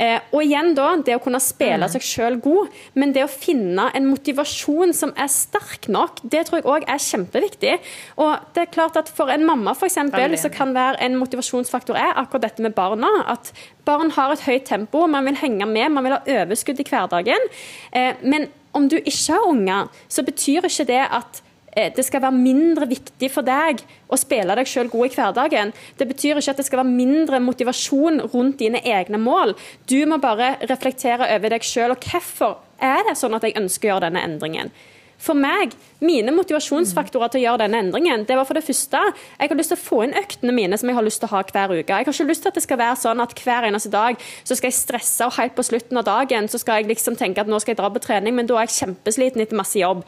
Eh, 0.00 0.18
og 0.32 0.40
igjen 0.44 0.72
da, 0.76 0.94
det 1.04 1.18
å 1.18 1.22
kunne 1.22 1.40
spille 1.42 1.88
seg 1.92 2.04
sjøl 2.04 2.38
god, 2.40 2.70
men 2.96 3.12
det 3.12 3.26
å 3.26 3.30
finne 3.30 3.90
en 3.96 4.06
motivasjon 4.08 4.94
som 4.96 5.12
er 5.12 5.28
sterk 5.32 5.90
nok, 5.92 6.22
det 6.22 6.46
tror 6.48 6.60
jeg 6.60 6.68
òg 6.72 6.86
er 6.88 7.02
kjempeviktig. 7.04 7.74
Og 8.20 8.46
det 8.56 8.64
er 8.64 8.72
klart 8.72 8.96
at 8.96 9.12
for 9.12 9.32
en 9.32 9.44
mamma 9.48 9.74
eksempel, 9.76 10.38
så 10.40 10.48
kan 10.52 10.72
være 10.76 11.00
en 11.04 11.18
motivasjonsfaktor 11.20 11.98
er 12.00 12.16
akkurat 12.16 12.48
dette 12.48 12.64
med 12.64 12.76
barna. 12.76 13.10
At 13.28 13.52
barn 13.84 14.14
har 14.16 14.32
et 14.32 14.46
høyt 14.46 14.66
tempo, 14.70 15.04
man 15.10 15.28
vil 15.28 15.38
henge 15.42 15.68
med, 15.68 15.92
man 15.92 16.06
vil 16.06 16.16
ha 16.16 16.40
overskudd 16.40 16.80
i 16.80 16.88
hverdagen. 16.88 17.46
Eh, 17.92 18.16
men 18.22 18.48
om 18.72 18.88
du 18.88 18.96
ikke 19.00 19.34
har 19.34 19.48
unger, 19.50 20.02
så 20.08 20.24
betyr 20.24 20.68
ikke 20.68 20.88
det 20.88 21.02
at 21.10 21.42
det 21.74 22.04
skal 22.04 22.22
være 22.24 22.34
mindre 22.34 22.88
viktig 22.90 23.28
for 23.30 23.46
deg 23.46 23.82
å 24.10 24.18
spille 24.18 24.56
deg 24.58 24.68
sjøl 24.68 24.90
god 24.90 25.06
i 25.06 25.14
hverdagen. 25.14 25.72
Det 25.98 26.08
betyr 26.10 26.40
ikke 26.40 26.54
at 26.54 26.62
det 26.62 26.66
skal 26.66 26.82
være 26.82 26.94
mindre 26.96 27.40
motivasjon 27.44 28.24
rundt 28.32 28.58
dine 28.62 28.82
egne 28.82 29.20
mål. 29.22 29.54
Du 29.86 30.00
må 30.10 30.18
bare 30.22 30.56
reflektere 30.66 31.30
over 31.36 31.54
deg 31.54 31.66
sjøl, 31.66 31.94
og 31.94 32.02
hvorfor 32.10 32.58
er 32.82 33.04
det 33.06 33.18
sånn 33.20 33.36
at 33.38 33.46
jeg 33.46 33.58
ønsker 33.60 33.88
å 33.88 33.94
gjøre 33.94 34.08
denne 34.08 34.24
endringen. 34.26 34.74
For 35.20 35.36
meg, 35.36 35.76
mine 36.00 36.32
motivasjonsfaktorer 36.34 37.32
til 37.32 37.42
å 37.42 37.44
gjøre 37.44 37.62
denne 37.64 37.82
endringen, 37.84 38.24
det 38.28 38.36
var 38.38 38.48
for 38.48 38.56
det 38.56 38.64
første 38.64 39.00
Jeg 39.10 39.50
har 39.50 39.58
lyst 39.58 39.72
til 39.74 39.78
å 39.78 39.82
få 39.82 40.02
inn 40.04 40.16
øktene 40.16 40.54
mine 40.56 40.78
som 40.80 40.88
jeg 40.88 40.96
har 40.96 41.06
lyst 41.06 41.20
til 41.22 41.28
å 41.28 41.34
ha 41.34 41.42
hver 41.44 41.74
uke. 41.74 41.92
Jeg 41.92 42.08
har 42.08 42.14
ikke 42.14 42.28
lyst 42.30 42.44
til 42.44 42.52
at 42.52 42.58
det 42.58 42.64
skal 42.64 42.80
være 42.80 43.00
sånn 43.00 43.22
at 43.24 43.34
hver 43.44 43.68
eneste 43.68 43.92
dag 43.92 44.20
så 44.42 44.56
skal 44.56 44.70
jeg 44.70 44.78
stresse, 44.78 45.26
og 45.26 45.36
helt 45.36 45.56
på 45.56 45.66
slutten 45.66 46.00
av 46.00 46.06
dagen 46.08 46.48
så 46.48 46.60
skal 46.60 46.80
jeg 46.80 46.90
liksom 46.90 47.18
tenke 47.20 47.42
at 47.42 47.50
nå 47.50 47.60
skal 47.60 47.74
jeg 47.74 47.80
dra 47.82 47.90
på 47.92 48.02
trening, 48.02 48.36
men 48.36 48.48
da 48.48 48.58
er 48.58 48.68
jeg 48.68 48.78
kjempesliten 48.80 49.44
etter 49.44 49.58
masse 49.58 49.78
jobb. 49.80 50.04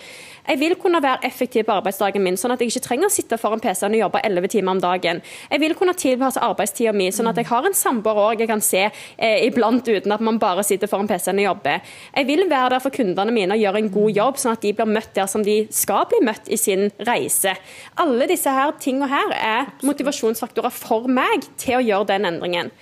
Jeg 0.48 0.58
vil 0.58 0.74
kunne 0.74 0.98
være 1.02 1.22
effektiv 1.28 1.68
på 1.68 1.74
arbeidsdagen 1.76 2.22
min, 2.24 2.36
sånn 2.40 2.54
at 2.54 2.62
jeg 2.62 2.72
ikke 2.72 2.86
trenger 2.88 3.06
å 3.06 3.14
sitte 3.14 3.38
foran 3.38 3.60
PC-en 3.62 3.94
og 3.94 4.00
jobbe 4.00 4.22
11 4.26 4.50
timer 4.56 4.74
om 4.74 4.80
dagen. 4.82 5.20
Jeg 5.50 5.62
vil 5.62 5.74
kunne 5.78 5.94
tilpasse 5.94 6.42
arbeidstida 6.42 6.94
mi, 6.96 7.10
sånn 7.14 7.30
at 7.30 7.38
jeg 7.38 7.46
har 7.46 7.68
en 7.68 7.76
samboer 7.78 8.18
òg 8.24 8.42
jeg 8.42 8.50
kan 8.50 8.64
se 8.64 8.82
eh, 8.88 9.36
iblant 9.46 9.86
uten 9.86 10.14
at 10.16 10.24
man 10.24 10.40
bare 10.42 10.64
sitter 10.66 10.90
foran 10.90 11.06
PC-en 11.10 11.38
og 11.44 11.46
jobber. 11.46 11.94
Jeg 12.16 12.26
vil 12.26 12.48
være 12.50 12.74
der 12.74 12.82
for 12.82 12.94
kundene 12.94 13.34
mine 13.34 13.54
og 13.54 13.62
gjøre 13.62 13.82
en 13.84 13.92
god 13.94 14.18
jobb, 14.18 14.40
sånn 14.42 14.56
at 14.56 14.66
de 14.66 14.74
blir 14.80 14.90
møtt 14.90 15.14
der 15.14 15.30
som 15.30 15.46
de 15.46 15.60
skal 15.82 16.06
bli 16.10 16.22
møtt 16.24 16.48
i 16.52 16.58
sin 16.60 16.88
reise. 17.08 17.56
Alle 18.00 18.28
disse 18.30 18.50
her 18.52 18.74
tingene 18.82 19.10
her 19.10 19.34
er 19.36 19.70
motivasjonsfaktorer 19.86 20.74
for 20.74 21.10
meg 21.10 21.46
til 21.60 21.78
å 21.78 21.84
gjøre 21.84 22.10
den 22.14 22.28
endringen. 22.30 22.72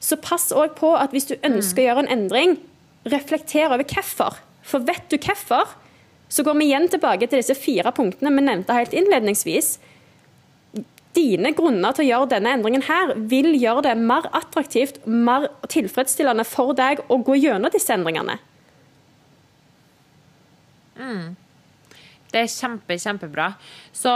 Så 0.00 0.16
pass 0.20 0.48
òg 0.56 0.76
på 0.78 0.94
at 0.96 1.12
hvis 1.12 1.28
du 1.28 1.36
ønsker 1.44 1.82
å 1.82 1.88
gjøre 1.88 2.06
en 2.06 2.14
endring, 2.14 2.56
reflekter 3.08 3.68
over 3.68 3.84
hvorfor. 3.84 4.40
For 4.64 4.84
vet 4.86 5.08
du 5.12 5.18
hvorfor, 5.20 5.76
så 6.30 6.44
går 6.46 6.58
vi 6.60 6.68
igjen 6.70 6.88
tilbake 6.88 7.26
til 7.26 7.40
disse 7.40 7.56
fire 7.58 7.92
punktene 7.94 8.32
vi 8.36 8.44
nevnte 8.46 8.76
helt 8.76 8.94
innledningsvis. 8.96 9.78
Dine 11.16 11.50
grunner 11.58 11.96
til 11.96 12.04
å 12.04 12.08
gjøre 12.10 12.30
denne 12.36 12.52
endringen 12.54 12.84
her 12.86 13.16
vil 13.32 13.50
gjøre 13.58 13.88
det 13.88 13.96
mer 13.98 14.28
attraktivt, 14.36 15.02
mer 15.06 15.48
tilfredsstillende 15.66 16.46
for 16.46 16.76
deg 16.78 17.02
å 17.10 17.18
gå 17.26 17.34
gjennom 17.40 17.72
disse 17.74 17.92
endringene. 17.96 18.38
Mm. 21.00 21.34
Det 22.30 22.44
er 22.44 22.50
kjempe, 22.50 22.98
kjempebra. 23.00 23.52
Så, 23.92 24.12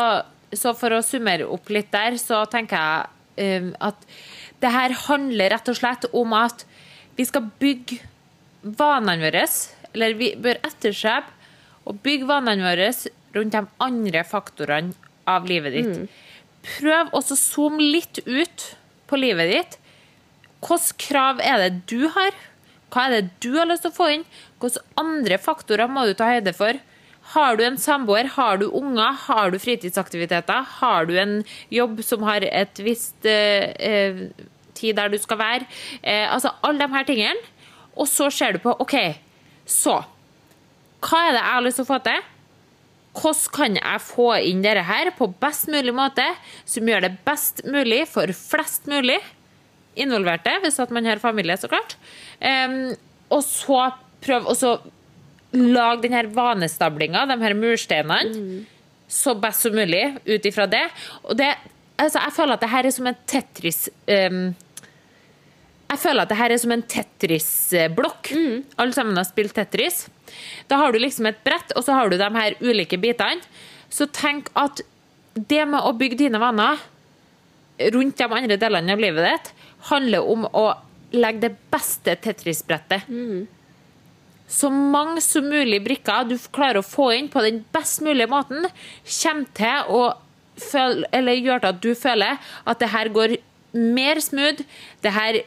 så, 0.55 0.75
for 0.79 0.95
å 0.95 1.03
summere 1.05 1.49
opp 1.51 1.71
litt 1.75 1.91
der, 1.95 2.19
så 2.21 2.45
tenker 2.51 2.79
jeg 2.79 3.63
um, 3.65 3.71
at 3.83 4.09
det 4.63 4.73
her 4.73 4.95
handler 5.09 5.53
rett 5.53 5.71
og 5.71 5.79
slett 5.79 6.07
om 6.15 6.35
at 6.39 6.65
vi 7.19 7.27
skal 7.29 7.49
bygge 7.61 8.01
vanene 8.65 9.23
våre, 9.23 9.45
eller 9.95 10.17
vi 10.19 10.33
bør 10.41 10.61
etterstrebe 10.65 11.31
og 11.85 11.99
bygge 12.05 12.29
vanene 12.31 12.65
våre 12.65 12.89
rundt 13.35 13.55
de 13.55 13.65
andre 13.83 14.23
faktorene 14.27 14.95
av 15.29 15.47
livet 15.49 15.75
ditt. 15.77 15.91
Mm. 15.91 16.09
Prøv 16.65 17.13
også 17.17 17.37
å 17.37 17.41
zoome 17.41 17.85
litt 17.93 18.23
ut 18.25 18.67
på 19.11 19.21
livet 19.21 19.51
ditt. 19.53 19.79
Hvilke 20.65 20.97
krav 21.11 21.43
er 21.45 21.61
det 21.61 21.85
du 21.91 22.09
har? 22.15 22.33
Hva 22.95 23.09
er 23.09 23.17
det 23.17 23.35
du 23.45 23.53
har 23.59 23.69
lyst 23.69 23.85
til 23.85 23.93
å 23.93 23.99
få 23.99 24.11
inn? 24.15 24.27
Hvilke 24.63 24.85
andre 25.01 25.39
faktorer 25.43 25.91
må 25.91 26.07
du 26.09 26.15
ta 26.17 26.31
høyde 26.31 26.55
for? 26.57 26.79
Har 27.33 27.57
du 27.57 27.65
en 27.65 27.79
samboer, 27.81 28.29
har 28.37 28.59
du 28.61 28.67
unger, 28.69 29.17
har 29.27 29.51
du 29.51 29.59
fritidsaktiviteter, 29.59 30.67
har 30.81 31.07
du 31.09 31.15
en 31.19 31.39
jobb 31.73 32.03
som 32.05 32.23
har 32.29 32.45
et 32.45 32.83
visst 32.85 33.25
eh, 33.27 33.73
eh, 33.81 34.21
tid 34.77 34.99
der 35.01 35.09
du 35.09 35.17
skal 35.19 35.41
være? 35.41 35.69
Eh, 36.03 36.29
altså 36.29 36.53
alle 36.63 36.85
de 36.85 36.93
her 36.93 37.09
tingene. 37.09 37.53
Og 37.95 38.11
så 38.11 38.29
ser 38.35 38.55
du 38.55 38.61
på 38.63 38.75
OK, 38.83 38.97
så 39.71 40.03
hva 41.05 41.21
er 41.27 41.35
det 41.35 41.41
jeg 41.41 41.53
har 41.53 41.65
lyst 41.65 41.79
til 41.81 41.87
å 41.87 41.91
få 41.91 41.99
til? 42.05 42.23
Hvordan 43.15 43.51
kan 43.55 43.77
jeg 43.79 44.03
få 44.03 44.29
inn 44.43 44.63
dette 44.65 44.83
her 44.89 45.11
på 45.15 45.29
best 45.41 45.69
mulig 45.71 45.95
måte, 45.95 46.25
som 46.67 46.89
gjør 46.89 47.07
det 47.07 47.13
best 47.27 47.63
mulig 47.71 48.03
for 48.11 48.31
flest 48.35 48.89
mulig 48.91 49.21
involverte, 50.01 50.57
hvis 50.65 50.81
at 50.83 50.91
man 50.95 51.07
har 51.07 51.23
familie, 51.23 51.55
så 51.61 51.71
klart. 51.71 51.95
Um, 52.41 52.97
og 53.31 53.45
så 53.47 53.85
prøve 54.25 54.51
å 54.51 54.73
lage 55.55 56.05
denne 56.07 56.25
vanestablinga, 56.35 57.25
de 57.31 57.39
her 57.41 57.55
mursteinene, 57.59 58.35
mm. 58.35 58.99
så 59.09 59.37
best 59.39 59.67
som 59.67 59.77
mulig 59.77 60.05
ut 60.27 60.51
ifra 60.51 60.67
det. 60.71 60.85
Og 61.23 61.39
det, 61.39 61.53
altså, 61.97 62.21
jeg 62.21 62.37
føler 62.37 62.57
at 62.57 62.65
det 62.65 62.73
her 62.75 62.89
er 62.89 62.97
som 62.97 63.11
en 63.11 63.19
Tetris 63.31 63.89
um, 64.11 64.45
jeg 65.95 66.01
føler 66.01 66.25
at 66.25 66.31
det 66.33 66.39
her 66.41 66.51
er 66.51 66.59
som 66.59 66.73
en 66.75 66.83
Tetris-blokk. 66.91 68.33
Mm. 68.35 68.63
Alle 68.83 68.97
sammen 68.97 69.19
har 69.21 69.27
spilt 69.29 69.55
Tetris. 69.55 70.07
Da 70.71 70.81
har 70.81 70.91
du 70.91 70.99
liksom 70.99 71.29
et 71.31 71.39
brett, 71.47 71.71
og 71.77 71.85
så 71.87 71.95
har 71.95 72.11
du 72.11 72.17
de 72.19 72.31
her 72.35 72.57
ulike 72.65 72.99
bitene. 72.99 73.45
Så 73.93 74.09
tenk 74.11 74.49
at 74.59 74.83
det 75.35 75.63
med 75.71 75.85
å 75.85 75.93
bygge 75.95 76.19
dine 76.25 76.41
vaner 76.43 76.81
rundt 77.95 78.19
de 78.19 78.27
andre 78.27 78.59
delene 78.59 78.95
av 78.95 79.03
livet 79.03 79.29
ditt, 79.29 79.53
handler 79.91 80.27
om 80.35 80.49
å 80.51 80.65
legge 81.15 81.47
det 81.47 81.53
beste 81.71 82.17
Tetris-brettet. 82.25 83.07
Mm. 83.07 83.47
Så 84.55 84.71
mange 84.71 85.23
som 85.25 85.47
mulig 85.51 85.81
brikker 85.83 86.29
du 86.31 86.37
klarer 86.55 86.79
å 86.81 86.87
få 86.87 87.11
inn 87.17 87.31
på 87.33 87.43
den 87.43 87.63
best 87.75 88.05
mulige 88.05 88.31
måten, 88.31 88.69
kommer 89.19 89.49
til 89.59 89.91
å 89.91 90.03
føle, 90.61 91.09
eller 91.11 91.41
gjør 91.41 91.65
til 91.65 91.73
at 91.73 91.83
du 91.83 91.91
føler 91.99 92.39
at 92.71 92.83
det 92.83 92.93
her 92.93 93.11
går 93.15 93.37
mer 93.75 94.21
smooth. 94.23 94.63
Det 95.03 95.13
her 95.15 95.41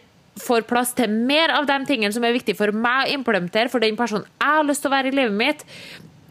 får 0.44 0.68
plass 0.70 0.92
til 0.98 1.10
mer 1.10 1.54
av 1.56 1.66
de 1.70 1.78
tingene 1.90 2.14
som 2.14 2.26
er 2.28 2.36
viktig 2.36 2.58
for 2.60 2.76
meg 2.76 3.08
å 3.08 3.16
implementere 3.16 3.72
for 3.74 3.84
den 3.84 3.98
personen 3.98 4.28
jeg 4.28 4.60
har 4.60 4.68
lyst 4.68 4.84
til 4.84 4.92
å 4.92 4.98
være 4.98 5.12
i 5.12 5.18
livet 5.18 5.38
mitt. 5.40 5.64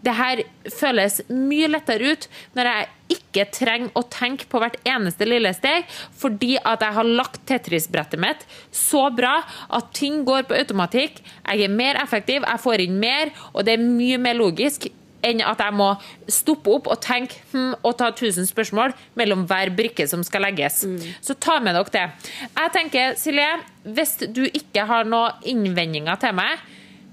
Det 0.06 0.14
her 0.14 0.42
føles 0.70 1.20
mye 1.32 1.70
lettere 1.72 2.12
ut 2.14 2.28
når 2.56 2.70
jeg 2.70 3.16
ikke 3.16 3.46
trenger 3.54 3.98
å 3.98 4.02
tenke 4.10 4.48
på 4.50 4.60
hvert 4.62 4.78
eneste 4.86 5.26
lille 5.28 5.52
steg, 5.54 5.86
fordi 6.18 6.56
at 6.58 6.82
jeg 6.82 6.96
har 6.98 7.10
lagt 7.20 7.42
Tetris-brettet 7.46 8.22
mitt 8.22 8.44
så 8.74 9.06
bra 9.14 9.40
at 9.74 9.90
ting 9.96 10.22
går 10.26 10.46
på 10.48 10.58
automatikk. 10.58 11.18
Jeg 11.46 11.66
er 11.66 11.74
mer 11.74 11.98
effektiv, 12.02 12.46
jeg 12.46 12.62
får 12.62 12.86
inn 12.86 13.00
mer, 13.02 13.34
og 13.52 13.66
det 13.66 13.76
er 13.76 13.84
mye 13.86 14.18
mer 14.22 14.38
logisk 14.38 14.88
enn 15.26 15.42
at 15.44 15.60
jeg 15.62 15.74
må 15.74 15.88
stoppe 16.30 16.72
opp 16.76 16.90
og 16.92 17.00
tenke 17.02 17.40
hm, 17.52 17.74
og 17.80 17.96
ta 17.98 18.10
1000 18.12 18.48
spørsmål 18.50 18.94
mellom 19.18 19.46
hver 19.48 19.72
brikke 19.76 20.06
som 20.10 20.22
skal 20.26 20.46
legges. 20.46 20.82
Mm. 20.86 21.00
Så 21.24 21.38
ta 21.40 21.58
med 21.62 21.76
dere 21.76 21.94
det. 21.96 22.06
Jeg 22.46 22.74
tenker, 22.76 23.16
Silje, 23.20 23.48
hvis 23.96 24.16
du 24.26 24.44
ikke 24.46 24.86
har 24.88 25.08
noen 25.08 25.46
innvendinger 25.48 26.20
til 26.22 26.36
meg, 26.36 26.62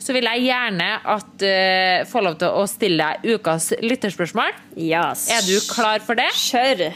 så 0.04 0.12
vil 0.12 0.28
jeg 0.28 0.50
gjerne 0.50 0.90
at 1.00 1.46
uh, 1.48 2.04
få 2.10 2.24
lov 2.26 2.36
til 2.42 2.52
å 2.52 2.66
stille 2.68 3.00
deg 3.00 3.38
ukas 3.38 3.72
lytterspørsmål. 3.80 4.52
Yes. 4.76 5.30
Er 5.32 5.46
du 5.48 5.56
klar 5.72 6.04
for 6.04 6.20
det? 6.20 6.28
Kjør! 6.36 6.90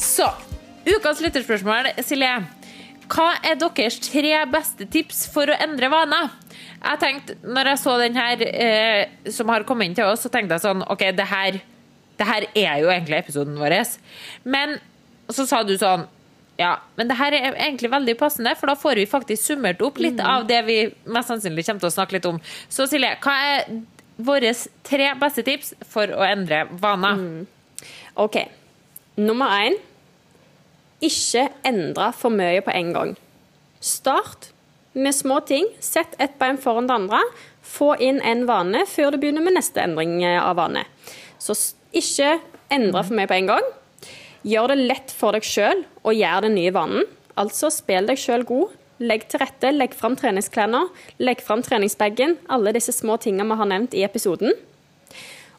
Så, 0.00 0.26
ukas 0.88 1.22
lytterspørsmål, 1.22 1.92
Silje. 2.02 2.34
Hva 3.10 3.30
er 3.46 3.56
deres 3.58 3.98
tre 4.02 4.36
beste 4.50 4.86
tips 4.90 5.24
for 5.30 5.50
å 5.50 5.58
endre 5.62 5.90
vaner? 5.90 6.30
Jeg 6.80 7.00
tenkte, 7.02 7.38
når 7.44 7.72
jeg 7.72 7.80
så 7.82 7.96
den 8.00 8.18
her 8.18 8.44
eh, 8.48 9.30
som 9.30 9.50
har 9.52 9.66
kommet 9.68 9.90
inn 9.90 9.96
til 9.98 10.10
oss, 10.10 10.24
så 10.24 10.30
tenkte 10.32 10.56
jeg 10.56 10.64
sånn 10.64 10.84
OK, 10.86 11.02
det 11.14 11.26
her, 11.28 11.58
det 12.18 12.28
her 12.28 12.46
er 12.54 12.78
jo 12.82 12.92
egentlig 12.92 13.18
episoden 13.20 13.58
vår. 13.60 13.76
Men 14.48 14.78
så 15.36 15.46
sa 15.48 15.62
du 15.66 15.76
sånn 15.78 16.06
ja, 16.60 16.74
men 16.98 17.08
det 17.08 17.16
her 17.16 17.32
er 17.32 17.54
egentlig 17.54 17.88
veldig 17.88 18.18
passende, 18.20 18.52
for 18.58 18.68
da 18.68 18.74
får 18.76 18.98
vi 19.00 19.06
faktisk 19.08 19.46
summert 19.48 19.80
opp 19.80 19.96
litt 20.02 20.18
mm. 20.18 20.26
av 20.28 20.42
det 20.48 20.58
vi 20.66 20.74
mest 21.08 21.32
sannsynlig 21.32 21.64
kommer 21.64 21.80
til 21.80 21.88
å 21.88 21.94
snakke 21.94 22.18
litt 22.18 22.28
om. 22.28 22.40
Så 22.68 22.84
Silje, 22.90 23.14
hva 23.24 23.36
er 23.48 23.70
våre 24.20 24.50
tre 24.84 25.06
beste 25.22 25.44
tips 25.46 25.72
for 25.88 26.12
å 26.12 26.20
endre 26.26 26.66
vaner? 26.82 27.16
Mm. 27.16 27.86
OK. 28.20 28.36
Nummer 29.16 29.54
én 29.62 29.78
ikke 31.00 31.46
endre 31.64 32.10
for 32.20 32.34
mye 32.34 32.60
på 32.64 32.76
en 32.76 32.92
gang. 32.92 33.16
Start 33.80 34.50
med 34.92 35.16
små 35.16 35.40
ting. 35.48 35.64
Sett 35.80 36.12
ett 36.20 36.36
bein 36.38 36.60
foran 36.60 36.90
det 36.90 36.98
andre. 37.00 37.24
Få 37.64 37.94
inn 37.96 38.20
en 38.20 38.44
vane 38.48 38.84
før 38.88 39.14
du 39.14 39.22
begynner 39.22 39.44
med 39.44 39.56
neste 39.56 39.80
endring 39.80 40.20
av 40.28 40.58
vane. 40.60 40.84
Så 41.40 41.56
ikke 41.96 42.36
endre 42.68 43.00
for 43.06 43.16
mye 43.16 43.30
på 43.30 43.40
en 43.40 43.54
gang. 43.54 43.76
Gjør 44.46 44.72
det 44.72 44.78
lett 44.88 45.12
for 45.12 45.36
deg 45.36 45.44
sjøl 45.44 45.84
å 46.06 46.14
gjøre 46.16 46.46
den 46.46 46.56
nye 46.56 46.72
vanen. 46.72 47.08
Altså 47.40 47.70
spill 47.72 48.08
deg 48.08 48.20
sjøl 48.20 48.46
god. 48.48 48.76
Legg 49.00 49.26
til 49.32 49.40
rette, 49.40 49.70
legg 49.72 49.94
fram 49.96 50.16
treningsklærne, 50.20 50.82
legg 51.24 51.40
fram 51.44 51.62
treningsbagen. 51.64 52.36
Alle 52.52 52.74
disse 52.76 52.92
små 52.92 53.16
tingene 53.20 53.48
vi 53.48 53.60
har 53.60 53.70
nevnt 53.70 53.96
i 53.96 54.04
episoden. 54.04 54.52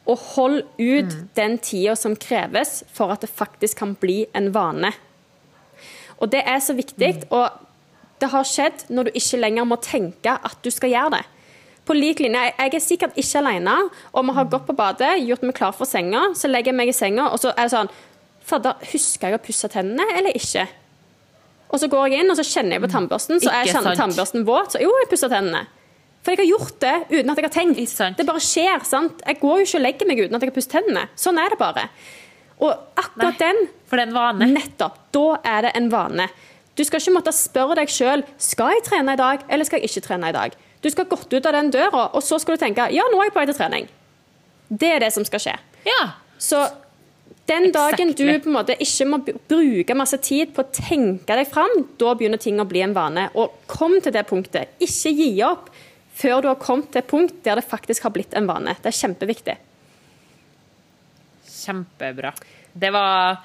Og 0.06 0.18
hold 0.34 0.62
ut 0.78 1.10
mm. 1.10 1.26
den 1.38 1.58
tida 1.62 1.94
som 1.98 2.14
kreves 2.18 2.82
for 2.90 3.14
at 3.14 3.22
det 3.22 3.30
faktisk 3.30 3.80
kan 3.82 3.96
bli 3.98 4.24
en 4.34 4.50
vane. 4.54 4.92
Og 6.22 6.30
det 6.30 6.42
er 6.46 6.62
så 6.62 6.74
viktig. 6.78 7.12
Mm. 7.22 7.28
Og 7.34 8.22
det 8.22 8.30
har 8.30 8.46
skjedd 8.46 8.86
når 8.94 9.08
du 9.08 9.18
ikke 9.18 9.42
lenger 9.42 9.66
må 9.66 9.78
tenke 9.82 10.34
at 10.38 10.58
du 10.62 10.70
skal 10.70 10.94
gjøre 10.94 11.16
det. 11.16 11.24
På 11.82 11.96
lik 11.98 12.20
linje, 12.22 12.52
Jeg 12.58 12.74
er 12.74 12.78
sikkert 12.78 13.16
ikke 13.18 13.38
alene, 13.40 13.74
og 14.12 14.24
vi 14.24 14.32
har 14.36 14.44
gått 14.46 14.66
på 14.66 14.76
badet, 14.78 15.18
gjort 15.26 15.42
meg 15.42 15.54
klar 15.54 15.72
for 15.74 15.84
senga, 15.84 16.28
så 16.34 16.46
legger 16.46 16.70
jeg 16.70 16.78
meg 16.78 16.88
i 16.88 16.94
senga, 16.94 17.24
og 17.26 17.40
så 17.42 17.50
er 17.50 17.66
det 17.66 17.74
sånn 17.74 17.90
Fader, 18.46 18.78
husker 18.92 19.30
jeg 19.30 19.38
å 19.38 19.42
pusse 19.42 19.68
tennene 19.72 20.06
eller 20.18 20.36
ikke? 20.38 20.66
Og 21.72 21.80
så 21.80 21.88
går 21.88 22.10
jeg 22.12 22.24
inn 22.24 22.32
og 22.32 22.36
så 22.36 22.44
kjenner 22.44 22.76
jeg 22.76 22.84
på 22.84 22.90
tannbørsten, 22.92 23.40
så 23.40 23.52
er 23.52 23.68
Ikke 23.70 23.94
tannbørsten 23.96 24.44
våt. 24.48 24.74
Så 24.74 24.82
jo, 24.82 24.90
jeg 25.00 25.08
pusser 25.12 25.32
tennene. 25.32 25.64
For 26.22 26.34
jeg 26.34 26.42
har 26.42 26.50
gjort 26.52 26.76
det 26.84 26.96
uten 27.10 27.32
at 27.32 27.40
jeg 27.40 27.46
har 27.48 27.54
tenkt. 27.54 28.18
Det 28.18 28.26
bare 28.28 28.42
skjer. 28.44 28.84
sant? 28.86 29.22
Jeg 29.26 29.40
går 29.40 29.62
jo 29.62 29.66
ikke 29.66 29.78
og 29.80 29.84
legger 29.86 30.10
meg 30.10 30.20
uten 30.20 30.36
at 30.36 30.44
jeg 30.44 30.52
har 30.52 30.56
pusset 30.58 30.74
tennene. 30.76 31.06
Sånn 31.18 31.40
er 31.40 31.54
det 31.54 31.58
bare. 31.58 31.86
Og 32.62 32.70
akkurat 33.00 33.40
Nei. 33.40 33.40
den 33.40 33.62
For 33.90 33.98
det 33.98 34.04
er 34.04 34.10
en 34.12 34.14
vane. 34.16 34.50
Nettopp. 34.52 35.00
Da 35.16 35.24
er 35.54 35.66
det 35.66 35.72
en 35.80 35.88
vane. 35.90 36.28
Du 36.78 36.84
skal 36.86 37.02
ikke 37.02 37.16
måtte 37.16 37.34
spørre 37.36 37.76
deg 37.80 37.90
sjøl 37.92 38.22
skal 38.40 38.76
jeg 38.76 38.84
trene 38.86 39.16
i 39.16 39.20
dag, 39.20 39.42
eller 39.52 39.68
skal 39.68 39.82
jeg 39.82 39.90
ikke 39.90 40.06
trene 40.06 40.30
i 40.30 40.36
dag. 40.36 40.54
Du 40.82 40.88
skal 40.90 41.08
gått 41.10 41.32
ut 41.32 41.46
av 41.46 41.56
den 41.56 41.72
døra, 41.74 42.06
og 42.14 42.22
så 42.24 42.38
skal 42.40 42.56
du 42.56 42.62
tenke 42.62 42.86
ja, 42.94 43.04
nå 43.10 43.18
er 43.20 43.28
jeg 43.28 43.34
på 43.34 43.42
vei 43.42 43.48
til 43.50 43.58
trening. 43.58 43.90
Det 44.72 44.88
er 44.94 45.02
det 45.04 45.10
som 45.12 45.26
skal 45.26 45.42
skje. 45.42 45.56
Ja. 45.84 46.06
Så 46.40 46.62
den 47.50 47.72
dagen 47.74 48.12
du 48.14 48.26
på 48.38 48.48
en 48.50 48.54
måte 48.54 48.76
ikke 48.78 49.06
må 49.10 49.18
bruke 49.24 49.96
masse 49.98 50.18
tid 50.22 50.52
på 50.54 50.62
å 50.62 50.70
tenke 50.72 51.34
deg 51.36 51.48
fram, 51.50 51.72
da 51.98 52.12
begynner 52.14 52.38
ting 52.40 52.60
å 52.62 52.66
bli 52.68 52.84
en 52.84 52.94
vane. 52.94 53.28
Og 53.34 53.56
kom 53.66 53.96
til 54.00 54.14
det 54.14 54.22
punktet. 54.30 54.76
Ikke 54.82 55.10
gi 55.10 55.30
opp 55.46 55.68
før 56.14 56.42
du 56.44 56.48
har 56.52 56.60
kommet 56.62 56.92
til 56.92 57.00
et 57.02 57.10
punkt 57.10 57.40
der 57.44 57.58
det 57.58 57.66
faktisk 57.66 58.06
har 58.06 58.14
blitt 58.14 58.34
en 58.38 58.46
vane. 58.46 58.76
Det 58.82 58.92
er 58.92 58.98
kjempeviktig. 59.00 59.56
Kjempebra. 61.48 62.32
Det 62.72 62.92
var 62.94 63.42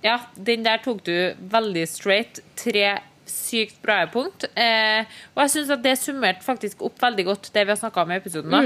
Ja, 0.00 0.20
den 0.36 0.62
der 0.62 0.78
tok 0.78 1.00
du 1.04 1.34
veldig 1.50 1.82
straight. 1.90 2.38
Tre 2.54 3.00
sykt 3.28 3.80
bra 3.82 4.04
punkt. 4.06 4.44
Eh, 4.54 5.02
og 5.34 5.40
jeg 5.42 5.50
syns 5.56 5.72
at 5.74 5.82
det 5.82 5.96
summerte 5.98 6.46
faktisk 6.46 6.84
opp 6.86 7.00
veldig 7.02 7.24
godt 7.26 7.50
det 7.52 7.64
vi 7.66 7.74
har 7.74 7.80
snakka 7.80 8.04
om 8.04 8.12
i 8.14 8.18
episoden. 8.20 8.54
da. 8.54 8.60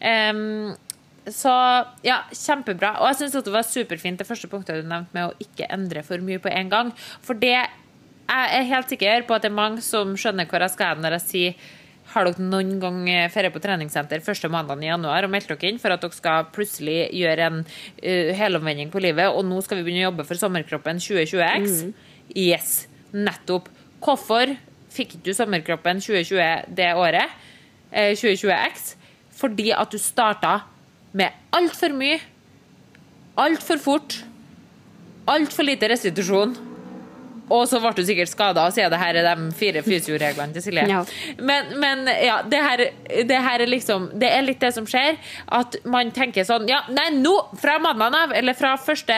Em, 0.00 0.72
så 1.28 1.52
ja, 2.06 2.22
kjempebra. 2.32 2.94
Og 3.00 3.10
jeg 3.10 3.20
syns 3.20 3.36
det 3.44 3.52
var 3.52 3.66
superfint 3.66 4.22
det 4.22 4.28
første 4.28 4.48
punktet 4.50 4.80
du 4.80 4.88
nevnte 4.88 5.16
med 5.16 5.28
å 5.28 5.36
ikke 5.44 5.68
endre 5.72 6.04
for 6.06 6.22
mye 6.24 6.40
på 6.42 6.52
en 6.52 6.72
gang. 6.72 6.94
For 7.26 7.38
det 7.38 7.58
jeg 8.30 8.50
er 8.60 8.68
helt 8.70 8.92
sikker 8.92 9.26
på 9.26 9.34
at 9.34 9.42
det 9.42 9.50
er 9.50 9.58
mange 9.58 9.82
som 9.82 10.12
skjønner 10.18 10.46
hvor 10.46 10.62
jeg 10.62 10.74
skal 10.76 10.94
hen 10.94 11.02
når 11.02 11.16
jeg 11.18 11.26
sier 11.26 11.70
har 12.10 12.26
dere 12.26 12.42
noen 12.42 12.78
gang 12.82 13.00
ferie 13.30 13.52
på 13.54 13.62
treningssenter 13.62 14.22
første 14.24 14.50
mandagen 14.50 14.82
i 14.82 14.88
januar 14.88 15.26
og 15.26 15.32
meldt 15.34 15.50
dere 15.50 15.70
inn 15.70 15.78
for 15.82 15.94
at 15.94 16.02
dere 16.02 16.16
skal 16.16 16.48
plutselig 16.54 17.04
gjøre 17.14 17.46
en 17.46 17.60
uh, 17.62 18.30
helomvending 18.38 18.90
på 18.90 19.02
livet, 19.02 19.30
og 19.30 19.46
nå 19.46 19.60
skal 19.62 19.78
vi 19.78 19.86
begynne 19.86 20.04
å 20.04 20.08
jobbe 20.08 20.26
for 20.26 20.40
sommerkroppen 20.40 21.02
2020X? 21.02 21.76
Yes, 22.34 22.72
nettopp. 23.14 23.70
Hvorfor 24.02 24.56
fikk 24.90 25.20
du 25.26 25.30
sommerkroppen 25.36 26.02
2020 26.02 26.74
det 26.78 26.90
året? 26.98 27.38
Eh, 27.90 28.14
2020X? 28.18 28.94
Fordi 29.40 29.70
at 29.74 29.94
du 29.94 29.98
starta 30.02 30.56
med 31.16 31.54
altfor 31.56 31.94
mye, 31.96 32.18
altfor 33.40 33.80
fort, 33.82 34.18
altfor 35.30 35.66
lite 35.66 35.90
restitusjon. 35.90 36.56
Og 37.50 37.64
så 37.66 37.80
ble 37.82 37.90
du 37.98 38.04
sikkert 38.06 38.30
skada, 38.30 38.62
og 38.68 38.74
siden 38.74 38.92
det 38.92 38.98
her 39.00 39.16
er 39.18 39.26
de 39.26 39.48
fire 39.58 39.82
fysioreglene 39.82 40.54
til 40.54 40.62
Silje. 40.62 40.84
Ja. 40.86 41.00
Men, 41.42 41.72
men 41.82 42.06
ja, 42.22 42.36
det 42.46 42.60
her, 42.62 42.82
det 43.26 43.40
her 43.42 43.64
er 43.64 43.70
liksom 43.70 44.06
Det 44.20 44.28
er 44.30 44.44
litt 44.46 44.60
det 44.62 44.70
som 44.76 44.86
skjer. 44.86 45.18
At 45.58 45.74
man 45.82 46.12
tenker 46.14 46.46
sånn 46.46 46.68
Ja, 46.70 46.84
nei, 46.94 47.08
nå! 47.16 47.32
Fra 47.58 47.78
mandag 47.82 48.14
av, 48.14 48.34
eller 48.38 48.54
fra 48.54 48.76
første 48.78 49.16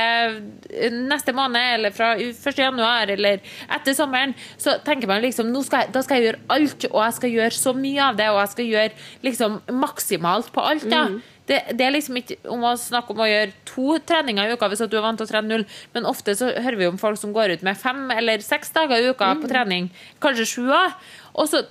neste 0.93 1.35
måned, 1.37 1.75
eller 1.77 1.93
fra 1.93 2.15
1. 2.17 2.49
januar, 2.57 3.13
eller 3.13 3.43
etter 3.69 3.97
sommeren, 3.97 4.33
så 4.57 4.79
tenker 4.87 5.11
man 5.11 5.21
liksom 5.25 5.53
skal 5.67 5.85
jeg, 5.85 5.93
Da 5.93 6.05
skal 6.05 6.21
jeg 6.21 6.31
gjøre 6.31 6.43
alt, 6.57 6.89
og 6.89 7.01
jeg 7.05 7.19
skal 7.19 7.37
gjøre 7.37 7.59
så 7.59 7.77
mye 7.77 8.09
av 8.09 8.17
det, 8.17 8.31
og 8.33 8.41
jeg 8.41 8.55
skal 8.55 8.73
gjøre 8.73 9.29
liksom 9.29 9.61
maksimalt 9.83 10.49
på 10.57 10.65
alt, 10.73 10.89
da. 10.89 11.05
Det, 11.53 11.59
det 11.77 11.85
er 11.85 11.93
liksom 11.93 12.17
ikke 12.17 12.39
om 12.49 12.63
å 12.65 12.73
snakke 12.81 13.13
om 13.13 13.21
å 13.21 13.29
gjøre 13.29 13.53
to 13.69 13.99
treninger 14.09 14.49
i 14.49 14.57
uka 14.57 14.71
hvis 14.73 14.85
at 14.87 14.93
du 14.93 14.97
er 14.97 15.05
vant 15.05 15.21
til 15.21 15.29
å 15.29 15.31
trene 15.31 15.51
null, 15.51 15.65
men 15.93 16.09
ofte 16.09 16.33
så 16.39 16.49
hører 16.49 16.79
vi 16.81 16.89
om 16.89 17.01
folk 17.01 17.21
som 17.21 17.35
går 17.37 17.59
ut 17.59 17.67
med 17.67 17.77
fem 17.77 18.07
eller 18.15 18.41
seks 18.45 18.73
dager 18.73 19.03
i 19.03 19.13
uka 19.13 19.35
på 19.43 19.51
trening, 19.51 19.91
kanskje 20.23 20.49
sju 20.49 20.63
òg. 20.73 20.97
Og 21.37 21.51
så 21.53 21.65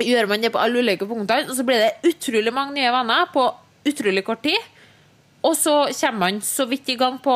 gjør 0.00 0.30
man 0.30 0.40
det 0.40 0.52
på 0.54 0.60
alle 0.62 0.80
ulike 0.80 1.08
punktene, 1.08 1.50
og 1.50 1.58
så 1.58 1.66
blir 1.68 1.82
det 1.82 2.14
utrolig 2.14 2.54
mange 2.54 2.78
nye 2.78 2.94
venner 2.94 3.28
på 3.34 3.44
utrolig 3.88 4.24
kort 4.24 4.42
tid. 4.46 4.70
Og 5.42 5.56
så 5.58 5.74
kommer 5.98 6.20
man 6.22 6.40
så 6.46 6.68
vidt 6.70 6.88
i 6.94 6.98
gang 6.98 7.18
på 7.22 7.34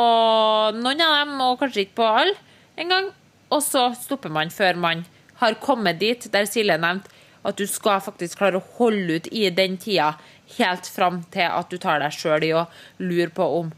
noen 0.79 1.05
av 1.05 1.19
dem, 1.21 1.37
og 1.43 1.59
kanskje 1.61 1.87
ikke 1.87 2.01
på 2.01 2.09
alle 2.23 2.37
engang. 2.79 3.11
Og 3.51 3.63
så 3.63 3.89
stopper 3.99 4.33
man 4.33 4.51
før 4.55 4.79
man 4.79 5.05
har 5.41 5.59
kommet 5.63 6.01
dit 6.01 6.29
der 6.33 6.49
Silje 6.49 6.79
nevnte 6.81 7.13
at 7.47 7.59
du 7.59 7.67
skal 7.71 8.01
faktisk 8.03 8.41
klare 8.41 8.59
å 8.59 8.69
holde 8.79 9.21
ut 9.21 9.29
i 9.31 9.45
den 9.55 9.77
tida 9.79 10.17
helt 10.57 10.87
fram 10.87 11.23
til 11.35 11.47
at 11.49 11.71
du 11.73 11.79
tar 11.83 12.01
deg 12.03 12.15
sjøl 12.15 12.45
i 12.47 12.53
å 12.57 12.67
lure 13.03 13.31
på 13.35 13.49
om 13.61 13.73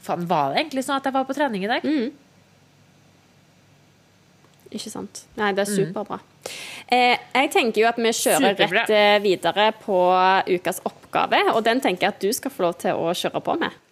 Faen, 0.00 0.22
var 0.24 0.54
det 0.54 0.62
egentlig 0.62 0.86
sånn 0.86 0.96
at 0.96 1.04
jeg 1.04 1.12
var 1.12 1.26
på 1.28 1.34
trening 1.36 1.64
i 1.66 1.68
dag? 1.68 1.84
Ikke 4.70 4.92
sant? 4.92 5.24
Nei, 5.36 5.50
det 5.52 5.66
er 5.66 5.68
superbra. 5.68 6.20
Eh, 6.88 7.18
jeg 7.34 7.50
tenker 7.52 7.82
jo 7.82 7.88
at 7.90 7.98
vi 8.00 8.12
kjører 8.14 8.54
Superbra. 8.54 8.84
rett 8.86 8.94
eh, 8.96 9.18
videre 9.20 9.66
på 9.82 9.98
ukas 10.48 10.80
oppgave, 10.88 11.42
og 11.52 11.60
den 11.66 11.82
tenker 11.84 12.06
jeg 12.06 12.14
at 12.14 12.22
du 12.22 12.32
skal 12.32 12.54
få 12.54 12.64
lov 12.68 12.78
til 12.80 12.96
å 12.96 13.12
kjøre 13.12 13.42
på 13.44 13.58
med. 13.60 13.89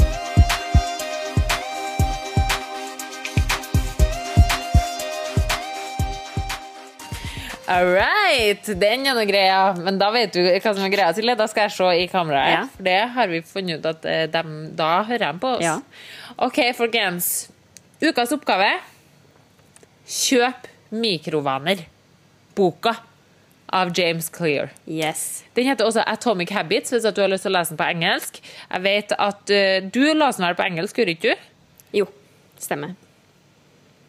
All 7.69 7.90
right, 7.93 8.65
den 8.81 9.05
er 9.05 9.16
noe 9.16 9.27
greia. 9.28 9.74
Men 9.77 9.99
da 10.01 10.09
vet 10.15 10.32
du 10.32 10.40
hva 10.40 10.73
som 10.73 10.85
er 10.86 10.93
greia, 10.95 11.11
Silje. 11.16 11.35
Da 11.36 11.49
skal 11.51 11.66
jeg 11.66 11.74
se 11.77 11.89
i 12.01 12.07
kameraet. 12.09 12.55
Ja. 12.55 12.62
For 12.73 12.86
det 12.86 13.01
har 13.16 13.28
vi 13.28 13.43
funnet 13.45 13.82
ut 13.82 13.90
at 13.90 14.09
de, 14.32 14.43
da 14.78 14.93
hører 15.09 15.27
de 15.27 15.43
på 15.43 15.51
oss. 15.59 15.66
Ja. 15.66 15.77
OK, 16.49 16.62
folkens. 16.78 17.51
Ukas 18.01 18.32
oppgave. 18.32 18.70
Kjøp 20.09 20.70
mikrovaner. 20.97 21.85
Boka 22.57 22.95
av 23.69 23.93
James 23.99 24.28
Clear. 24.32 24.70
Yes. 24.86 25.45
Den 25.55 25.69
heter 25.69 25.85
også 25.85 26.03
Atomic 26.07 26.51
Habits, 26.57 26.93
hvis 26.95 27.05
du 27.05 27.20
har 27.20 27.28
lyst 27.28 27.45
til 27.45 27.53
å 27.53 27.59
lese 27.59 27.74
den 27.74 27.81
på 27.81 27.89
engelsk. 27.90 28.40
Jeg 28.40 28.85
vet 28.86 29.12
at 29.12 29.53
uh, 29.53 29.90
Du 29.93 30.01
leste 30.07 30.40
den 30.40 30.49
vel 30.49 30.57
på 30.59 30.66
engelsk, 30.70 31.03
gjorde 31.03 31.15
ikke 31.16 31.35
du? 31.35 31.47
Jo, 32.01 32.09
stemmer. 32.61 32.97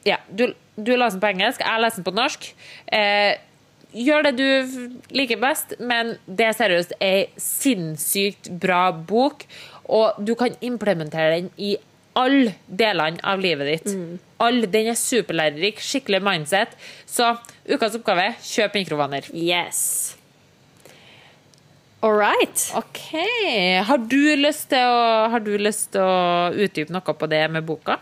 Ja, 0.07 0.21
du, 0.31 0.47
du 0.79 0.93
leser 0.95 1.17
den 1.17 1.23
på 1.25 1.31
engelsk, 1.33 1.63
jeg 1.65 1.83
leser 1.83 1.99
den 1.99 2.07
på 2.07 2.15
norsk. 2.15 2.49
Eh, 2.87 3.35
gjør 3.93 4.29
det 4.29 4.35
du 4.37 4.89
liker 5.15 5.39
best, 5.41 5.75
men 5.79 6.15
det 6.25 6.49
er 6.49 6.57
seriøst 6.57 6.95
ei 7.01 7.27
sinnssykt 7.41 8.51
bra 8.61 8.89
bok, 8.93 9.45
og 9.89 10.19
du 10.21 10.35
kan 10.37 10.57
implementere 10.61 11.39
den 11.39 11.49
i 11.57 11.75
alle 12.19 12.53
delene 12.67 13.21
av 13.25 13.41
livet 13.41 13.69
ditt. 13.69 13.95
All, 14.43 14.61
den 14.71 14.91
er 14.91 14.97
superlærerik, 14.97 15.81
skikkelig 15.83 16.21
mindset. 16.25 16.75
Så 17.07 17.31
ukas 17.69 17.97
oppgave 17.97 18.33
kjøp 18.43 18.77
mikrovaner. 18.79 19.29
Yes. 19.33 20.15
All 22.01 22.15
right. 22.15 22.69
OK. 22.79 23.01
Har 23.87 23.99
du 23.99 24.21
lyst 24.39 24.69
til 24.71 24.83
å, 24.83 25.01
har 25.33 25.43
du 25.43 25.51
lyst 25.59 25.91
til 25.95 26.03
å 26.05 26.51
utdype 26.55 26.95
noe 26.95 27.15
på 27.15 27.31
det 27.31 27.43
med 27.51 27.65
boka? 27.67 27.99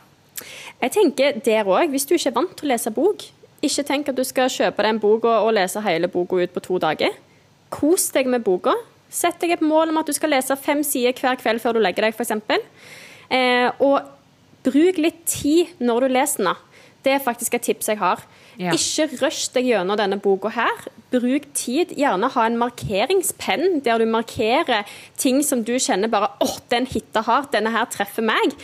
Jeg 0.78 0.94
tenker 0.94 1.40
der 1.42 1.66
òg, 1.66 1.90
hvis 1.90 2.06
du 2.06 2.14
ikke 2.14 2.30
er 2.30 2.36
vant 2.36 2.54
til 2.60 2.68
å 2.68 2.72
lese 2.76 2.94
bok, 2.94 3.26
ikke 3.66 3.86
tenk 3.88 4.12
at 4.12 4.18
du 4.18 4.24
skal 4.28 4.52
kjøpe 4.54 4.86
den 4.86 5.00
boka 5.02 5.40
og 5.42 5.56
lese 5.58 5.82
hele 5.86 6.10
boka 6.12 6.38
ut 6.44 6.54
på 6.54 6.64
to 6.68 6.78
dager. 6.82 7.16
Kos 7.74 8.10
deg 8.14 8.30
med 8.30 8.46
boka. 8.46 8.76
Sett 9.10 9.40
deg 9.42 9.56
et 9.56 9.64
mål 9.66 9.94
om 9.94 10.02
at 10.02 10.08
du 10.08 10.14
skal 10.16 10.34
lese 10.36 10.56
fem 10.60 10.84
sider 10.86 11.16
hver 11.18 11.40
kveld 11.40 11.64
før 11.64 11.78
du 11.78 11.82
legger 11.84 12.08
deg, 12.08 12.16
f.eks. 12.16 12.60
Eh, 13.34 13.70
og 13.84 14.02
bruk 14.68 15.00
litt 15.00 15.24
tid 15.30 15.78
når 15.84 16.06
du 16.06 16.16
leser 16.18 16.44
den. 16.44 16.64
Det 17.06 17.14
er 17.16 17.24
faktisk 17.24 17.56
et 17.56 17.64
tips 17.64 17.88
jeg 17.88 18.00
har. 18.02 18.24
Ja. 18.60 18.74
Ikke 18.76 19.06
rush 19.22 19.52
deg 19.54 19.70
gjennom 19.70 20.00
denne 20.00 20.18
boka 20.20 20.52
her. 20.52 20.88
Bruk 21.14 21.46
tid. 21.56 21.94
Gjerne 21.96 22.28
ha 22.34 22.46
en 22.50 22.58
markeringspenn 22.60 23.80
der 23.86 24.02
du 24.02 24.10
markerer 24.12 24.88
ting 25.20 25.40
som 25.46 25.64
du 25.64 25.78
kjenner 25.80 26.12
bare 26.12 26.34
åh, 26.44 26.58
den 26.74 26.90
hitta 26.90 27.24
hardt, 27.24 27.54
denne 27.56 27.72
her 27.72 27.88
treffer 27.94 28.26
meg. 28.28 28.58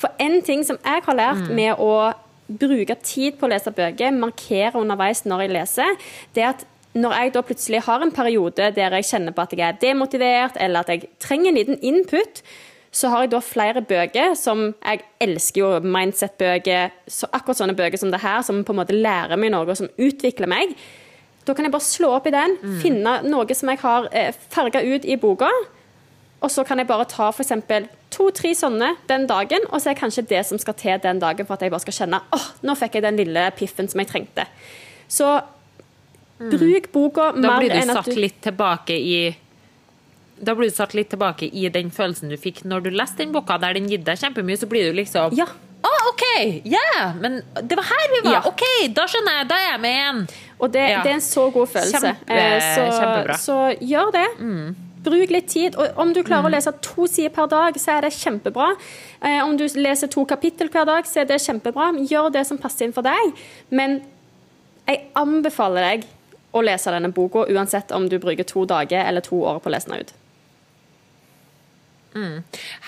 For 0.00 0.14
en 0.22 0.40
ting 0.46 0.64
som 0.64 0.80
jeg 0.80 1.04
har 1.04 1.18
lært 1.18 1.50
med 1.52 1.76
å 1.82 2.14
bruke 2.58 2.96
tid 3.02 3.38
på 3.38 3.46
å 3.46 3.52
lese 3.52 3.72
bøker, 3.74 4.16
markere 4.16 4.80
underveis 4.80 5.24
når 5.28 5.44
jeg 5.44 5.54
leser, 5.54 6.08
det 6.36 6.46
at 6.48 6.66
når 6.98 7.14
jeg 7.14 7.32
da 7.34 7.42
plutselig 7.46 7.82
har 7.86 8.02
en 8.02 8.10
periode 8.14 8.72
der 8.74 8.96
jeg 8.98 9.06
kjenner 9.12 9.34
på 9.34 9.44
at 9.44 9.52
jeg 9.54 9.62
er 9.62 9.78
demotivert, 9.82 10.58
eller 10.58 10.82
at 10.82 10.90
jeg 10.90 11.10
trenger 11.22 11.52
en 11.52 11.58
liten 11.60 11.78
input, 11.86 12.42
så 12.90 13.12
har 13.12 13.22
jeg 13.22 13.30
da 13.30 13.38
flere 13.38 13.82
bøker 13.86 14.32
som 14.34 14.72
Jeg 14.82 15.04
elsker 15.22 15.60
jo 15.60 15.68
mindset-bøker, 15.84 16.90
så 17.06 17.28
akkurat 17.30 17.60
sånne 17.60 17.76
bøker 17.78 18.00
som 18.00 18.10
det 18.10 18.22
her, 18.24 18.42
som 18.42 18.64
på 18.66 18.74
en 18.74 18.80
måte 18.80 18.96
lærer 18.96 19.38
meg 19.38 19.52
noe, 19.54 19.68
og 19.68 19.78
som 19.78 19.90
utvikler 19.94 20.50
meg. 20.50 20.74
Da 21.46 21.54
kan 21.54 21.64
jeg 21.64 21.72
bare 21.72 21.86
slå 21.86 22.10
opp 22.16 22.26
i 22.26 22.34
den, 22.34 22.56
finne 22.82 23.20
noe 23.22 23.54
som 23.54 23.70
jeg 23.70 23.80
har 23.84 24.10
eh, 24.10 24.34
farga 24.50 24.82
ut 24.82 25.06
i 25.06 25.16
boka, 25.16 25.50
og 26.40 26.50
så 26.50 26.64
kan 26.64 26.78
jeg 26.78 26.86
bare 26.88 27.04
ta 27.04 27.28
f.eks. 27.30 27.52
to-tre 28.10 28.54
sånne 28.56 28.94
den 29.08 29.26
dagen, 29.28 29.60
og 29.70 29.80
så 29.80 29.90
er 29.90 29.98
kanskje 30.00 30.26
det 30.28 30.44
som 30.46 30.58
skal 30.58 30.74
til 30.74 30.98
den 31.02 31.18
dagen 31.20 31.46
for 31.46 31.54
at 31.54 31.60
jeg 31.66 31.70
bare 31.70 31.80
skal 31.84 31.92
kjenne 31.98 32.20
åh, 32.32 32.46
nå 32.62 32.74
fikk 32.80 32.94
jeg 32.96 33.02
den 33.04 33.16
lille 33.20 33.50
piffen 33.58 33.88
som 33.88 34.00
jeg 34.00 34.08
trengte. 34.08 34.46
Så 35.08 35.40
bruk 36.40 36.90
boka 36.94 37.32
Da 37.36 37.50
mer 37.50 37.58
blir 37.60 37.68
du 37.68 37.74
Da 37.76 37.84
blir 37.84 37.86
du 37.86 37.94
satt 37.94 38.16
litt 38.16 38.40
tilbake 38.42 38.96
i 38.96 39.36
da 40.40 40.54
blir 40.56 40.70
du 40.70 40.72
satt 40.74 40.94
litt 40.96 41.10
tilbake 41.12 41.50
i 41.52 41.68
den 41.68 41.90
følelsen 41.92 42.30
du 42.32 42.36
fikk 42.40 42.62
når 42.64 42.80
du 42.86 42.90
leste 42.96 43.18
den 43.20 43.32
boka, 43.34 43.58
der 43.60 43.74
den 43.76 43.90
gitt 43.92 44.06
deg 44.06 44.16
kjempemye, 44.16 44.56
så 44.56 44.64
blir 44.70 44.88
du 44.88 44.96
liksom 44.96 45.34
Ja. 45.36 45.44
Ah, 45.84 46.06
OK! 46.08 46.24
Ja! 46.64 47.12
Men 47.20 47.42
det 47.60 47.76
var 47.76 47.84
her 47.88 48.06
vi 48.14 48.22
var! 48.24 48.32
Ja. 48.32 48.40
OK, 48.48 48.64
da 48.96 49.04
skjønner 49.08 49.36
jeg. 49.38 49.48
Da 49.48 49.56
er 49.60 49.66
jeg 49.70 49.80
med 49.80 49.94
igjen. 49.98 50.18
Og 50.60 50.72
det, 50.72 50.82
Ja. 50.90 51.02
det 51.04 51.10
er 51.10 51.14
en 51.14 51.20
så 51.24 51.44
god 51.52 51.68
følelse. 51.72 52.00
Kjempe- 52.00 52.36
Eh, 52.36 52.60
så, 52.74 52.84
kjempebra. 53.00 53.36
så 53.40 53.56
gjør 53.80 54.12
det. 54.16 54.26
Bruk 55.04 55.30
litt 55.32 55.48
tid. 55.48 55.76
Og 55.80 55.98
om 56.00 56.12
du 56.12 56.22
klarer 56.26 56.50
å 56.50 56.52
lese 56.52 56.72
to 56.84 57.06
sider 57.08 57.32
per 57.34 57.48
dag, 57.50 57.76
så 57.80 57.96
er 57.96 58.06
det 58.06 58.12
kjempebra. 58.16 58.70
Eh, 59.22 59.40
om 59.44 59.56
du 59.56 59.64
leser 59.80 60.10
to 60.12 60.24
kapittel 60.28 60.68
hver 60.72 60.88
dag, 60.88 61.08
så 61.08 61.22
er 61.22 61.28
det 61.30 61.40
kjempebra. 61.40 61.90
Gjør 62.10 62.32
det 62.34 62.46
som 62.48 62.58
passer 62.60 62.88
inn 62.88 62.96
for 62.96 63.06
deg. 63.06 63.36
Men 63.70 64.00
jeg 64.88 65.04
anbefaler 65.16 65.86
deg 65.86 66.08
å 66.52 66.62
lese 66.66 66.90
denne 66.90 67.12
boka, 67.14 67.44
uansett 67.48 67.92
om 67.94 68.08
du 68.10 68.18
bruker 68.18 68.44
to 68.44 68.64
dager 68.66 69.04
eller 69.06 69.22
to 69.22 69.38
år 69.46 69.60
på 69.62 69.70
å 69.70 69.74
lese 69.76 69.88
den 69.92 70.02
ut. 70.02 70.12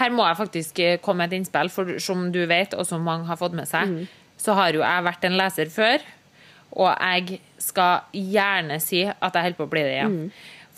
Her 0.01 0.11
må 0.11 0.25
jeg 0.27 0.39
faktisk 0.41 0.79
eh, 0.83 0.97
komme 0.99 1.23
med 1.23 1.33
et 1.33 1.39
innspill, 1.39 1.71
for 1.71 1.93
som 2.03 2.27
du 2.35 2.41
vet, 2.51 2.75
og 2.75 2.87
som 2.89 3.05
mange 3.07 3.29
har 3.29 3.39
fått 3.39 3.55
med 3.55 3.69
seg, 3.71 3.87
så 4.43 4.57
har 4.59 4.75
jo 4.75 4.83
jeg 4.83 5.05
vært 5.07 5.25
en 5.29 5.37
leser 5.39 5.71
før, 5.71 6.03
og 6.73 6.89
jeg 6.91 7.39
skal 7.63 8.01
gjerne 8.17 8.81
si 8.83 9.05
at 9.07 9.35
jeg 9.37 9.45
holder 9.47 9.59
på 9.61 9.69
å 9.69 9.71
bli 9.71 9.85
det 9.87 9.95
igjen. 9.95 10.17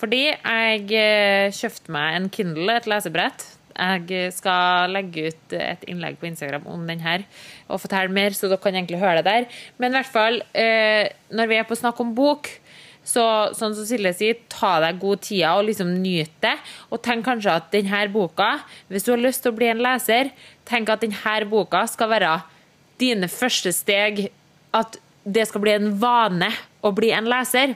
Fordi 0.05 0.25
jeg 0.29 0.89
eh, 1.01 1.51
kjøpte 1.57 1.93
meg 1.95 2.17
en 2.19 2.27
Kindle, 2.29 2.75
et 2.77 2.89
lesebrett. 2.91 3.45
Jeg 3.75 4.35
skal 4.37 4.93
legge 4.93 5.31
ut 5.33 5.55
et 5.57 5.87
innlegg 5.89 6.19
på 6.21 6.29
Instagram 6.29 6.67
om 6.71 6.83
den 6.87 7.01
her, 7.03 7.25
og 7.67 7.81
fortelle 7.83 8.13
mer, 8.13 8.37
så 8.37 8.51
dere 8.51 8.61
kan 8.61 8.77
egentlig 8.77 9.01
høre 9.01 9.23
det 9.23 9.25
der. 9.31 9.47
Men 9.81 9.95
i 9.95 9.97
hvert 9.97 10.13
fall, 10.13 10.37
eh, 10.53 11.09
når 11.33 11.49
vi 11.49 11.57
er 11.57 11.65
på 11.67 11.79
snakk 11.81 12.03
om 12.05 12.13
bok, 12.15 12.51
så 13.05 13.25
sånn 13.57 13.73
som 13.77 13.89
Silje 13.89 14.13
sier, 14.17 14.43
ta 14.53 14.77
deg 14.85 15.01
god 15.01 15.25
tida 15.25 15.55
og 15.57 15.65
liksom 15.71 15.91
nyt 16.03 16.37
det. 16.45 16.55
Og 16.93 17.01
tenk 17.05 17.25
kanskje 17.25 17.57
at 17.57 17.73
denne 17.73 18.05
boka, 18.13 18.51
hvis 18.93 19.09
du 19.09 19.15
har 19.15 19.25
lyst 19.25 19.45
til 19.45 19.53
å 19.53 19.57
bli 19.57 19.73
en 19.73 19.83
leser, 19.85 20.35
tenk 20.69 20.93
at 20.93 21.05
denne 21.05 21.39
boka 21.49 21.87
skal 21.89 22.13
være 22.13 22.37
dine 23.01 23.33
første 23.33 23.73
steg, 23.73 24.27
at 24.77 25.01
det 25.25 25.49
skal 25.49 25.65
bli 25.65 25.73
en 25.73 25.91
vane 25.97 26.53
å 26.85 26.93
bli 26.93 27.11
en 27.17 27.33
leser. 27.33 27.75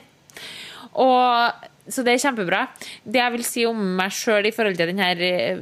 Og, 0.93 1.67
så 1.89 2.03
det 2.05 2.13
er 2.13 2.21
kjempebra. 2.23 2.61
Det 3.03 3.19
jeg 3.21 3.33
vil 3.35 3.45
si 3.47 3.65
om 3.67 3.79
meg 3.97 4.13
sjøl 4.13 4.47
i 4.49 4.53
forhold 4.53 4.77
til 4.79 4.91
denne 4.91 5.09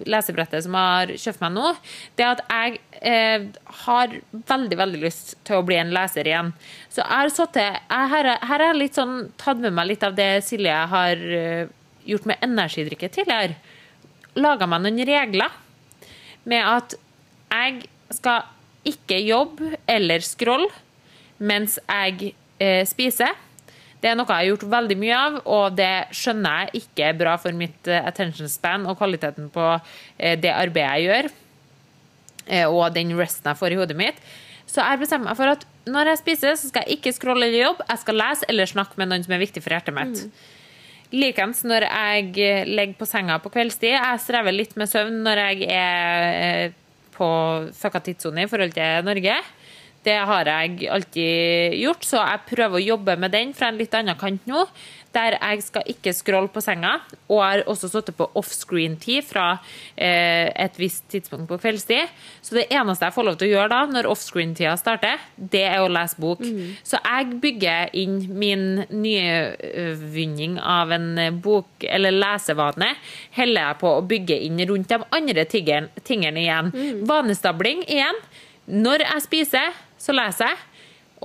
lesebrettet 0.10 0.66
som 0.66 0.76
jeg 0.78 0.98
har 0.98 1.14
kjøpt 1.24 1.44
meg 1.46 1.54
nå, 1.56 1.72
det 2.20 2.26
er 2.26 2.34
at 2.36 2.44
jeg 2.52 2.80
eh, 3.12 3.48
har 3.86 4.18
veldig, 4.52 4.80
veldig 4.82 5.02
lyst 5.06 5.38
til 5.48 5.60
å 5.60 5.66
bli 5.68 5.80
en 5.80 5.94
leser 5.96 6.28
igjen. 6.30 6.52
Så 6.92 7.02
jeg 7.04 7.14
har 7.14 7.34
satt 7.34 7.56
til 7.58 7.68
jeg, 7.68 8.12
her 8.14 8.32
har 8.52 8.66
jeg 8.68 8.80
litt 8.82 9.00
sånn 9.00 9.18
tatt 9.40 9.64
med 9.64 9.76
meg 9.78 9.92
litt 9.94 10.06
av 10.08 10.18
det 10.18 10.30
Silje 10.46 10.76
har 10.92 11.24
uh, 11.24 11.70
gjort 12.08 12.28
med 12.30 12.44
energidrikke 12.46 13.10
tidligere. 13.14 13.58
Laga 14.38 14.68
meg 14.70 14.84
noen 14.84 15.08
regler 15.08 15.54
med 16.48 16.64
at 16.64 16.96
jeg 17.52 17.88
skal 18.14 18.46
ikke 18.88 19.18
jobbe 19.20 19.76
eller 19.90 20.24
scrolle 20.24 20.70
mens 21.38 21.78
jeg 21.84 22.34
eh, 22.60 22.84
spiser. 22.88 23.36
Det 24.02 24.12
er 24.12 24.18
noe 24.18 24.30
jeg 24.30 24.44
har 24.44 24.50
gjort 24.52 24.66
veldig 24.70 24.98
mye 25.02 25.20
av, 25.20 25.38
og 25.50 25.78
det 25.78 25.94
skjønner 26.16 26.68
jeg 26.68 26.84
ikke 26.84 27.08
er 27.08 27.16
bra 27.18 27.34
for 27.42 27.56
mitt 27.58 27.90
eh, 27.90 28.04
attention 28.06 28.50
span 28.52 28.86
og 28.86 29.00
kvaliteten 29.00 29.50
på 29.54 29.64
eh, 29.74 30.36
det 30.38 30.52
arbeidet 30.54 30.92
jeg 30.92 31.08
gjør, 31.08 31.30
eh, 32.46 32.68
og 32.68 32.92
den 32.94 33.16
resten 33.18 33.50
jeg 33.50 33.60
får 33.62 33.74
i 33.74 33.80
hodet 33.80 33.98
mitt. 33.98 34.22
Så 34.68 34.84
jeg 34.84 35.02
bestemmer 35.02 35.32
meg 35.32 35.40
for 35.40 35.50
at 35.56 35.66
når 35.88 36.12
jeg 36.12 36.22
spiser, 36.22 36.60
så 36.60 36.70
skal 36.70 36.86
jeg 36.86 37.00
ikke 37.00 37.16
scrolle 37.16 37.48
eller 37.48 37.64
jobbe, 37.64 37.88
jeg 37.90 38.04
skal 38.04 38.22
lese 38.22 38.48
eller 38.52 38.70
snakke 38.70 39.02
med 39.02 39.10
noen 39.10 39.26
som 39.26 39.34
er 39.34 39.42
viktig 39.42 39.64
for 39.66 39.74
hjertet 39.74 39.96
mitt. 39.96 40.26
Likeens 41.16 41.64
når 41.64 41.88
jeg 41.88 42.24
legger 42.28 42.68
ligger 42.68 42.98
på 43.00 43.08
senga 43.08 43.38
på 43.40 43.50
kveldstid. 43.54 43.94
Jeg 43.96 44.20
strever 44.20 44.52
litt 44.52 44.74
med 44.76 44.92
søvn 44.92 45.22
når 45.24 45.40
jeg 45.46 45.70
er 45.72 46.74
på 47.16 47.30
fucka 47.80 48.02
tidssone 48.04 48.44
i 48.44 48.50
forhold 48.52 48.76
til 48.76 49.08
Norge. 49.08 49.38
Det 50.08 50.20
har 50.30 50.48
jeg 50.48 50.88
alltid 50.94 51.74
gjort, 51.82 52.06
så 52.08 52.22
jeg 52.24 52.46
prøver 52.54 52.80
å 52.80 52.86
jobbe 52.94 53.18
med 53.20 53.34
den 53.36 53.52
fra 53.58 53.68
en 53.74 53.80
litt 53.82 53.96
annen 53.98 54.16
kant 54.20 54.46
nå. 54.48 54.62
Der 55.16 55.34
jeg 55.36 55.64
skal 55.66 55.88
ikke 55.90 56.12
scrolle 56.14 56.52
på 56.54 56.62
senga, 56.62 56.94
og 57.32 57.40
har 57.42 57.64
også 57.72 57.88
sittet 57.90 58.16
på 58.20 58.28
offscreen-tid 58.38 59.26
fra 59.26 59.46
eh, 59.96 60.52
et 60.52 60.76
visst 60.78 61.08
tidspunkt 61.10 61.48
på 61.50 61.58
kveldstid. 61.64 62.12
Så 62.46 62.56
det 62.60 62.68
eneste 62.76 63.08
jeg 63.08 63.16
får 63.16 63.26
lov 63.26 63.38
til 63.40 63.48
å 63.50 63.54
gjøre 63.56 63.72
da, 63.72 63.80
når 63.90 64.10
offscreen-tida 64.12 64.76
starter, 64.80 65.24
det 65.36 65.64
er 65.72 65.80
å 65.82 65.90
lese 65.92 66.22
bok. 66.22 66.44
Så 66.86 67.00
jeg 67.02 67.40
bygger 67.44 67.96
inn 67.98 68.20
min 68.38 68.68
nyvinning 68.94 70.60
av 70.62 70.94
en 70.96 71.10
bok- 71.44 71.88
eller 71.88 72.14
lesevane, 72.14 72.94
heller 73.40 73.72
jeg 73.72 73.82
på 73.82 73.96
å 73.98 74.06
bygge 74.14 74.38
inn 74.48 74.62
rundt 74.70 74.94
de 74.94 75.02
andre 75.18 75.48
tingene, 75.50 76.40
igjen. 76.46 76.72
Vanestabling 77.10 77.84
igjen. 77.88 78.22
Når 78.68 79.00
jeg 79.08 79.24
spiser, 79.24 79.76
så 80.08 80.16
leser 80.16 80.54
jeg. 80.54 80.66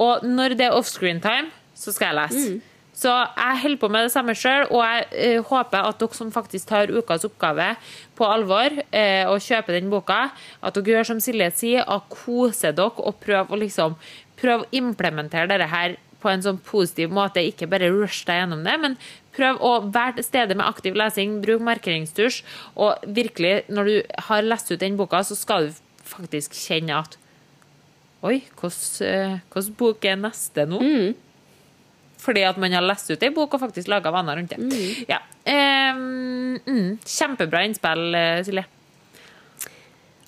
Og 0.03 0.27
når 0.27 0.57
det 0.59 0.67
er 0.69 0.77
offscreen 0.77 1.23
time, 1.23 1.53
så 1.79 1.95
skal 1.95 2.11
jeg 2.11 2.19
lese. 2.19 2.45
Så 3.03 3.11
jeg 3.11 3.61
holder 3.63 3.81
på 3.81 3.89
med 3.89 4.05
det 4.07 4.13
samme 4.13 4.35
sjøl, 4.37 4.67
og 4.69 4.83
jeg 4.85 5.39
uh, 5.41 5.47
håper 5.49 5.89
at 5.89 5.99
dere 6.01 6.17
som 6.17 6.33
faktisk 6.33 6.69
tar 6.69 6.93
ukas 6.93 7.25
oppgave 7.25 7.71
på 8.19 8.29
alvor 8.29 8.77
uh, 8.77 9.25
og 9.33 9.41
kjøper 9.43 9.79
den 9.79 9.89
boka, 9.91 10.27
at 10.61 10.77
dere 10.77 10.99
gjør 10.99 11.09
som 11.09 11.23
Silje 11.25 11.49
sier, 11.57 11.87
og 11.89 12.11
koser 12.13 12.77
dere 12.77 13.03
og 13.03 13.17
prøver 13.25 13.49
å 13.49 13.61
liksom 13.63 13.97
prøv 14.43 14.67
implementere 14.77 15.49
dette 15.51 15.71
her 15.73 15.97
på 16.23 16.31
en 16.31 16.45
sånn 16.45 16.61
positiv 16.63 17.11
måte. 17.15 17.43
Ikke 17.43 17.67
bare 17.71 17.91
rush 17.91 18.27
deg 18.29 18.43
gjennom 18.43 18.63
det, 18.67 18.77
men 18.85 18.99
prøv 19.35 19.59
å 19.65 19.73
være 19.89 20.19
til 20.19 20.29
stede 20.29 20.59
med 20.59 20.69
aktiv 20.69 20.99
lesing. 20.99 21.41
Bruk 21.43 21.65
markeringstusj. 21.67 22.43
Og 22.77 23.03
virkelig, 23.17 23.65
når 23.73 23.91
du 23.91 24.15
har 24.29 24.47
lest 24.47 24.71
ut 24.71 24.81
den 24.83 25.01
boka, 25.01 25.25
så 25.27 25.39
skal 25.39 25.71
du 25.71 25.83
faktisk 26.07 26.55
kjenne 26.59 27.01
at 27.03 27.19
Oi, 28.23 28.39
hvilken 28.55 29.73
bok 29.79 30.05
er 30.07 30.19
neste 30.21 30.67
nå? 30.71 30.79
Fordi 32.23 32.45
at 32.47 32.59
man 32.63 32.75
har 32.77 32.85
lest 32.87 33.11
ut 33.11 33.25
ei 33.27 33.33
bok 33.35 33.57
og 33.57 33.65
faktisk 33.65 33.91
laga 33.91 34.13
vaner 34.15 34.39
rundt 34.39 34.55
det. 34.55 34.61
Ja. 35.11 35.19
Um, 35.43 36.55
mm, 36.63 37.01
kjempebra 37.03 37.65
innspill, 37.67 38.15
eh, 38.15 38.45
Silje. 38.47 38.63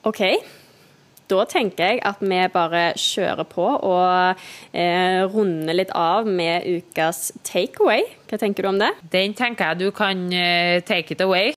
OK. 0.03 0.23
Da 1.31 1.45
tenker 1.49 1.95
jeg 1.95 2.01
at 2.05 2.21
vi 2.21 2.41
bare 2.53 2.83
kjører 3.01 3.47
på 3.49 3.65
og 3.65 4.43
eh, 4.77 5.23
runder 5.33 5.79
litt 5.79 5.95
av 5.97 6.29
med 6.29 6.67
ukas 6.67 7.31
takeaway. 7.47 8.05
Hva 8.29 8.43
tenker 8.43 8.67
du 8.67 8.75
om 8.75 8.83
det? 8.83 8.91
Den 9.15 9.33
tenker 9.39 9.73
jeg 9.73 9.87
du 9.87 9.95
kan 9.97 10.27
eh, 10.35 10.83
take 10.85 11.15
it 11.17 11.25
away. 11.25 11.54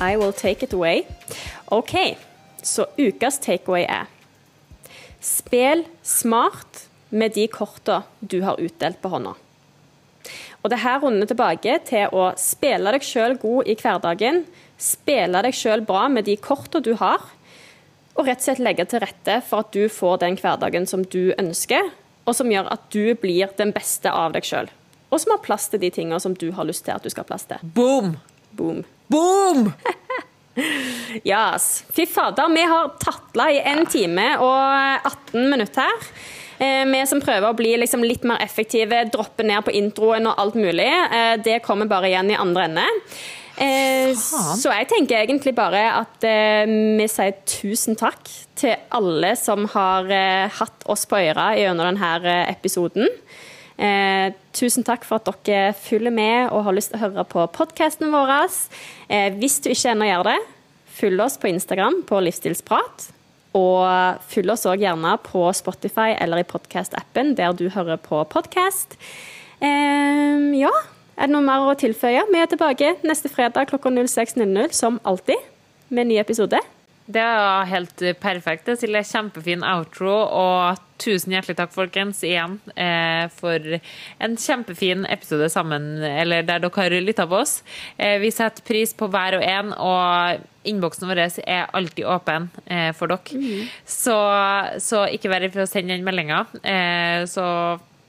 I 0.00 0.16
will 0.16 0.32
take 0.32 0.64
it 0.64 0.72
away. 0.72 1.06
OK, 1.66 2.18
så 2.62 2.86
ukas 2.96 3.38
takeaway 3.38 3.86
er 3.88 4.06
Spill 5.20 5.86
smart 6.02 6.86
med 7.08 7.32
de 7.34 7.46
korta 7.48 8.02
du 8.20 8.42
har 8.44 8.60
utdelt 8.60 9.00
på 9.02 9.08
hånda. 9.08 9.32
Og 10.62 10.70
det 10.70 10.82
her 10.82 11.00
runder 11.00 11.28
tilbake 11.30 11.78
til 11.88 12.12
å 12.12 12.28
spille 12.38 12.92
deg 12.92 13.06
sjøl 13.06 13.38
god 13.40 13.70
i 13.70 13.76
hverdagen, 13.80 14.42
spille 14.76 15.42
deg 15.46 15.56
sjøl 15.56 15.84
bra 15.86 16.06
med 16.12 16.28
de 16.28 16.36
korta 16.36 16.82
du 16.84 16.92
har, 17.00 17.24
og 18.16 18.28
rett 18.28 18.42
og 18.42 18.46
slett 18.48 18.62
legge 18.64 18.86
til 18.90 19.00
rette 19.04 19.38
for 19.48 19.64
at 19.64 19.72
du 19.72 19.88
får 19.92 20.20
den 20.22 20.36
hverdagen 20.40 20.88
som 20.88 21.04
du 21.04 21.32
ønsker, 21.38 21.88
og 22.26 22.36
som 22.36 22.50
gjør 22.52 22.68
at 22.74 22.84
du 22.92 23.14
blir 23.16 23.48
den 23.56 23.72
beste 23.72 24.12
av 24.12 24.34
deg 24.36 24.44
sjøl. 24.44 24.68
Og 25.08 25.22
som 25.22 25.36
har 25.36 25.44
plass 25.44 25.70
til 25.70 25.80
de 25.80 25.92
tingene 25.94 26.20
som 26.20 26.34
du 26.36 26.50
har 26.52 26.66
lyst 26.68 26.84
til 26.84 26.96
at 26.96 27.04
du 27.04 27.12
skal 27.12 27.24
ha 27.24 27.30
plass 27.32 27.46
til. 27.48 27.62
Boom! 27.62 28.16
Boom. 28.56 28.84
Boom! 29.06 29.72
Yes. 31.24 31.84
Fy 31.92 32.06
fader, 32.06 32.48
vi 32.48 32.62
har 32.64 32.94
tatla 33.00 33.50
i 33.52 33.58
1 33.60 33.90
time 33.92 34.24
og 34.40 35.04
18 35.04 35.50
minutter 35.50 35.84
her. 35.84 36.06
Eh, 36.56 36.84
vi 36.88 37.02
som 37.08 37.20
prøver 37.20 37.50
å 37.50 37.56
bli 37.56 37.74
liksom 37.76 38.04
litt 38.06 38.24
mer 38.24 38.40
effektive, 38.40 39.02
droppe 39.12 39.44
ned 39.44 39.66
på 39.66 39.74
introen 39.76 40.28
og 40.30 40.40
alt 40.40 40.56
mulig. 40.56 40.88
Eh, 40.88 41.34
det 41.44 41.60
kommer 41.66 41.90
bare 41.90 42.08
igjen 42.08 42.32
i 42.32 42.38
andre 42.40 42.70
ende. 42.70 42.86
Eh, 43.56 44.16
så 44.16 44.72
jeg 44.72 44.88
tenker 44.88 45.20
egentlig 45.20 45.52
bare 45.56 45.82
at 45.98 46.24
eh, 46.28 46.64
vi 46.96 47.08
sier 47.08 47.36
tusen 47.48 47.96
takk 48.00 48.24
til 48.56 48.76
alle 48.96 49.34
som 49.36 49.68
har 49.76 50.08
hatt 50.56 50.88
oss 50.88 51.04
på 51.08 51.20
øra 51.20 51.50
gjennom 51.60 51.92
denne 51.92 52.40
episoden. 52.48 53.12
Eh, 53.76 54.32
tusen 54.56 54.86
takk 54.86 55.04
for 55.04 55.20
at 55.20 55.44
dere 55.44 55.74
følger 55.76 56.14
med 56.14 56.48
og 56.48 56.64
har 56.64 56.76
lyst 56.76 56.92
til 56.92 56.98
å 57.00 57.04
høre 57.04 57.26
på 57.28 57.44
podkasten 57.52 58.12
vår. 58.14 58.32
Eh, 59.08 59.28
hvis 59.36 59.58
du 59.60 59.68
ikke 59.72 59.92
ennå 59.92 60.08
gjør 60.08 60.30
det, 60.30 60.38
følg 60.96 61.24
oss 61.26 61.36
på 61.40 61.50
Instagram 61.52 62.00
på 62.08 62.20
Livsstilsprat. 62.24 63.10
Og 63.56 64.20
følg 64.28 64.52
oss 64.52 64.66
òg 64.68 64.84
gjerne 64.84 65.14
på 65.24 65.44
Spotify 65.56 66.12
eller 66.16 66.42
i 66.42 66.48
podkast-appen 66.48 67.34
der 67.36 67.56
du 67.56 67.68
hører 67.72 68.00
på 68.00 68.20
podkast. 68.32 68.98
Eh, 69.60 70.52
ja, 70.60 70.72
er 71.16 71.28
det 71.28 71.32
noe 71.32 71.44
mer 71.44 71.64
å 71.64 71.76
tilføye? 71.78 72.26
Vi 72.32 72.40
er 72.40 72.48
tilbake 72.52 72.96
neste 73.06 73.32
fredag 73.32 73.70
klokka 73.70 73.92
06.00 73.92 74.72
som 74.76 75.00
alltid 75.04 75.40
med 75.88 76.04
en 76.04 76.12
ny 76.12 76.18
episode. 76.20 76.60
Det 77.06 77.22
er 77.22 77.68
helt 77.70 78.02
perfekt. 78.20 78.66
det, 78.66 78.80
Silje. 78.80 79.04
Kjempefin 79.06 79.62
outro. 79.62 80.10
Og 80.26 80.80
tusen 80.98 81.34
hjertelig 81.34 81.56
takk, 81.58 81.72
folkens, 81.74 82.22
igjen 82.24 82.56
eh, 82.72 83.26
for 83.36 83.78
en 84.22 84.36
kjempefin 84.40 85.04
episode 85.12 85.48
sammen, 85.52 86.00
eller 86.02 86.46
der 86.46 86.62
dere 86.64 86.72
har 86.72 86.96
lytta 87.04 87.26
på 87.28 87.42
oss. 87.42 87.58
Eh, 87.98 88.16
vi 88.22 88.32
setter 88.34 88.64
pris 88.66 88.94
på 88.96 89.10
hver 89.12 89.36
og 89.38 89.44
en, 89.44 89.74
og 89.76 90.46
innboksen 90.66 91.06
vår 91.10 91.22
er 91.44 91.68
alltid 91.76 92.08
åpen 92.10 92.48
eh, 92.64 92.90
for 92.96 93.12
dere. 93.12 93.66
Så, 93.84 94.16
så 94.82 95.04
ikke 95.12 95.30
vær 95.30 95.44
redd 95.44 95.54
for 95.54 95.66
å 95.66 95.70
sende 95.70 95.94
den 95.94 96.06
meldinga. 96.06 96.46
Så 97.28 97.44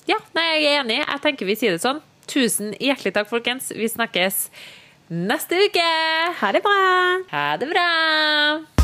ja, 0.08 0.20
nei, 0.38 0.48
jeg 0.64 0.72
er 0.72 0.82
enig. 0.86 1.02
Jeg 1.04 1.24
tenker 1.26 1.50
vi 1.50 1.58
sier 1.60 1.76
det 1.76 1.84
sånn. 1.84 2.00
Tusen 2.28 2.74
hjertelig 2.80 3.14
takk, 3.20 3.30
folkens. 3.30 3.70
Vi 3.76 3.92
snakkes 3.92 4.48
neste 5.12 5.60
uke. 5.68 5.92
Ha 6.40 6.56
det 6.56 6.64
bra! 6.64 6.82
Ha 7.36 7.46
det 7.60 7.72
bra! 7.76 8.77